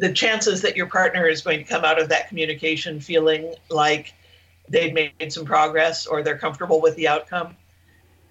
the 0.00 0.10
chances 0.10 0.62
that 0.62 0.76
your 0.76 0.86
partner 0.86 1.26
is 1.26 1.42
going 1.42 1.58
to 1.58 1.64
come 1.64 1.84
out 1.84 2.00
of 2.00 2.08
that 2.08 2.26
communication 2.28 3.00
feeling 3.00 3.54
like 3.68 4.14
they've 4.66 4.94
made 4.94 5.30
some 5.30 5.44
progress 5.44 6.06
or 6.06 6.22
they're 6.22 6.38
comfortable 6.38 6.80
with 6.80 6.96
the 6.96 7.06
outcome. 7.06 7.54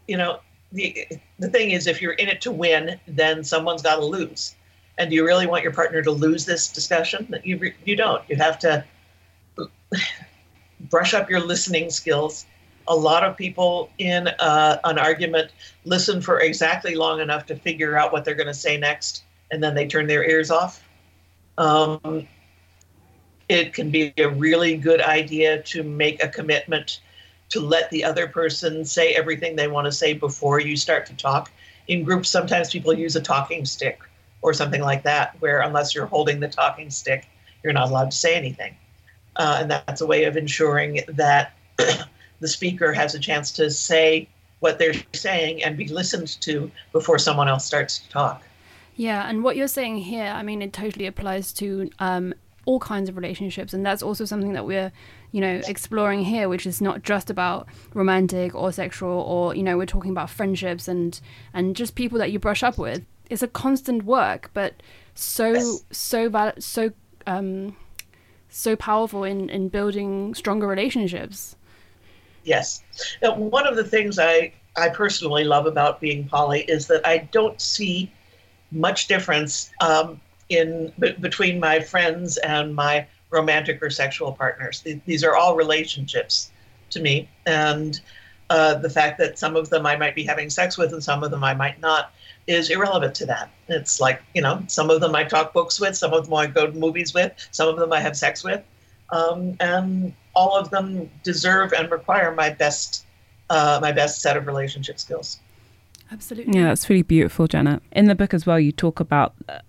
You 0.07 0.17
know, 0.17 0.39
the 0.71 1.07
the 1.37 1.47
thing 1.47 1.69
is, 1.71 1.85
if 1.85 2.01
you're 2.01 2.13
in 2.13 2.27
it 2.27 2.41
to 2.41 2.51
win, 2.51 2.99
then 3.07 3.43
someone's 3.43 3.83
got 3.83 3.97
to 3.97 4.05
lose. 4.05 4.55
And 4.97 5.11
do 5.11 5.15
you 5.15 5.23
really 5.23 5.45
want 5.45 5.63
your 5.63 5.71
partner 5.71 6.01
to 6.01 6.11
lose 6.11 6.43
this 6.43 6.69
discussion? 6.69 7.33
You 7.43 7.71
you 7.85 7.95
don't. 7.95 8.27
You 8.27 8.35
have 8.37 8.57
to 8.59 8.83
brush 10.89 11.13
up 11.13 11.29
your 11.29 11.39
listening 11.39 11.91
skills. 11.91 12.47
A 12.87 12.95
lot 12.95 13.23
of 13.23 13.37
people 13.37 13.91
in 13.99 14.27
uh, 14.27 14.79
an 14.83 14.97
argument 14.97 15.51
listen 15.85 16.19
for 16.19 16.39
exactly 16.39 16.95
long 16.95 17.19
enough 17.19 17.45
to 17.45 17.55
figure 17.55 17.95
out 17.95 18.11
what 18.11 18.25
they're 18.25 18.33
going 18.33 18.47
to 18.47 18.53
say 18.55 18.75
next, 18.75 19.23
and 19.51 19.61
then 19.61 19.75
they 19.75 19.85
turn 19.85 20.07
their 20.07 20.27
ears 20.27 20.49
off. 20.49 20.83
Um, 21.59 22.25
it 23.49 23.73
can 23.73 23.91
be 23.91 24.13
a 24.17 24.29
really 24.29 24.77
good 24.77 25.01
idea 25.01 25.61
to 25.63 25.83
make 25.83 26.23
a 26.23 26.27
commitment 26.29 27.01
to 27.49 27.59
let 27.59 27.89
the 27.89 28.03
other 28.03 28.27
person 28.27 28.85
say 28.85 29.13
everything 29.13 29.55
they 29.55 29.67
want 29.67 29.85
to 29.85 29.91
say 29.91 30.13
before 30.13 30.59
you 30.59 30.77
start 30.77 31.05
to 31.07 31.15
talk. 31.15 31.51
In 31.87 32.03
groups, 32.03 32.29
sometimes 32.29 32.69
people 32.69 32.93
use 32.93 33.15
a 33.15 33.21
talking 33.21 33.65
stick 33.65 33.99
or 34.41 34.53
something 34.53 34.81
like 34.81 35.03
that, 35.03 35.35
where 35.41 35.61
unless 35.61 35.93
you're 35.93 36.05
holding 36.05 36.39
the 36.39 36.47
talking 36.47 36.89
stick, 36.89 37.27
you're 37.63 37.73
not 37.73 37.89
allowed 37.89 38.11
to 38.11 38.17
say 38.17 38.35
anything. 38.35 38.77
Uh, 39.35 39.57
and 39.61 39.71
that's 39.71 40.01
a 40.01 40.05
way 40.05 40.25
of 40.25 40.37
ensuring 40.37 41.01
that 41.09 41.53
the 42.39 42.47
speaker 42.47 42.93
has 42.93 43.15
a 43.15 43.19
chance 43.19 43.51
to 43.53 43.69
say 43.69 44.29
what 44.59 44.79
they're 44.79 44.93
saying 45.13 45.63
and 45.63 45.75
be 45.75 45.87
listened 45.87 46.39
to 46.41 46.71
before 46.93 47.17
someone 47.17 47.49
else 47.49 47.65
starts 47.65 47.99
to 47.99 48.09
talk. 48.09 48.43
Yeah, 48.99 49.29
and 49.29 49.45
what 49.45 49.55
you're 49.55 49.69
saying 49.69 49.99
here, 49.99 50.25
I 50.25 50.43
mean, 50.43 50.61
it 50.61 50.73
totally 50.73 51.05
applies 51.05 51.53
to 51.53 51.89
um, 51.99 52.33
all 52.65 52.81
kinds 52.81 53.07
of 53.07 53.15
relationships, 53.15 53.73
and 53.73 53.85
that's 53.85 54.03
also 54.03 54.25
something 54.25 54.51
that 54.51 54.65
we're, 54.65 54.91
you 55.31 55.39
know, 55.39 55.61
exploring 55.69 56.25
here, 56.25 56.49
which 56.49 56.67
is 56.67 56.81
not 56.81 57.01
just 57.01 57.29
about 57.29 57.69
romantic 57.93 58.53
or 58.53 58.73
sexual, 58.73 59.21
or 59.21 59.55
you 59.55 59.63
know, 59.63 59.77
we're 59.77 59.85
talking 59.85 60.11
about 60.11 60.29
friendships 60.29 60.89
and 60.89 61.21
and 61.53 61.77
just 61.77 61.95
people 61.95 62.19
that 62.19 62.33
you 62.33 62.39
brush 62.39 62.61
up 62.61 62.77
with. 62.77 63.05
It's 63.29 63.41
a 63.41 63.47
constant 63.47 64.03
work, 64.03 64.51
but 64.53 64.83
so 65.15 65.53
yes. 65.53 65.85
so 65.91 66.27
val- 66.27 66.59
so 66.59 66.91
um, 67.25 67.77
so 68.49 68.75
powerful 68.75 69.23
in 69.23 69.49
in 69.49 69.69
building 69.69 70.35
stronger 70.35 70.67
relationships. 70.67 71.55
Yes, 72.43 72.83
now, 73.21 73.33
one 73.33 73.65
of 73.65 73.77
the 73.77 73.85
things 73.85 74.19
I 74.19 74.51
I 74.75 74.89
personally 74.89 75.45
love 75.45 75.67
about 75.67 76.01
being 76.01 76.27
poly 76.27 76.63
is 76.63 76.87
that 76.87 77.07
I 77.07 77.19
don't 77.31 77.61
see 77.61 78.11
much 78.71 79.07
difference 79.07 79.71
um, 79.81 80.19
in 80.49 80.91
b- 80.99 81.15
between 81.19 81.59
my 81.59 81.79
friends 81.79 82.37
and 82.37 82.75
my 82.75 83.07
romantic 83.29 83.81
or 83.81 83.89
sexual 83.89 84.31
partners. 84.31 84.81
Th- 84.81 84.99
these 85.05 85.23
are 85.23 85.35
all 85.35 85.55
relationships 85.55 86.51
to 86.91 86.99
me, 86.99 87.29
and 87.45 87.99
uh, 88.49 88.75
the 88.75 88.89
fact 88.89 89.19
that 89.19 89.37
some 89.37 89.55
of 89.55 89.69
them 89.69 89.85
I 89.85 89.95
might 89.95 90.15
be 90.15 90.23
having 90.23 90.49
sex 90.49 90.77
with 90.77 90.91
and 90.91 91.03
some 91.03 91.23
of 91.23 91.31
them 91.31 91.43
I 91.43 91.53
might 91.53 91.79
not 91.79 92.11
is 92.47 92.71
irrelevant 92.71 93.13
to 93.15 93.25
that. 93.27 93.51
It's 93.67 93.99
like 93.99 94.23
you 94.33 94.41
know, 94.41 94.63
some 94.67 94.89
of 94.89 95.01
them 95.01 95.13
I 95.15 95.23
talk 95.23 95.53
books 95.53 95.79
with, 95.79 95.95
some 95.95 96.13
of 96.13 96.25
them 96.25 96.33
I 96.33 96.47
go 96.47 96.65
to 96.67 96.71
movies 96.77 97.13
with, 97.13 97.33
some 97.51 97.69
of 97.69 97.77
them 97.77 97.93
I 97.93 97.99
have 97.99 98.17
sex 98.17 98.43
with, 98.43 98.63
um, 99.11 99.55
and 99.59 100.13
all 100.33 100.57
of 100.57 100.69
them 100.69 101.09
deserve 101.23 101.73
and 101.73 101.91
require 101.91 102.33
my 102.33 102.49
best 102.49 103.05
uh, 103.49 103.79
my 103.81 103.91
best 103.91 104.21
set 104.21 104.37
of 104.37 104.47
relationship 104.47 104.99
skills. 104.99 105.39
Absolutely. 106.11 106.57
Yeah, 106.57 106.65
that's 106.65 106.89
really 106.89 107.03
beautiful, 107.03 107.47
Janet. 107.47 107.81
In 107.91 108.05
the 108.05 108.15
book 108.15 108.33
as 108.33 108.45
well, 108.45 108.59
you 108.59 108.71
talk 108.71 108.99
about 108.99 109.35
uh, 109.47 109.59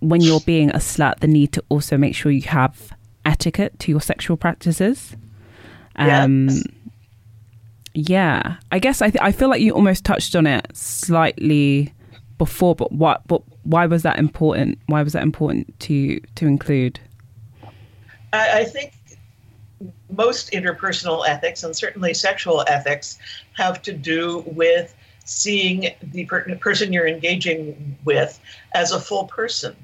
when 0.00 0.20
you're 0.20 0.40
being 0.40 0.70
a 0.70 0.78
slut, 0.78 1.20
the 1.20 1.26
need 1.26 1.52
to 1.52 1.64
also 1.68 1.96
make 1.96 2.14
sure 2.14 2.32
you 2.32 2.42
have 2.42 2.92
etiquette 3.24 3.78
to 3.80 3.90
your 3.90 4.00
sexual 4.00 4.36
practices. 4.36 5.16
Um, 5.96 6.48
yes. 6.48 6.64
Yeah, 7.92 8.56
I 8.70 8.78
guess 8.78 9.02
I 9.02 9.10
th- 9.10 9.20
I 9.20 9.32
feel 9.32 9.48
like 9.48 9.60
you 9.60 9.72
almost 9.72 10.04
touched 10.04 10.36
on 10.36 10.46
it 10.46 10.68
slightly 10.74 11.92
before, 12.38 12.76
but 12.76 12.92
what? 12.92 13.26
But 13.26 13.42
why 13.64 13.86
was 13.86 14.02
that 14.02 14.18
important? 14.18 14.78
Why 14.86 15.02
was 15.02 15.12
that 15.14 15.24
important 15.24 15.78
to 15.80 16.20
to 16.36 16.46
include? 16.46 17.00
I, 18.32 18.60
I 18.60 18.64
think 18.64 18.92
most 20.10 20.52
interpersonal 20.52 21.26
ethics 21.26 21.64
and 21.64 21.74
certainly 21.74 22.14
sexual 22.14 22.64
ethics 22.68 23.18
have 23.54 23.82
to 23.82 23.92
do 23.92 24.44
with 24.46 24.94
seeing 25.30 25.86
the 26.02 26.24
per- 26.24 26.56
person 26.56 26.92
you're 26.92 27.06
engaging 27.06 27.96
with 28.04 28.40
as 28.74 28.90
a 28.90 28.98
full 28.98 29.26
person, 29.26 29.76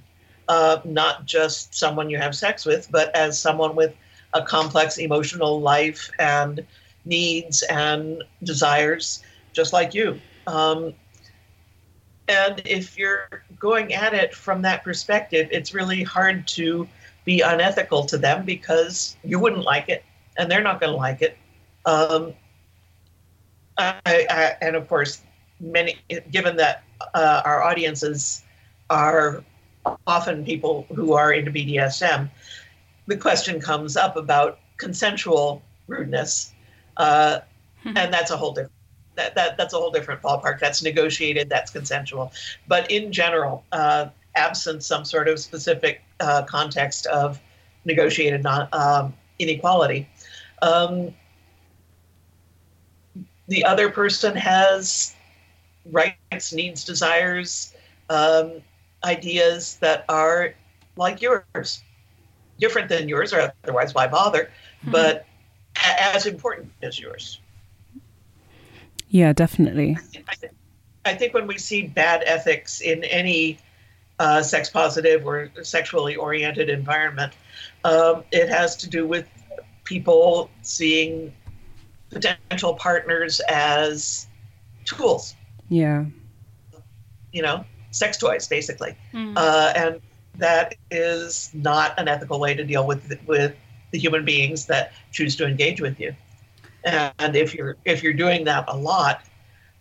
uh, 0.49 0.79
not 0.85 1.25
just 1.25 1.73
someone 1.73 2.11
you 2.11 2.19
have 2.19 2.35
sex 2.35 2.67
with, 2.67 2.91
but 2.91 3.15
as 3.15 3.39
someone 3.39 3.77
with 3.77 3.95
a 4.35 4.43
complex 4.43 4.99
emotional 4.99 5.61
life 5.61 6.11
and 6.19 6.67
needs 7.05 7.63
and 7.63 8.25
desires, 8.43 9.23
just 9.53 9.73
like 9.73 9.95
you. 9.95 10.21
Um, 10.49 10.95
and 12.27 12.61
if 12.65 12.99
you're 12.99 13.29
going 13.57 13.95
at 13.95 14.15
it 14.15 14.35
from 14.35 14.63
that 14.63 14.83
perspective, 14.83 15.49
it's 15.53 15.73
really 15.73 16.03
hard 16.03 16.49
to 16.49 16.89
be 17.25 17.41
unethical 17.41 18.05
to 18.07 18.19
them 18.19 18.45
because 18.45 19.17
you 19.23 19.39
wouldn't 19.39 19.63
like 19.63 19.89
it 19.89 20.05
and 20.37 20.51
they're 20.51 20.61
not 20.61 20.81
going 20.81 20.93
to 20.93 20.97
like 20.97 21.23
it. 21.23 21.39
Um, 21.85 22.35
I, 23.79 24.01
I, 24.07 24.57
and 24.61 24.75
of 24.75 24.89
course, 24.89 25.23
many, 25.61 25.97
given 26.31 26.57
that 26.57 26.83
uh, 27.15 27.43
our 27.45 27.63
audiences 27.63 28.43
are 28.91 29.43
often 30.07 30.45
people 30.45 30.87
who 30.95 31.13
are 31.15 31.33
into 31.33 31.51
BDSM, 31.51 32.31
the 33.07 33.17
question 33.17 33.61
comes 33.61 33.97
up 33.97 34.17
about 34.17 34.59
consensual 34.77 35.63
rudeness, 35.87 36.53
uh, 36.97 37.41
mm-hmm. 37.85 37.97
and 37.97 38.13
that's 38.13 38.31
a 38.31 38.37
whole 38.37 38.53
different. 38.53 38.73
That, 39.15 39.35
that 39.35 39.57
that's 39.57 39.73
a 39.73 39.79
whole 39.79 39.91
different 39.91 40.21
ballpark. 40.21 40.61
That's 40.61 40.83
negotiated. 40.83 41.49
That's 41.49 41.71
consensual. 41.71 42.33
But 42.69 42.91
in 42.91 43.11
general, 43.13 43.65
uh, 43.73 44.09
absent 44.35 44.85
some 44.85 45.07
sort 45.07 45.27
of 45.29 45.39
specific 45.39 46.03
uh, 46.21 46.43
context 46.43 47.07
of 47.07 47.41
negotiated 47.87 48.43
non, 48.43 48.69
um, 48.73 49.15
inequality, 49.39 50.07
um, 50.61 51.15
the 53.49 53.65
other 53.65 53.91
person 53.91 54.37
has 54.37 55.16
rights, 55.91 56.53
needs, 56.53 56.85
desires, 56.85 57.75
um, 58.11 58.63
ideas 59.05 59.77
that 59.77 60.05
are 60.09 60.55
like 60.97 61.21
yours, 61.21 61.83
different 62.59 62.89
than 62.89 63.09
yours, 63.09 63.33
or 63.33 63.53
otherwise, 63.65 63.95
why 63.95 64.07
bother? 64.07 64.51
Mm-hmm. 64.83 64.93
But 64.93 65.27
a- 65.77 66.15
as 66.15 66.27
important 66.27 66.73
as 66.83 66.99
yours. 66.99 67.41
Yeah, 69.09 69.33
definitely. 69.33 69.97
I, 69.97 70.35
th- 70.35 70.53
I, 71.05 71.15
think 71.15 71.33
when 71.33 71.47
we 71.47 71.59
see 71.59 71.87
bad 71.87 72.23
ethics 72.27 72.81
in 72.81 73.05
any 73.05 73.59
uh, 74.19 74.43
sex 74.43 74.69
positive 74.69 75.27
or 75.27 75.51
sexually 75.63 76.17
oriented 76.17 76.69
environment, 76.69 77.33
um, 77.85 78.25
it 78.33 78.49
has 78.49 78.77
to 78.77 78.89
do 78.89 79.07
with 79.07 79.29
people 79.85 80.51
seeing 80.63 81.33
potential 82.11 82.75
partners 82.75 83.41
as 83.49 84.27
tools 84.85 85.37
yeah. 85.69 86.05
You 87.33 87.43
know, 87.43 87.65
sex 87.91 88.17
toys, 88.17 88.49
basically, 88.49 88.97
mm. 89.13 89.35
uh, 89.37 89.73
and 89.77 90.01
that 90.37 90.75
is 90.91 91.51
not 91.55 91.99
an 91.99 92.09
ethical 92.09 92.39
way 92.39 92.55
to 92.55 92.65
deal 92.65 92.87
with 92.87 93.19
with 93.27 93.55
the 93.91 93.99
human 93.99 94.25
beings 94.25 94.67
that 94.67 94.93
choose 95.13 95.37
to 95.37 95.47
engage 95.47 95.81
with 95.81 95.99
you. 95.99 96.15
And 96.85 97.35
if 97.35 97.55
you're 97.55 97.77
if 97.85 98.03
you're 98.03 98.13
doing 98.13 98.45
that 98.45 98.65
a 98.69 98.77
lot, 98.77 99.25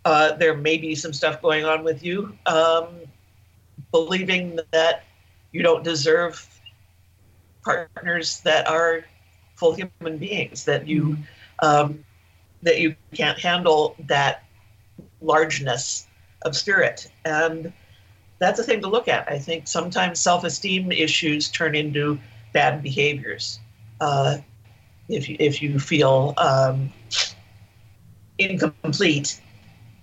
uh, 0.06 0.34
there 0.34 0.56
may 0.56 0.78
be 0.78 0.96
some 0.96 1.14
stuff 1.14 1.42
going 1.42 1.66
on 1.66 1.84
with 1.84 2.04
you, 2.04 2.38
um, 2.46 2.88
believing 3.92 4.60
that 4.72 5.04
you 5.52 5.62
don't 5.62 5.84
deserve 5.84 6.48
partners 7.64 8.42
that 8.42 8.68
are 8.68 9.06
full 9.56 9.74
human 9.74 10.18
beings, 10.18 10.66
that 10.66 10.88
you 10.88 11.04
mm-hmm. 11.04 11.66
um, 11.66 12.04
that 12.64 12.80
you 12.80 12.96
can't 13.14 13.40
handle 13.40 13.96
that 14.08 14.45
largeness 15.26 16.08
of 16.44 16.56
spirit, 16.56 17.12
and 17.26 17.74
that's 18.40 18.60
a 18.60 18.64
thing 18.64 18.82
to 18.82 18.88
look 18.88 19.08
at. 19.08 19.30
I 19.30 19.40
think 19.40 19.68
sometimes 19.68 20.20
self-esteem 20.20 20.92
issues 20.92 21.50
turn 21.50 21.76
into 21.76 22.20
bad 22.54 22.84
behaviors. 22.84 23.60
Uh, 24.00 24.38
if 25.10 25.30
you, 25.30 25.38
if 25.40 25.62
you 25.62 25.80
feel 25.80 26.34
um, 26.38 26.92
incomplete, 28.38 29.40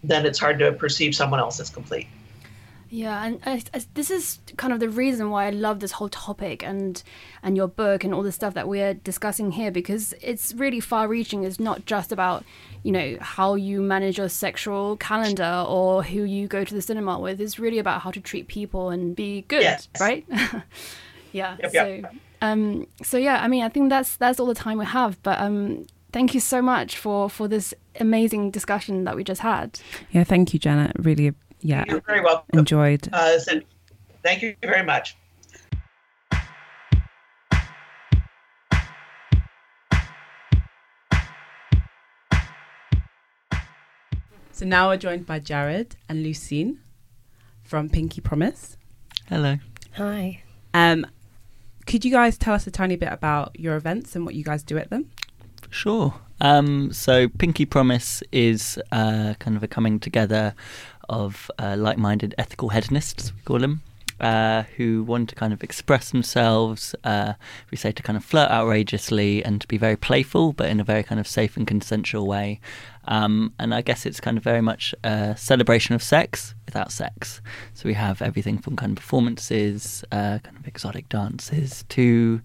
then 0.02 0.26
it's 0.26 0.38
hard 0.38 0.58
to 0.58 0.72
perceive 0.72 1.14
someone 1.14 1.40
else 1.40 1.60
as 1.60 1.70
complete. 1.70 2.08
Yeah, 2.94 3.24
and 3.24 3.40
I, 3.46 3.62
I, 3.72 3.82
this 3.94 4.10
is 4.10 4.38
kind 4.58 4.70
of 4.70 4.78
the 4.78 4.90
reason 4.90 5.30
why 5.30 5.46
I 5.46 5.50
love 5.50 5.80
this 5.80 5.92
whole 5.92 6.10
topic 6.10 6.62
and 6.62 7.02
and 7.42 7.56
your 7.56 7.66
book 7.66 8.04
and 8.04 8.12
all 8.12 8.22
the 8.22 8.30
stuff 8.30 8.52
that 8.52 8.68
we're 8.68 8.92
discussing 8.92 9.52
here 9.52 9.70
because 9.70 10.12
it's 10.20 10.52
really 10.52 10.78
far-reaching. 10.78 11.42
It's 11.44 11.58
not 11.58 11.86
just 11.86 12.12
about 12.12 12.44
you 12.82 12.92
know 12.92 13.16
how 13.18 13.54
you 13.54 13.80
manage 13.80 14.18
your 14.18 14.28
sexual 14.28 14.98
calendar 14.98 15.64
or 15.66 16.02
who 16.02 16.24
you 16.24 16.46
go 16.46 16.64
to 16.64 16.74
the 16.74 16.82
cinema 16.82 17.18
with. 17.18 17.40
It's 17.40 17.58
really 17.58 17.78
about 17.78 18.02
how 18.02 18.10
to 18.10 18.20
treat 18.20 18.46
people 18.46 18.90
and 18.90 19.16
be 19.16 19.46
good, 19.48 19.62
yes. 19.62 19.88
right? 19.98 20.26
yeah. 21.32 21.56
Yep, 21.60 21.72
so, 21.72 21.86
yep. 21.86 22.14
um, 22.42 22.86
so 23.02 23.16
yeah, 23.16 23.42
I 23.42 23.48
mean, 23.48 23.62
I 23.62 23.70
think 23.70 23.88
that's 23.88 24.16
that's 24.16 24.38
all 24.38 24.46
the 24.46 24.54
time 24.54 24.76
we 24.76 24.84
have. 24.84 25.16
But 25.22 25.40
um, 25.40 25.86
thank 26.12 26.34
you 26.34 26.40
so 26.40 26.60
much 26.60 26.98
for 26.98 27.30
for 27.30 27.48
this 27.48 27.72
amazing 27.98 28.50
discussion 28.50 29.04
that 29.04 29.16
we 29.16 29.24
just 29.24 29.40
had. 29.40 29.80
Yeah, 30.10 30.24
thank 30.24 30.52
you, 30.52 30.58
Janet. 30.58 30.92
Really 30.98 31.32
yeah, 31.62 31.84
you're 31.88 32.00
very 32.00 32.20
welcome. 32.20 32.58
Enjoyed. 32.58 33.08
Uh, 33.12 33.38
so 33.38 33.60
thank 34.22 34.42
you 34.42 34.56
very 34.62 34.84
much. 34.84 35.16
So 44.54 44.66
now 44.66 44.90
we're 44.90 44.96
joined 44.96 45.26
by 45.26 45.40
Jared 45.40 45.96
and 46.08 46.24
Lucine 46.24 46.76
from 47.64 47.88
Pinky 47.88 48.20
Promise. 48.20 48.76
Hello. 49.28 49.56
Hi. 49.94 50.42
Um, 50.74 51.06
could 51.86 52.04
you 52.04 52.12
guys 52.12 52.38
tell 52.38 52.54
us 52.54 52.66
a 52.66 52.70
tiny 52.70 52.96
bit 52.96 53.12
about 53.12 53.58
your 53.58 53.76
events 53.76 54.14
and 54.14 54.24
what 54.24 54.34
you 54.34 54.44
guys 54.44 54.62
do 54.62 54.78
at 54.78 54.90
them? 54.90 55.10
Sure. 55.70 56.14
Um, 56.40 56.92
so 56.92 57.28
Pinky 57.28 57.64
Promise 57.64 58.22
is 58.30 58.78
uh, 58.92 59.34
kind 59.38 59.56
of 59.56 59.62
a 59.62 59.68
coming 59.68 59.98
together 59.98 60.54
of 61.12 61.50
uh, 61.58 61.76
like 61.78 61.98
minded 61.98 62.34
ethical 62.38 62.70
hedonists, 62.70 63.32
we 63.36 63.42
call 63.42 63.58
them. 63.58 63.82
Uh, 64.20 64.62
who 64.76 65.02
want 65.02 65.28
to 65.28 65.34
kind 65.34 65.52
of 65.52 65.64
express 65.64 66.10
themselves, 66.10 66.94
uh, 67.02 67.32
we 67.72 67.76
say 67.76 67.90
to 67.90 68.04
kind 68.04 68.16
of 68.16 68.24
flirt 68.24 68.48
outrageously 68.52 69.44
and 69.44 69.60
to 69.60 69.66
be 69.66 69.76
very 69.76 69.96
playful, 69.96 70.52
but 70.52 70.70
in 70.70 70.78
a 70.78 70.84
very 70.84 71.02
kind 71.02 71.20
of 71.20 71.26
safe 71.26 71.56
and 71.56 71.66
consensual 71.66 72.24
way. 72.24 72.60
Um, 73.06 73.52
and 73.58 73.74
I 73.74 73.82
guess 73.82 74.06
it's 74.06 74.20
kind 74.20 74.38
of 74.38 74.44
very 74.44 74.60
much 74.60 74.94
a 75.02 75.36
celebration 75.36 75.96
of 75.96 76.04
sex 76.04 76.54
without 76.66 76.92
sex. 76.92 77.40
So 77.74 77.88
we 77.88 77.94
have 77.94 78.22
everything 78.22 78.58
from 78.58 78.76
kind 78.76 78.92
of 78.92 78.96
performances, 78.96 80.04
uh, 80.12 80.38
kind 80.38 80.56
of 80.56 80.68
exotic 80.68 81.08
dances, 81.08 81.84
to 81.88 82.40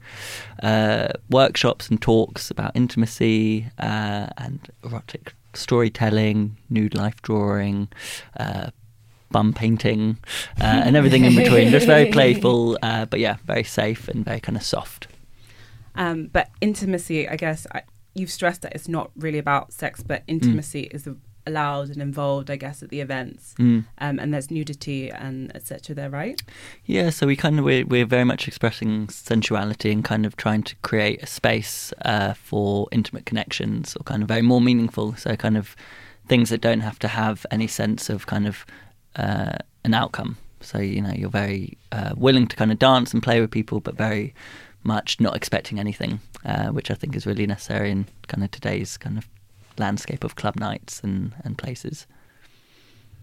uh, 0.64 1.10
workshops 1.30 1.90
and 1.90 2.02
talks 2.02 2.50
about 2.50 2.72
intimacy 2.76 3.68
uh, 3.78 4.28
and 4.38 4.68
erotic 4.84 5.34
storytelling, 5.58 6.58
nude 6.70 6.96
life 6.96 7.22
drawing, 7.22 7.90
uh, 8.40 8.70
bum 9.32 9.54
painting, 9.54 10.18
uh, 10.62 10.82
and 10.86 10.96
everything 10.96 11.26
in 11.26 11.36
between. 11.36 11.70
Just 11.70 11.86
very 11.88 12.12
playful, 12.12 12.78
uh, 12.82 13.06
but 13.06 13.20
yeah, 13.20 13.38
very 13.46 13.64
safe 13.64 14.08
and 14.08 14.24
very 14.24 14.40
kind 14.40 14.56
of 14.56 14.64
soft. 14.64 15.08
Um, 15.96 16.28
but 16.28 16.50
intimacy, 16.62 17.28
I 17.28 17.36
guess, 17.36 17.66
I, 17.74 17.82
you've 18.14 18.32
stressed 18.32 18.62
that 18.62 18.74
it's 18.74 18.88
not 18.88 19.12
really 19.16 19.40
about 19.40 19.74
sex, 19.74 20.04
but 20.04 20.24
intimacy 20.28 20.84
mm. 20.84 20.96
is 20.96 21.08
allowed 21.48 21.90
and 21.90 22.02
involved, 22.02 22.52
I 22.52 22.56
guess, 22.56 22.84
at 22.84 22.90
the 22.90 23.02
events. 23.02 23.56
Mm. 23.58 23.86
Um, 23.98 24.20
and 24.20 24.34
there's 24.34 24.52
nudity 24.52 25.10
and 25.10 25.56
etc. 25.56 25.96
There, 25.96 26.10
right? 26.10 26.42
Yeah. 26.86 27.10
So 27.10 27.26
we 27.28 27.36
kind 27.36 27.60
of 27.60 27.66
we're, 27.66 27.86
we're 27.86 28.06
very 28.06 28.24
much 28.24 28.48
expressing 28.48 29.10
sensuality 29.10 29.92
and 29.92 30.04
kind 30.04 30.26
of 30.26 30.38
trying 30.38 30.64
to 30.64 30.76
create 30.78 31.24
a 31.24 31.28
space 31.28 31.94
uh, 32.04 32.34
for 32.34 32.88
intimate 32.92 33.26
connections, 33.26 33.96
or 33.96 34.04
kind 34.04 34.22
of 34.22 34.28
very 34.28 34.42
more 34.42 34.62
meaningful. 34.62 35.16
So 35.16 35.36
kind 35.36 35.58
of 35.58 35.76
things 36.28 36.50
that 36.50 36.62
don't 36.62 36.82
have 36.82 37.00
to 37.00 37.08
have 37.08 37.46
any 37.52 37.68
sense 37.68 38.10
of 38.10 38.28
kind 38.28 38.48
of 38.48 38.66
uh, 39.16 39.58
an 39.84 39.94
outcome. 39.94 40.38
So 40.62 40.80
you 40.80 41.02
know 41.02 41.14
you're 41.14 41.30
very 41.30 41.78
uh, 41.92 42.14
willing 42.16 42.48
to 42.48 42.56
kind 42.56 42.72
of 42.72 42.80
dance 42.80 43.14
and 43.14 43.24
play 43.24 43.40
with 43.42 43.52
people, 43.52 43.80
but 43.80 43.96
very 43.96 44.34
much 44.84 45.20
not 45.20 45.36
expecting 45.36 45.80
anything, 45.80 46.20
uh, 46.46 46.68
which 46.68 46.90
I 46.90 46.94
think 46.94 47.16
is 47.16 47.26
really 47.26 47.46
necessary 47.46 47.92
in 47.92 48.08
kind 48.28 48.44
of 48.44 48.52
today's 48.52 48.98
kind 48.98 49.18
of 49.18 49.28
landscape 49.78 50.24
of 50.24 50.36
club 50.36 50.56
nights 50.56 51.02
and, 51.04 51.34
and 51.44 51.58
places. 51.58 52.08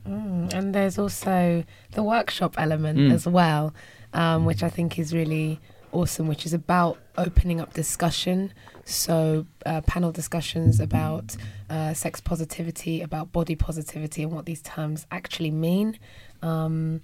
Mm, 0.06 0.52
and 0.52 0.74
there's 0.74 0.98
also 0.98 1.64
the 1.92 2.02
workshop 2.02 2.54
element 2.58 2.98
mm. 2.98 3.12
as 3.12 3.26
well, 3.26 3.74
um, 4.12 4.44
which 4.44 4.62
I 4.62 4.68
think 4.68 4.98
is 4.98 5.14
really 5.14 5.60
awesome, 5.92 6.26
which 6.26 6.44
is 6.44 6.52
about 6.52 6.98
opening 7.16 7.60
up 7.60 7.72
discussion. 7.72 8.52
So, 8.84 9.46
uh, 9.64 9.80
panel 9.82 10.12
discussions 10.12 10.78
about 10.78 11.36
uh, 11.70 11.94
sex 11.94 12.20
positivity, 12.20 13.00
about 13.00 13.32
body 13.32 13.54
positivity, 13.54 14.22
and 14.22 14.32
what 14.32 14.44
these 14.44 14.60
terms 14.60 15.06
actually 15.10 15.50
mean. 15.50 15.98
Um, 16.42 17.00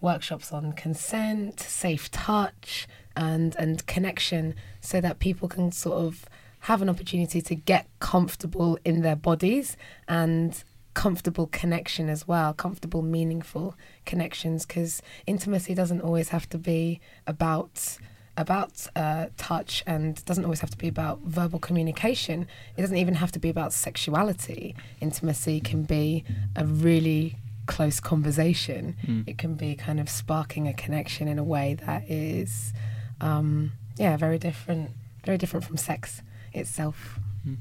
workshops 0.00 0.52
on 0.52 0.74
consent, 0.74 1.58
safe 1.58 2.10
touch, 2.10 2.86
and 3.16 3.56
and 3.58 3.84
connection, 3.86 4.54
so 4.80 5.00
that 5.00 5.18
people 5.18 5.48
can 5.48 5.72
sort 5.72 5.98
of 6.04 6.26
have 6.64 6.80
an 6.80 6.88
opportunity 6.88 7.42
to 7.42 7.54
get 7.54 7.86
comfortable 8.00 8.78
in 8.86 9.02
their 9.02 9.16
bodies 9.16 9.76
and 10.08 10.64
comfortable 10.94 11.46
connection 11.48 12.08
as 12.08 12.26
well, 12.26 12.54
comfortable, 12.54 13.02
meaningful 13.02 13.74
connections. 14.06 14.64
Because 14.64 15.02
intimacy 15.26 15.74
doesn't 15.74 16.00
always 16.00 16.30
have 16.30 16.48
to 16.48 16.58
be 16.58 17.00
about 17.26 17.98
about 18.38 18.88
uh, 18.96 19.26
touch 19.36 19.84
and 19.86 20.24
doesn't 20.24 20.44
always 20.44 20.60
have 20.60 20.70
to 20.70 20.78
be 20.78 20.88
about 20.88 21.20
verbal 21.20 21.58
communication. 21.58 22.48
It 22.76 22.80
doesn't 22.80 22.96
even 22.96 23.16
have 23.16 23.30
to 23.32 23.38
be 23.38 23.50
about 23.50 23.74
sexuality. 23.74 24.74
Intimacy 25.02 25.60
can 25.60 25.82
be 25.82 26.24
a 26.56 26.64
really 26.64 27.36
close 27.66 28.00
conversation. 28.00 28.96
Mm. 29.06 29.28
It 29.28 29.36
can 29.36 29.54
be 29.54 29.74
kind 29.74 30.00
of 30.00 30.08
sparking 30.08 30.66
a 30.66 30.72
connection 30.72 31.28
in 31.28 31.38
a 31.38 31.44
way 31.44 31.76
that 31.86 32.10
is, 32.10 32.72
um, 33.20 33.72
yeah, 33.98 34.16
very 34.16 34.38
different, 34.38 34.90
very 35.24 35.36
different 35.36 35.64
from 35.66 35.76
sex 35.76 36.22
itself. 36.54 37.18
Hmm. 37.44 37.54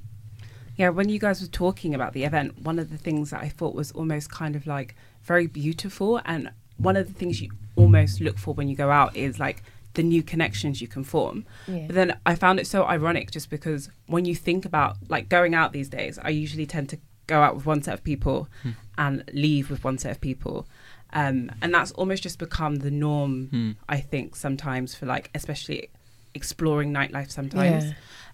Yeah, 0.75 0.89
when 0.89 1.09
you 1.09 1.19
guys 1.19 1.41
were 1.41 1.47
talking 1.47 1.93
about 1.93 2.13
the 2.13 2.23
event, 2.23 2.61
one 2.61 2.79
of 2.79 2.89
the 2.89 2.97
things 2.97 3.31
that 3.31 3.41
I 3.41 3.49
thought 3.49 3.75
was 3.75 3.91
almost 3.91 4.31
kind 4.31 4.55
of 4.55 4.65
like 4.65 4.95
very 5.23 5.47
beautiful, 5.47 6.21
and 6.25 6.51
one 6.77 6.95
of 6.95 7.07
the 7.07 7.13
things 7.13 7.41
you 7.41 7.51
almost 7.75 8.21
look 8.21 8.37
for 8.37 8.53
when 8.53 8.67
you 8.67 8.75
go 8.75 8.91
out 8.91 9.15
is 9.15 9.39
like 9.39 9.63
the 9.93 10.03
new 10.03 10.23
connections 10.23 10.81
you 10.81 10.87
can 10.87 11.03
form. 11.03 11.45
Yeah. 11.67 11.85
But 11.87 11.95
then 11.95 12.17
I 12.25 12.35
found 12.35 12.59
it 12.59 12.67
so 12.67 12.85
ironic 12.85 13.31
just 13.31 13.49
because 13.49 13.89
when 14.07 14.25
you 14.25 14.35
think 14.35 14.65
about 14.65 14.97
like 15.07 15.29
going 15.29 15.53
out 15.53 15.71
these 15.71 15.89
days, 15.89 16.19
I 16.21 16.29
usually 16.29 16.65
tend 16.65 16.89
to 16.89 16.99
go 17.27 17.41
out 17.41 17.55
with 17.55 17.65
one 17.65 17.81
set 17.81 17.93
of 17.93 18.03
people 18.03 18.47
hmm. 18.63 18.71
and 18.97 19.23
leave 19.33 19.69
with 19.69 19.83
one 19.83 19.97
set 19.97 20.11
of 20.11 20.21
people. 20.21 20.67
Um, 21.13 21.51
and 21.61 21.73
that's 21.73 21.91
almost 21.91 22.23
just 22.23 22.39
become 22.39 22.77
the 22.77 22.89
norm, 22.89 23.47
hmm. 23.47 23.71
I 23.87 23.99
think, 23.99 24.35
sometimes 24.35 24.95
for 24.95 25.05
like, 25.05 25.29
especially 25.35 25.89
exploring 26.33 26.91
nightlife 26.91 27.29
sometimes. 27.29 27.85
Yeah. 27.85 27.93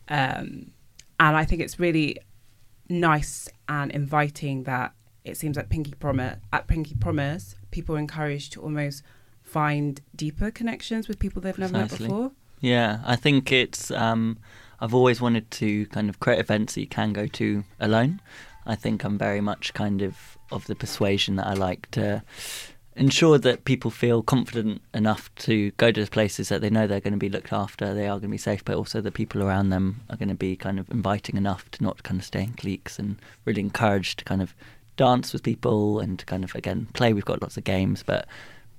Um, 0.10 0.72
and 1.20 1.36
I 1.36 1.46
think 1.46 1.62
it's 1.62 1.80
really 1.80 2.18
nice 2.90 3.48
and 3.68 3.92
inviting 3.92 4.64
that 4.64 4.94
it 5.24 5.38
seems 5.38 5.58
like 5.58 5.70
Pinky 5.70 5.94
Promise 5.94 6.38
at 6.52 6.68
Pinky 6.68 6.96
Promise, 6.96 7.56
people 7.72 7.96
are 7.96 8.00
encouraged 8.00 8.54
to 8.54 8.62
almost 8.62 9.04
find 9.44 10.02
deeper 10.16 10.52
connections 10.52 11.08
with 11.08 11.20
people 11.20 11.42
they've 11.42 11.58
never 11.58 11.74
met 11.74 11.90
before. 11.90 12.32
Yeah, 12.62 13.00
I 13.06 13.16
think 13.16 13.52
it's. 13.52 13.92
Um, 13.92 14.38
I've 14.82 14.94
always 14.94 15.20
wanted 15.20 15.50
to 15.52 15.86
kind 15.88 16.10
of 16.10 16.20
create 16.20 16.40
events 16.40 16.76
that 16.76 16.82
you 16.82 16.88
can 16.88 17.14
go 17.14 17.28
to 17.28 17.64
alone. 17.80 18.22
I 18.66 18.76
think 18.76 19.04
I'm 19.04 19.18
very 19.18 19.42
much 19.42 19.74
kind 19.74 20.02
of 20.02 20.38
of 20.52 20.66
the 20.68 20.76
persuasion 20.76 21.36
that 21.36 21.48
I 21.48 21.54
like 21.54 21.90
to 21.92 22.24
ensure 23.00 23.38
that 23.38 23.64
people 23.64 23.90
feel 23.90 24.22
confident 24.22 24.82
enough 24.94 25.34
to 25.36 25.72
go 25.72 25.90
to 25.90 26.06
places 26.08 26.50
that 26.50 26.60
they 26.60 26.70
know 26.70 26.86
they're 26.86 27.00
going 27.00 27.14
to 27.14 27.18
be 27.18 27.30
looked 27.30 27.54
after, 27.54 27.94
they 27.94 28.08
are 28.08 28.20
going 28.20 28.24
to 28.24 28.28
be 28.28 28.38
safe, 28.38 28.64
but 28.66 28.76
also 28.76 29.00
the 29.00 29.12
people 29.12 29.42
around 29.42 29.70
them 29.70 30.02
are 30.10 30.18
going 30.18 30.30
to 30.30 30.36
be 30.36 30.58
kind 30.58 30.78
of 30.78 30.90
inviting 30.92 31.38
enough 31.38 31.72
to 31.72 31.82
not 31.82 32.04
kind 32.04 32.20
of 32.20 32.26
stay 32.26 32.44
in 32.44 32.54
cliques 32.54 33.00
and 33.00 33.16
really 33.46 33.62
encouraged 33.62 34.20
to 34.20 34.26
kind 34.26 34.42
of 34.42 34.54
dance 34.98 35.32
with 35.32 35.44
people 35.44 36.00
and 36.00 36.20
to 36.20 36.26
kind 36.26 36.44
of 36.44 36.54
again 36.56 36.88
play. 36.94 37.14
We've 37.14 37.24
got 37.24 37.42
lots 37.42 37.56
of 37.56 37.64
games, 37.64 38.04
but 38.04 38.28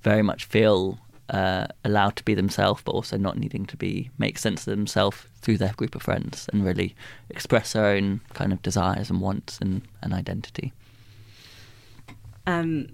very 0.03 0.21
much 0.21 0.45
feel 0.45 0.99
uh, 1.31 1.65
allowed 1.83 2.15
to 2.17 2.23
be 2.23 2.35
themselves, 2.35 2.83
but 2.85 2.91
also 2.91 3.17
not 3.17 3.37
needing 3.37 3.65
to 3.65 3.77
be 3.77 4.11
make 4.19 4.37
sense 4.37 4.67
of 4.67 4.77
themselves 4.77 5.25
through 5.41 5.57
their 5.57 5.73
group 5.73 5.95
of 5.95 6.03
friends 6.03 6.47
and 6.53 6.63
really 6.63 6.95
express 7.31 7.73
their 7.73 7.85
own 7.85 8.21
kind 8.33 8.53
of 8.53 8.61
desires 8.61 9.09
and 9.09 9.19
wants 9.19 9.57
and, 9.59 9.81
and 10.03 10.13
identity. 10.13 10.73
Um, 12.45 12.89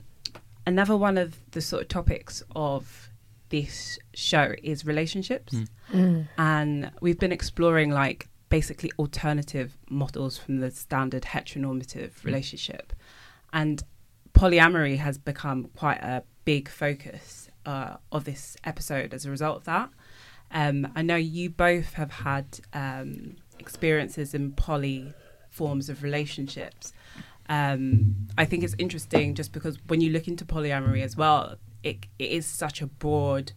another 0.68 0.95
one 0.95 1.18
of 1.18 1.30
the 1.52 1.61
sort 1.61 1.81
of 1.84 1.88
topics 1.88 2.44
of 2.56 3.10
this 3.49 3.98
show 4.14 4.53
is 4.61 4.85
relationships, 4.85 5.53
Mm. 5.53 5.68
Mm. 5.94 6.27
and 6.38 6.91
we've 7.02 7.18
been 7.18 7.31
exploring 7.31 7.89
like 7.91 8.27
basically 8.49 8.91
alternative 8.99 9.69
models 9.89 10.38
from 10.38 10.57
the 10.60 10.69
standard 10.72 11.23
heteronormative 11.23 12.11
relationship, 12.23 12.94
and 13.53 13.81
polyamory 14.34 14.98
has 14.98 15.18
become 15.18 15.60
quite 15.76 16.02
a 16.03 16.23
big 16.45 16.69
focus 16.69 17.49
uh, 17.65 17.95
of 18.11 18.23
this 18.26 18.56
episode 18.64 19.14
as 19.14 19.26
a 19.26 19.31
result 19.31 19.57
of 19.57 19.64
that. 19.65 19.89
Um, 20.52 20.88
I 20.95 21.02
know 21.02 21.15
you 21.15 21.49
both 21.49 21.94
have 21.94 22.11
had 22.11 22.60
um, 22.73 23.35
experiences 23.60 24.34
in 24.34 24.52
poly 24.53 25.14
forms 25.49 25.89
of 25.89 26.03
relationships. 26.03 26.94
Um, 27.49 28.27
I 28.37 28.45
think 28.45 28.63
it's 28.63 28.75
interesting 28.77 29.35
just 29.35 29.53
because 29.53 29.77
when 29.87 30.01
you 30.01 30.11
look 30.11 30.27
into 30.27 30.45
polyamory 30.45 31.01
as 31.01 31.15
well, 31.15 31.55
it, 31.83 32.05
it 32.19 32.31
is 32.31 32.45
such 32.45 32.81
a 32.81 32.87
broad 32.87 33.53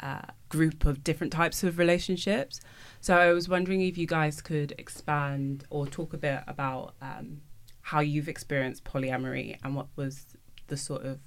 uh, 0.00 0.22
group 0.48 0.84
of 0.84 1.02
different 1.02 1.32
types 1.32 1.62
of 1.62 1.78
relationships. 1.78 2.60
So 3.00 3.16
I 3.16 3.32
was 3.32 3.48
wondering 3.48 3.80
if 3.82 3.96
you 3.96 4.06
guys 4.06 4.42
could 4.42 4.74
expand 4.78 5.64
or 5.70 5.86
talk 5.86 6.12
a 6.12 6.18
bit 6.18 6.40
about 6.46 6.94
um, 7.00 7.40
how 7.82 8.00
you've 8.00 8.28
experienced 8.28 8.84
polyamory 8.84 9.58
and 9.64 9.74
what 9.74 9.86
was 9.96 10.26
the 10.68 10.76
sort 10.76 11.04
of 11.04 11.20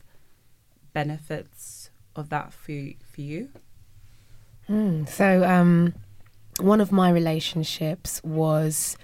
benefits 0.93 1.89
of 2.15 2.29
that 2.29 2.53
for 2.53 2.71
for 3.11 3.21
you. 3.21 3.49
Mm, 4.69 5.07
so 5.07 5.43
um, 5.43 5.93
one 6.59 6.81
of 6.81 6.91
my 6.91 7.09
relationships 7.09 8.23
was 8.23 8.97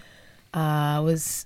uh, 0.53 1.01
was 1.03 1.45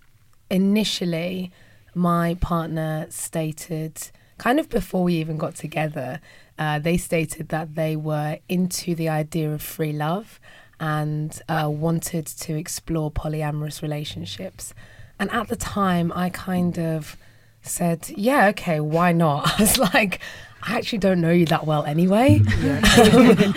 initially 0.50 1.52
my 1.94 2.36
partner 2.36 3.08
stated 3.10 4.12
kind 4.38 4.60
of 4.60 4.70
before 4.70 5.04
we 5.04 5.16
even 5.16 5.38
got 5.38 5.56
together. 5.56 6.20
Uh, 6.58 6.80
they 6.80 6.98
stated 6.98 7.50
that 7.50 7.76
they 7.76 7.96
were 7.96 8.38
into 8.48 8.96
the 8.96 9.10
idea 9.10 9.52
of 9.52 9.62
free 9.62 9.94
love 9.94 10.40
and 10.80 11.42
uh, 11.48 11.70
wanted 11.70 12.26
to 12.26 12.58
explore 12.58 13.12
polyamorous 13.12 13.82
relationships. 13.82 14.74
And 15.20 15.32
at 15.32 15.48
the 15.48 15.56
time, 15.56 16.12
I 16.14 16.30
kind 16.30 16.78
of 16.78 17.18
said, 17.62 18.10
"Yeah, 18.10 18.48
okay, 18.48 18.80
why 18.82 19.14
not?" 19.14 19.48
I 19.60 19.62
was 19.62 19.78
like, 19.78 20.20
I 20.68 20.78
actually 20.78 21.00
don't 21.00 21.22
know 21.22 21.32
you 21.32 21.46
that 21.48 21.66
well 21.66 21.84
anyway. 21.84 22.42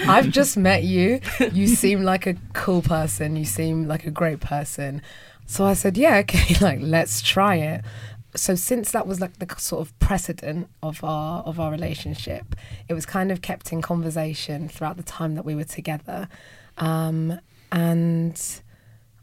I've 0.06 0.28
just 0.28 0.56
met 0.56 0.85
you. 0.85 1.20
You 1.52 1.66
seem 1.66 2.02
like 2.02 2.27
a 2.27 2.36
cool 2.52 2.82
person. 2.82 3.35
You 3.35 3.47
seem 3.47 3.89
like 3.89 4.06
a 4.06 4.10
great 4.10 4.40
person. 4.40 5.01
So 5.48 5.64
I 5.64 5.72
said, 5.72 5.96
yeah, 5.96 6.18
okay, 6.18 6.54
like 6.60 6.78
let's 6.82 7.22
try 7.22 7.56
it. 7.56 7.84
So 8.36 8.54
since 8.54 8.92
that 8.92 9.06
was 9.06 9.18
like 9.20 9.38
the 9.38 9.52
sort 9.58 9.80
of 9.80 9.98
precedent 9.98 10.68
of 10.82 11.02
our 11.02 11.42
of 11.42 11.58
our 11.58 11.72
relationship, 11.72 12.54
it 12.86 12.94
was 12.94 13.06
kind 13.06 13.32
of 13.32 13.40
kept 13.40 13.72
in 13.72 13.80
conversation 13.80 14.68
throughout 14.68 14.98
the 14.98 15.02
time 15.02 15.34
that 15.36 15.46
we 15.46 15.54
were 15.54 15.64
together. 15.64 16.28
Um, 16.76 17.40
and 17.72 18.40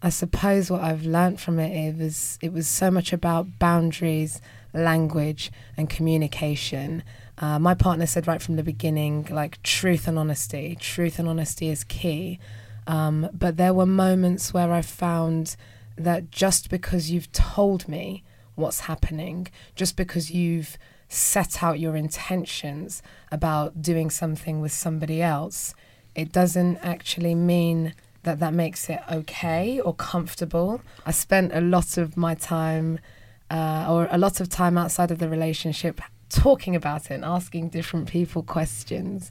I 0.01 0.09
suppose 0.09 0.71
what 0.71 0.81
I've 0.81 1.05
learned 1.05 1.39
from 1.39 1.59
it, 1.59 1.95
was 1.95 2.39
it 2.41 2.51
was 2.51 2.67
so 2.67 2.89
much 2.89 3.13
about 3.13 3.59
boundaries, 3.59 4.41
language, 4.73 5.51
and 5.77 5.87
communication. 5.87 7.03
Uh, 7.37 7.59
my 7.59 7.75
partner 7.75 8.07
said 8.07 8.25
right 8.25 8.41
from 8.41 8.55
the 8.55 8.63
beginning, 8.63 9.27
like 9.29 9.61
truth 9.61 10.07
and 10.07 10.17
honesty. 10.17 10.75
Truth 10.79 11.19
and 11.19 11.29
honesty 11.29 11.69
is 11.69 11.83
key. 11.83 12.39
Um, 12.87 13.29
but 13.31 13.57
there 13.57 13.75
were 13.75 13.85
moments 13.85 14.55
where 14.55 14.71
I 14.71 14.81
found 14.81 15.55
that 15.97 16.31
just 16.31 16.69
because 16.69 17.11
you've 17.11 17.31
told 17.31 17.87
me 17.87 18.23
what's 18.55 18.81
happening, 18.81 19.47
just 19.75 19.95
because 19.95 20.31
you've 20.31 20.77
set 21.07 21.61
out 21.63 21.79
your 21.79 21.95
intentions 21.95 23.01
about 23.31 23.81
doing 23.81 24.09
something 24.09 24.61
with 24.61 24.71
somebody 24.71 25.21
else, 25.21 25.73
it 26.15 26.31
doesn't 26.31 26.77
actually 26.77 27.35
mean 27.35 27.93
that 28.23 28.39
that 28.39 28.53
makes 28.53 28.89
it 28.89 28.99
okay 29.11 29.79
or 29.79 29.93
comfortable. 29.93 30.81
I 31.05 31.11
spent 31.11 31.53
a 31.53 31.61
lot 31.61 31.97
of 31.97 32.17
my 32.17 32.33
time, 32.35 32.99
uh, 33.51 33.85
or 33.87 34.07
a 34.09 34.17
lot 34.17 34.39
of 34.39 34.49
time 34.49 34.77
outside 34.77 35.11
of 35.11 35.19
the 35.19 35.29
relationship, 35.29 36.01
talking 36.29 36.75
about 36.75 37.05
it 37.05 37.11
and 37.11 37.25
asking 37.25 37.69
different 37.69 38.09
people 38.09 38.41
questions. 38.41 39.29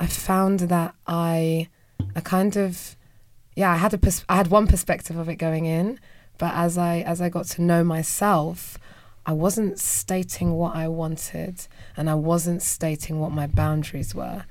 I 0.00 0.06
found 0.06 0.60
that 0.60 0.94
I, 1.06 1.68
I 2.16 2.20
kind 2.20 2.56
of, 2.56 2.96
yeah, 3.54 3.72
I 3.72 3.76
had 3.76 3.94
a 3.94 3.98
pers- 3.98 4.24
I 4.28 4.36
had 4.36 4.48
one 4.48 4.66
perspective 4.66 5.16
of 5.16 5.28
it 5.28 5.36
going 5.36 5.66
in, 5.66 5.98
but 6.38 6.54
as 6.54 6.78
I 6.78 7.00
as 7.00 7.20
I 7.20 7.28
got 7.28 7.46
to 7.46 7.62
know 7.62 7.84
myself, 7.84 8.78
I 9.26 9.32
wasn't 9.32 9.78
stating 9.78 10.52
what 10.52 10.74
I 10.74 10.88
wanted, 10.88 11.66
and 11.96 12.08
I 12.08 12.14
wasn't 12.14 12.62
stating 12.62 13.20
what 13.20 13.32
my 13.32 13.46
boundaries 13.46 14.14
were. 14.14 14.44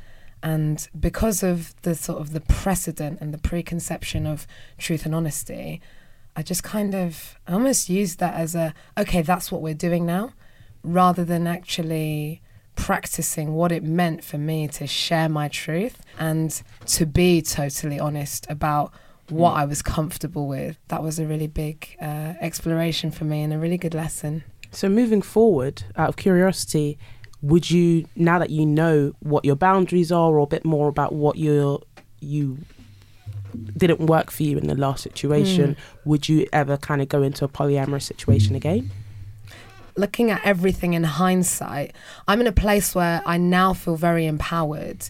And 0.44 0.88
because 1.00 1.44
of 1.44 1.76
the 1.84 1.94
sort 1.94 2.20
of 2.20 2.34
the 2.34 2.42
precedent 2.42 3.20
and 3.22 3.34
the 3.34 3.38
preconception 3.38 4.26
of 4.26 4.48
truth 4.78 5.06
and 5.06 5.14
honesty, 5.14 5.82
I 6.36 6.44
just 6.44 6.64
kind 6.64 6.96
of 6.96 7.38
I 7.48 7.54
almost 7.54 7.90
used 7.90 8.20
that 8.20 8.36
as 8.36 8.56
a 8.56 8.74
okay, 8.98 9.22
that's 9.22 9.52
what 9.52 9.62
we're 9.62 9.74
doing 9.74 10.06
now, 10.06 10.34
rather 10.84 11.26
than 11.26 11.48
actually 11.48 12.42
practicing 12.76 13.54
what 13.54 13.72
it 13.72 13.84
meant 13.84 14.24
for 14.24 14.38
me 14.38 14.68
to 14.68 14.88
share 14.88 15.30
my 15.30 15.48
truth 15.48 16.02
and 16.18 16.62
to 16.86 17.06
be 17.06 17.42
totally 17.42 18.00
honest 18.00 18.46
about 18.50 18.94
what 19.30 19.52
I 19.52 19.66
was 19.66 19.82
comfortable 19.82 20.48
with. 20.48 20.78
That 20.90 21.04
was 21.04 21.20
a 21.20 21.26
really 21.26 21.48
big 21.48 21.96
uh, 22.02 22.34
exploration 22.42 23.12
for 23.12 23.24
me 23.24 23.44
and 23.44 23.54
a 23.54 23.58
really 23.58 23.78
good 23.78 23.94
lesson. 23.94 24.44
So 24.72 24.90
moving 24.90 25.22
forward, 25.22 25.84
out 25.96 26.10
of 26.10 26.16
curiosity, 26.16 26.98
would 27.42 27.70
you 27.72 28.06
now 28.16 28.40
that 28.40 28.50
you 28.50 28.66
know 28.66 29.14
what 29.20 29.46
your 29.46 29.56
boundaries 29.56 30.12
are, 30.12 30.32
or 30.32 30.40
a 30.40 30.48
bit 30.48 30.64
more 30.64 30.88
about 30.88 31.14
what 31.14 31.38
you 31.38 31.82
you 32.20 32.58
didn't 33.76 34.00
work 34.00 34.32
for 34.32 34.44
you 34.44 34.58
in 34.58 34.68
the 34.68 34.76
last 34.76 35.04
situation, 35.04 35.76
would 36.06 36.30
you 36.30 36.48
ever 36.54 36.78
kind 36.78 37.02
of 37.02 37.10
go 37.10 37.22
into 37.22 37.44
a 37.44 37.50
polyamorous 37.50 38.04
situation 38.04 38.56
again? 38.56 38.90
Looking 39.98 40.32
at 40.32 40.42
everything 40.44 40.94
in 40.94 41.04
hindsight, 41.04 41.94
I'm 42.28 42.42
in 42.42 42.48
a 42.48 42.52
place 42.52 42.96
where 42.96 43.22
I 43.26 43.38
now 43.38 43.74
feel 43.74 43.96
very 43.96 44.26
empowered. 44.26 45.04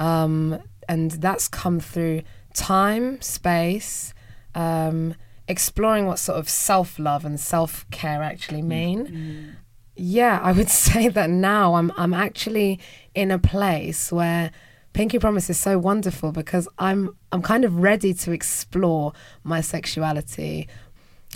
Um, 0.00 0.58
and 0.88 1.10
that's 1.12 1.48
come 1.48 1.80
through 1.80 2.22
time, 2.54 3.20
space, 3.20 4.14
um, 4.54 5.14
exploring 5.48 6.06
what 6.06 6.18
sort 6.18 6.38
of 6.38 6.48
self 6.48 6.98
love 6.98 7.24
and 7.24 7.38
self 7.40 7.88
care 7.90 8.22
actually 8.22 8.62
mean. 8.62 9.56
Yeah, 9.96 10.40
I 10.42 10.52
would 10.52 10.68
say 10.86 11.08
that 11.08 11.30
now 11.30 11.74
I'm 11.74 11.92
I'm 11.96 12.14
actually 12.14 12.78
in 13.14 13.30
a 13.30 13.38
place 13.38 14.12
where 14.12 14.50
Pinky 14.92 15.18
Promise 15.18 15.50
is 15.50 15.58
so 15.58 15.78
wonderful 15.78 16.32
because 16.32 16.68
I'm 16.78 17.16
I'm 17.32 17.42
kind 17.42 17.64
of 17.64 17.78
ready 17.82 18.14
to 18.14 18.32
explore 18.32 19.12
my 19.44 19.60
sexuality 19.60 20.68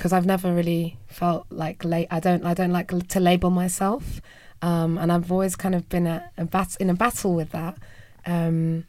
because 0.01 0.15
I've 0.15 0.25
never 0.25 0.55
really 0.55 0.97
felt 1.09 1.45
like 1.51 1.85
la- 1.85 2.07
I 2.11 2.21
don't 2.21 2.43
I 2.43 2.55
don't 2.55 2.73
like 2.73 2.89
to 3.09 3.21
label 3.21 3.51
myself, 3.51 4.23
um, 4.63 4.97
and 4.97 5.13
I've 5.13 5.31
always 5.31 5.57
kind 5.57 5.75
of 5.75 5.91
been 5.91 6.07
a, 6.07 6.31
a 6.39 6.47
bat- 6.47 6.79
in 6.81 6.89
a 6.89 6.95
battle 6.95 7.35
with 7.35 7.51
that. 7.51 7.77
Um, 8.25 8.87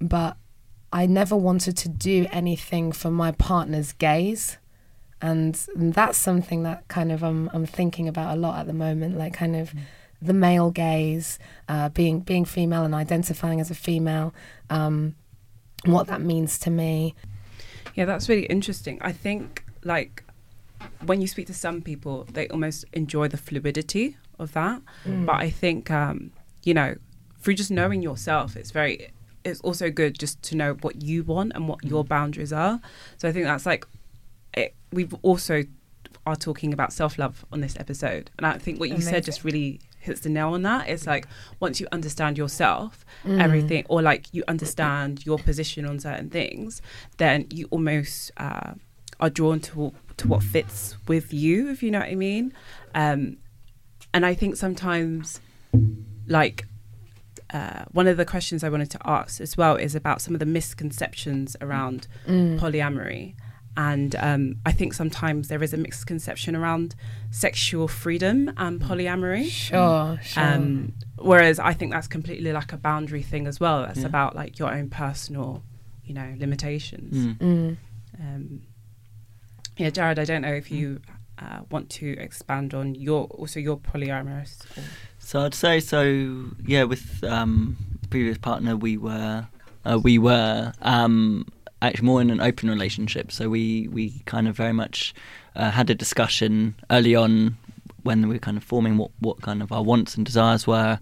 but 0.00 0.38
I 0.90 1.04
never 1.04 1.36
wanted 1.36 1.76
to 1.76 1.90
do 1.90 2.26
anything 2.32 2.92
for 2.92 3.10
my 3.10 3.30
partner's 3.32 3.92
gaze. 3.92 4.56
And 5.20 5.54
that's 5.74 6.16
something 6.16 6.62
that 6.62 6.88
kind 6.88 7.12
of 7.12 7.22
I'm, 7.22 7.50
I'm 7.52 7.66
thinking 7.66 8.08
about 8.08 8.34
a 8.34 8.40
lot 8.40 8.58
at 8.58 8.66
the 8.66 8.72
moment, 8.72 9.18
like 9.18 9.34
kind 9.34 9.54
of 9.54 9.74
the 10.22 10.32
male 10.32 10.70
gaze, 10.70 11.38
uh, 11.68 11.90
being 11.90 12.20
being 12.20 12.46
female 12.46 12.84
and 12.84 12.94
identifying 12.94 13.60
as 13.60 13.70
a 13.70 13.74
female, 13.74 14.32
um, 14.70 15.14
what 15.84 16.06
that 16.06 16.22
means 16.22 16.58
to 16.60 16.70
me. 16.70 17.14
Yeah, 17.94 18.06
that's 18.06 18.30
really 18.30 18.46
interesting. 18.46 18.96
I 19.02 19.12
think 19.12 19.66
like 19.84 20.24
when 21.04 21.20
you 21.20 21.26
speak 21.26 21.46
to 21.48 21.54
some 21.54 21.82
people, 21.82 22.26
they 22.32 22.48
almost 22.48 22.84
enjoy 22.92 23.28
the 23.28 23.36
fluidity 23.36 24.16
of 24.38 24.52
that. 24.52 24.82
But 25.26 25.36
I 25.36 25.50
think 25.50 25.90
um, 25.90 26.30
you 26.64 26.74
know, 26.74 26.96
through 27.40 27.54
just 27.54 27.70
knowing 27.70 28.02
yourself, 28.02 28.56
it's 28.56 28.70
very 28.70 29.10
it's 29.44 29.60
also 29.62 29.90
good 29.90 30.18
just 30.18 30.42
to 30.42 30.56
know 30.56 30.74
what 30.74 31.02
you 31.02 31.22
want 31.22 31.52
and 31.54 31.68
what 31.68 31.84
your 31.84 32.04
boundaries 32.04 32.52
are. 32.52 32.80
So 33.16 33.28
I 33.28 33.32
think 33.32 33.46
that's 33.46 33.64
like 33.66 33.86
it, 34.54 34.74
we've 34.92 35.14
also 35.22 35.64
are 36.26 36.36
talking 36.36 36.72
about 36.72 36.92
self 36.92 37.18
love 37.18 37.44
on 37.52 37.60
this 37.60 37.76
episode, 37.78 38.30
and 38.36 38.46
I 38.46 38.58
think 38.58 38.78
what 38.80 38.90
you 38.90 39.00
said 39.00 39.24
just 39.24 39.44
really 39.44 39.80
hits 40.00 40.20
the 40.20 40.28
nail 40.28 40.52
on 40.54 40.62
that. 40.62 40.88
It's 40.88 41.06
like 41.06 41.26
once 41.60 41.80
you 41.80 41.86
understand 41.92 42.36
yourself, 42.38 43.04
everything, 43.40 43.84
or 43.88 44.02
like 44.02 44.32
you 44.32 44.44
understand 44.48 45.24
your 45.24 45.38
position 45.38 45.84
on 45.86 45.98
certain 45.98 46.28
things, 46.30 46.82
then 47.16 47.46
you 47.50 47.66
almost 47.70 48.30
uh, 48.36 48.74
are 49.20 49.30
drawn 49.30 49.60
to 49.60 49.92
to 50.18 50.28
what 50.28 50.42
fits 50.42 50.96
with 51.06 51.32
you, 51.32 51.68
if 51.70 51.82
you 51.82 51.90
know 51.90 52.00
what 52.00 52.08
I 52.08 52.14
mean. 52.14 52.52
Um, 52.94 53.38
and 54.12 54.24
I 54.24 54.34
think 54.34 54.56
sometimes, 54.56 55.40
like 56.26 56.66
uh, 57.52 57.84
one 57.92 58.06
of 58.06 58.16
the 58.16 58.24
questions 58.24 58.62
I 58.62 58.68
wanted 58.68 58.90
to 58.90 58.98
ask 59.04 59.40
as 59.40 59.56
well 59.56 59.76
is 59.76 59.94
about 59.94 60.20
some 60.20 60.34
of 60.34 60.40
the 60.40 60.46
misconceptions 60.46 61.56
around 61.60 62.06
mm. 62.26 62.58
polyamory. 62.58 63.34
And 63.76 64.16
um, 64.16 64.56
I 64.66 64.72
think 64.72 64.92
sometimes 64.92 65.48
there 65.48 65.62
is 65.62 65.72
a 65.72 65.76
misconception 65.76 66.56
around 66.56 66.96
sexual 67.30 67.86
freedom 67.86 68.52
and 68.56 68.80
polyamory. 68.80 69.48
Sure, 69.48 70.18
sure. 70.20 70.42
Um, 70.42 70.94
whereas 71.16 71.60
I 71.60 71.74
think 71.74 71.92
that's 71.92 72.08
completely 72.08 72.52
like 72.52 72.72
a 72.72 72.76
boundary 72.76 73.22
thing 73.22 73.46
as 73.46 73.60
well. 73.60 73.82
That's 73.82 74.00
yeah. 74.00 74.06
about 74.06 74.34
like 74.34 74.58
your 74.58 74.74
own 74.74 74.90
personal, 74.90 75.62
you 76.04 76.12
know, 76.12 76.34
limitations. 76.38 77.14
Mm. 77.14 77.38
Mm. 77.38 77.76
Um, 78.20 78.62
yeah, 79.78 79.90
Jared, 79.90 80.18
I 80.18 80.24
don't 80.24 80.42
know 80.42 80.52
if 80.52 80.70
you 80.70 81.00
uh, 81.38 81.60
want 81.70 81.88
to 81.90 82.18
expand 82.18 82.74
on 82.74 82.94
your 82.94 83.24
also 83.26 83.60
your 83.60 83.78
polyamorous. 83.78 84.60
Or... 84.76 84.82
So 85.18 85.40
I'd 85.40 85.54
say 85.54 85.80
so. 85.80 86.50
Yeah, 86.66 86.84
with 86.84 87.22
um, 87.24 87.76
previous 88.10 88.38
partner, 88.38 88.76
we 88.76 88.96
were 88.96 89.46
uh, 89.84 89.98
we 90.02 90.18
were 90.18 90.72
um, 90.82 91.46
actually 91.80 92.06
more 92.06 92.20
in 92.20 92.30
an 92.30 92.40
open 92.40 92.68
relationship. 92.68 93.30
So 93.30 93.48
we 93.48 93.88
we 93.88 94.22
kind 94.26 94.48
of 94.48 94.56
very 94.56 94.72
much 94.72 95.14
uh, 95.54 95.70
had 95.70 95.90
a 95.90 95.94
discussion 95.94 96.74
early 96.90 97.14
on 97.14 97.56
when 98.02 98.28
we 98.28 98.34
were 98.34 98.40
kind 98.40 98.56
of 98.56 98.64
forming 98.64 98.96
what 98.96 99.10
what 99.20 99.40
kind 99.42 99.62
of 99.62 99.70
our 99.70 99.82
wants 99.82 100.16
and 100.16 100.26
desires 100.26 100.66
were, 100.66 100.98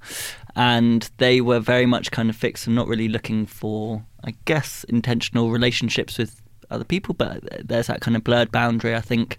and 0.55 1.11
they 1.17 1.41
were 1.41 1.61
very 1.61 1.87
much 1.87 2.11
kind 2.11 2.29
of 2.29 2.37
fixed 2.37 2.67
and 2.67 2.77
not 2.77 2.89
really 2.89 3.09
looking 3.09 3.47
for, 3.47 4.05
I 4.25 4.35
guess, 4.45 4.85
intentional 4.85 5.51
relationships 5.51 6.19
with 6.19 6.43
other 6.71 6.85
people, 6.85 7.15
but 7.15 7.67
there's 7.67 7.87
that 7.87 8.01
kind 8.01 8.17
of 8.17 8.25
blurred 8.25 8.51
boundary. 8.51 8.95
I 8.95 9.01
think 9.01 9.37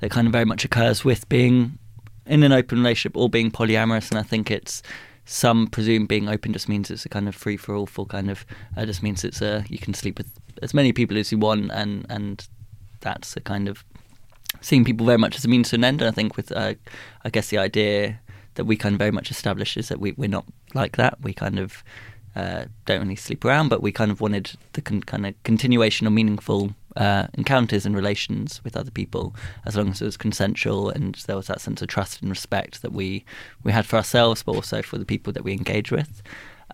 that 0.00 0.10
kind 0.10 0.26
of 0.26 0.32
very 0.32 0.44
much 0.44 0.64
occurs 0.64 1.04
with 1.04 1.28
being 1.28 1.78
in 2.26 2.42
an 2.42 2.52
open 2.52 2.78
relationship 2.78 3.16
or 3.16 3.28
being 3.28 3.50
polyamorous, 3.50 4.10
and 4.10 4.18
I 4.18 4.22
think 4.22 4.50
it's 4.50 4.82
some 5.24 5.66
presume 5.66 6.06
being 6.06 6.28
open 6.28 6.52
just 6.54 6.68
means 6.68 6.90
it's 6.90 7.04
a 7.04 7.08
kind 7.08 7.28
of 7.28 7.34
free 7.34 7.58
for 7.58 7.74
all 7.74 7.86
for 7.86 8.06
kind 8.06 8.30
of 8.30 8.46
uh, 8.76 8.86
just 8.86 9.02
means 9.02 9.24
it's 9.24 9.42
a 9.42 9.64
you 9.68 9.78
can 9.78 9.92
sleep 9.92 10.16
with 10.16 10.32
as 10.62 10.72
many 10.72 10.92
people 10.92 11.16
as 11.16 11.30
you 11.30 11.38
want, 11.38 11.70
and 11.72 12.06
and 12.08 12.48
that's 13.00 13.36
a 13.36 13.40
kind 13.40 13.68
of 13.68 13.84
seeing 14.60 14.84
people 14.84 15.06
very 15.06 15.18
much 15.18 15.36
as 15.36 15.44
a 15.44 15.48
means 15.48 15.70
to 15.70 15.76
an 15.76 15.84
end. 15.84 16.00
And 16.00 16.08
I 16.08 16.12
think 16.12 16.36
with 16.36 16.52
uh, 16.52 16.74
I 17.24 17.30
guess 17.30 17.48
the 17.48 17.58
idea 17.58 18.20
that 18.54 18.64
we 18.64 18.76
kind 18.76 18.94
of 18.94 18.98
very 18.98 19.12
much 19.12 19.30
establish 19.30 19.76
is 19.76 19.88
that 19.88 20.00
we 20.00 20.12
we're 20.12 20.28
not 20.28 20.46
like 20.74 20.96
that. 20.96 21.20
We 21.20 21.32
kind 21.32 21.58
of 21.58 21.84
uh, 22.38 22.64
don't 22.86 23.02
really 23.02 23.16
sleep 23.16 23.44
around, 23.44 23.68
but 23.68 23.82
we 23.82 23.92
kind 23.92 24.10
of 24.10 24.20
wanted 24.20 24.52
the 24.74 24.80
con- 24.80 25.02
kind 25.02 25.26
of 25.26 25.34
continuation 25.42 26.06
of 26.06 26.12
meaningful 26.12 26.70
uh, 26.96 27.26
encounters 27.34 27.84
and 27.86 27.96
relations 27.96 28.62
with 28.64 28.76
other 28.76 28.92
people, 28.92 29.34
as 29.66 29.76
long 29.76 29.88
as 29.90 30.00
it 30.00 30.04
was 30.04 30.16
consensual 30.16 30.90
and 30.90 31.14
there 31.26 31.36
was 31.36 31.46
that 31.48 31.60
sense 31.60 31.82
of 31.82 31.88
trust 31.88 32.22
and 32.22 32.30
respect 32.30 32.82
that 32.82 32.92
we 32.92 33.24
we 33.64 33.72
had 33.72 33.86
for 33.86 33.96
ourselves, 33.96 34.42
but 34.42 34.54
also 34.54 34.82
for 34.82 34.98
the 34.98 35.04
people 35.04 35.32
that 35.32 35.44
we 35.44 35.52
engage 35.52 35.90
with. 35.90 36.22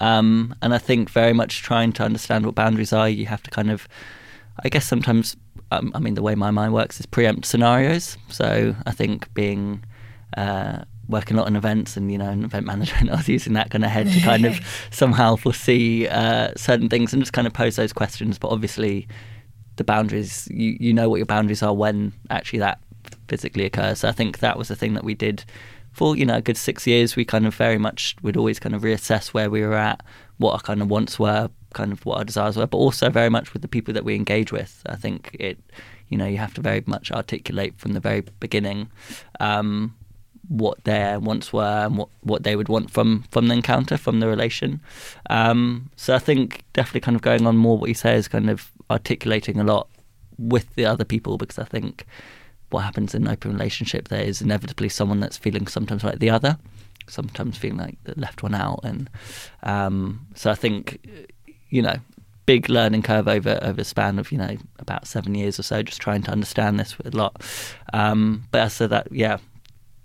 Um, 0.01 0.55
and 0.61 0.75
I 0.75 0.79
think 0.79 1.11
very 1.11 1.33
much 1.33 1.63
trying 1.63 1.93
to 1.95 2.03
understand 2.05 2.45
what 2.45 2.55
boundaries 2.55 2.93
are, 2.93 3.09
you 3.09 3.27
have 3.27 3.43
to 3.45 3.51
kind 3.51 3.71
of, 3.71 3.89
I 4.65 4.69
guess 4.69 4.87
sometimes, 4.87 5.37
um, 5.71 5.93
I 5.95 5.99
mean, 6.01 6.15
the 6.15 6.23
way 6.23 6.35
my 6.35 6.51
mind 6.51 6.75
works 6.75 7.01
is 7.01 7.07
preempt 7.07 7.47
scenarios. 7.47 8.19
So 8.29 8.75
I 8.87 8.93
think 8.93 9.33
being 9.35 9.85
uh, 10.37 10.85
working 11.09 11.37
a 11.37 11.41
lot 11.41 11.47
on 11.47 11.57
events 11.57 11.97
and 11.97 12.11
you 12.11 12.19
know 12.19 12.31
an 12.31 12.45
event 12.45 12.67
manager 12.67 12.95
and 13.01 13.11
I 13.11 13.17
was 13.17 13.29
using 13.29 13.53
that 13.55 13.71
kind 13.71 13.85
of 13.85 13.91
head 13.91 14.11
to 14.11 14.21
kind 14.21 14.45
of 14.45 14.61
somehow 14.91 15.37
foresee 15.37 16.09
uh, 16.09 16.53
certain 16.57 16.89
things 16.89 17.13
and 17.13 17.23
just 17.23 17.33
kind 17.33 17.47
of 17.47 17.53
pose 17.53 17.77
those 17.77 17.93
questions. 17.93 18.39
But 18.39 18.49
obviously 18.49 19.07
the 19.77 19.85
boundaries 19.85 20.47
you 20.51 20.77
you 20.79 20.93
know 20.93 21.09
what 21.09 21.17
your 21.17 21.27
boundaries 21.27 21.63
are 21.63 21.75
when 21.75 22.13
actually 22.31 22.61
that 22.61 22.79
physically 23.29 23.65
occurs. 23.65 24.01
So 24.01 24.09
I 24.09 24.13
think 24.13 24.39
that 24.39 24.59
was 24.59 24.69
the 24.69 24.77
thing 24.77 24.95
that 24.95 25.05
we 25.05 25.15
did 25.15 25.45
for 25.93 26.17
you 26.17 26.27
know 26.27 26.37
a 26.37 26.43
good 26.43 26.57
six 26.57 26.87
years. 26.87 27.17
We 27.17 27.25
kind 27.25 27.47
of 27.47 27.55
very 27.55 27.79
much 27.79 28.17
would 28.23 28.37
always 28.37 28.59
kind 28.59 28.75
of 28.75 28.83
reassess 28.83 29.29
where 29.29 29.51
we 29.51 29.63
were 29.63 29.75
at 29.75 30.03
what 30.39 30.53
our 30.53 30.61
kind 30.61 30.83
of 30.83 30.91
wants 30.91 31.19
were 31.19 31.49
kind 31.75 31.93
of 31.93 32.07
what 32.07 32.19
our 32.19 32.25
desires 32.25 32.57
were 32.57 32.69
but 32.69 32.79
also 32.79 33.11
very 33.11 33.29
much 33.29 33.53
with 33.53 33.61
the 33.61 33.69
people 33.69 33.93
that 33.95 34.05
we 34.05 34.15
engage 34.15 34.53
with. 34.53 34.83
I 34.87 34.97
think 34.97 35.37
it 35.39 35.59
you 36.09 36.19
know 36.19 36.27
you 36.27 36.39
have 36.39 36.55
to 36.55 36.61
very 36.61 36.83
much 36.87 37.11
articulate 37.11 37.75
from 37.79 37.93
the 37.93 38.01
very 38.01 38.23
beginning 38.41 38.91
um, 39.41 39.95
what 40.49 40.83
their 40.85 41.19
wants 41.19 41.53
were 41.53 41.87
and 41.87 41.97
what, 41.97 42.09
what 42.23 42.43
they 42.43 42.57
would 42.57 42.69
want 42.69 42.91
from 42.91 43.25
from 43.31 43.49
the 43.49 43.55
encounter, 43.55 43.97
from 43.97 44.21
the 44.21 44.29
relation. 44.29 44.81
Um, 45.31 45.91
so 45.97 46.15
I 46.15 46.19
think 46.19 46.65
definitely 46.73 47.01
kind 47.01 47.17
of 47.17 47.23
going 47.23 47.47
on 47.47 47.57
more 47.57 47.79
what 47.79 47.89
you 47.89 47.95
say 47.95 48.17
is 48.17 48.29
kind 48.29 48.51
of 48.51 48.71
articulating 48.91 49.59
a 49.59 49.65
lot 49.65 49.89
with 50.39 50.75
the 50.75 50.85
other 50.85 51.05
people 51.05 51.39
because 51.39 51.59
I 51.59 51.65
think 51.65 52.05
what 52.71 52.83
happens 52.83 53.15
in 53.15 53.23
an 53.23 53.33
open 53.33 53.53
relationship 53.53 54.09
there 54.09 54.23
is 54.23 54.43
inevitably 54.43 54.89
someone 54.89 55.21
that's 55.21 55.37
feeling 55.37 55.67
sometimes 55.67 56.03
like 56.03 56.19
the 56.19 56.31
other, 56.31 56.59
sometimes 57.07 57.57
feeling 57.57 57.79
like 57.79 57.99
the 58.05 58.19
left 58.19 58.43
one 58.43 58.55
out, 58.55 58.81
and 58.83 59.09
um, 59.63 60.27
so 60.35 60.51
I 60.51 60.55
think 60.55 61.07
you 61.71 61.83
know 61.83 61.97
big 62.47 62.69
learning 62.69 63.03
curve 63.03 63.27
over 63.29 63.59
over 63.63 63.81
a 63.81 63.85
span 63.85 64.19
of 64.19 64.31
you 64.31 64.39
know 64.39 64.57
about 64.79 65.07
seven 65.07 65.35
years 65.35 65.59
or 65.59 65.63
so, 65.63 65.83
just 65.83 66.01
trying 66.01 66.23
to 66.25 66.31
understand 66.31 66.79
this 66.79 66.97
a 67.05 67.11
lot. 67.11 67.43
Um, 67.93 68.45
but 68.51 68.63
I 68.63 68.69
said 68.69 68.91
that 68.91 69.09
yeah, 69.11 69.39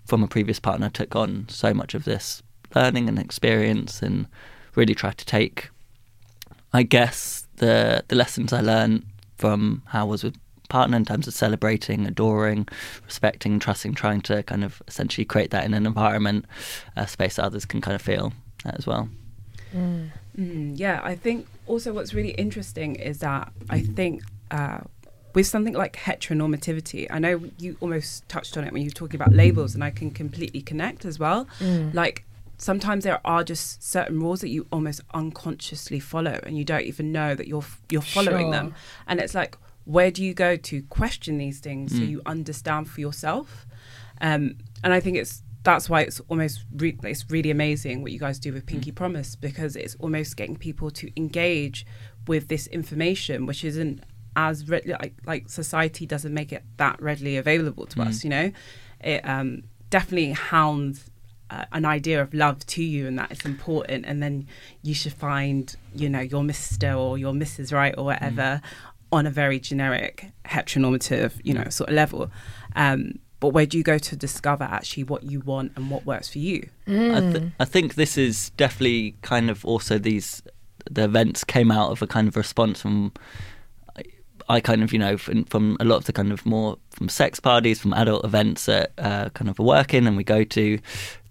from 0.09 0.23
a 0.23 0.27
previous 0.27 0.59
partner 0.59 0.89
took 0.89 1.15
on 1.15 1.45
so 1.47 1.73
much 1.73 1.93
of 1.93 2.03
this 2.03 2.43
learning 2.75 3.07
and 3.07 3.19
experience 3.19 4.01
and 4.01 4.27
really 4.75 4.95
tried 4.95 5.17
to 5.17 5.25
take 5.25 5.69
I 6.73 6.83
guess 6.83 7.47
the 7.57 8.03
the 8.07 8.15
lessons 8.15 8.51
I 8.53 8.61
learned 8.61 9.05
from 9.37 9.83
how 9.85 10.01
I 10.01 10.09
was 10.09 10.23
with 10.23 10.35
partner 10.69 10.95
in 10.97 11.05
terms 11.05 11.27
of 11.27 11.33
celebrating, 11.33 12.05
adoring, 12.05 12.67
respecting, 13.05 13.57
trusting, 13.59 13.95
trying 13.95 14.21
to 14.21 14.43
kind 14.43 14.63
of 14.63 14.81
essentially 14.87 15.25
create 15.25 15.49
that 15.49 15.65
in 15.65 15.73
an 15.73 15.87
environment, 15.87 16.45
a 16.95 17.07
space 17.07 17.37
that 17.37 17.43
others 17.45 17.65
can 17.65 17.81
kind 17.81 17.95
of 17.95 18.01
feel 18.01 18.33
as 18.65 18.85
well. 18.85 19.09
Mm. 19.75 20.11
Mm, 20.37 20.79
yeah, 20.79 21.01
I 21.03 21.15
think 21.15 21.47
also 21.67 21.91
what's 21.91 22.13
really 22.13 22.31
interesting 22.31 22.95
is 22.95 23.19
that 23.19 23.51
I 23.69 23.81
think 23.81 24.23
uh, 24.51 24.81
with 25.33 25.47
something 25.47 25.73
like 25.73 25.95
heteronormativity, 25.95 27.07
I 27.09 27.19
know 27.19 27.41
you 27.57 27.77
almost 27.81 28.27
touched 28.27 28.57
on 28.57 28.63
it 28.63 28.73
when 28.73 28.81
you 28.81 28.87
were 28.87 28.93
talking 28.93 29.19
about 29.19 29.33
labels, 29.33 29.75
and 29.75 29.83
I 29.83 29.91
can 29.91 30.11
completely 30.11 30.61
connect 30.61 31.05
as 31.05 31.19
well. 31.19 31.47
Mm. 31.59 31.93
Like 31.93 32.25
sometimes 32.57 33.03
there 33.03 33.21
are 33.25 33.43
just 33.43 33.83
certain 33.83 34.19
rules 34.19 34.41
that 34.41 34.49
you 34.49 34.67
almost 34.71 35.01
unconsciously 35.13 35.99
follow, 35.99 36.39
and 36.43 36.57
you 36.57 36.63
don't 36.63 36.83
even 36.83 37.11
know 37.11 37.35
that 37.35 37.47
you're 37.47 37.65
you're 37.89 38.01
following 38.01 38.47
sure. 38.47 38.51
them. 38.51 38.75
And 39.07 39.19
it's 39.19 39.35
like, 39.35 39.57
where 39.85 40.11
do 40.11 40.23
you 40.23 40.33
go 40.33 40.55
to 40.55 40.81
question 40.83 41.37
these 41.37 41.59
things 41.59 41.93
mm. 41.93 41.97
so 41.97 42.03
you 42.03 42.21
understand 42.25 42.89
for 42.89 43.01
yourself? 43.01 43.65
Um, 44.21 44.55
and 44.83 44.93
I 44.93 44.99
think 44.99 45.17
it's 45.17 45.43
that's 45.63 45.89
why 45.89 46.01
it's 46.01 46.19
almost 46.21 46.65
re- 46.75 46.97
it's 47.03 47.29
really 47.29 47.51
amazing 47.51 48.01
what 48.01 48.11
you 48.11 48.19
guys 48.19 48.39
do 48.39 48.53
with 48.53 48.65
Pinky 48.65 48.91
mm. 48.91 48.95
Promise 48.95 49.35
because 49.35 49.75
it's 49.75 49.95
almost 49.99 50.37
getting 50.37 50.55
people 50.55 50.89
to 50.91 51.11
engage 51.17 51.85
with 52.27 52.47
this 52.47 52.67
information, 52.67 53.45
which 53.45 53.63
isn't 53.63 54.03
as 54.47 54.67
readily 54.69 54.95
like, 55.01 55.13
like 55.25 55.49
society 55.49 56.05
doesn't 56.05 56.33
make 56.33 56.51
it 56.51 56.63
that 56.77 57.01
readily 57.01 57.35
available 57.37 57.85
to 57.85 57.97
mm. 57.99 58.07
us 58.07 58.23
you 58.23 58.29
know 58.29 58.51
it 59.01 59.21
um, 59.27 59.63
definitely 59.89 60.31
hounds 60.31 61.09
uh, 61.49 61.65
an 61.71 61.83
idea 61.83 62.21
of 62.21 62.33
love 62.33 62.65
to 62.67 62.83
you 62.83 63.07
and 63.07 63.17
that 63.17 63.31
it's 63.31 63.45
important 63.45 64.05
and 64.05 64.21
then 64.21 64.47
you 64.83 64.93
should 64.93 65.13
find 65.13 65.75
you 65.93 66.07
know 66.07 66.19
your 66.19 66.43
mr 66.43 66.97
or 66.97 67.17
your 67.17 67.33
mrs 67.33 67.73
right 67.73 67.95
or 67.97 68.05
whatever 68.05 68.61
mm. 68.61 68.61
on 69.11 69.25
a 69.25 69.31
very 69.31 69.59
generic 69.59 70.31
heteronormative 70.45 71.33
you 71.43 71.53
know 71.53 71.67
sort 71.69 71.89
of 71.89 71.95
level 71.95 72.31
um, 72.75 73.19
but 73.39 73.49
where 73.49 73.65
do 73.65 73.77
you 73.77 73.83
go 73.83 73.97
to 73.97 74.15
discover 74.15 74.65
actually 74.65 75.03
what 75.03 75.23
you 75.23 75.39
want 75.39 75.71
and 75.75 75.89
what 75.89 76.05
works 76.05 76.29
for 76.29 76.39
you 76.39 76.69
mm. 76.87 77.15
I, 77.15 77.31
th- 77.31 77.51
I 77.59 77.65
think 77.65 77.95
this 77.95 78.17
is 78.17 78.51
definitely 78.51 79.15
kind 79.21 79.49
of 79.49 79.65
also 79.65 79.97
these 79.97 80.43
the 80.89 81.03
events 81.03 81.43
came 81.43 81.71
out 81.71 81.91
of 81.91 82.01
a 82.01 82.07
kind 82.07 82.27
of 82.27 82.35
response 82.35 82.81
from 82.81 83.11
I 84.49 84.59
kind 84.59 84.81
of, 84.81 84.91
you 84.91 84.99
know, 84.99 85.15
from, 85.17 85.45
from, 85.45 85.77
a 85.79 85.85
lot 85.85 85.97
of 85.97 86.05
the 86.05 86.13
kind 86.13 86.31
of 86.31 86.43
more 86.45 86.77
from 86.89 87.07
sex 87.07 87.39
parties, 87.39 87.79
from 87.79 87.93
adult 87.93 88.25
events 88.25 88.65
that 88.65 88.91
uh, 88.97 89.29
kind 89.29 89.49
of 89.49 89.59
work 89.59 89.93
in 89.93 90.07
and 90.07 90.17
we 90.17 90.23
go 90.23 90.43
to, 90.43 90.79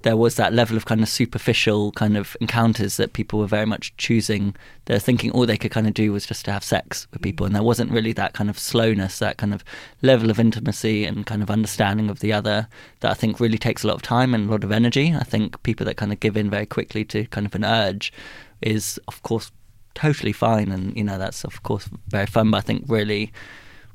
there 0.02 0.16
was 0.16 0.36
that 0.36 0.52
level 0.52 0.76
of 0.76 0.86
kind 0.86 1.02
of 1.02 1.08
superficial 1.08 1.90
kind 1.92 2.16
of 2.16 2.36
encounters 2.40 2.96
that 2.96 3.12
people 3.12 3.40
were 3.40 3.46
very 3.46 3.66
much 3.66 3.96
choosing. 3.96 4.54
They're 4.84 5.00
thinking 5.00 5.32
all 5.32 5.44
they 5.44 5.56
could 5.56 5.72
kind 5.72 5.88
of 5.88 5.94
do 5.94 6.12
was 6.12 6.24
just 6.24 6.44
to 6.44 6.52
have 6.52 6.62
sex 6.62 7.08
with 7.10 7.20
people, 7.20 7.44
and 7.44 7.54
there 7.54 7.62
wasn't 7.62 7.90
really 7.90 8.12
that 8.12 8.32
kind 8.32 8.48
of 8.48 8.58
slowness, 8.58 9.18
that 9.18 9.38
kind 9.38 9.52
of 9.52 9.64
level 10.02 10.30
of 10.30 10.38
intimacy 10.38 11.04
and 11.04 11.26
kind 11.26 11.42
of 11.42 11.50
understanding 11.50 12.10
of 12.10 12.20
the 12.20 12.32
other 12.32 12.68
that 13.00 13.10
I 13.10 13.14
think 13.14 13.40
really 13.40 13.58
takes 13.58 13.82
a 13.82 13.88
lot 13.88 13.96
of 13.96 14.02
time 14.02 14.34
and 14.34 14.48
a 14.48 14.52
lot 14.52 14.62
of 14.62 14.70
energy. 14.70 15.14
I 15.14 15.24
think 15.24 15.60
people 15.64 15.84
that 15.86 15.96
kind 15.96 16.12
of 16.12 16.20
give 16.20 16.36
in 16.36 16.48
very 16.48 16.66
quickly 16.66 17.04
to 17.06 17.26
kind 17.26 17.46
of 17.46 17.54
an 17.56 17.64
urge 17.64 18.12
is, 18.60 19.00
of 19.08 19.22
course, 19.22 19.50
totally 19.94 20.32
fine, 20.32 20.70
and 20.70 20.96
you 20.96 21.04
know 21.04 21.18
that's 21.18 21.44
of 21.44 21.62
course 21.62 21.88
very 22.08 22.26
fun. 22.26 22.50
But 22.50 22.58
I 22.58 22.60
think 22.62 22.84
really 22.88 23.32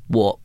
what 0.08 0.38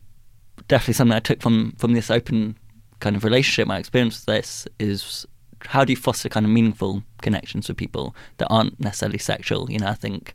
definitely 0.69 0.95
something 0.95 1.17
I 1.17 1.21
took 1.21 1.41
from 1.43 1.75
from 1.79 1.95
this 1.95 2.11
open 2.11 2.57
kind 3.01 3.17
of 3.17 3.25
relationship, 3.25 3.69
my 3.69 3.79
experience 3.79 4.17
with 4.17 4.27
this 4.27 4.67
is 4.79 5.27
how 5.63 5.85
do 5.85 5.93
you 5.93 5.97
foster 5.97 6.29
kind 6.29 6.47
of 6.47 6.53
meaningful 6.53 7.03
connections 7.21 7.69
with 7.69 7.77
people 7.77 8.15
that 8.39 8.47
aren't 8.49 8.79
necessarily 8.81 9.19
sexual? 9.19 9.71
You 9.71 9.79
know, 9.79 9.89
I 9.89 9.95
think 9.95 10.35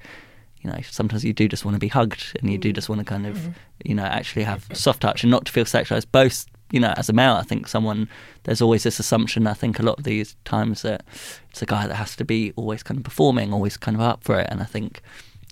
you 0.62 0.70
know 0.70 0.80
sometimes 0.90 1.24
you 1.24 1.34
do 1.34 1.48
just 1.48 1.66
want 1.66 1.76
to 1.76 1.80
be 1.80 1.90
hugged 1.90 2.38
and 2.40 2.52
you 2.52 2.58
do 2.58 2.72
just 2.72 2.90
want 2.90 3.00
to 3.00 3.06
kind 3.06 3.26
of 3.26 3.38
mm-hmm. 3.38 3.52
you 3.84 3.96
know 3.96 4.04
actually 4.04 4.44
have 4.44 4.68
soft 4.74 5.02
touch 5.02 5.24
and 5.24 5.32
not 5.32 5.46
to 5.46 5.52
feel 5.52 5.66
sexualized 5.66 6.08
both 6.12 6.46
you 6.74 6.80
know, 6.80 6.94
as 6.98 7.08
a 7.08 7.14
male, 7.14 7.36
I 7.36 7.44
think 7.44 7.68
someone 7.68 8.10
there's 8.44 8.62
always 8.62 8.82
this 8.82 9.00
assumption. 9.00 9.46
I 9.46 9.54
think 9.54 9.80
a 9.80 9.84
lot 9.84 10.00
of 10.00 10.04
these 10.04 10.36
times 10.44 10.82
that 10.82 11.06
it's 11.52 11.62
a 11.62 11.68
guy 11.68 11.86
that 11.86 11.94
has 11.94 12.16
to 12.16 12.26
be 12.26 12.52
always 12.56 12.82
kind 12.82 12.98
of 12.98 13.04
performing, 13.04 13.54
always 13.54 13.78
kind 13.78 13.96
of 13.96 14.02
up 14.02 14.24
for 14.24 14.40
it, 14.40 14.48
and 14.50 14.60
I 14.60 14.66
think 14.66 15.02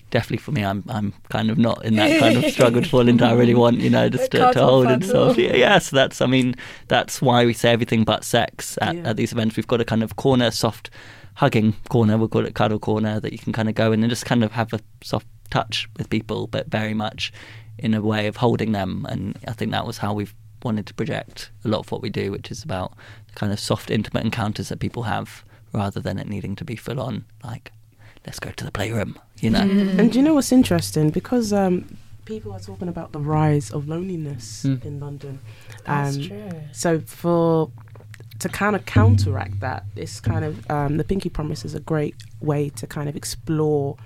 definitely 0.10 0.38
for 0.38 0.52
me, 0.52 0.66
I'm 0.66 0.84
I'm 0.90 1.14
kind 1.30 1.52
of 1.52 1.60
not 1.60 1.86
in 1.86 1.96
that 1.98 2.20
kind 2.20 2.44
of 2.44 2.52
struggle 2.52 2.82
to 2.82 2.90
fall 2.90 3.08
into. 3.08 3.24
I 3.24 3.34
really 3.34 3.54
want 3.54 3.78
you 3.78 3.92
know 3.92 4.10
just 4.10 4.32
to, 4.32 4.52
to 4.52 4.64
hold 4.64 4.88
and 4.88 5.06
soft. 5.06 5.38
Yeah, 5.38 5.56
yeah, 5.56 5.78
so 5.78 5.96
that's 5.96 6.22
I 6.22 6.26
mean 6.26 6.56
that's 6.88 7.22
why 7.22 7.46
we 7.46 7.54
say 7.54 7.72
everything 7.72 8.04
but 8.04 8.24
sex 8.24 8.80
at, 8.82 8.96
yeah. 8.96 9.10
at 9.10 9.18
these 9.18 9.32
events. 9.32 9.56
We've 9.56 9.68
got 9.68 9.80
a 9.80 9.86
kind 9.86 10.02
of 10.02 10.16
corner, 10.16 10.50
soft 10.50 10.90
hugging 11.36 11.76
corner. 11.90 12.18
We'll 12.18 12.30
call 12.30 12.48
it 12.48 12.56
cuddle 12.56 12.80
corner 12.80 13.20
that 13.20 13.32
you 13.32 13.38
can 13.38 13.54
kind 13.54 13.70
of 13.70 13.76
go 13.76 13.92
in 13.92 14.02
and 14.02 14.10
just 14.10 14.26
kind 14.26 14.44
of 14.44 14.54
have 14.54 14.74
a 14.74 14.80
soft 15.04 15.28
touch 15.52 15.88
with 15.98 16.10
people, 16.10 16.48
but 16.48 16.68
very 16.68 16.96
much 16.96 17.32
in 17.78 17.94
a 17.94 18.02
way 18.02 18.26
of 18.26 18.38
holding 18.38 18.72
them. 18.72 19.06
And 19.08 19.38
I 19.48 19.54
think 19.54 19.72
that 19.72 19.86
was 19.86 20.00
how 20.00 20.14
we've 20.14 20.34
wanted 20.64 20.86
to 20.88 20.94
project 20.94 21.52
a 21.64 21.68
lot 21.68 21.80
of 21.80 21.92
what 21.92 22.02
we 22.02 22.10
do, 22.10 22.32
which 22.32 22.52
is 22.52 22.64
about 22.64 22.94
the 23.28 23.34
kind 23.34 23.52
of 23.52 23.60
soft, 23.60 23.90
intimate 23.90 24.24
encounters 24.24 24.70
that 24.70 24.80
people 24.80 25.04
have 25.04 25.44
rather 25.74 26.00
than 26.00 26.20
it 26.20 26.28
needing 26.28 26.56
to 26.56 26.66
be 26.66 26.76
full 26.76 27.00
on 27.00 27.26
like 27.44 27.72
let's 28.26 28.40
go 28.40 28.52
to 28.52 28.64
the 28.64 28.72
playroom, 28.72 29.18
you 29.40 29.50
know. 29.50 29.62
Mm. 29.62 30.00
And 30.00 30.12
do 30.12 30.20
you 30.20 30.24
know 30.24 30.34
what's 30.34 30.52
interesting? 30.52 31.10
Because 31.10 31.52
um, 31.52 31.98
people 32.26 32.52
are 32.52 32.60
talking 32.60 32.88
about 32.88 33.12
the 33.12 33.20
rise 33.20 33.72
of 33.72 33.88
loneliness 33.88 34.64
mm. 34.68 34.84
in 34.86 35.00
London. 35.00 35.40
That's 35.86 36.18
um, 36.18 36.24
true. 36.24 36.62
So 36.72 37.00
for 37.00 37.72
to 38.40 38.50
kind 38.50 38.76
of 38.76 38.86
counteract 38.86 39.60
that, 39.60 39.86
this 39.96 40.20
kind 40.20 40.44
of 40.44 40.70
um, 40.70 40.98
the 40.98 41.04
Pinky 41.04 41.30
Promise 41.30 41.66
is 41.66 41.76
a 41.76 41.80
great 41.80 42.16
way 42.40 42.70
to 42.70 42.88
kind 42.88 43.08
of 43.08 43.16
explore 43.16 43.98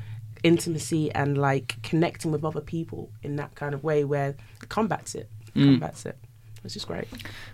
intimacy 0.44 1.12
and 1.14 1.38
like 1.38 1.82
connecting 1.82 2.32
with 2.32 2.44
other 2.44 2.62
people 2.62 3.10
in 3.24 3.36
that 3.38 3.56
kind 3.56 3.74
of 3.74 3.84
way 3.84 4.04
where 4.04 4.36
it 4.62 4.70
combats 4.70 5.16
it, 5.16 5.30
mm. 5.56 5.64
combats 5.64 6.06
it. 6.06 6.18
It's 6.66 6.76
is 6.76 6.86
great. 6.86 7.08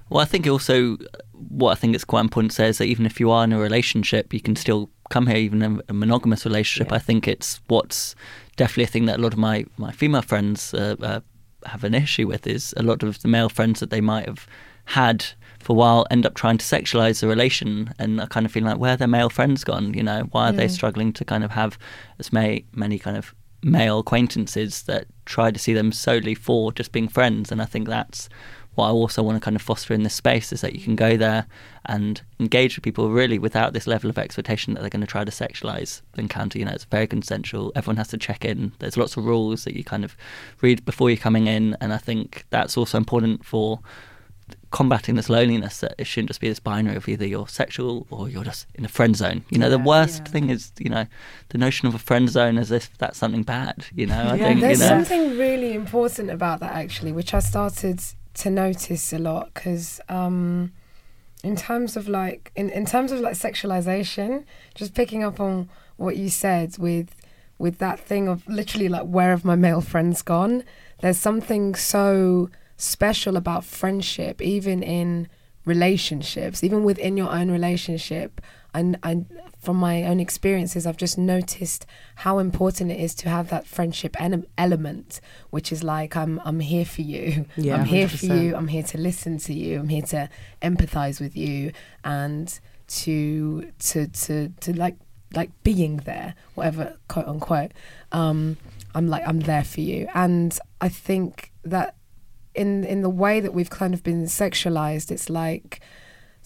Well, 0.09 0.21
I 0.21 0.25
think 0.25 0.47
also 0.47 0.97
what 1.33 1.71
I 1.71 1.75
think 1.75 1.95
it's 1.95 2.05
quite 2.05 2.21
important 2.21 2.51
to 2.51 2.55
say 2.55 2.67
is 2.69 2.77
that 2.77 2.85
even 2.85 3.05
if 3.05 3.19
you 3.19 3.29
are 3.31 3.43
in 3.43 3.53
a 3.53 3.59
relationship, 3.59 4.33
you 4.33 4.41
can 4.41 4.55
still 4.55 4.89
come 5.09 5.27
here, 5.27 5.37
even 5.37 5.61
in 5.61 5.81
a 5.89 5.93
monogamous 5.93 6.45
relationship. 6.45 6.89
Yeah. 6.89 6.95
I 6.95 6.99
think 6.99 7.27
it's 7.27 7.59
what's 7.67 8.15
definitely 8.55 8.85
a 8.85 8.87
thing 8.87 9.05
that 9.05 9.19
a 9.19 9.21
lot 9.21 9.33
of 9.33 9.39
my, 9.39 9.65
my 9.77 9.91
female 9.91 10.21
friends 10.21 10.73
uh, 10.73 10.95
uh, 11.01 11.19
have 11.65 11.83
an 11.83 11.93
issue 11.93 12.27
with 12.27 12.47
is 12.47 12.73
a 12.77 12.83
lot 12.83 13.03
of 13.03 13.21
the 13.21 13.27
male 13.27 13.49
friends 13.49 13.79
that 13.81 13.89
they 13.89 14.01
might 14.01 14.25
have 14.25 14.47
had 14.85 15.25
for 15.59 15.73
a 15.73 15.75
while 15.75 16.07
end 16.09 16.25
up 16.25 16.33
trying 16.33 16.57
to 16.57 16.65
sexualize 16.65 17.21
the 17.21 17.27
relation 17.27 17.93
and 17.99 18.19
I 18.19 18.25
kind 18.25 18.45
of 18.45 18.51
feeling 18.51 18.69
like 18.69 18.79
where 18.79 18.93
are 18.93 18.97
their 18.97 19.07
male 19.07 19.29
friends 19.29 19.63
gone 19.63 19.93
you 19.93 20.01
know 20.01 20.21
why 20.31 20.49
are 20.49 20.53
mm. 20.53 20.57
they 20.57 20.67
struggling 20.67 21.13
to 21.13 21.23
kind 21.23 21.43
of 21.43 21.51
have 21.51 21.77
as 22.17 22.33
many 22.33 22.65
many 22.73 22.97
kind 22.97 23.15
of 23.15 23.35
male 23.63 23.99
acquaintances 23.99 24.83
that 24.83 25.05
try 25.25 25.51
to 25.51 25.59
see 25.59 25.73
them 25.73 25.91
solely 25.91 26.33
for 26.33 26.71
just 26.71 26.91
being 26.91 27.07
friends 27.07 27.51
and 27.51 27.61
I 27.61 27.65
think 27.65 27.87
that's 27.87 28.27
what 28.75 28.87
I 28.87 28.91
also 28.91 29.21
want 29.21 29.35
to 29.35 29.43
kind 29.43 29.55
of 29.55 29.61
foster 29.61 29.93
in 29.93 30.03
this 30.03 30.13
space 30.13 30.53
is 30.53 30.61
that 30.61 30.73
you 30.75 30.81
can 30.81 30.95
go 30.95 31.17
there 31.17 31.45
and 31.85 32.21
engage 32.39 32.75
with 32.75 32.83
people 32.83 33.09
really 33.09 33.37
without 33.37 33.73
this 33.73 33.85
level 33.85 34.09
of 34.09 34.17
expectation 34.17 34.73
that 34.73 34.81
they're 34.81 34.89
going 34.89 35.01
to 35.01 35.07
try 35.07 35.25
to 35.25 35.31
sexualize 35.31 36.01
the 36.13 36.21
encounter. 36.21 36.57
You 36.57 36.65
know, 36.65 36.71
it's 36.71 36.85
very 36.85 37.07
consensual. 37.07 37.71
Everyone 37.75 37.97
has 37.97 38.07
to 38.09 38.17
check 38.17 38.45
in. 38.45 38.71
There's 38.79 38.97
lots 38.97 39.17
of 39.17 39.25
rules 39.25 39.65
that 39.65 39.75
you 39.75 39.83
kind 39.83 40.05
of 40.05 40.15
read 40.61 40.85
before 40.85 41.09
you're 41.09 41.17
coming 41.17 41.47
in, 41.47 41.75
and 41.81 41.93
I 41.93 41.97
think 41.97 42.45
that's 42.49 42.77
also 42.77 42.97
important 42.97 43.45
for 43.45 43.79
combating 44.71 45.15
this 45.15 45.29
loneliness 45.29 45.79
that 45.79 45.95
it 45.97 46.05
shouldn't 46.05 46.29
just 46.29 46.39
be 46.39 46.47
this 46.47 46.59
binary 46.59 46.95
of 46.95 47.07
either 47.07 47.25
you're 47.25 47.47
sexual 47.47 48.07
or 48.09 48.29
you're 48.29 48.43
just 48.43 48.67
in 48.75 48.85
a 48.85 48.87
friend 48.87 49.15
zone. 49.15 49.43
You 49.49 49.57
know, 49.57 49.65
yeah, 49.65 49.77
the 49.77 49.79
worst 49.79 50.23
yeah. 50.25 50.31
thing 50.31 50.49
is, 50.49 50.71
you 50.79 50.89
know, 50.89 51.05
the 51.49 51.57
notion 51.57 51.87
of 51.87 51.95
a 51.95 51.99
friend 51.99 52.29
zone 52.29 52.57
as 52.57 52.71
if 52.71 52.97
that's 52.97 53.17
something 53.17 53.43
bad, 53.43 53.85
you 53.93 54.05
know. 54.05 54.15
I 54.15 54.35
yeah, 54.35 54.47
think 54.47 54.61
there's 54.61 54.79
you 54.79 54.85
know, 54.85 55.03
something 55.03 55.37
really 55.37 55.73
important 55.73 56.29
about 56.29 56.61
that 56.61 56.73
actually, 56.73 57.11
which 57.11 57.33
I 57.33 57.39
started 57.39 58.01
to 58.35 58.49
notice 58.49 59.13
a 59.13 59.19
lot 59.19 59.53
because 59.53 59.99
um, 60.09 60.71
in 61.43 61.55
terms 61.55 61.97
of 61.97 62.07
like 62.07 62.51
in, 62.55 62.69
in 62.69 62.85
terms 62.85 63.11
of 63.11 63.19
like 63.19 63.35
sexualization, 63.35 64.45
just 64.75 64.93
picking 64.93 65.23
up 65.23 65.39
on 65.39 65.69
what 65.97 66.17
you 66.17 66.29
said 66.29 66.77
with 66.77 67.15
with 67.57 67.77
that 67.77 67.99
thing 67.99 68.27
of 68.27 68.47
literally 68.47 68.89
like 68.89 69.05
where 69.05 69.29
have 69.29 69.45
my 69.45 69.55
male 69.55 69.81
friends 69.81 70.21
gone? 70.21 70.63
There's 71.01 71.19
something 71.19 71.75
so 71.75 72.49
special 72.77 73.37
about 73.37 73.63
friendship, 73.63 74.41
even 74.41 74.81
in 74.81 75.27
relationships, 75.65 76.63
even 76.63 76.83
within 76.83 77.17
your 77.17 77.31
own 77.31 77.51
relationship. 77.51 78.41
And 78.73 78.97
I, 79.03 79.25
from 79.61 79.77
my 79.77 80.03
own 80.03 80.19
experiences, 80.19 80.87
I've 80.87 80.97
just 80.97 81.19
noticed 81.19 81.85
how 82.15 82.39
important 82.39 82.91
it 82.91 82.99
is 82.99 83.13
to 83.15 83.29
have 83.29 83.49
that 83.49 83.67
friendship 83.67 84.19
en- 84.19 84.47
element, 84.57 85.21
which 85.51 85.71
is 85.71 85.83
like 85.83 86.15
I'm 86.15 86.41
I'm 86.43 86.59
here 86.59 86.85
for 86.85 87.03
you. 87.03 87.45
Yeah, 87.55 87.75
I'm 87.75 87.85
here 87.85 88.07
100%. 88.07 88.19
for 88.19 88.35
you. 88.35 88.55
I'm 88.55 88.67
here 88.67 88.83
to 88.83 88.97
listen 88.97 89.37
to 89.37 89.53
you. 89.53 89.79
I'm 89.79 89.89
here 89.89 90.01
to 90.01 90.29
empathize 90.63 91.21
with 91.21 91.37
you 91.37 91.73
and 92.03 92.59
to 92.87 93.71
to 93.79 94.07
to 94.07 94.49
to 94.61 94.73
like 94.73 94.97
like 95.35 95.51
being 95.63 95.97
there, 95.97 96.33
whatever 96.55 96.97
quote 97.07 97.27
unquote. 97.27 97.71
Um, 98.11 98.57
I'm 98.95 99.07
like 99.07 99.23
I'm 99.27 99.41
there 99.41 99.63
for 99.63 99.81
you, 99.81 100.07
and 100.15 100.57
I 100.81 100.89
think 100.89 101.51
that 101.63 101.95
in 102.55 102.83
in 102.83 103.01
the 103.01 103.09
way 103.09 103.39
that 103.39 103.53
we've 103.53 103.69
kind 103.69 103.93
of 103.93 104.01
been 104.01 104.23
sexualized, 104.25 105.11
it's 105.11 105.29
like 105.29 105.81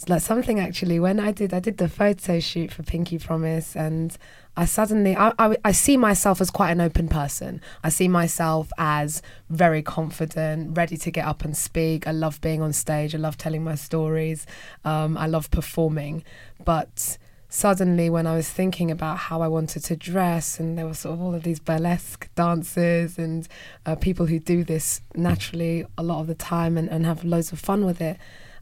like 0.08 0.22
something 0.22 0.60
actually 0.60 1.00
when 1.00 1.20
I 1.20 1.32
did 1.32 1.54
I 1.54 1.60
did 1.60 1.78
the 1.78 1.88
photo 1.88 2.40
shoot 2.40 2.72
for 2.72 2.84
Pinky 2.84 3.18
Promise 3.18 3.76
and 3.76 4.16
I 4.58 4.66
suddenly 4.66 5.16
I, 5.16 5.34
I, 5.40 5.56
I 5.66 5.72
see 5.72 5.98
myself 5.98 6.40
as 6.42 6.50
quite 6.50 6.72
an 6.72 6.82
open 6.82 7.08
person. 7.08 7.62
I 7.84 7.90
see 7.90 8.08
myself 8.08 8.72
as 8.78 9.22
very 9.50 9.82
confident, 9.82 10.78
ready 10.78 10.98
to 10.98 11.12
get 11.12 11.26
up 11.26 11.44
and 11.44 11.56
speak. 11.56 12.08
I 12.08 12.12
love 12.12 12.40
being 12.42 12.62
on 12.62 12.72
stage. 12.72 13.14
I 13.14 13.18
love 13.18 13.38
telling 13.38 13.64
my 13.64 13.76
stories. 13.76 14.46
Um, 14.84 15.18
I 15.18 15.28
love 15.28 15.52
performing, 15.52 16.24
but 16.64 17.18
suddenly 17.50 18.10
when 18.10 18.28
I 18.28 18.36
was 18.36 18.50
thinking 18.50 18.92
about 18.92 19.18
how 19.18 19.42
I 19.42 19.48
wanted 19.48 19.84
to 19.86 19.96
dress, 19.96 20.60
and 20.60 20.78
there 20.78 20.86
were 20.86 20.94
sort 20.94 21.16
of 21.16 21.22
all 21.22 21.34
of 21.34 21.44
these 21.44 21.60
burlesque 21.60 22.30
dancers 22.36 23.18
and 23.18 23.48
uh, 23.86 23.96
people 23.96 24.26
who 24.26 24.40
do 24.40 24.64
this 24.64 25.02
naturally 25.16 25.86
a 25.98 26.04
lot 26.04 26.22
of 26.22 26.28
the 26.28 26.36
time 26.36 26.78
and, 26.78 26.90
and 26.90 27.06
have 27.06 27.24
loads 27.24 27.52
of 27.52 27.60
fun 27.60 27.86
with 27.86 28.02
it. 28.02 28.18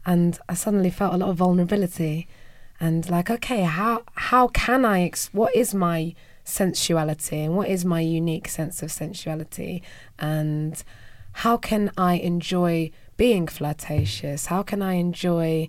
And 0.06 0.38
I 0.48 0.54
suddenly 0.54 0.90
felt 0.90 1.14
a 1.14 1.16
lot 1.16 1.30
of 1.30 1.36
vulnerability 1.36 2.28
and 2.80 3.08
like, 3.08 3.30
okay, 3.30 3.62
how 3.62 4.02
how 4.14 4.48
can 4.48 4.84
I? 4.84 5.02
Ex- 5.02 5.30
what 5.32 5.54
is 5.54 5.74
my 5.74 6.14
sensuality 6.44 7.40
and 7.40 7.56
what 7.56 7.68
is 7.68 7.84
my 7.84 8.00
unique 8.00 8.48
sense 8.48 8.82
of 8.82 8.92
sensuality 8.92 9.82
and 10.18 10.84
how 11.32 11.56
can 11.56 11.90
I 11.96 12.14
enjoy 12.14 12.90
being 13.16 13.46
flirtatious? 13.48 14.46
How 14.46 14.62
can 14.62 14.82
I 14.82 14.94
enjoy 14.94 15.68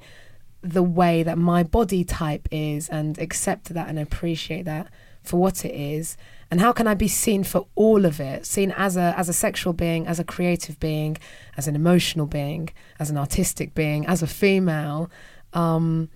the 0.61 0.83
way 0.83 1.23
that 1.23 1.37
my 1.37 1.63
body 1.63 2.03
type 2.03 2.47
is 2.51 2.89
and 2.89 3.17
accept 3.19 3.69
that 3.69 3.87
and 3.87 3.97
appreciate 3.97 4.65
that 4.65 4.87
for 5.23 5.37
what 5.37 5.63
it 5.63 5.73
is 5.73 6.17
and 6.51 6.61
how 6.61 6.71
can 6.71 6.87
i 6.87 6.93
be 6.93 7.07
seen 7.07 7.43
for 7.43 7.67
all 7.75 8.05
of 8.05 8.19
it? 8.19 8.45
Seen 8.45 8.71
as 8.71 8.97
a 8.97 9.13
as 9.17 9.29
a 9.29 9.33
sexual 9.33 9.73
being 9.73 10.07
as 10.07 10.19
a 10.19 10.23
creative 10.23 10.79
being 10.79 11.17
as 11.57 11.67
an 11.67 11.75
emotional 11.75 12.25
being 12.25 12.69
as 12.99 13.09
an 13.09 13.17
artistic 13.17 13.73
being 13.73 14.05
as 14.05 14.21
a 14.21 14.27
female 14.27 15.09
um, 15.53 16.09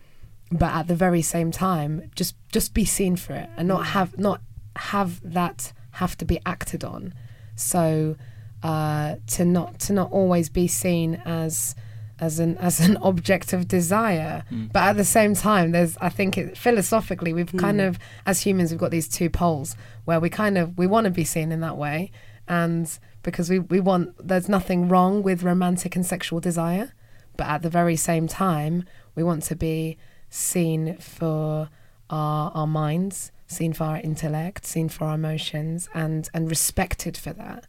but 0.51 0.71
at 0.73 0.87
the 0.87 0.95
very 0.95 1.21
same 1.21 1.51
time 1.51 2.09
just 2.15 2.35
just 2.51 2.73
be 2.73 2.85
seen 2.85 3.15
for 3.15 3.33
it 3.33 3.49
and 3.57 3.67
not 3.67 3.87
have 3.87 4.17
not 4.17 4.41
have 4.75 5.19
that 5.23 5.73
have 5.91 6.17
to 6.17 6.25
be 6.25 6.39
acted 6.45 6.83
on. 6.83 7.13
So 7.55 8.15
uh, 8.63 9.15
to 9.27 9.45
not 9.45 9.79
to 9.79 9.93
not 9.93 10.11
always 10.11 10.49
be 10.49 10.67
seen 10.67 11.21
as 11.25 11.75
as 12.19 12.39
an 12.39 12.57
as 12.57 12.79
an 12.79 12.97
object 13.01 13.53
of 13.53 13.67
desire 13.67 14.43
mm. 14.51 14.71
but 14.71 14.83
at 14.83 14.97
the 14.97 15.05
same 15.05 15.33
time 15.33 15.71
there's 15.71 15.97
i 15.97 16.09
think 16.09 16.37
it, 16.37 16.57
philosophically 16.57 17.33
we've 17.33 17.51
mm. 17.51 17.59
kind 17.59 17.81
of 17.81 17.97
as 18.25 18.41
humans 18.41 18.71
we've 18.71 18.79
got 18.79 18.91
these 18.91 19.07
two 19.07 19.29
poles 19.29 19.75
where 20.05 20.19
we 20.19 20.29
kind 20.29 20.57
of 20.57 20.77
we 20.77 20.87
want 20.87 21.05
to 21.05 21.11
be 21.11 21.23
seen 21.23 21.51
in 21.51 21.61
that 21.61 21.77
way 21.77 22.11
and 22.47 22.99
because 23.23 23.49
we 23.49 23.59
we 23.59 23.79
want 23.79 24.15
there's 24.25 24.49
nothing 24.49 24.87
wrong 24.87 25.21
with 25.23 25.43
romantic 25.43 25.95
and 25.95 26.05
sexual 26.05 26.39
desire 26.39 26.91
but 27.37 27.47
at 27.47 27.61
the 27.61 27.69
very 27.69 27.95
same 27.95 28.27
time 28.27 28.83
we 29.15 29.23
want 29.23 29.43
to 29.43 29.55
be 29.55 29.97
seen 30.29 30.97
for 30.97 31.69
our 32.09 32.51
our 32.53 32.67
minds 32.67 33.31
seen 33.47 33.73
for 33.73 33.83
our 33.85 33.97
intellect 33.97 34.65
seen 34.65 34.89
for 34.89 35.05
our 35.05 35.15
emotions 35.15 35.89
and 35.93 36.29
and 36.33 36.49
respected 36.49 37.17
for 37.17 37.33
that 37.33 37.65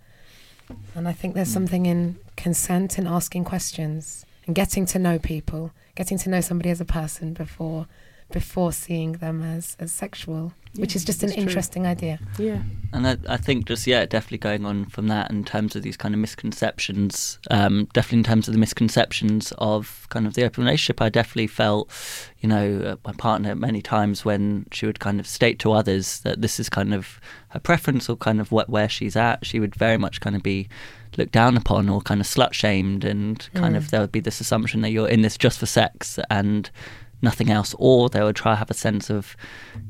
and 0.95 1.09
i 1.09 1.13
think 1.13 1.35
there's 1.35 1.51
mm. 1.51 1.55
something 1.55 1.87
in 1.87 2.19
consent 2.37 2.99
and 2.99 3.09
asking 3.09 3.45
questions 3.45 4.25
and 4.51 4.55
getting 4.57 4.85
to 4.85 4.99
know 4.99 5.17
people, 5.17 5.71
getting 5.95 6.19
to 6.19 6.29
know 6.29 6.41
somebody 6.41 6.71
as 6.71 6.81
a 6.81 6.85
person 6.85 7.35
before 7.35 7.87
before 8.33 8.73
seeing 8.73 9.13
them 9.13 9.43
as, 9.43 9.77
as 9.79 9.91
sexual. 9.93 10.53
which 10.77 10.95
is 10.95 11.05
just 11.05 11.25
an 11.25 11.33
interesting 11.33 11.85
idea. 11.85 12.19
Yeah. 12.39 12.63
And 12.93 13.07
I, 13.07 13.17
I, 13.29 13.37
think 13.37 13.67
just 13.67 13.89
yeah, 13.89 14.07
definitely 14.07 14.39
going 14.39 14.65
on 14.65 14.87
from 14.87 15.09
that 15.09 15.31
in 15.31 15.45
terms 15.45 15.75
of 15.75 15.83
these 15.83 15.97
kind 15.97 16.15
of 16.15 16.21
misconceptions. 16.21 17.39
Um, 17.51 17.89
definitely 17.93 18.19
in 18.19 18.25
terms 18.25 18.47
of 18.47 18.55
the 18.55 18.61
misconceptions 18.61 19.53
of 19.59 20.07
kind 20.11 20.29
of 20.29 20.35
the 20.35 20.45
open 20.45 20.65
relationship, 20.65 21.01
I 21.01 21.09
definitely 21.09 21.49
felt, 21.49 21.91
you 22.41 22.49
know, 22.49 22.81
uh, 22.81 22.97
my 23.05 23.13
partner 23.13 23.55
many 23.57 23.83
times 23.83 24.25
when 24.25 24.67
she 24.71 24.87
would 24.87 25.01
kind 25.01 25.19
of 25.19 25.27
state 25.27 25.59
to 25.61 25.73
others 25.73 26.21
that 26.21 26.41
this 26.41 26.61
is 26.61 26.69
kind 26.69 26.95
of 26.95 27.21
her 27.49 27.61
preference 27.61 28.09
or 28.09 28.17
kind 28.17 28.41
of 28.41 28.53
what 28.53 28.69
where 28.69 28.89
she's 28.89 29.17
at, 29.17 29.45
she 29.45 29.59
would 29.59 29.75
very 29.75 29.97
much 29.97 30.21
kind 30.21 30.37
of 30.37 30.43
be 30.43 30.69
looked 31.17 31.33
down 31.33 31.57
upon 31.57 31.89
or 31.89 32.01
kind 32.01 32.21
of 32.21 32.27
slut 32.27 32.53
shamed, 32.53 33.05
and 33.05 33.49
kind 33.55 33.75
mm. 33.75 33.79
of 33.79 33.91
there 33.91 34.01
would 34.01 34.13
be 34.13 34.21
this 34.21 34.41
assumption 34.41 34.81
that 34.83 34.91
you're 34.91 35.09
in 35.09 35.23
this 35.23 35.37
just 35.37 35.59
for 35.59 35.67
sex 35.67 36.19
and 36.31 36.71
nothing 37.23 37.51
else, 37.51 37.75
or 37.79 38.09
they 38.09 38.23
would 38.23 38.37
try 38.37 38.53
to 38.53 38.57
have 38.57 38.71
a 38.71 38.75
sense 38.75 39.11
of, 39.11 39.37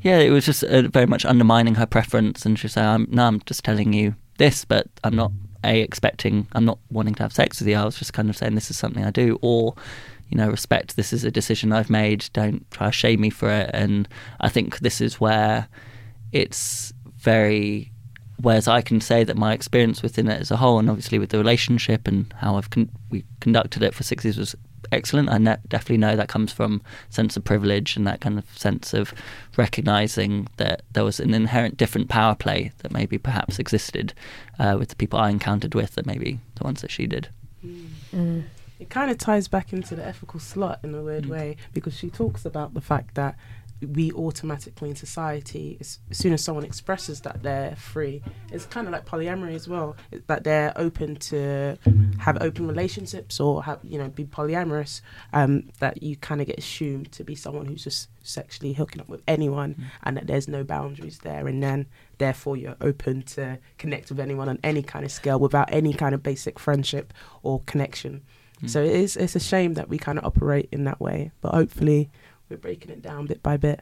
yeah, 0.02 0.18
it 0.18 0.30
was 0.30 0.44
just 0.44 0.64
uh, 0.64 0.82
very 0.88 1.06
much 1.06 1.24
undermining 1.24 1.76
her 1.76 1.86
preference, 1.86 2.44
and 2.44 2.58
she'd 2.58 2.68
say, 2.68 2.82
I'm, 2.82 3.06
"No, 3.10 3.26
I'm 3.26 3.40
just 3.46 3.64
telling 3.64 3.92
you 3.92 4.14
this, 4.38 4.64
but 4.64 4.86
I'm 5.04 5.14
not 5.14 5.32
a 5.62 5.80
expecting, 5.80 6.46
I'm 6.52 6.64
not 6.64 6.78
wanting 6.90 7.14
to 7.16 7.22
have 7.22 7.32
sex 7.32 7.60
with 7.60 7.68
you. 7.68 7.76
I 7.76 7.84
was 7.84 7.98
just 7.98 8.12
kind 8.12 8.30
of 8.30 8.36
saying 8.36 8.54
this 8.54 8.70
is 8.70 8.78
something 8.78 9.04
I 9.04 9.10
do, 9.10 9.38
or." 9.42 9.74
You 10.32 10.36
know, 10.36 10.48
respect. 10.48 10.94
This 10.94 11.12
is 11.12 11.24
a 11.24 11.30
decision 11.32 11.72
I've 11.72 11.90
made. 11.90 12.30
Don't 12.32 12.64
try 12.70 12.86
to 12.86 12.92
shame 12.92 13.20
me 13.20 13.30
for 13.30 13.50
it. 13.50 13.68
And 13.74 14.08
I 14.38 14.48
think 14.48 14.78
this 14.78 15.00
is 15.00 15.20
where 15.20 15.66
it's 16.30 16.92
very 17.16 17.90
whereas 18.42 18.68
I 18.68 18.80
can 18.80 19.00
say 19.00 19.24
that 19.24 19.36
my 19.36 19.52
experience 19.52 20.02
within 20.02 20.28
it 20.28 20.40
as 20.40 20.50
a 20.50 20.56
whole, 20.56 20.78
and 20.78 20.88
obviously 20.88 21.18
with 21.18 21.30
the 21.30 21.38
relationship 21.38 22.06
and 22.06 22.32
how 22.38 22.56
I've 22.56 22.70
con- 22.70 22.90
we 23.10 23.24
conducted 23.40 23.82
it 23.82 23.94
for 23.94 24.02
six 24.02 24.24
years 24.24 24.38
was 24.38 24.56
excellent. 24.92 25.28
I 25.28 25.38
ne- 25.38 25.58
definitely 25.68 25.98
know 25.98 26.16
that 26.16 26.28
comes 26.28 26.52
from 26.52 26.82
sense 27.08 27.36
of 27.36 27.44
privilege 27.44 27.96
and 27.96 28.06
that 28.06 28.20
kind 28.20 28.38
of 28.38 28.58
sense 28.58 28.94
of 28.94 29.14
recognizing 29.56 30.48
that 30.56 30.82
there 30.92 31.04
was 31.04 31.20
an 31.20 31.34
inherent 31.34 31.76
different 31.76 32.08
power 32.08 32.34
play 32.34 32.72
that 32.78 32.92
maybe 32.92 33.18
perhaps 33.18 33.58
existed 33.58 34.14
uh, 34.58 34.76
with 34.78 34.88
the 34.88 34.96
people 34.96 35.18
I 35.18 35.30
encountered 35.30 35.74
with 35.74 35.94
than 35.94 36.04
maybe 36.06 36.40
the 36.56 36.64
ones 36.64 36.82
that 36.82 36.90
she 36.90 37.06
did. 37.06 37.28
Mm. 37.64 38.44
It 38.78 38.88
kind 38.88 39.10
of 39.10 39.18
ties 39.18 39.46
back 39.46 39.72
into 39.74 39.94
the 39.94 40.04
ethical 40.04 40.40
slut 40.40 40.82
in 40.82 40.94
a 40.94 41.02
weird 41.02 41.24
mm. 41.24 41.30
way 41.30 41.56
because 41.74 41.94
she 41.94 42.08
talks 42.08 42.46
about 42.46 42.72
the 42.72 42.80
fact 42.80 43.14
that 43.14 43.36
we 43.86 44.12
automatically 44.12 44.90
in 44.90 44.96
society, 44.96 45.76
as, 45.80 45.98
as, 46.10 46.18
soon 46.18 46.32
as 46.32 46.44
someone 46.44 46.64
expresses 46.64 47.20
that 47.22 47.42
they're 47.42 47.74
free, 47.76 48.22
it's 48.52 48.66
kind 48.66 48.86
of 48.86 48.92
like 48.92 49.06
polyamory 49.06 49.54
as 49.54 49.68
well, 49.68 49.96
that 50.26 50.44
they're 50.44 50.72
open 50.76 51.16
to 51.16 51.78
have 52.18 52.40
open 52.42 52.66
relationships 52.66 53.40
or 53.40 53.62
have, 53.64 53.80
you 53.82 53.98
know, 53.98 54.08
be 54.08 54.24
polyamorous, 54.24 55.00
um, 55.32 55.70
that 55.78 56.02
you 56.02 56.16
kind 56.16 56.40
of 56.40 56.46
get 56.46 56.58
assumed 56.58 57.10
to 57.12 57.24
be 57.24 57.34
someone 57.34 57.66
who's 57.66 57.84
just 57.84 58.08
sexually 58.22 58.72
hooking 58.72 59.00
up 59.00 59.08
with 59.08 59.22
anyone 59.26 59.74
mm. 59.74 59.84
and 60.02 60.16
that 60.16 60.26
there's 60.26 60.48
no 60.48 60.62
boundaries 60.62 61.18
there. 61.18 61.46
And 61.46 61.62
then, 61.62 61.86
therefore, 62.18 62.56
you're 62.56 62.76
open 62.80 63.22
to 63.22 63.58
connect 63.78 64.10
with 64.10 64.20
anyone 64.20 64.48
on 64.48 64.58
any 64.62 64.82
kind 64.82 65.04
of 65.04 65.12
scale 65.12 65.38
without 65.38 65.72
any 65.72 65.92
kind 65.92 66.14
of 66.14 66.22
basic 66.22 66.58
friendship 66.58 67.14
or 67.42 67.62
connection. 67.66 68.22
Mm. 68.62 68.70
So 68.70 68.82
it 68.82 68.94
is, 68.94 69.16
it's 69.16 69.36
a 69.36 69.40
shame 69.40 69.74
that 69.74 69.88
we 69.88 69.98
kind 69.98 70.18
of 70.18 70.24
operate 70.24 70.68
in 70.70 70.84
that 70.84 71.00
way, 71.00 71.30
but 71.40 71.54
hopefully 71.54 72.10
we're 72.50 72.56
breaking 72.56 72.90
it 72.90 73.00
down 73.00 73.26
bit 73.26 73.42
by 73.42 73.56
bit. 73.56 73.80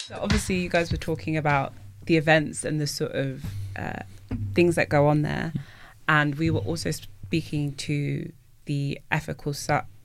So 0.00 0.18
obviously, 0.20 0.56
you 0.56 0.68
guys 0.68 0.90
were 0.90 0.98
talking 0.98 1.36
about 1.36 1.72
the 2.06 2.16
events 2.16 2.64
and 2.64 2.80
the 2.80 2.86
sort 2.88 3.12
of 3.12 3.44
uh, 3.76 4.02
things 4.54 4.74
that 4.74 4.88
go 4.88 5.06
on 5.06 5.22
there, 5.22 5.52
and 6.08 6.34
we 6.34 6.50
were 6.50 6.60
also 6.60 6.90
speaking 6.90 7.74
to 7.76 8.32
the 8.64 9.00
ethical 9.12 9.54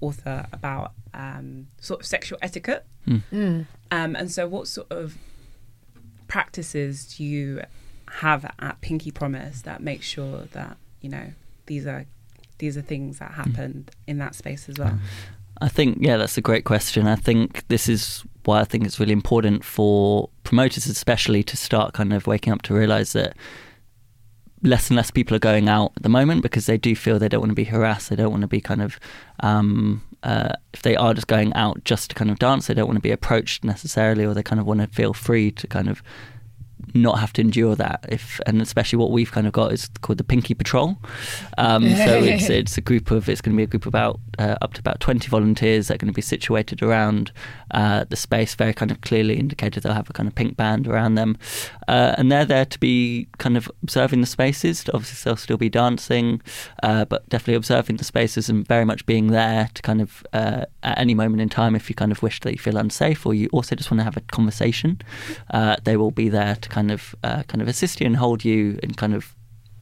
author 0.01 0.45
about 0.53 0.91
um, 1.15 1.67
sort 1.81 2.01
of 2.01 2.05
sexual 2.05 2.37
etiquette. 2.43 2.85
Mm. 3.07 3.23
Mm. 3.33 3.65
Um, 3.89 4.15
and 4.15 4.31
so, 4.31 4.47
what 4.47 4.67
sort 4.67 4.91
of 4.91 5.17
practices 6.27 7.15
do 7.15 7.23
you 7.23 7.63
have 8.19 8.45
at 8.59 8.81
Pinky 8.81 9.09
Promise 9.09 9.63
that 9.63 9.81
make 9.81 10.03
sure 10.03 10.43
that 10.51 10.77
you 11.01 11.09
know 11.09 11.31
these 11.65 11.87
are 11.87 12.05
these 12.57 12.77
are 12.77 12.81
things 12.81 13.19
that 13.19 13.31
happened 13.31 13.91
mm. 13.91 13.93
in 14.07 14.17
that 14.19 14.35
space 14.35 14.69
as 14.69 14.77
well? 14.77 14.97
I 15.61 15.69
think, 15.69 15.99
yeah, 16.01 16.17
that's 16.17 16.37
a 16.37 16.41
great 16.41 16.65
question. 16.65 17.07
I 17.07 17.15
think 17.15 17.65
this 17.69 17.87
is 17.87 18.23
why 18.43 18.59
I 18.59 18.65
think 18.65 18.85
it's 18.85 18.99
really 18.99 19.13
important 19.13 19.63
for 19.63 20.29
promoters, 20.43 20.85
especially, 20.85 21.43
to 21.43 21.57
start 21.57 21.93
kind 21.93 22.13
of 22.13 22.27
waking 22.27 22.51
up 22.51 22.61
to 22.63 22.73
realize 22.73 23.13
that 23.13 23.37
less 24.61 24.89
and 24.89 24.97
less 24.97 25.11
people 25.11 25.35
are 25.35 25.39
going 25.39 25.69
out 25.69 25.93
at 25.95 26.03
the 26.03 26.09
moment 26.09 26.41
because 26.41 26.65
they 26.65 26.77
do 26.77 26.95
feel 26.95 27.19
they 27.19 27.29
don't 27.29 27.41
want 27.41 27.51
to 27.51 27.55
be 27.55 27.65
harassed. 27.65 28.09
They 28.09 28.15
don't 28.15 28.31
want 28.31 28.41
to 28.41 28.47
be 28.47 28.61
kind 28.61 28.81
of, 28.81 28.99
um, 29.41 30.01
uh, 30.23 30.53
if 30.73 30.81
they 30.81 30.95
are 30.95 31.13
just 31.13 31.27
going 31.27 31.53
out 31.53 31.83
just 31.83 32.09
to 32.09 32.15
kind 32.15 32.31
of 32.31 32.39
dance, 32.39 32.67
they 32.67 32.73
don't 32.73 32.87
want 32.87 32.97
to 32.97 33.01
be 33.01 33.11
approached 33.11 33.63
necessarily, 33.63 34.25
or 34.25 34.33
they 34.33 34.43
kind 34.43 34.59
of 34.59 34.65
want 34.65 34.81
to 34.81 34.87
feel 34.87 35.13
free 35.13 35.51
to 35.51 35.67
kind 35.67 35.87
of 35.87 36.03
not 36.93 37.19
have 37.19 37.33
to 37.33 37.41
endure 37.41 37.75
that 37.75 38.05
if 38.09 38.39
and 38.45 38.61
especially 38.61 38.97
what 38.97 39.11
we've 39.11 39.31
kind 39.31 39.47
of 39.47 39.53
got 39.53 39.71
is 39.71 39.89
called 40.01 40.17
the 40.17 40.23
Pinky 40.23 40.53
Patrol. 40.53 40.97
Um, 41.57 41.83
so 41.83 42.15
it's 42.23 42.49
it's 42.49 42.77
a 42.77 42.81
group 42.81 43.11
of 43.11 43.29
it's 43.29 43.41
going 43.41 43.53
to 43.53 43.57
be 43.57 43.63
a 43.63 43.67
group 43.67 43.83
of 43.83 43.87
about 43.87 44.19
uh, 44.39 44.55
up 44.61 44.73
to 44.73 44.79
about 44.79 44.99
twenty 44.99 45.27
volunteers 45.27 45.87
that 45.87 45.95
are 45.95 45.97
going 45.97 46.11
to 46.11 46.15
be 46.15 46.21
situated 46.21 46.81
around 46.81 47.31
uh, 47.71 48.05
the 48.09 48.15
space, 48.15 48.55
very 48.55 48.73
kind 48.73 48.91
of 48.91 49.01
clearly 49.01 49.37
indicated. 49.37 49.83
They'll 49.83 49.93
have 49.93 50.09
a 50.09 50.13
kind 50.13 50.27
of 50.27 50.35
pink 50.35 50.57
band 50.57 50.87
around 50.87 51.15
them, 51.15 51.37
uh, 51.87 52.15
and 52.17 52.31
they're 52.31 52.45
there 52.45 52.65
to 52.65 52.79
be 52.79 53.27
kind 53.37 53.57
of 53.57 53.71
observing 53.83 54.21
the 54.21 54.27
spaces. 54.27 54.85
Obviously, 54.93 55.29
they'll 55.29 55.37
still 55.37 55.57
be 55.57 55.69
dancing, 55.69 56.41
uh, 56.83 57.05
but 57.05 57.27
definitely 57.29 57.55
observing 57.55 57.97
the 57.97 58.03
spaces 58.03 58.49
and 58.49 58.67
very 58.67 58.85
much 58.85 59.05
being 59.05 59.27
there 59.27 59.69
to 59.73 59.81
kind 59.81 60.01
of 60.01 60.25
uh, 60.33 60.65
at 60.83 60.97
any 60.97 61.13
moment 61.13 61.41
in 61.41 61.49
time, 61.49 61.75
if 61.75 61.89
you 61.89 61.95
kind 61.95 62.11
of 62.11 62.21
wish 62.21 62.39
that 62.41 62.51
you 62.51 62.59
feel 62.59 62.77
unsafe 62.77 63.25
or 63.25 63.33
you 63.33 63.49
also 63.51 63.75
just 63.75 63.89
want 63.91 63.99
to 63.99 64.03
have 64.03 64.17
a 64.17 64.21
conversation, 64.21 65.01
uh, 65.51 65.75
they 65.83 65.97
will 65.97 66.11
be 66.11 66.29
there 66.29 66.55
to 66.55 66.69
kind 66.75 66.91
of 66.91 67.15
uh, 67.23 67.43
kind 67.43 67.61
of 67.61 67.67
assist 67.69 68.01
you 68.01 68.05
and 68.05 68.17
hold 68.17 68.43
you 68.43 68.77
in 68.83 68.93
kind 68.93 69.13
of 69.13 69.33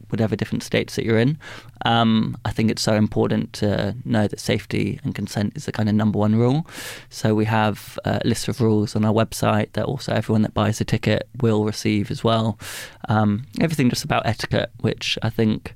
whatever 0.09 0.35
different 0.35 0.61
states 0.61 0.95
that 0.95 1.05
you're 1.05 1.17
in. 1.17 1.39
Um, 1.85 2.37
I 2.45 2.51
think 2.51 2.69
it's 2.69 2.83
so 2.83 2.93
important 2.93 3.51
to 3.53 3.95
know 4.05 4.27
that 4.27 4.39
safety 4.39 4.99
and 5.03 5.15
consent 5.15 5.57
is 5.57 5.65
the 5.65 5.71
kind 5.71 5.89
of 5.89 5.95
number 5.95 6.19
one 6.19 6.35
rule. 6.35 6.67
So 7.09 7.33
we 7.33 7.45
have 7.45 7.97
a 8.05 8.21
list 8.23 8.47
of 8.47 8.61
rules 8.61 8.95
on 8.95 9.05
our 9.05 9.13
website 9.13 9.69
that 9.73 9.85
also 9.85 10.13
everyone 10.13 10.43
that 10.43 10.53
buys 10.53 10.79
a 10.79 10.85
ticket 10.85 11.27
will 11.41 11.65
receive 11.65 12.11
as 12.11 12.23
well. 12.23 12.59
Um, 13.09 13.47
everything 13.59 13.89
just 13.89 14.05
about 14.05 14.27
etiquette, 14.27 14.69
which 14.81 15.17
I 15.23 15.31
think 15.31 15.73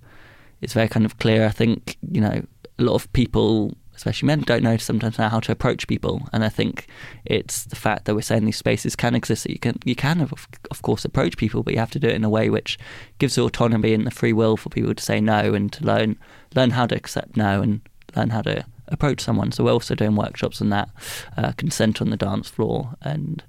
is 0.61 0.73
very 0.73 0.88
kind 0.88 1.06
of 1.06 1.18
clear. 1.18 1.48
I 1.48 1.53
think 1.61 1.98
you 2.11 2.22
know 2.22 2.38
a 2.80 2.84
lot 2.84 2.94
of 2.94 3.11
people 3.14 3.76
especially 3.98 4.28
men, 4.28 4.41
don't 4.41 4.64
know 4.64 4.78
sometimes 4.78 5.18
how 5.18 5.40
to 5.40 5.52
approach 5.52 5.88
people. 5.88 6.30
And 6.32 6.45
I 6.45 6.49
think 6.49 6.88
it's 7.26 7.65
the 7.65 7.76
fact 7.76 8.06
that 8.06 8.15
we're 8.15 8.22
saying 8.22 8.45
these 8.45 8.56
spaces 8.56 8.95
can 8.95 9.15
exist 9.15 9.44
that 9.44 9.52
you 9.52 9.60
can 9.60 9.80
you 9.84 9.95
can 9.95 10.22
of, 10.22 10.48
of 10.72 10.82
course 10.84 11.03
approach 11.03 11.36
people, 11.36 11.64
but 11.64 11.74
you 11.74 11.80
have 11.80 11.91
to 11.91 11.99
do 11.99 12.07
it 12.07 12.15
in 12.15 12.24
a 12.24 12.30
way 12.30 12.49
which 12.49 12.78
gives 13.18 13.38
autonomy 13.38 13.94
and 13.94 14.06
the 14.06 14.11
free 14.11 14.34
will 14.34 14.56
for 14.56 14.69
people 14.69 14.94
to 14.94 15.03
say 15.03 15.19
no 15.19 15.53
and 15.53 15.74
to 15.74 15.84
learn 15.84 16.18
learn 16.56 16.72
how 16.72 16.86
to 16.86 16.95
accept 16.95 17.36
no 17.36 17.61
and 17.61 17.82
learn 18.15 18.30
how 18.30 18.41
to 18.44 18.64
approach 18.88 19.19
someone. 19.19 19.52
So 19.52 19.64
we're 19.64 19.72
also 19.72 19.95
doing 19.95 20.15
workshops 20.15 20.61
on 20.61 20.69
that, 20.69 20.90
uh, 21.36 21.52
consent 21.57 22.02
on 22.02 22.11
the 22.11 22.18
dance 22.18 22.48
floor, 22.48 22.95
and 23.02 23.44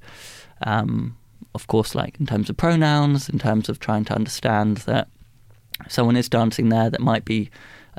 um, 0.63 1.17
of 1.55 1.67
course, 1.67 1.95
like 1.95 2.19
in 2.19 2.27
terms 2.27 2.49
of 2.49 2.57
pronouns, 2.57 3.29
in 3.29 3.39
terms 3.39 3.69
of 3.69 3.79
trying 3.79 4.05
to 4.07 4.15
understand 4.15 4.79
that 4.79 5.09
someone 5.89 6.17
is 6.17 6.29
dancing 6.29 6.71
there 6.71 6.91
that 6.91 7.01
might 7.01 7.25
be 7.25 7.51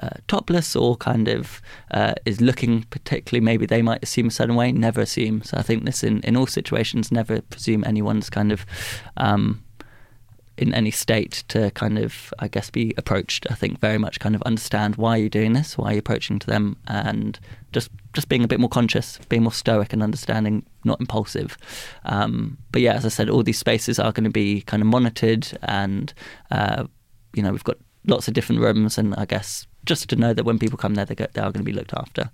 uh, 0.02 0.10
topless 0.28 0.76
or 0.76 0.96
kind 0.96 1.28
of 1.28 1.62
uh, 1.92 2.14
is 2.26 2.40
looking 2.42 2.84
particularly 2.90 3.44
maybe 3.44 3.66
they 3.66 3.82
might 3.82 4.02
assume 4.04 4.28
a 4.28 4.32
certain 4.32 4.56
way 4.56 4.72
never 4.72 5.02
assume. 5.02 5.42
So 5.44 5.58
i 5.58 5.62
think 5.62 5.86
this 5.86 6.04
in, 6.04 6.22
in 6.22 6.38
all 6.38 6.48
situations 6.48 7.12
never 7.12 7.42
presume 7.42 7.84
anyone's 7.84 8.30
kind 8.30 8.52
of 8.52 8.66
um, 9.18 9.64
in 10.58 10.74
any 10.74 10.92
state 10.92 11.44
to 11.48 11.72
kind 11.72 11.98
of 11.98 12.34
i 12.40 12.48
guess 12.48 12.70
be 12.70 12.94
approached. 12.98 13.48
I 13.50 13.56
think 13.56 13.80
very 13.80 13.98
much 13.98 14.20
kind 14.20 14.36
of 14.36 14.42
understand 14.44 14.96
why 14.96 15.18
you're 15.18 15.30
doing 15.30 15.54
this 15.54 15.78
why 15.78 15.92
you're 15.92 16.00
approaching 16.00 16.40
to 16.40 16.48
them 16.48 16.78
and 16.88 17.40
just 17.72 17.90
just 18.14 18.30
being 18.30 18.44
a 18.44 18.48
bit 18.48 18.60
more 18.60 18.70
conscious 18.70 19.20
being 19.30 19.44
more 19.44 19.52
stoic 19.52 19.94
and 19.94 20.04
understanding 20.04 20.66
not 20.86 21.00
impulsive. 21.00 21.58
Um, 22.06 22.58
but 22.72 22.82
yeah 22.82 22.94
as 22.94 23.06
i 23.06 23.10
said 23.10 23.30
all 23.30 23.44
these 23.44 23.60
spaces 23.60 24.00
are 24.00 24.12
going 24.12 24.24
to 24.24 24.30
be 24.30 24.62
kind 24.62 24.82
of 24.82 24.88
monitored 24.88 25.58
and 25.64 26.14
uh, 26.52 26.86
you 27.34 27.44
know 27.44 27.52
we've 27.52 27.64
got 27.64 27.78
lots 28.06 28.28
of 28.28 28.34
different 28.34 28.62
rooms 28.62 28.98
and 28.98 29.14
i 29.16 29.26
guess 29.26 29.68
just 29.86 30.10
to 30.10 30.16
know 30.16 30.34
that 30.34 30.44
when 30.44 30.60
people 30.60 30.78
come 30.78 30.96
there, 30.96 31.06
they, 31.06 31.16
they 31.16 31.42
are 31.42 31.52
going 31.52 31.54
to 31.54 31.64
be 31.64 31.74
looked 31.74 31.94
after. 31.94 32.32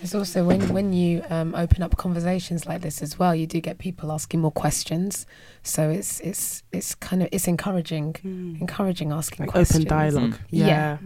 It's 0.00 0.14
also 0.14 0.44
when 0.44 0.68
when 0.72 0.92
you 0.92 1.24
um, 1.30 1.54
open 1.54 1.82
up 1.82 1.96
conversations 1.96 2.66
like 2.66 2.82
this 2.82 3.00
as 3.00 3.18
well, 3.18 3.34
you 3.34 3.46
do 3.46 3.60
get 3.60 3.78
people 3.78 4.12
asking 4.12 4.40
more 4.40 4.50
questions. 4.50 5.26
So 5.62 5.88
it's 5.88 6.20
it's 6.20 6.62
it's 6.72 6.94
kind 6.94 7.22
of 7.22 7.28
it's 7.32 7.48
encouraging, 7.48 8.12
mm. 8.14 8.60
encouraging 8.60 9.12
asking 9.12 9.46
like 9.46 9.52
questions. 9.52 9.86
Open 9.86 9.88
dialogue. 9.88 10.32
Mm. 10.32 10.38
Yeah. 10.50 10.66
yeah. 10.66 10.98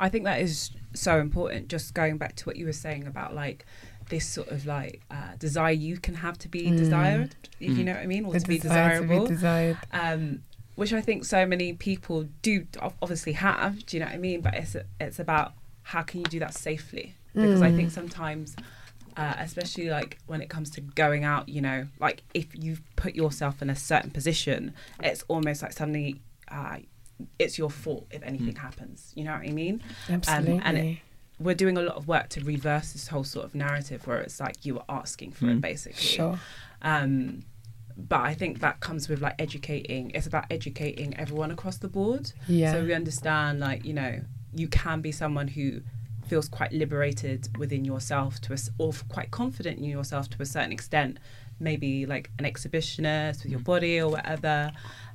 I 0.00 0.08
think 0.08 0.24
that 0.24 0.40
is 0.40 0.70
so 0.92 1.20
important. 1.20 1.68
Just 1.68 1.94
going 1.94 2.18
back 2.18 2.34
to 2.36 2.46
what 2.46 2.56
you 2.56 2.66
were 2.66 2.72
saying 2.72 3.06
about 3.06 3.34
like 3.34 3.64
this 4.08 4.26
sort 4.26 4.48
of 4.48 4.66
like 4.66 5.02
uh, 5.10 5.36
desire 5.38 5.70
you 5.70 5.98
can 5.98 6.14
have 6.16 6.36
to 6.38 6.48
be 6.48 6.62
mm. 6.62 6.76
desired, 6.76 7.36
if 7.60 7.70
you 7.70 7.84
mm. 7.84 7.84
know 7.84 7.92
what 7.92 8.02
I 8.02 8.06
mean, 8.06 8.24
or 8.24 8.32
the 8.32 8.40
to 8.40 8.48
be 8.48 8.58
desirable. 8.58 9.26
To 9.26 9.28
be 9.28 9.34
desired. 9.36 9.78
Um, 9.92 10.42
which 10.80 10.94
I 10.94 11.02
think 11.02 11.26
so 11.26 11.44
many 11.44 11.74
people 11.74 12.24
do 12.40 12.66
obviously 13.02 13.32
have. 13.32 13.84
Do 13.84 13.98
you 13.98 14.00
know 14.00 14.06
what 14.06 14.14
I 14.14 14.18
mean? 14.18 14.40
But 14.40 14.54
it's 14.54 14.76
it's 14.98 15.18
about 15.18 15.52
how 15.82 16.00
can 16.00 16.20
you 16.20 16.24
do 16.24 16.38
that 16.38 16.54
safely? 16.54 17.16
Because 17.34 17.60
mm. 17.60 17.66
I 17.66 17.76
think 17.76 17.90
sometimes 17.90 18.56
uh, 19.14 19.34
especially 19.40 19.90
like 19.90 20.16
when 20.26 20.40
it 20.40 20.48
comes 20.48 20.70
to 20.70 20.80
going 20.80 21.22
out. 21.22 21.50
You 21.50 21.60
know, 21.60 21.86
like 21.98 22.22
if 22.32 22.46
you 22.54 22.78
put 22.96 23.14
yourself 23.14 23.60
in 23.60 23.68
a 23.68 23.76
certain 23.76 24.10
position, 24.10 24.72
it's 25.02 25.22
almost 25.28 25.60
like 25.60 25.74
suddenly 25.74 26.22
uh, 26.48 26.78
it's 27.38 27.58
your 27.58 27.68
fault 27.68 28.06
if 28.10 28.22
anything 28.22 28.54
mm. 28.54 28.58
happens. 28.58 29.12
You 29.14 29.24
know 29.24 29.32
what 29.32 29.46
I 29.46 29.52
mean? 29.52 29.82
Absolutely. 30.08 30.54
Um, 30.54 30.62
and 30.64 30.78
it, 30.78 30.98
we're 31.38 31.54
doing 31.54 31.76
a 31.76 31.82
lot 31.82 31.96
of 31.96 32.08
work 32.08 32.30
to 32.30 32.40
reverse 32.42 32.94
this 32.94 33.08
whole 33.08 33.24
sort 33.24 33.44
of 33.44 33.54
narrative 33.54 34.06
where 34.06 34.20
it's 34.20 34.40
like 34.40 34.64
you 34.64 34.76
were 34.76 34.84
asking 34.88 35.32
for 35.32 35.44
mm. 35.44 35.56
it, 35.56 35.60
basically. 35.60 36.00
Sure. 36.00 36.40
Um, 36.80 37.42
but 38.08 38.20
I 38.20 38.34
think 38.34 38.60
that 38.60 38.80
comes 38.80 39.08
with 39.08 39.20
like 39.20 39.34
educating. 39.38 40.10
It's 40.14 40.26
about 40.26 40.44
educating 40.50 41.16
everyone 41.16 41.50
across 41.50 41.78
the 41.78 41.88
board. 41.88 42.32
Yeah. 42.48 42.72
So 42.72 42.84
we 42.84 42.94
understand, 42.94 43.60
like 43.60 43.84
you 43.84 43.94
know, 43.94 44.20
you 44.54 44.68
can 44.68 45.00
be 45.00 45.12
someone 45.12 45.48
who 45.48 45.80
feels 46.26 46.48
quite 46.48 46.72
liberated 46.72 47.48
within 47.58 47.84
yourself 47.84 48.40
to 48.42 48.52
a, 48.52 48.58
or 48.78 48.92
quite 49.08 49.30
confident 49.30 49.78
in 49.78 49.84
yourself 49.84 50.30
to 50.30 50.42
a 50.42 50.46
certain 50.46 50.72
extent. 50.72 51.18
Maybe 51.58 52.06
like 52.06 52.30
an 52.38 52.44
exhibitionist 52.44 53.42
with 53.42 53.52
your 53.52 53.60
mm. 53.60 53.64
body 53.64 54.00
or 54.00 54.08
whatever. 54.08 54.72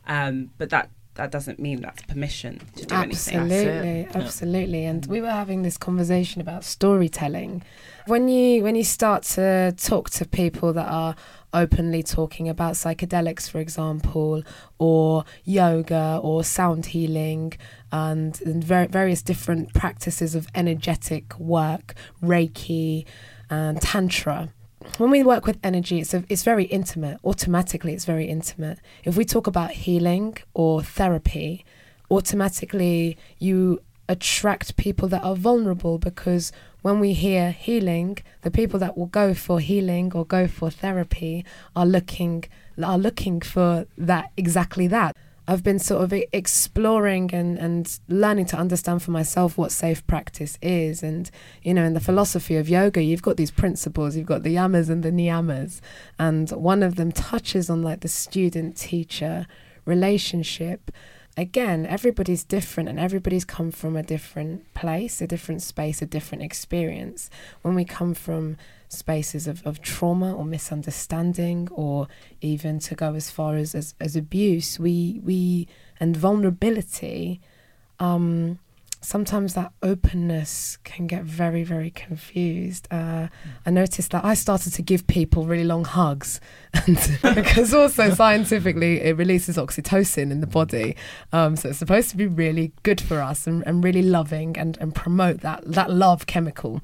Um, 0.08 0.52
but 0.58 0.70
that 0.70 0.90
that 1.16 1.32
doesn't 1.32 1.60
mean 1.60 1.82
that's 1.82 2.04
permission 2.04 2.60
to 2.76 2.86
do 2.86 2.94
absolutely, 2.94 3.56
anything. 3.56 4.06
Absolutely, 4.06 4.22
absolutely. 4.22 4.86
And 4.86 5.06
we 5.08 5.22
were 5.22 5.32
having 5.32 5.64
this 5.64 5.78
conversation 5.78 6.42
about 6.42 6.64
storytelling. 6.64 7.64
When 8.06 8.28
you 8.28 8.64
when 8.64 8.76
you 8.76 8.84
start 8.84 9.24
to 9.24 9.74
talk 9.78 10.10
to 10.12 10.26
people 10.26 10.74
that 10.74 10.88
are 10.88 11.16
openly 11.56 12.04
talking 12.04 12.48
about 12.48 12.74
psychedelics, 12.74 13.50
for 13.50 13.60
example, 13.60 14.44
or 14.78 15.26
yoga 15.44 16.20
or 16.22 16.44
sound 16.44 16.88
healing 16.88 17.54
and, 17.92 18.42
and 18.42 18.64
ver- 18.64 18.88
various 18.88 19.22
different 19.22 19.74
practices 19.74 20.36
of 20.36 20.48
energetic 20.54 21.38
work, 21.40 21.96
Reiki 22.22 23.06
and 23.50 23.82
Tantra 23.82 24.50
when 24.98 25.10
we 25.10 25.24
work 25.24 25.46
with 25.46 25.58
energy, 25.64 26.00
it's, 26.00 26.14
a, 26.14 26.24
it's 26.30 26.44
very 26.44 26.66
intimate. 26.66 27.20
Automatically, 27.24 27.94
it's 27.94 28.06
very 28.06 28.26
intimate. 28.26 28.80
If 29.04 29.18
we 29.18 29.26
talk 29.26 29.48
about 29.48 29.72
healing 29.72 30.38
or 30.54 30.82
therapy, 30.84 31.66
automatically 32.12 33.18
you 33.40 33.82
attract 34.08 34.78
people 34.78 35.08
that 35.10 35.24
are 35.24 35.36
vulnerable 35.36 35.98
because 35.98 36.52
when 36.82 37.00
we 37.00 37.14
hear 37.14 37.52
healing, 37.52 38.18
the 38.42 38.52
people 38.52 38.80
that 38.80 38.98
will 38.98 39.08
go 39.08 39.34
for 39.34 39.60
healing 39.60 40.12
or 40.14 40.26
go 40.26 40.48
for 40.48 40.70
therapy 40.70 41.44
are 41.76 41.86
looking 41.86 42.44
are 42.84 42.98
looking 42.98 43.42
for 43.42 43.88
that 43.98 44.32
exactly 44.38 44.88
that. 44.88 45.16
I've 45.48 45.64
been 45.64 45.80
sort 45.80 46.04
of 46.04 46.14
exploring 46.34 47.32
and, 47.32 47.58
and 47.58 48.00
learning 48.08 48.48
to 48.48 48.58
understand 48.58 49.04
for 49.04 49.12
myself 49.12 49.58
what 49.58 49.72
safe 49.72 50.06
practice 50.08 50.58
is. 50.62 51.04
And, 51.04 51.30
you 51.62 51.74
know, 51.74 51.84
in 51.84 51.94
the 51.94 52.00
philosophy 52.00 52.56
of 52.56 52.68
yoga, 52.68 53.04
you've 53.04 53.22
got 53.22 53.38
these 53.38 53.52
principles, 53.52 54.16
you've 54.16 54.26
got 54.26 54.42
the 54.42 54.56
yamas 54.56 54.90
and 54.90 55.04
the 55.04 55.12
niyamas. 55.12 55.82
And 56.18 56.50
one 56.50 56.82
of 56.82 56.96
them 56.96 57.12
touches 57.12 57.70
on 57.70 57.84
like 57.84 58.00
the 58.02 58.08
student 58.08 58.76
teacher 58.76 59.46
relationship 59.86 60.92
again, 61.38 61.86
everybody's 61.86 62.44
different 62.44 62.90
and 62.90 63.00
everybody's 63.00 63.46
come 63.46 63.72
from 63.72 63.96
a 63.96 64.04
different 64.04 64.74
place, 64.74 65.22
a 65.22 65.28
different 65.28 65.62
space, 65.62 66.02
a 66.02 66.06
different 66.06 66.44
experience. 66.44 67.30
When 67.62 67.76
we 67.76 67.86
come 67.86 68.14
from 68.14 68.58
spaces 68.88 69.48
of, 69.48 69.66
of 69.66 69.82
trauma 69.82 70.34
or 70.34 70.46
misunderstanding 70.46 71.68
or 71.72 72.08
even 72.42 72.80
to 72.80 72.96
go 72.96 73.14
as 73.16 73.30
far 73.30 73.56
as, 73.56 73.76
as, 73.76 73.96
as 74.00 74.16
abuse, 74.16 74.80
we 74.80 75.20
we 75.24 75.68
and 76.00 76.16
vulnerability, 76.16 77.42
um, 78.00 78.60
sometimes 79.06 79.54
that 79.54 79.72
openness 79.84 80.78
can 80.84 81.08
get 81.08 81.24
very, 81.24 81.64
very 81.64 81.92
confused. 81.92 82.88
Uh, 82.92 83.28
I 83.66 83.70
noticed 83.70 84.12
that 84.12 84.26
I 84.26 84.34
started 84.34 84.74
to 84.74 84.82
give 84.82 85.06
people 85.08 85.46
really 85.46 85.64
long 85.64 85.86
hugs, 85.86 86.42
and 86.74 87.20
because 87.36 87.74
also 87.74 88.10
scientifically 88.14 89.02
it 89.02 89.18
releases 89.18 89.58
oxytocin 89.58 90.32
in 90.32 90.42
the 90.42 90.48
body, 90.48 90.96
um, 91.32 91.56
so 91.56 91.70
it's 91.70 91.80
supposed 91.80 92.10
to 92.10 92.18
be 92.18 92.28
really 92.28 92.72
good 92.84 93.00
for 93.00 93.22
us 93.22 93.48
and, 93.48 93.66
and 93.68 93.84
really 93.84 94.02
loving 94.02 94.58
and, 94.58 94.78
and 94.82 94.96
promote 94.96 95.42
that 95.42 95.64
that 95.66 95.92
love 95.92 96.26
chemical. 96.26 96.82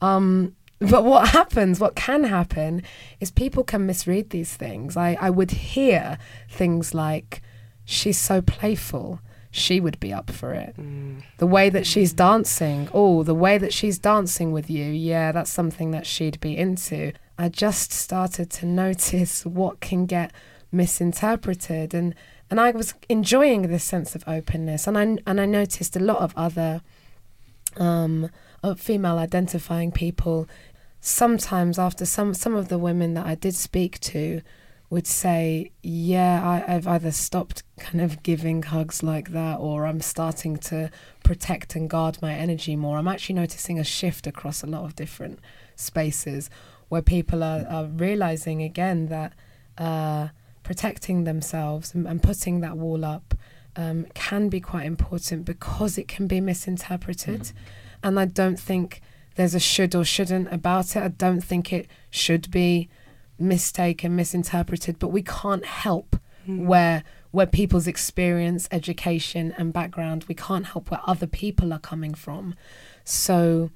Um, 0.00 0.56
but 0.80 1.04
what 1.04 1.28
happens, 1.28 1.78
what 1.78 1.94
can 1.94 2.24
happen, 2.24 2.82
is 3.20 3.30
people 3.30 3.64
can 3.64 3.84
misread 3.84 4.30
these 4.30 4.56
things. 4.56 4.96
I, 4.96 5.16
I 5.20 5.28
would 5.28 5.50
hear 5.50 6.16
things 6.48 6.94
like, 6.94 7.42
she's 7.84 8.18
so 8.18 8.40
playful 8.40 9.20
she 9.50 9.80
would 9.80 9.98
be 9.98 10.12
up 10.12 10.30
for 10.30 10.52
it. 10.52 10.74
Mm. 10.78 11.22
The 11.38 11.46
way 11.46 11.70
that 11.70 11.86
she's 11.86 12.12
dancing, 12.12 12.88
oh, 12.94 13.22
the 13.22 13.34
way 13.34 13.58
that 13.58 13.72
she's 13.72 13.98
dancing 13.98 14.52
with 14.52 14.70
you, 14.70 14.84
yeah, 14.84 15.32
that's 15.32 15.50
something 15.50 15.90
that 15.90 16.06
she'd 16.06 16.38
be 16.40 16.56
into. 16.56 17.12
I 17.36 17.48
just 17.48 17.92
started 17.92 18.50
to 18.50 18.66
notice 18.84 19.44
what 19.44 19.80
can 19.80 20.06
get 20.06 20.32
misinterpreted 20.72 21.94
and 21.94 22.14
and 22.48 22.60
I 22.60 22.70
was 22.72 22.94
enjoying 23.08 23.62
this 23.62 23.84
sense 23.84 24.14
of 24.14 24.22
openness 24.26 24.86
and 24.86 24.96
I 24.96 25.02
and 25.26 25.40
I 25.40 25.46
noticed 25.46 25.96
a 25.96 26.00
lot 26.00 26.18
of 26.18 26.32
other 26.36 26.80
um 27.76 28.30
of 28.62 28.80
female 28.80 29.18
identifying 29.18 29.90
people 29.90 30.48
sometimes 31.00 31.76
after 31.78 32.06
some 32.06 32.34
some 32.34 32.54
of 32.54 32.68
the 32.68 32.78
women 32.78 33.14
that 33.14 33.26
I 33.26 33.34
did 33.34 33.54
speak 33.56 33.98
to 34.00 34.42
would 34.90 35.06
say, 35.06 35.70
Yeah, 35.82 36.64
I, 36.68 36.74
I've 36.74 36.86
either 36.86 37.12
stopped 37.12 37.62
kind 37.78 38.00
of 38.00 38.22
giving 38.22 38.62
hugs 38.62 39.02
like 39.02 39.30
that 39.30 39.58
or 39.58 39.86
I'm 39.86 40.00
starting 40.00 40.58
to 40.58 40.90
protect 41.24 41.76
and 41.76 41.88
guard 41.88 42.20
my 42.20 42.34
energy 42.34 42.76
more. 42.76 42.98
I'm 42.98 43.08
actually 43.08 43.36
noticing 43.36 43.78
a 43.78 43.84
shift 43.84 44.26
across 44.26 44.62
a 44.62 44.66
lot 44.66 44.84
of 44.84 44.96
different 44.96 45.38
spaces 45.76 46.50
where 46.88 47.02
people 47.02 47.42
are, 47.42 47.64
are 47.70 47.84
realizing 47.84 48.62
again 48.62 49.06
that 49.06 49.32
uh, 49.78 50.28
protecting 50.64 51.24
themselves 51.24 51.94
and, 51.94 52.06
and, 52.06 52.22
putting 52.22 52.60
that 52.60 52.76
wall 52.76 53.04
up 53.04 53.34
um, 53.76 54.04
can 54.14 54.48
be 54.48 54.60
quite 54.60 54.84
important 54.84 55.44
because 55.44 55.96
it 55.96 56.08
can 56.08 56.26
be 56.26 56.40
misinterpreted. 56.40 57.40
Mm. 57.40 57.52
And 58.02 58.20
I 58.20 58.24
don't 58.24 58.58
think 58.58 59.00
there's 59.36 59.54
a 59.54 59.60
should 59.60 59.94
or 59.94 60.04
shouldn't 60.04 60.52
about 60.52 60.96
it. 60.96 61.02
I 61.02 61.08
don't 61.08 61.40
think 61.40 61.72
it 61.72 61.88
should 62.10 62.50
be 62.50 62.90
mistaken, 63.40 64.16
misinterpreted, 64.16 64.98
but 64.98 65.08
we 65.08 65.22
can't 65.22 65.64
help 65.64 66.16
mm. 66.46 66.64
where 66.66 67.04
where 67.32 67.46
people's 67.46 67.86
experience, 67.86 68.68
education, 68.72 69.54
and 69.56 69.72
background, 69.72 70.24
we 70.26 70.34
can't 70.34 70.66
help 70.66 70.90
where 70.90 71.00
other 71.06 71.28
people 71.28 71.72
are 71.72 71.78
coming 71.78 72.12
from. 72.12 72.56
So, 73.04 73.70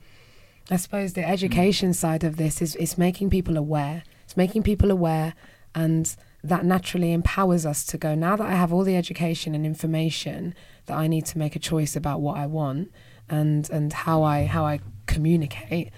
I 0.68 0.76
suppose 0.76 1.12
the 1.12 1.26
education 1.26 1.90
mm. 1.90 1.94
side 1.94 2.24
of 2.24 2.36
this 2.36 2.60
is 2.60 2.76
is 2.76 2.98
making 2.98 3.30
people 3.30 3.56
aware. 3.56 4.02
It's 4.24 4.36
making 4.36 4.62
people 4.62 4.90
aware, 4.90 5.34
and 5.74 6.14
that 6.42 6.64
naturally 6.64 7.12
empowers 7.12 7.64
us 7.64 7.84
to 7.86 7.98
go. 7.98 8.14
Now 8.14 8.36
that 8.36 8.46
I 8.46 8.52
have 8.54 8.72
all 8.72 8.84
the 8.84 8.96
education 8.96 9.54
and 9.54 9.64
information, 9.64 10.54
that 10.86 10.96
I 10.96 11.06
need 11.06 11.26
to 11.26 11.38
make 11.38 11.56
a 11.56 11.58
choice 11.58 11.96
about 11.96 12.20
what 12.20 12.36
I 12.36 12.46
want 12.46 12.92
and 13.28 13.68
and 13.70 13.92
how 13.92 14.22
I 14.22 14.44
how 14.44 14.66
I 14.66 14.80
communicate 15.06 15.90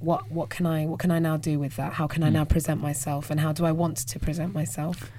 what 0.00 0.30
what 0.32 0.50
can 0.50 0.66
I 0.66 0.86
what 0.86 0.98
can 0.98 1.10
I 1.10 1.18
now 1.18 1.36
do 1.36 1.58
with 1.58 1.76
that? 1.76 1.94
How 1.94 2.06
can 2.06 2.22
I 2.22 2.30
mm. 2.30 2.32
now 2.32 2.44
present 2.44 2.80
myself, 2.80 3.30
and 3.30 3.38
how 3.38 3.52
do 3.52 3.64
I 3.64 3.72
want 3.72 3.98
to 3.98 4.18
present 4.18 4.52
myself? 4.52 5.10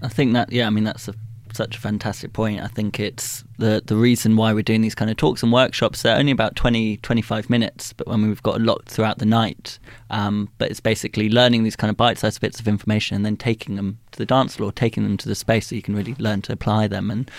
I 0.00 0.08
think 0.08 0.32
that 0.32 0.50
yeah, 0.50 0.66
I 0.66 0.70
mean 0.70 0.84
that's 0.84 1.06
a, 1.06 1.14
such 1.52 1.76
a 1.76 1.80
fantastic 1.80 2.32
point. 2.32 2.60
I 2.60 2.66
think 2.66 2.98
it's 2.98 3.44
the 3.58 3.82
the 3.84 3.94
reason 3.94 4.36
why 4.36 4.52
we're 4.54 4.62
doing 4.62 4.80
these 4.80 4.94
kind 4.94 5.10
of 5.10 5.18
talks 5.18 5.42
and 5.42 5.52
workshops. 5.52 6.02
They're 6.02 6.16
only 6.16 6.32
about 6.32 6.56
20, 6.56 6.96
25 6.98 7.50
minutes, 7.50 7.92
but 7.92 8.08
when 8.08 8.26
we've 8.26 8.42
got 8.42 8.56
a 8.56 8.64
lot 8.64 8.86
throughout 8.86 9.18
the 9.18 9.26
night. 9.26 9.78
Um, 10.10 10.48
but 10.58 10.70
it's 10.70 10.80
basically 10.80 11.28
learning 11.28 11.62
these 11.62 11.76
kind 11.76 11.90
of 11.90 11.96
bite-sized 11.96 12.40
bits 12.40 12.58
of 12.58 12.66
information 12.66 13.16
and 13.16 13.24
then 13.24 13.36
taking 13.36 13.76
them 13.76 13.98
to 14.12 14.18
the 14.18 14.26
dance 14.26 14.56
floor, 14.56 14.72
taking 14.72 15.04
them 15.04 15.16
to 15.18 15.28
the 15.28 15.34
space 15.34 15.68
so 15.68 15.76
you 15.76 15.82
can 15.82 15.94
really 15.94 16.16
learn 16.18 16.42
to 16.42 16.52
apply 16.52 16.88
them 16.88 17.10
and 17.10 17.30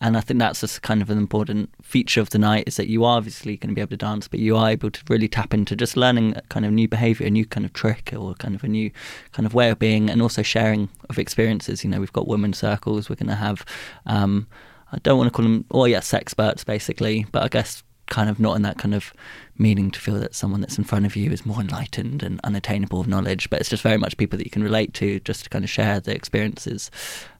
and 0.00 0.16
I 0.16 0.20
think 0.20 0.38
that's 0.38 0.60
just 0.60 0.82
kind 0.82 1.02
of 1.02 1.10
an 1.10 1.18
important 1.18 1.70
feature 1.82 2.20
of 2.20 2.30
the 2.30 2.38
night 2.38 2.64
is 2.68 2.76
that 2.76 2.88
you 2.88 3.04
are 3.04 3.16
obviously 3.16 3.56
going 3.56 3.70
to 3.70 3.74
be 3.74 3.80
able 3.80 3.90
to 3.90 3.96
dance, 3.96 4.28
but 4.28 4.38
you 4.38 4.56
are 4.56 4.70
able 4.70 4.90
to 4.90 5.02
really 5.08 5.26
tap 5.26 5.52
into 5.52 5.74
just 5.74 5.96
learning 5.96 6.36
a 6.36 6.42
kind 6.42 6.64
of 6.64 6.72
new 6.72 6.86
behaviour, 6.86 7.26
a 7.26 7.30
new 7.30 7.44
kind 7.44 7.66
of 7.66 7.72
trick, 7.72 8.12
or 8.16 8.34
kind 8.34 8.54
of 8.54 8.62
a 8.62 8.68
new 8.68 8.90
kind 9.32 9.44
of 9.44 9.54
way 9.54 9.70
of 9.70 9.78
being, 9.78 10.08
and 10.08 10.22
also 10.22 10.42
sharing 10.42 10.88
of 11.10 11.18
experiences. 11.18 11.82
You 11.82 11.90
know, 11.90 11.98
we've 11.98 12.12
got 12.12 12.28
women 12.28 12.52
circles. 12.52 13.10
We're 13.10 13.16
going 13.16 13.28
to 13.28 13.34
have. 13.34 13.64
Um, 14.06 14.46
I 14.92 14.98
don't 14.98 15.18
want 15.18 15.28
to 15.28 15.36
call 15.36 15.42
them, 15.42 15.64
oh 15.70 15.84
yeah, 15.84 16.00
experts 16.12 16.64
basically, 16.64 17.26
but 17.30 17.42
I 17.42 17.48
guess 17.48 17.82
kind 18.06 18.30
of 18.30 18.40
not 18.40 18.56
in 18.56 18.62
that 18.62 18.78
kind 18.78 18.94
of 18.94 19.12
meaning 19.58 19.90
to 19.90 20.00
feel 20.00 20.18
that 20.18 20.34
someone 20.34 20.62
that's 20.62 20.78
in 20.78 20.84
front 20.84 21.04
of 21.04 21.14
you 21.14 21.30
is 21.30 21.44
more 21.44 21.60
enlightened 21.60 22.22
and 22.22 22.40
unattainable 22.42 23.00
of 23.00 23.06
knowledge, 23.06 23.50
but 23.50 23.60
it's 23.60 23.68
just 23.68 23.82
very 23.82 23.98
much 23.98 24.16
people 24.16 24.38
that 24.38 24.46
you 24.46 24.50
can 24.50 24.62
relate 24.62 24.94
to, 24.94 25.20
just 25.20 25.44
to 25.44 25.50
kind 25.50 25.64
of 25.64 25.70
share 25.70 26.00
the 26.00 26.14
experiences. 26.14 26.90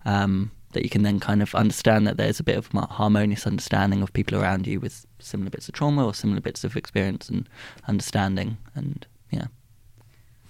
Um, 0.04 0.50
that 0.72 0.84
you 0.84 0.90
can 0.90 1.02
then 1.02 1.18
kind 1.18 1.42
of 1.42 1.54
understand 1.54 2.06
that 2.06 2.16
there's 2.16 2.40
a 2.40 2.44
bit 2.44 2.56
of 2.56 2.68
harmonious 2.90 3.46
understanding 3.46 4.02
of 4.02 4.12
people 4.12 4.38
around 4.38 4.66
you 4.66 4.80
with 4.80 5.06
similar 5.18 5.50
bits 5.50 5.68
of 5.68 5.74
trauma 5.74 6.04
or 6.04 6.14
similar 6.14 6.40
bits 6.40 6.64
of 6.64 6.76
experience 6.76 7.28
and 7.28 7.48
understanding 7.86 8.58
and 8.74 9.06
yeah 9.30 9.46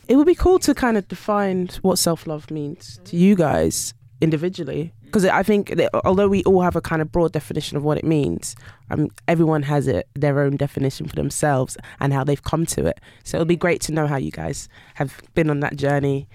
it 0.08 0.16
would 0.16 0.26
be 0.26 0.34
cool 0.34 0.58
to 0.58 0.74
kind 0.74 0.96
of 0.96 1.06
define 1.08 1.68
what 1.82 1.98
self-love 1.98 2.50
means 2.50 2.98
to 3.04 3.16
you 3.16 3.34
guys 3.34 3.94
individually 4.20 4.92
because 5.08 5.24
I 5.24 5.42
think 5.42 5.70
that 5.70 5.90
although 6.04 6.28
we 6.28 6.44
all 6.44 6.60
have 6.60 6.76
a 6.76 6.82
kind 6.82 7.00
of 7.00 7.10
broad 7.10 7.32
definition 7.32 7.78
of 7.78 7.82
what 7.82 7.96
it 7.96 8.04
means, 8.04 8.54
um, 8.90 9.08
everyone 9.26 9.62
has 9.62 9.88
it 9.88 10.06
their 10.14 10.40
own 10.40 10.58
definition 10.58 11.08
for 11.08 11.16
themselves 11.16 11.78
and 11.98 12.12
how 12.12 12.24
they've 12.24 12.42
come 12.42 12.66
to 12.66 12.84
it. 12.84 13.00
So 13.24 13.38
it'll 13.38 13.46
be 13.46 13.56
great 13.56 13.80
to 13.82 13.92
know 13.92 14.06
how 14.06 14.16
you 14.16 14.30
guys 14.30 14.68
have 14.94 15.22
been 15.34 15.48
on 15.48 15.60
that 15.60 15.76
journey 15.76 16.28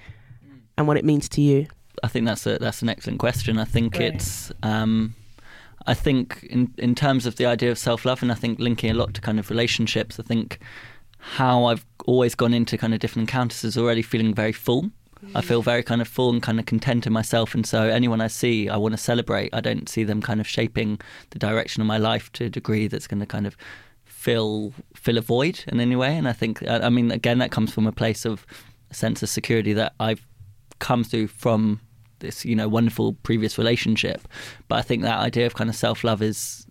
and 0.76 0.88
what 0.88 0.98
it 0.98 1.06
means 1.06 1.30
to 1.30 1.42
you. 1.42 1.68
I 2.02 2.08
think 2.08 2.26
that's 2.26 2.46
a 2.46 2.58
that's 2.58 2.82
an 2.82 2.90
excellent 2.90 3.20
question. 3.20 3.58
I 3.58 3.66
think 3.66 3.94
Great. 3.94 4.16
it's 4.16 4.52
um, 4.64 5.16
I 5.86 5.94
think 5.94 6.44
in 6.50 6.74
in 6.78 6.96
terms 6.96 7.26
of 7.26 7.36
the 7.36 7.46
idea 7.46 7.72
of 7.72 7.78
self 7.78 8.06
love, 8.06 8.22
and 8.22 8.32
I 8.32 8.36
think 8.36 8.60
linking 8.60 8.92
a 8.92 8.94
lot 8.94 9.14
to 9.16 9.22
kind 9.22 9.40
of 9.40 9.50
relationships. 9.50 10.20
I 10.20 10.24
think 10.24 10.60
how 11.18 11.66
I've 11.66 11.86
always 12.06 12.36
gone 12.36 12.54
into 12.54 12.78
kind 12.78 12.94
of 12.94 13.00
different 13.00 13.30
encounters 13.30 13.64
is 13.64 13.78
already 13.78 14.02
feeling 14.02 14.34
very 14.34 14.52
full. 14.52 14.92
I 15.36 15.42
feel 15.42 15.62
very 15.62 15.84
kind 15.84 16.02
of 16.02 16.08
full 16.10 16.32
and 16.32 16.44
kind 16.44 16.60
of 16.60 16.66
content 16.66 17.08
in 17.08 17.14
myself, 17.14 17.56
and 17.56 17.66
so 17.66 17.84
anyone 17.84 18.20
I 18.20 18.28
see, 18.28 18.68
I 18.68 18.76
want 18.76 18.94
to 18.94 18.98
celebrate. 18.98 19.54
I 19.54 19.62
don't 19.62 19.88
see 19.88 20.04
them 20.04 20.22
kind 20.22 20.42
of 20.42 20.48
shaping 20.48 21.00
the 21.30 21.40
direction 21.40 21.80
of 21.80 21.88
my 21.88 21.98
life 21.98 22.30
to 22.34 22.46
a 22.46 22.50
degree 22.50 22.88
that's 22.88 23.08
going 23.08 23.22
to 23.22 23.26
kind 23.26 23.48
of 23.48 23.56
fill 24.04 24.74
fill 24.96 25.18
a 25.18 25.22
void 25.22 25.64
in 25.68 25.80
any 25.80 25.96
way. 25.96 26.18
And 26.18 26.28
I 26.28 26.34
think, 26.34 26.62
I 26.68 26.90
mean, 26.90 27.12
again, 27.12 27.40
that 27.40 27.52
comes 27.52 27.74
from 27.74 27.88
a 27.88 27.92
place 27.92 28.26
of 28.26 28.46
a 28.92 28.94
sense 28.94 29.24
of 29.24 29.30
security 29.30 29.74
that 29.74 29.94
I've 30.00 30.26
come 30.80 31.04
through 31.04 31.28
from 31.28 31.80
this, 32.20 32.46
you 32.46 32.56
know, 32.56 32.68
wonderful 32.68 33.14
previous 33.14 33.58
relationship. 33.58 34.28
But 34.68 34.80
I 34.80 34.82
think 34.82 35.04
that 35.04 35.20
idea 35.20 35.46
of 35.46 35.56
kind 35.56 35.70
of 35.70 35.76
self 35.76 36.04
love 36.04 36.22
is 36.22 36.66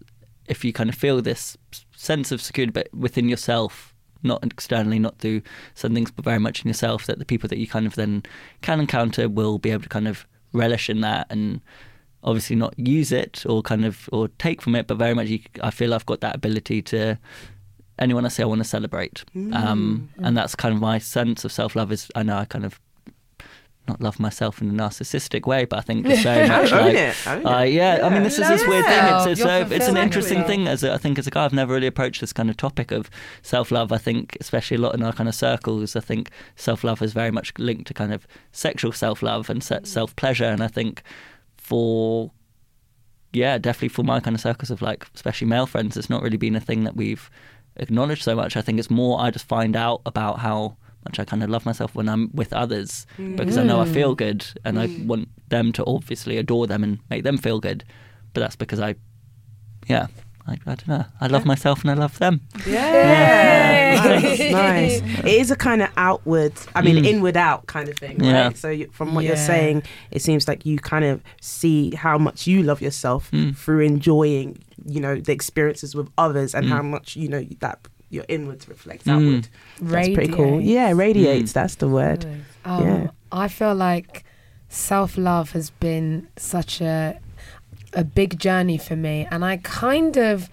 if 0.47 0.65
you 0.65 0.73
kind 0.73 0.91
of 0.91 0.97
feel 0.97 1.23
this 1.23 1.57
sense 1.95 2.33
of 2.33 2.43
security, 2.43 2.73
but 2.73 2.93
within 2.93 3.29
yourself, 3.29 3.95
not 4.23 4.45
externally, 4.45 4.99
not 4.99 5.19
through 5.19 5.43
some 5.75 5.95
things, 5.95 6.11
but 6.11 6.25
very 6.25 6.39
much 6.39 6.63
in 6.63 6.69
yourself, 6.69 7.07
that 7.07 7.19
the 7.19 7.25
people 7.25 7.49
that 7.49 7.59
you 7.59 7.67
kind 7.67 7.87
of 7.87 7.95
then 7.95 8.23
can 8.61 8.81
encounter 8.81 9.29
will 9.29 9.59
be 9.59 9.71
able 9.71 9.83
to 9.83 9.89
kind 9.89 10.09
of 10.09 10.27
relish 10.53 10.91
in 10.91 11.01
that 11.01 11.27
and 11.31 11.61
obviously 12.25 12.55
not 12.55 12.79
use 12.79 13.11
it 13.11 13.45
or 13.47 13.63
kind 13.63 13.85
of 13.85 14.09
or 14.13 14.29
take 14.39 14.63
from 14.63 14.75
it, 14.75 14.87
but 14.87 14.97
very 14.97 15.15
much 15.15 15.29
you, 15.29 15.41
I 15.63 15.71
feel 15.71 15.95
I've 15.95 16.07
got 16.07 16.21
that 16.21 16.35
ability 16.35 16.83
to 16.83 17.19
anyone 17.99 18.25
I 18.25 18.29
see 18.29 18.43
I 18.43 18.47
want 18.47 18.61
to 18.61 18.69
celebrate, 18.69 19.25
mm. 19.35 19.55
um, 19.55 20.09
and 20.19 20.37
that's 20.37 20.55
kind 20.55 20.75
of 20.75 20.81
my 20.81 20.99
sense 20.99 21.45
of 21.45 21.53
self 21.53 21.77
love. 21.77 21.93
Is 21.93 22.11
I 22.15 22.23
know 22.23 22.37
I 22.37 22.45
kind 22.45 22.65
of 22.65 22.81
not 23.89 24.01
love 24.01 24.21
myself 24.21 24.63
in 24.63 24.71
a 24.71 24.73
narcissistic 24.73 25.47
way, 25.47 25.65
but 25.65 25.79
I 25.79 25.83
think 25.83 26.07
it's 26.09 26.23
very 26.23 26.49
much 26.49 26.71
like. 26.71 26.95
Uh, 27.27 27.39
yeah, 27.39 27.65
yeah, 27.65 28.07
I 28.07 28.09
mean, 28.09 28.23
this 28.23 28.39
is 28.39 28.49
this 28.49 28.67
weird 28.67 28.85
thing. 28.85 29.05
It's 29.05 29.41
it's, 29.41 29.73
it's 29.73 29.89
an 29.89 29.97
interesting 29.97 30.45
thing. 30.45 30.69
As 30.69 30.85
a, 30.85 30.93
I 30.93 30.99
think 30.99 31.19
as 31.19 31.27
a 31.27 31.31
guy, 31.31 31.45
I've 31.45 31.53
never 31.53 31.75
really 31.75 31.87
approached 31.87 32.21
this 32.21 32.33
kind 32.33 32.49
of 32.49 32.57
topic 32.57 32.93
of 32.93 33.11
self 33.43 33.71
love. 33.71 33.93
I 33.93 33.99
think, 33.99 34.37
especially 34.41 34.77
a 34.77 34.81
lot 34.81 34.95
in 34.95 35.03
our 35.03 35.13
kind 35.13 35.29
of 35.29 35.35
circles, 35.35 35.97
I 35.97 36.01
think 36.01 36.31
self 36.57 36.85
love 36.85 37.03
is 37.03 37.13
very 37.13 37.31
much 37.31 37.53
linked 37.59 37.87
to 37.89 37.95
kind 37.95 38.13
of 38.13 38.27
sexual 38.53 38.93
self 38.93 39.23
love 39.23 39.51
and 39.51 39.63
mm. 39.63 39.87
self 39.87 40.15
pleasure. 40.17 40.45
And 40.45 40.63
I 40.63 40.69
think 40.69 41.03
for 41.57 42.31
yeah, 43.33 43.59
definitely 43.59 43.89
for 43.89 44.03
my 44.03 44.21
kind 44.21 44.35
of 44.35 44.41
circles 44.41 44.71
of 44.71 44.83
like, 44.83 45.07
especially 45.15 45.47
male 45.47 45.67
friends, 45.67 45.97
it's 45.97 46.11
not 46.11 46.23
really 46.23 46.37
been 46.37 46.57
a 46.57 46.61
thing 46.61 46.85
that 46.85 46.97
we've 46.97 47.31
acknowledged 47.77 48.23
so 48.23 48.37
much. 48.37 48.57
I 48.57 48.63
think 48.63 48.79
it's 48.79 48.91
more 48.91 49.21
I 49.21 49.31
just 49.31 49.47
find 49.47 49.75
out 49.75 50.03
about 50.05 50.41
how 50.41 50.77
much 51.05 51.19
I 51.19 51.25
kind 51.25 51.43
of 51.43 51.51
love 51.51 51.67
myself 51.67 51.95
when 51.95 52.09
I'm 52.09 52.31
with 52.33 52.53
others 52.53 53.07
because 53.17 53.59
I 53.59 53.65
know 53.65 53.81
I 53.81 53.87
feel 53.87 54.15
mm. 54.15 54.19
good 54.19 54.47
and 54.65 54.77
mm. 54.77 54.81
I 54.81 55.07
want 55.07 55.29
them 55.49 55.73
to 55.73 55.85
obviously 55.85 56.37
adore 56.37 56.67
them 56.67 56.83
and 56.85 56.99
make 57.11 57.25
them 57.25 57.39
feel 57.39 57.61
good. 57.61 57.85
But 58.35 58.41
that's 58.41 58.57
because 58.57 58.81
I, 58.81 58.95
yeah, 59.89 60.07
I, 60.47 60.53
I 60.53 60.75
don't 60.75 60.89
know. 60.89 61.05
I 61.21 61.27
love 61.29 61.45
myself 61.45 61.83
and 61.83 61.91
I 61.91 61.95
love 61.95 62.19
them. 62.19 62.41
Yeah, 62.67 62.93
yeah. 62.93 64.03
nice, 64.05 64.41
nice. 65.03 65.19
It 65.21 65.27
is 65.27 65.51
a 65.51 65.57
kind 65.57 65.83
of 65.83 65.91
outward, 65.97 66.53
I 66.75 66.83
mean, 66.83 66.97
mm. 66.97 67.07
inward 67.07 67.37
out 67.37 67.67
kind 67.67 67.89
of 67.89 67.97
thing, 67.97 68.19
right? 68.19 68.27
Yeah. 68.27 68.53
So 68.53 68.71
you, 68.71 68.89
from 68.93 69.15
what 69.15 69.25
yeah. 69.25 69.31
you're 69.31 69.37
saying, 69.37 69.85
it 70.11 70.23
seems 70.23 70.49
like 70.49 70.67
you 70.67 70.79
kind 70.79 71.05
of 71.05 71.23
see 71.41 71.95
how 71.95 72.19
much 72.19 72.47
you 72.47 72.63
love 72.63 72.81
yourself 72.81 73.31
mm. 73.31 73.57
through 73.57 73.81
enjoying, 73.81 74.59
you 74.85 75.01
know, 75.01 75.17
the 75.17 75.33
experiences 75.33 75.95
with 75.95 76.09
others 76.19 76.55
and 76.55 76.67
mm. 76.67 76.71
how 76.71 76.83
much 76.83 77.15
you 77.17 77.29
know 77.29 77.45
that 77.61 77.87
your 78.13 78.25
inwards 78.29 78.69
reflects 78.69 79.07
mm. 79.07 79.13
outward. 79.13 79.49
That's 79.81 80.11
pretty 80.11 80.33
cool. 80.33 80.61
Yeah, 80.61 80.93
radiates. 80.95 81.53
Mm. 81.53 81.55
That's 81.55 81.75
the 81.77 81.89
word. 81.89 82.27
Um, 82.65 82.87
yeah. 82.87 83.11
I 83.33 83.49
feel 83.49 83.75
like 83.75 84.25
self 84.69 85.17
love 85.17 85.53
has 85.53 85.71
been 85.71 86.29
such 86.37 86.81
a 86.81 87.19
a 87.95 88.05
big 88.05 88.39
journey 88.39 88.79
for 88.79 88.97
me, 88.97 89.27
and 89.31 89.45
I 89.45 89.57
kind 89.57 90.17
of. 90.17 90.49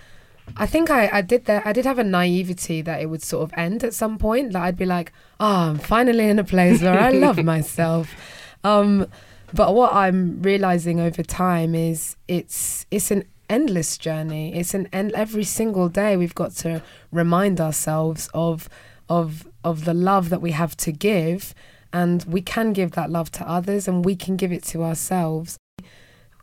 I 0.57 0.65
think 0.65 0.90
I, 0.90 1.07
I 1.14 1.22
did 1.22 1.45
that. 1.45 1.68
I 1.68 1.73
did 1.73 1.86
have 1.86 1.99
a 1.99 2.03
naivety 2.03 2.81
that 2.81 3.02
it 3.02 3.06
would 3.06 3.22
sort 3.22 3.44
of 3.44 3.56
end 3.56 3.84
at 3.84 3.94
some 3.94 4.18
point. 4.18 4.53
That 4.53 4.64
I'd 4.64 4.77
be 4.77 4.86
like, 4.86 5.11
"Oh, 5.40 5.69
I'm 5.69 5.77
finally 5.77 6.27
in 6.27 6.40
a 6.40 6.44
place 6.44 6.81
where 6.81 6.98
I 6.98 7.11
love 7.11 7.44
myself." 7.44 8.15
Um, 8.64 9.06
but 9.53 9.76
what 9.76 9.94
I'm 9.94 10.41
realizing 10.41 10.99
over 10.99 11.22
time 11.22 11.76
is 11.76 12.15
it's 12.27 12.86
it's 12.90 13.11
an 13.11 13.26
endless 13.50 13.98
journey. 13.98 14.56
It's 14.56 14.74
an 14.74 14.88
end 14.94 15.12
every 15.14 15.44
single 15.44 15.90
day 15.90 16.16
we've 16.16 16.36
got 16.36 16.52
to 16.58 16.82
remind 17.12 17.60
ourselves 17.60 18.30
of 18.34 18.70
of 19.10 19.48
of 19.64 19.86
the 19.86 19.94
love 19.94 20.30
that 20.30 20.42
we 20.42 20.52
have 20.52 20.78
to 20.78 20.92
give 20.92 21.54
and 21.92 22.24
we 22.26 22.42
can 22.42 22.74
give 22.74 22.92
that 22.92 23.10
love 23.10 23.32
to 23.32 23.50
others 23.50 23.88
and 23.88 24.06
we 24.06 24.16
can 24.16 24.36
give 24.36 24.52
it 24.52 24.64
to 24.64 24.84
ourselves. 24.84 25.58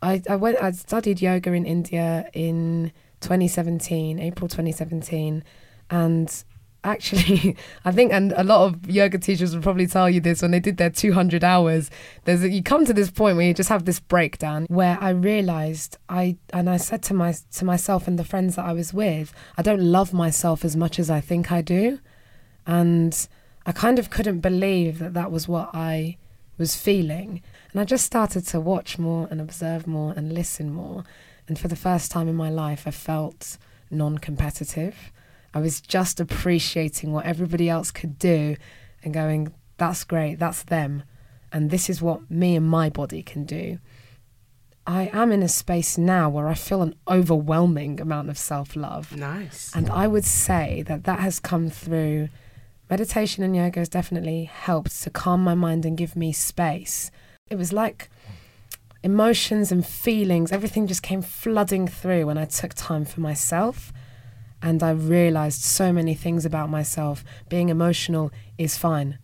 I, 0.01 0.21
I 0.29 0.35
went 0.35 0.61
I 0.61 0.71
studied 0.71 1.21
yoga 1.21 1.53
in 1.53 1.65
India 1.65 2.29
in 2.33 2.91
2017, 3.21 4.19
April 4.19 4.47
2017 4.47 5.43
and 5.89 6.43
actually 6.83 7.55
i 7.85 7.91
think 7.91 8.13
and 8.13 8.33
a 8.37 8.43
lot 8.43 8.65
of 8.65 8.89
yoga 8.89 9.17
teachers 9.17 9.53
would 9.53 9.63
probably 9.63 9.87
tell 9.87 10.09
you 10.09 10.21
this 10.21 10.41
when 10.41 10.51
they 10.51 10.59
did 10.59 10.77
their 10.77 10.89
200 10.89 11.43
hours 11.43 11.89
there's 12.25 12.43
you 12.43 12.63
come 12.63 12.85
to 12.85 12.93
this 12.93 13.09
point 13.09 13.35
where 13.35 13.45
you 13.45 13.53
just 13.53 13.69
have 13.69 13.85
this 13.85 13.99
breakdown 13.99 14.65
where 14.69 14.97
i 15.01 15.09
realized 15.09 15.97
i 16.09 16.37
and 16.53 16.69
i 16.69 16.77
said 16.77 17.01
to 17.01 17.13
my 17.13 17.33
to 17.51 17.65
myself 17.65 18.07
and 18.07 18.17
the 18.17 18.23
friends 18.23 18.55
that 18.55 18.65
i 18.65 18.73
was 18.73 18.93
with 18.93 19.33
i 19.57 19.61
don't 19.61 19.81
love 19.81 20.13
myself 20.13 20.63
as 20.63 20.75
much 20.75 20.99
as 20.99 21.09
i 21.09 21.19
think 21.19 21.51
i 21.51 21.61
do. 21.61 21.99
And 22.65 23.27
i 23.65 23.71
kind 23.71 23.97
of 23.99 24.09
couldn't 24.09 24.41
believe 24.41 24.99
that 24.99 25.13
that 25.13 25.31
was 25.31 25.47
what 25.47 25.69
i 25.73 26.17
was 26.57 26.75
feeling. 26.75 27.41
And 27.71 27.81
i 27.81 27.83
just 27.83 28.05
started 28.05 28.45
to 28.47 28.59
watch 28.59 28.97
more 28.97 29.27
and 29.31 29.39
observe 29.41 29.87
more 29.87 30.13
and 30.15 30.33
listen 30.33 30.71
more. 30.71 31.03
And 31.47 31.57
for 31.57 31.67
the 31.67 31.75
first 31.75 32.11
time 32.11 32.27
in 32.27 32.35
my 32.35 32.49
life 32.49 32.85
i 32.85 32.91
felt 32.91 33.57
non-competitive 33.89 35.11
I 35.53 35.59
was 35.59 35.81
just 35.81 36.19
appreciating 36.19 37.11
what 37.11 37.25
everybody 37.25 37.69
else 37.69 37.91
could 37.91 38.19
do 38.19 38.55
and 39.03 39.13
going, 39.13 39.53
that's 39.77 40.03
great, 40.03 40.39
that's 40.39 40.63
them. 40.63 41.03
And 41.51 41.69
this 41.69 41.89
is 41.89 42.01
what 42.01 42.29
me 42.29 42.55
and 42.55 42.67
my 42.67 42.89
body 42.89 43.23
can 43.23 43.45
do. 43.45 43.79
I 44.85 45.09
am 45.11 45.31
in 45.31 45.43
a 45.43 45.49
space 45.49 45.97
now 45.97 46.29
where 46.29 46.47
I 46.47 46.53
feel 46.53 46.81
an 46.81 46.95
overwhelming 47.07 47.99
amount 47.99 48.29
of 48.29 48.37
self 48.37 48.75
love. 48.75 49.15
Nice. 49.15 49.71
And 49.75 49.89
I 49.89 50.07
would 50.07 50.23
say 50.25 50.83
that 50.83 51.03
that 51.03 51.19
has 51.19 51.39
come 51.39 51.69
through 51.69 52.29
meditation 52.89 53.43
and 53.43 53.55
yoga 53.55 53.79
has 53.79 53.89
definitely 53.89 54.45
helped 54.45 55.01
to 55.03 55.09
calm 55.09 55.43
my 55.43 55.55
mind 55.55 55.85
and 55.85 55.97
give 55.97 56.15
me 56.15 56.31
space. 56.31 57.11
It 57.49 57.55
was 57.55 57.73
like 57.73 58.09
emotions 59.03 59.71
and 59.71 59.85
feelings, 59.85 60.51
everything 60.51 60.87
just 60.87 61.03
came 61.03 61.21
flooding 61.21 61.87
through 61.87 62.25
when 62.25 62.37
I 62.37 62.45
took 62.45 62.73
time 62.73 63.03
for 63.05 63.19
myself 63.19 63.91
and 64.61 64.81
I 64.81 64.91
realized 64.91 65.61
so 65.61 65.93
many 65.93 66.15
things 66.15 66.45
about 66.45 66.69
myself. 66.69 67.23
Being 67.49 67.69
emotional 67.69 68.31
is 68.57 68.77
fine. 68.77 69.19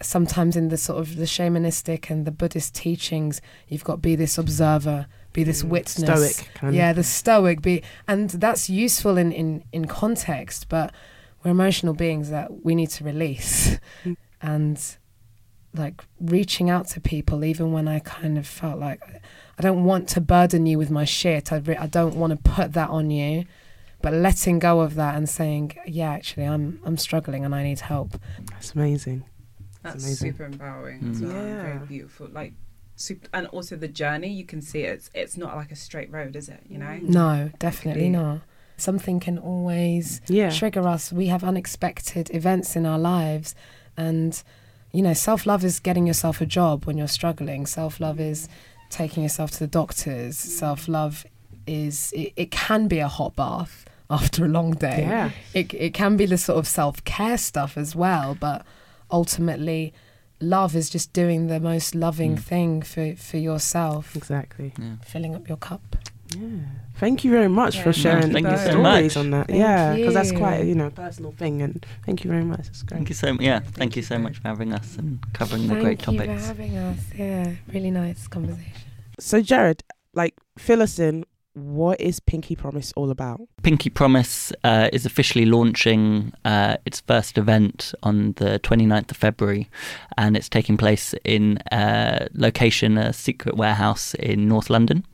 Sometimes 0.00 0.56
in 0.56 0.68
the 0.68 0.76
sort 0.76 1.00
of 1.00 1.16
the 1.16 1.24
shamanistic 1.24 2.08
and 2.08 2.24
the 2.24 2.30
Buddhist 2.30 2.74
teachings, 2.74 3.40
you've 3.68 3.84
got 3.84 4.00
be 4.00 4.16
this 4.16 4.38
observer, 4.38 5.06
be 5.32 5.44
this 5.44 5.62
mm, 5.62 5.70
witness. 5.70 6.36
Stoic. 6.36 6.54
Kind 6.54 6.74
yeah, 6.74 6.92
the 6.92 7.02
stoic. 7.02 7.62
Be, 7.62 7.82
and 8.06 8.30
that's 8.30 8.70
useful 8.70 9.18
in, 9.18 9.32
in, 9.32 9.64
in 9.72 9.86
context, 9.86 10.68
but 10.68 10.92
we're 11.42 11.50
emotional 11.50 11.92
beings 11.92 12.30
that 12.30 12.64
we 12.64 12.74
need 12.74 12.90
to 12.90 13.04
release. 13.04 13.78
Mm. 14.04 14.16
and 14.40 14.96
like 15.76 16.04
reaching 16.20 16.70
out 16.70 16.86
to 16.86 17.00
people, 17.00 17.44
even 17.44 17.72
when 17.72 17.88
I 17.88 17.98
kind 17.98 18.38
of 18.38 18.46
felt 18.46 18.78
like 18.78 19.02
I 19.58 19.62
don't 19.62 19.84
want 19.84 20.08
to 20.10 20.20
burden 20.20 20.66
you 20.66 20.78
with 20.78 20.90
my 20.90 21.04
shit. 21.04 21.52
I, 21.52 21.56
re- 21.56 21.76
I 21.76 21.88
don't 21.88 22.14
want 22.14 22.30
to 22.30 22.50
put 22.50 22.74
that 22.74 22.90
on 22.90 23.10
you 23.10 23.44
but 24.04 24.12
letting 24.12 24.58
go 24.58 24.80
of 24.80 24.96
that 24.96 25.14
and 25.14 25.26
saying, 25.26 25.74
yeah, 25.86 26.12
actually, 26.12 26.44
I'm 26.44 26.78
I'm 26.84 26.98
struggling 26.98 27.42
and 27.42 27.54
I 27.54 27.62
need 27.62 27.80
help. 27.80 28.20
That's 28.50 28.74
amazing. 28.74 29.24
That's, 29.82 29.94
That's 29.94 30.04
amazing. 30.04 30.32
super 30.32 30.44
empowering 30.44 31.00
mm. 31.00 31.10
as 31.12 31.22
well. 31.22 31.32
Yeah. 31.32 31.62
Very 31.62 31.86
beautiful. 31.86 32.28
Like 32.30 32.52
super, 32.96 33.26
and 33.32 33.46
also 33.46 33.76
the 33.76 33.88
journey. 33.88 34.28
You 34.28 34.44
can 34.44 34.60
see 34.60 34.82
it's 34.82 35.08
it's 35.14 35.38
not 35.38 35.56
like 35.56 35.72
a 35.72 35.76
straight 35.76 36.12
road, 36.12 36.36
is 36.36 36.50
it? 36.50 36.60
You 36.68 36.76
know? 36.76 36.84
Mm. 36.84 37.08
No, 37.08 37.50
definitely 37.58 38.10
not. 38.10 38.40
Something 38.76 39.20
can 39.20 39.38
always 39.38 40.20
yeah. 40.26 40.50
trigger 40.50 40.86
us. 40.86 41.10
We 41.10 41.28
have 41.28 41.42
unexpected 41.42 42.28
events 42.34 42.76
in 42.76 42.84
our 42.84 42.98
lives, 42.98 43.54
and 43.96 44.42
you 44.92 45.00
know, 45.00 45.14
self 45.14 45.46
love 45.46 45.64
is 45.64 45.80
getting 45.80 46.06
yourself 46.06 46.42
a 46.42 46.46
job 46.46 46.84
when 46.84 46.98
you're 46.98 47.08
struggling. 47.08 47.64
Self 47.64 48.00
love 48.00 48.20
is 48.20 48.48
mm. 48.48 48.50
taking 48.90 49.22
yourself 49.22 49.52
to 49.52 49.60
the 49.60 49.66
doctors. 49.66 50.36
Mm. 50.36 50.48
Self 50.48 50.88
love 50.88 51.24
is 51.66 52.12
it, 52.14 52.34
it 52.36 52.50
can 52.50 52.86
be 52.86 52.98
a 52.98 53.08
hot 53.08 53.34
bath 53.34 53.86
after 54.18 54.44
a 54.44 54.48
long 54.48 54.70
day. 54.72 55.00
Yeah. 55.08 55.30
It, 55.60 55.66
it 55.74 55.92
can 55.94 56.16
be 56.16 56.26
the 56.26 56.38
sort 56.38 56.58
of 56.58 56.66
self 56.68 56.96
care 57.04 57.38
stuff 57.38 57.76
as 57.76 57.94
well, 57.96 58.28
but 58.46 58.64
ultimately, 59.10 59.92
love 60.40 60.74
is 60.76 60.90
just 60.90 61.12
doing 61.12 61.46
the 61.48 61.60
most 61.60 61.94
loving 61.94 62.36
Mm. 62.36 62.40
thing 62.50 62.82
for 62.82 63.14
for 63.16 63.38
yourself, 63.38 64.04
Exactly. 64.16 64.72
Yeah. 64.78 64.96
filling 65.04 65.34
up 65.34 65.48
your 65.48 65.58
cup. 65.58 65.96
Yeah. 66.36 66.66
Thank 67.02 67.22
you 67.24 67.30
very 67.30 67.48
much 67.48 67.74
Yeah. 67.76 67.84
for 67.84 67.92
sharing 67.92 68.32
thank 68.32 68.46
you 68.54 68.56
so 68.56 68.70
stories 68.70 69.14
much. 69.14 69.16
on 69.24 69.30
that. 69.34 69.46
Thank 69.48 69.58
yeah, 69.60 69.94
because 69.94 70.14
that's 70.18 70.32
quite 70.32 70.58
a, 70.62 70.64
you 70.70 70.74
know 70.80 70.90
personal 70.90 71.32
thing, 71.32 71.62
and 71.62 71.84
thank 72.06 72.24
you 72.24 72.30
very 72.34 72.44
much. 72.52 72.64
That's 72.68 72.82
great. 72.82 72.96
Thank 72.98 73.08
you 73.12 73.14
so 73.22 73.26
yeah. 73.40 73.60
Thank 73.80 73.92
you 73.96 74.02
so 74.02 74.16
much 74.18 74.36
for 74.40 74.48
having 74.48 74.72
us 74.72 74.88
and 74.98 75.18
covering 75.38 75.68
the 75.68 75.76
great 75.84 76.00
topics. 76.00 76.26
Thank 76.26 76.26
great 76.26 76.30
you 76.30 76.34
topics. 76.34 76.42
for 76.42 76.54
having 76.54 76.76
us. 76.76 77.00
Yeah, 77.24 77.72
really 77.74 77.90
nice 78.02 78.26
conversation. 78.36 78.72
So, 79.20 79.40
Jared, 79.50 79.80
like, 80.14 80.34
fill 80.58 80.82
us 80.82 80.98
in. 80.98 81.24
What 81.54 82.00
is 82.00 82.18
Pinky 82.18 82.56
Promise 82.56 82.92
all 82.96 83.12
about? 83.12 83.40
Pinky 83.62 83.88
Promise 83.88 84.52
uh, 84.64 84.88
is 84.92 85.06
officially 85.06 85.46
launching 85.46 86.32
uh, 86.44 86.78
its 86.84 87.00
first 87.00 87.38
event 87.38 87.94
on 88.02 88.32
the 88.38 88.58
29th 88.58 89.12
of 89.12 89.16
February, 89.16 89.70
and 90.18 90.36
it's 90.36 90.48
taking 90.48 90.76
place 90.76 91.14
in 91.24 91.60
a 91.70 92.26
location, 92.34 92.98
a 92.98 93.12
secret 93.12 93.56
warehouse 93.56 94.14
in 94.14 94.48
North 94.48 94.68
London, 94.68 95.06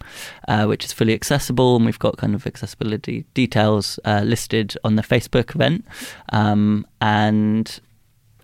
uh, 0.48 0.64
which 0.64 0.82
is 0.82 0.94
fully 0.94 1.12
accessible, 1.12 1.76
and 1.76 1.84
we've 1.84 1.98
got 1.98 2.16
kind 2.16 2.34
of 2.34 2.46
accessibility 2.46 3.26
details 3.34 4.00
uh, 4.06 4.22
listed 4.24 4.74
on 4.82 4.96
the 4.96 5.02
Facebook 5.02 5.54
event. 5.54 5.84
Um, 6.30 6.86
and 7.02 7.80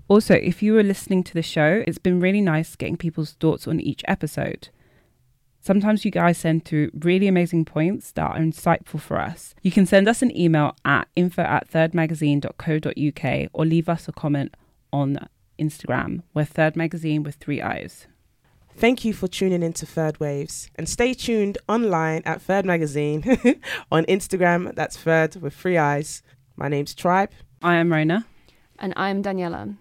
Also, 0.08 0.36
if 0.36 0.62
you 0.62 0.74
were 0.74 0.84
listening 0.84 1.24
to 1.24 1.34
the 1.34 1.42
show, 1.42 1.84
it's 1.88 1.98
been 1.98 2.20
really 2.20 2.42
nice 2.42 2.76
getting 2.76 2.98
people's 2.98 3.32
thoughts 3.34 3.68
on 3.68 3.80
each 3.80 4.04
episode. 4.08 4.70
Sometimes 5.60 6.06
you 6.06 6.12
guys 6.12 6.38
send 6.38 6.64
through 6.64 6.92
really 7.00 7.28
amazing 7.28 7.66
points 7.66 8.12
that 8.12 8.30
are 8.30 8.38
insightful 8.38 9.00
for 9.00 9.20
us. 9.20 9.56
You 9.64 9.72
can 9.72 9.88
send 9.88 10.08
us 10.08 10.22
an 10.22 10.36
email 10.38 10.76
at 10.86 11.08
info 11.16 11.42
at 11.42 11.72
thirdmagazine.co.uk 11.72 13.50
or 13.52 13.66
leave 13.66 13.90
us 13.90 14.08
a 14.08 14.12
comment 14.12 14.56
on 14.94 15.18
Instagram. 15.58 16.22
We're 16.36 16.46
Third 16.46 16.76
Magazine 16.76 17.24
with 17.24 17.36
three 17.36 17.64
eyes. 17.64 18.06
Thank 18.78 19.06
you 19.06 19.12
for 19.14 19.28
tuning 19.28 19.64
into 19.64 19.88
Third 19.88 20.20
Waves 20.20 20.70
and 20.76 20.88
stay 20.88 21.16
tuned 21.16 21.58
online 21.68 22.22
at 22.26 22.44
Third 22.44 22.66
Magazine 22.66 23.24
on 23.92 24.06
Instagram. 24.06 24.76
That's 24.76 24.98
Third 24.98 25.38
with 25.38 25.56
three 25.56 25.78
eyes. 25.78 26.22
My 26.56 26.68
name's 26.68 26.94
Tribe. 26.94 27.32
I 27.64 27.76
am 27.76 27.92
Rona. 27.92 28.28
And 28.78 28.94
I'm 28.96 29.24
Daniela. 29.24 29.78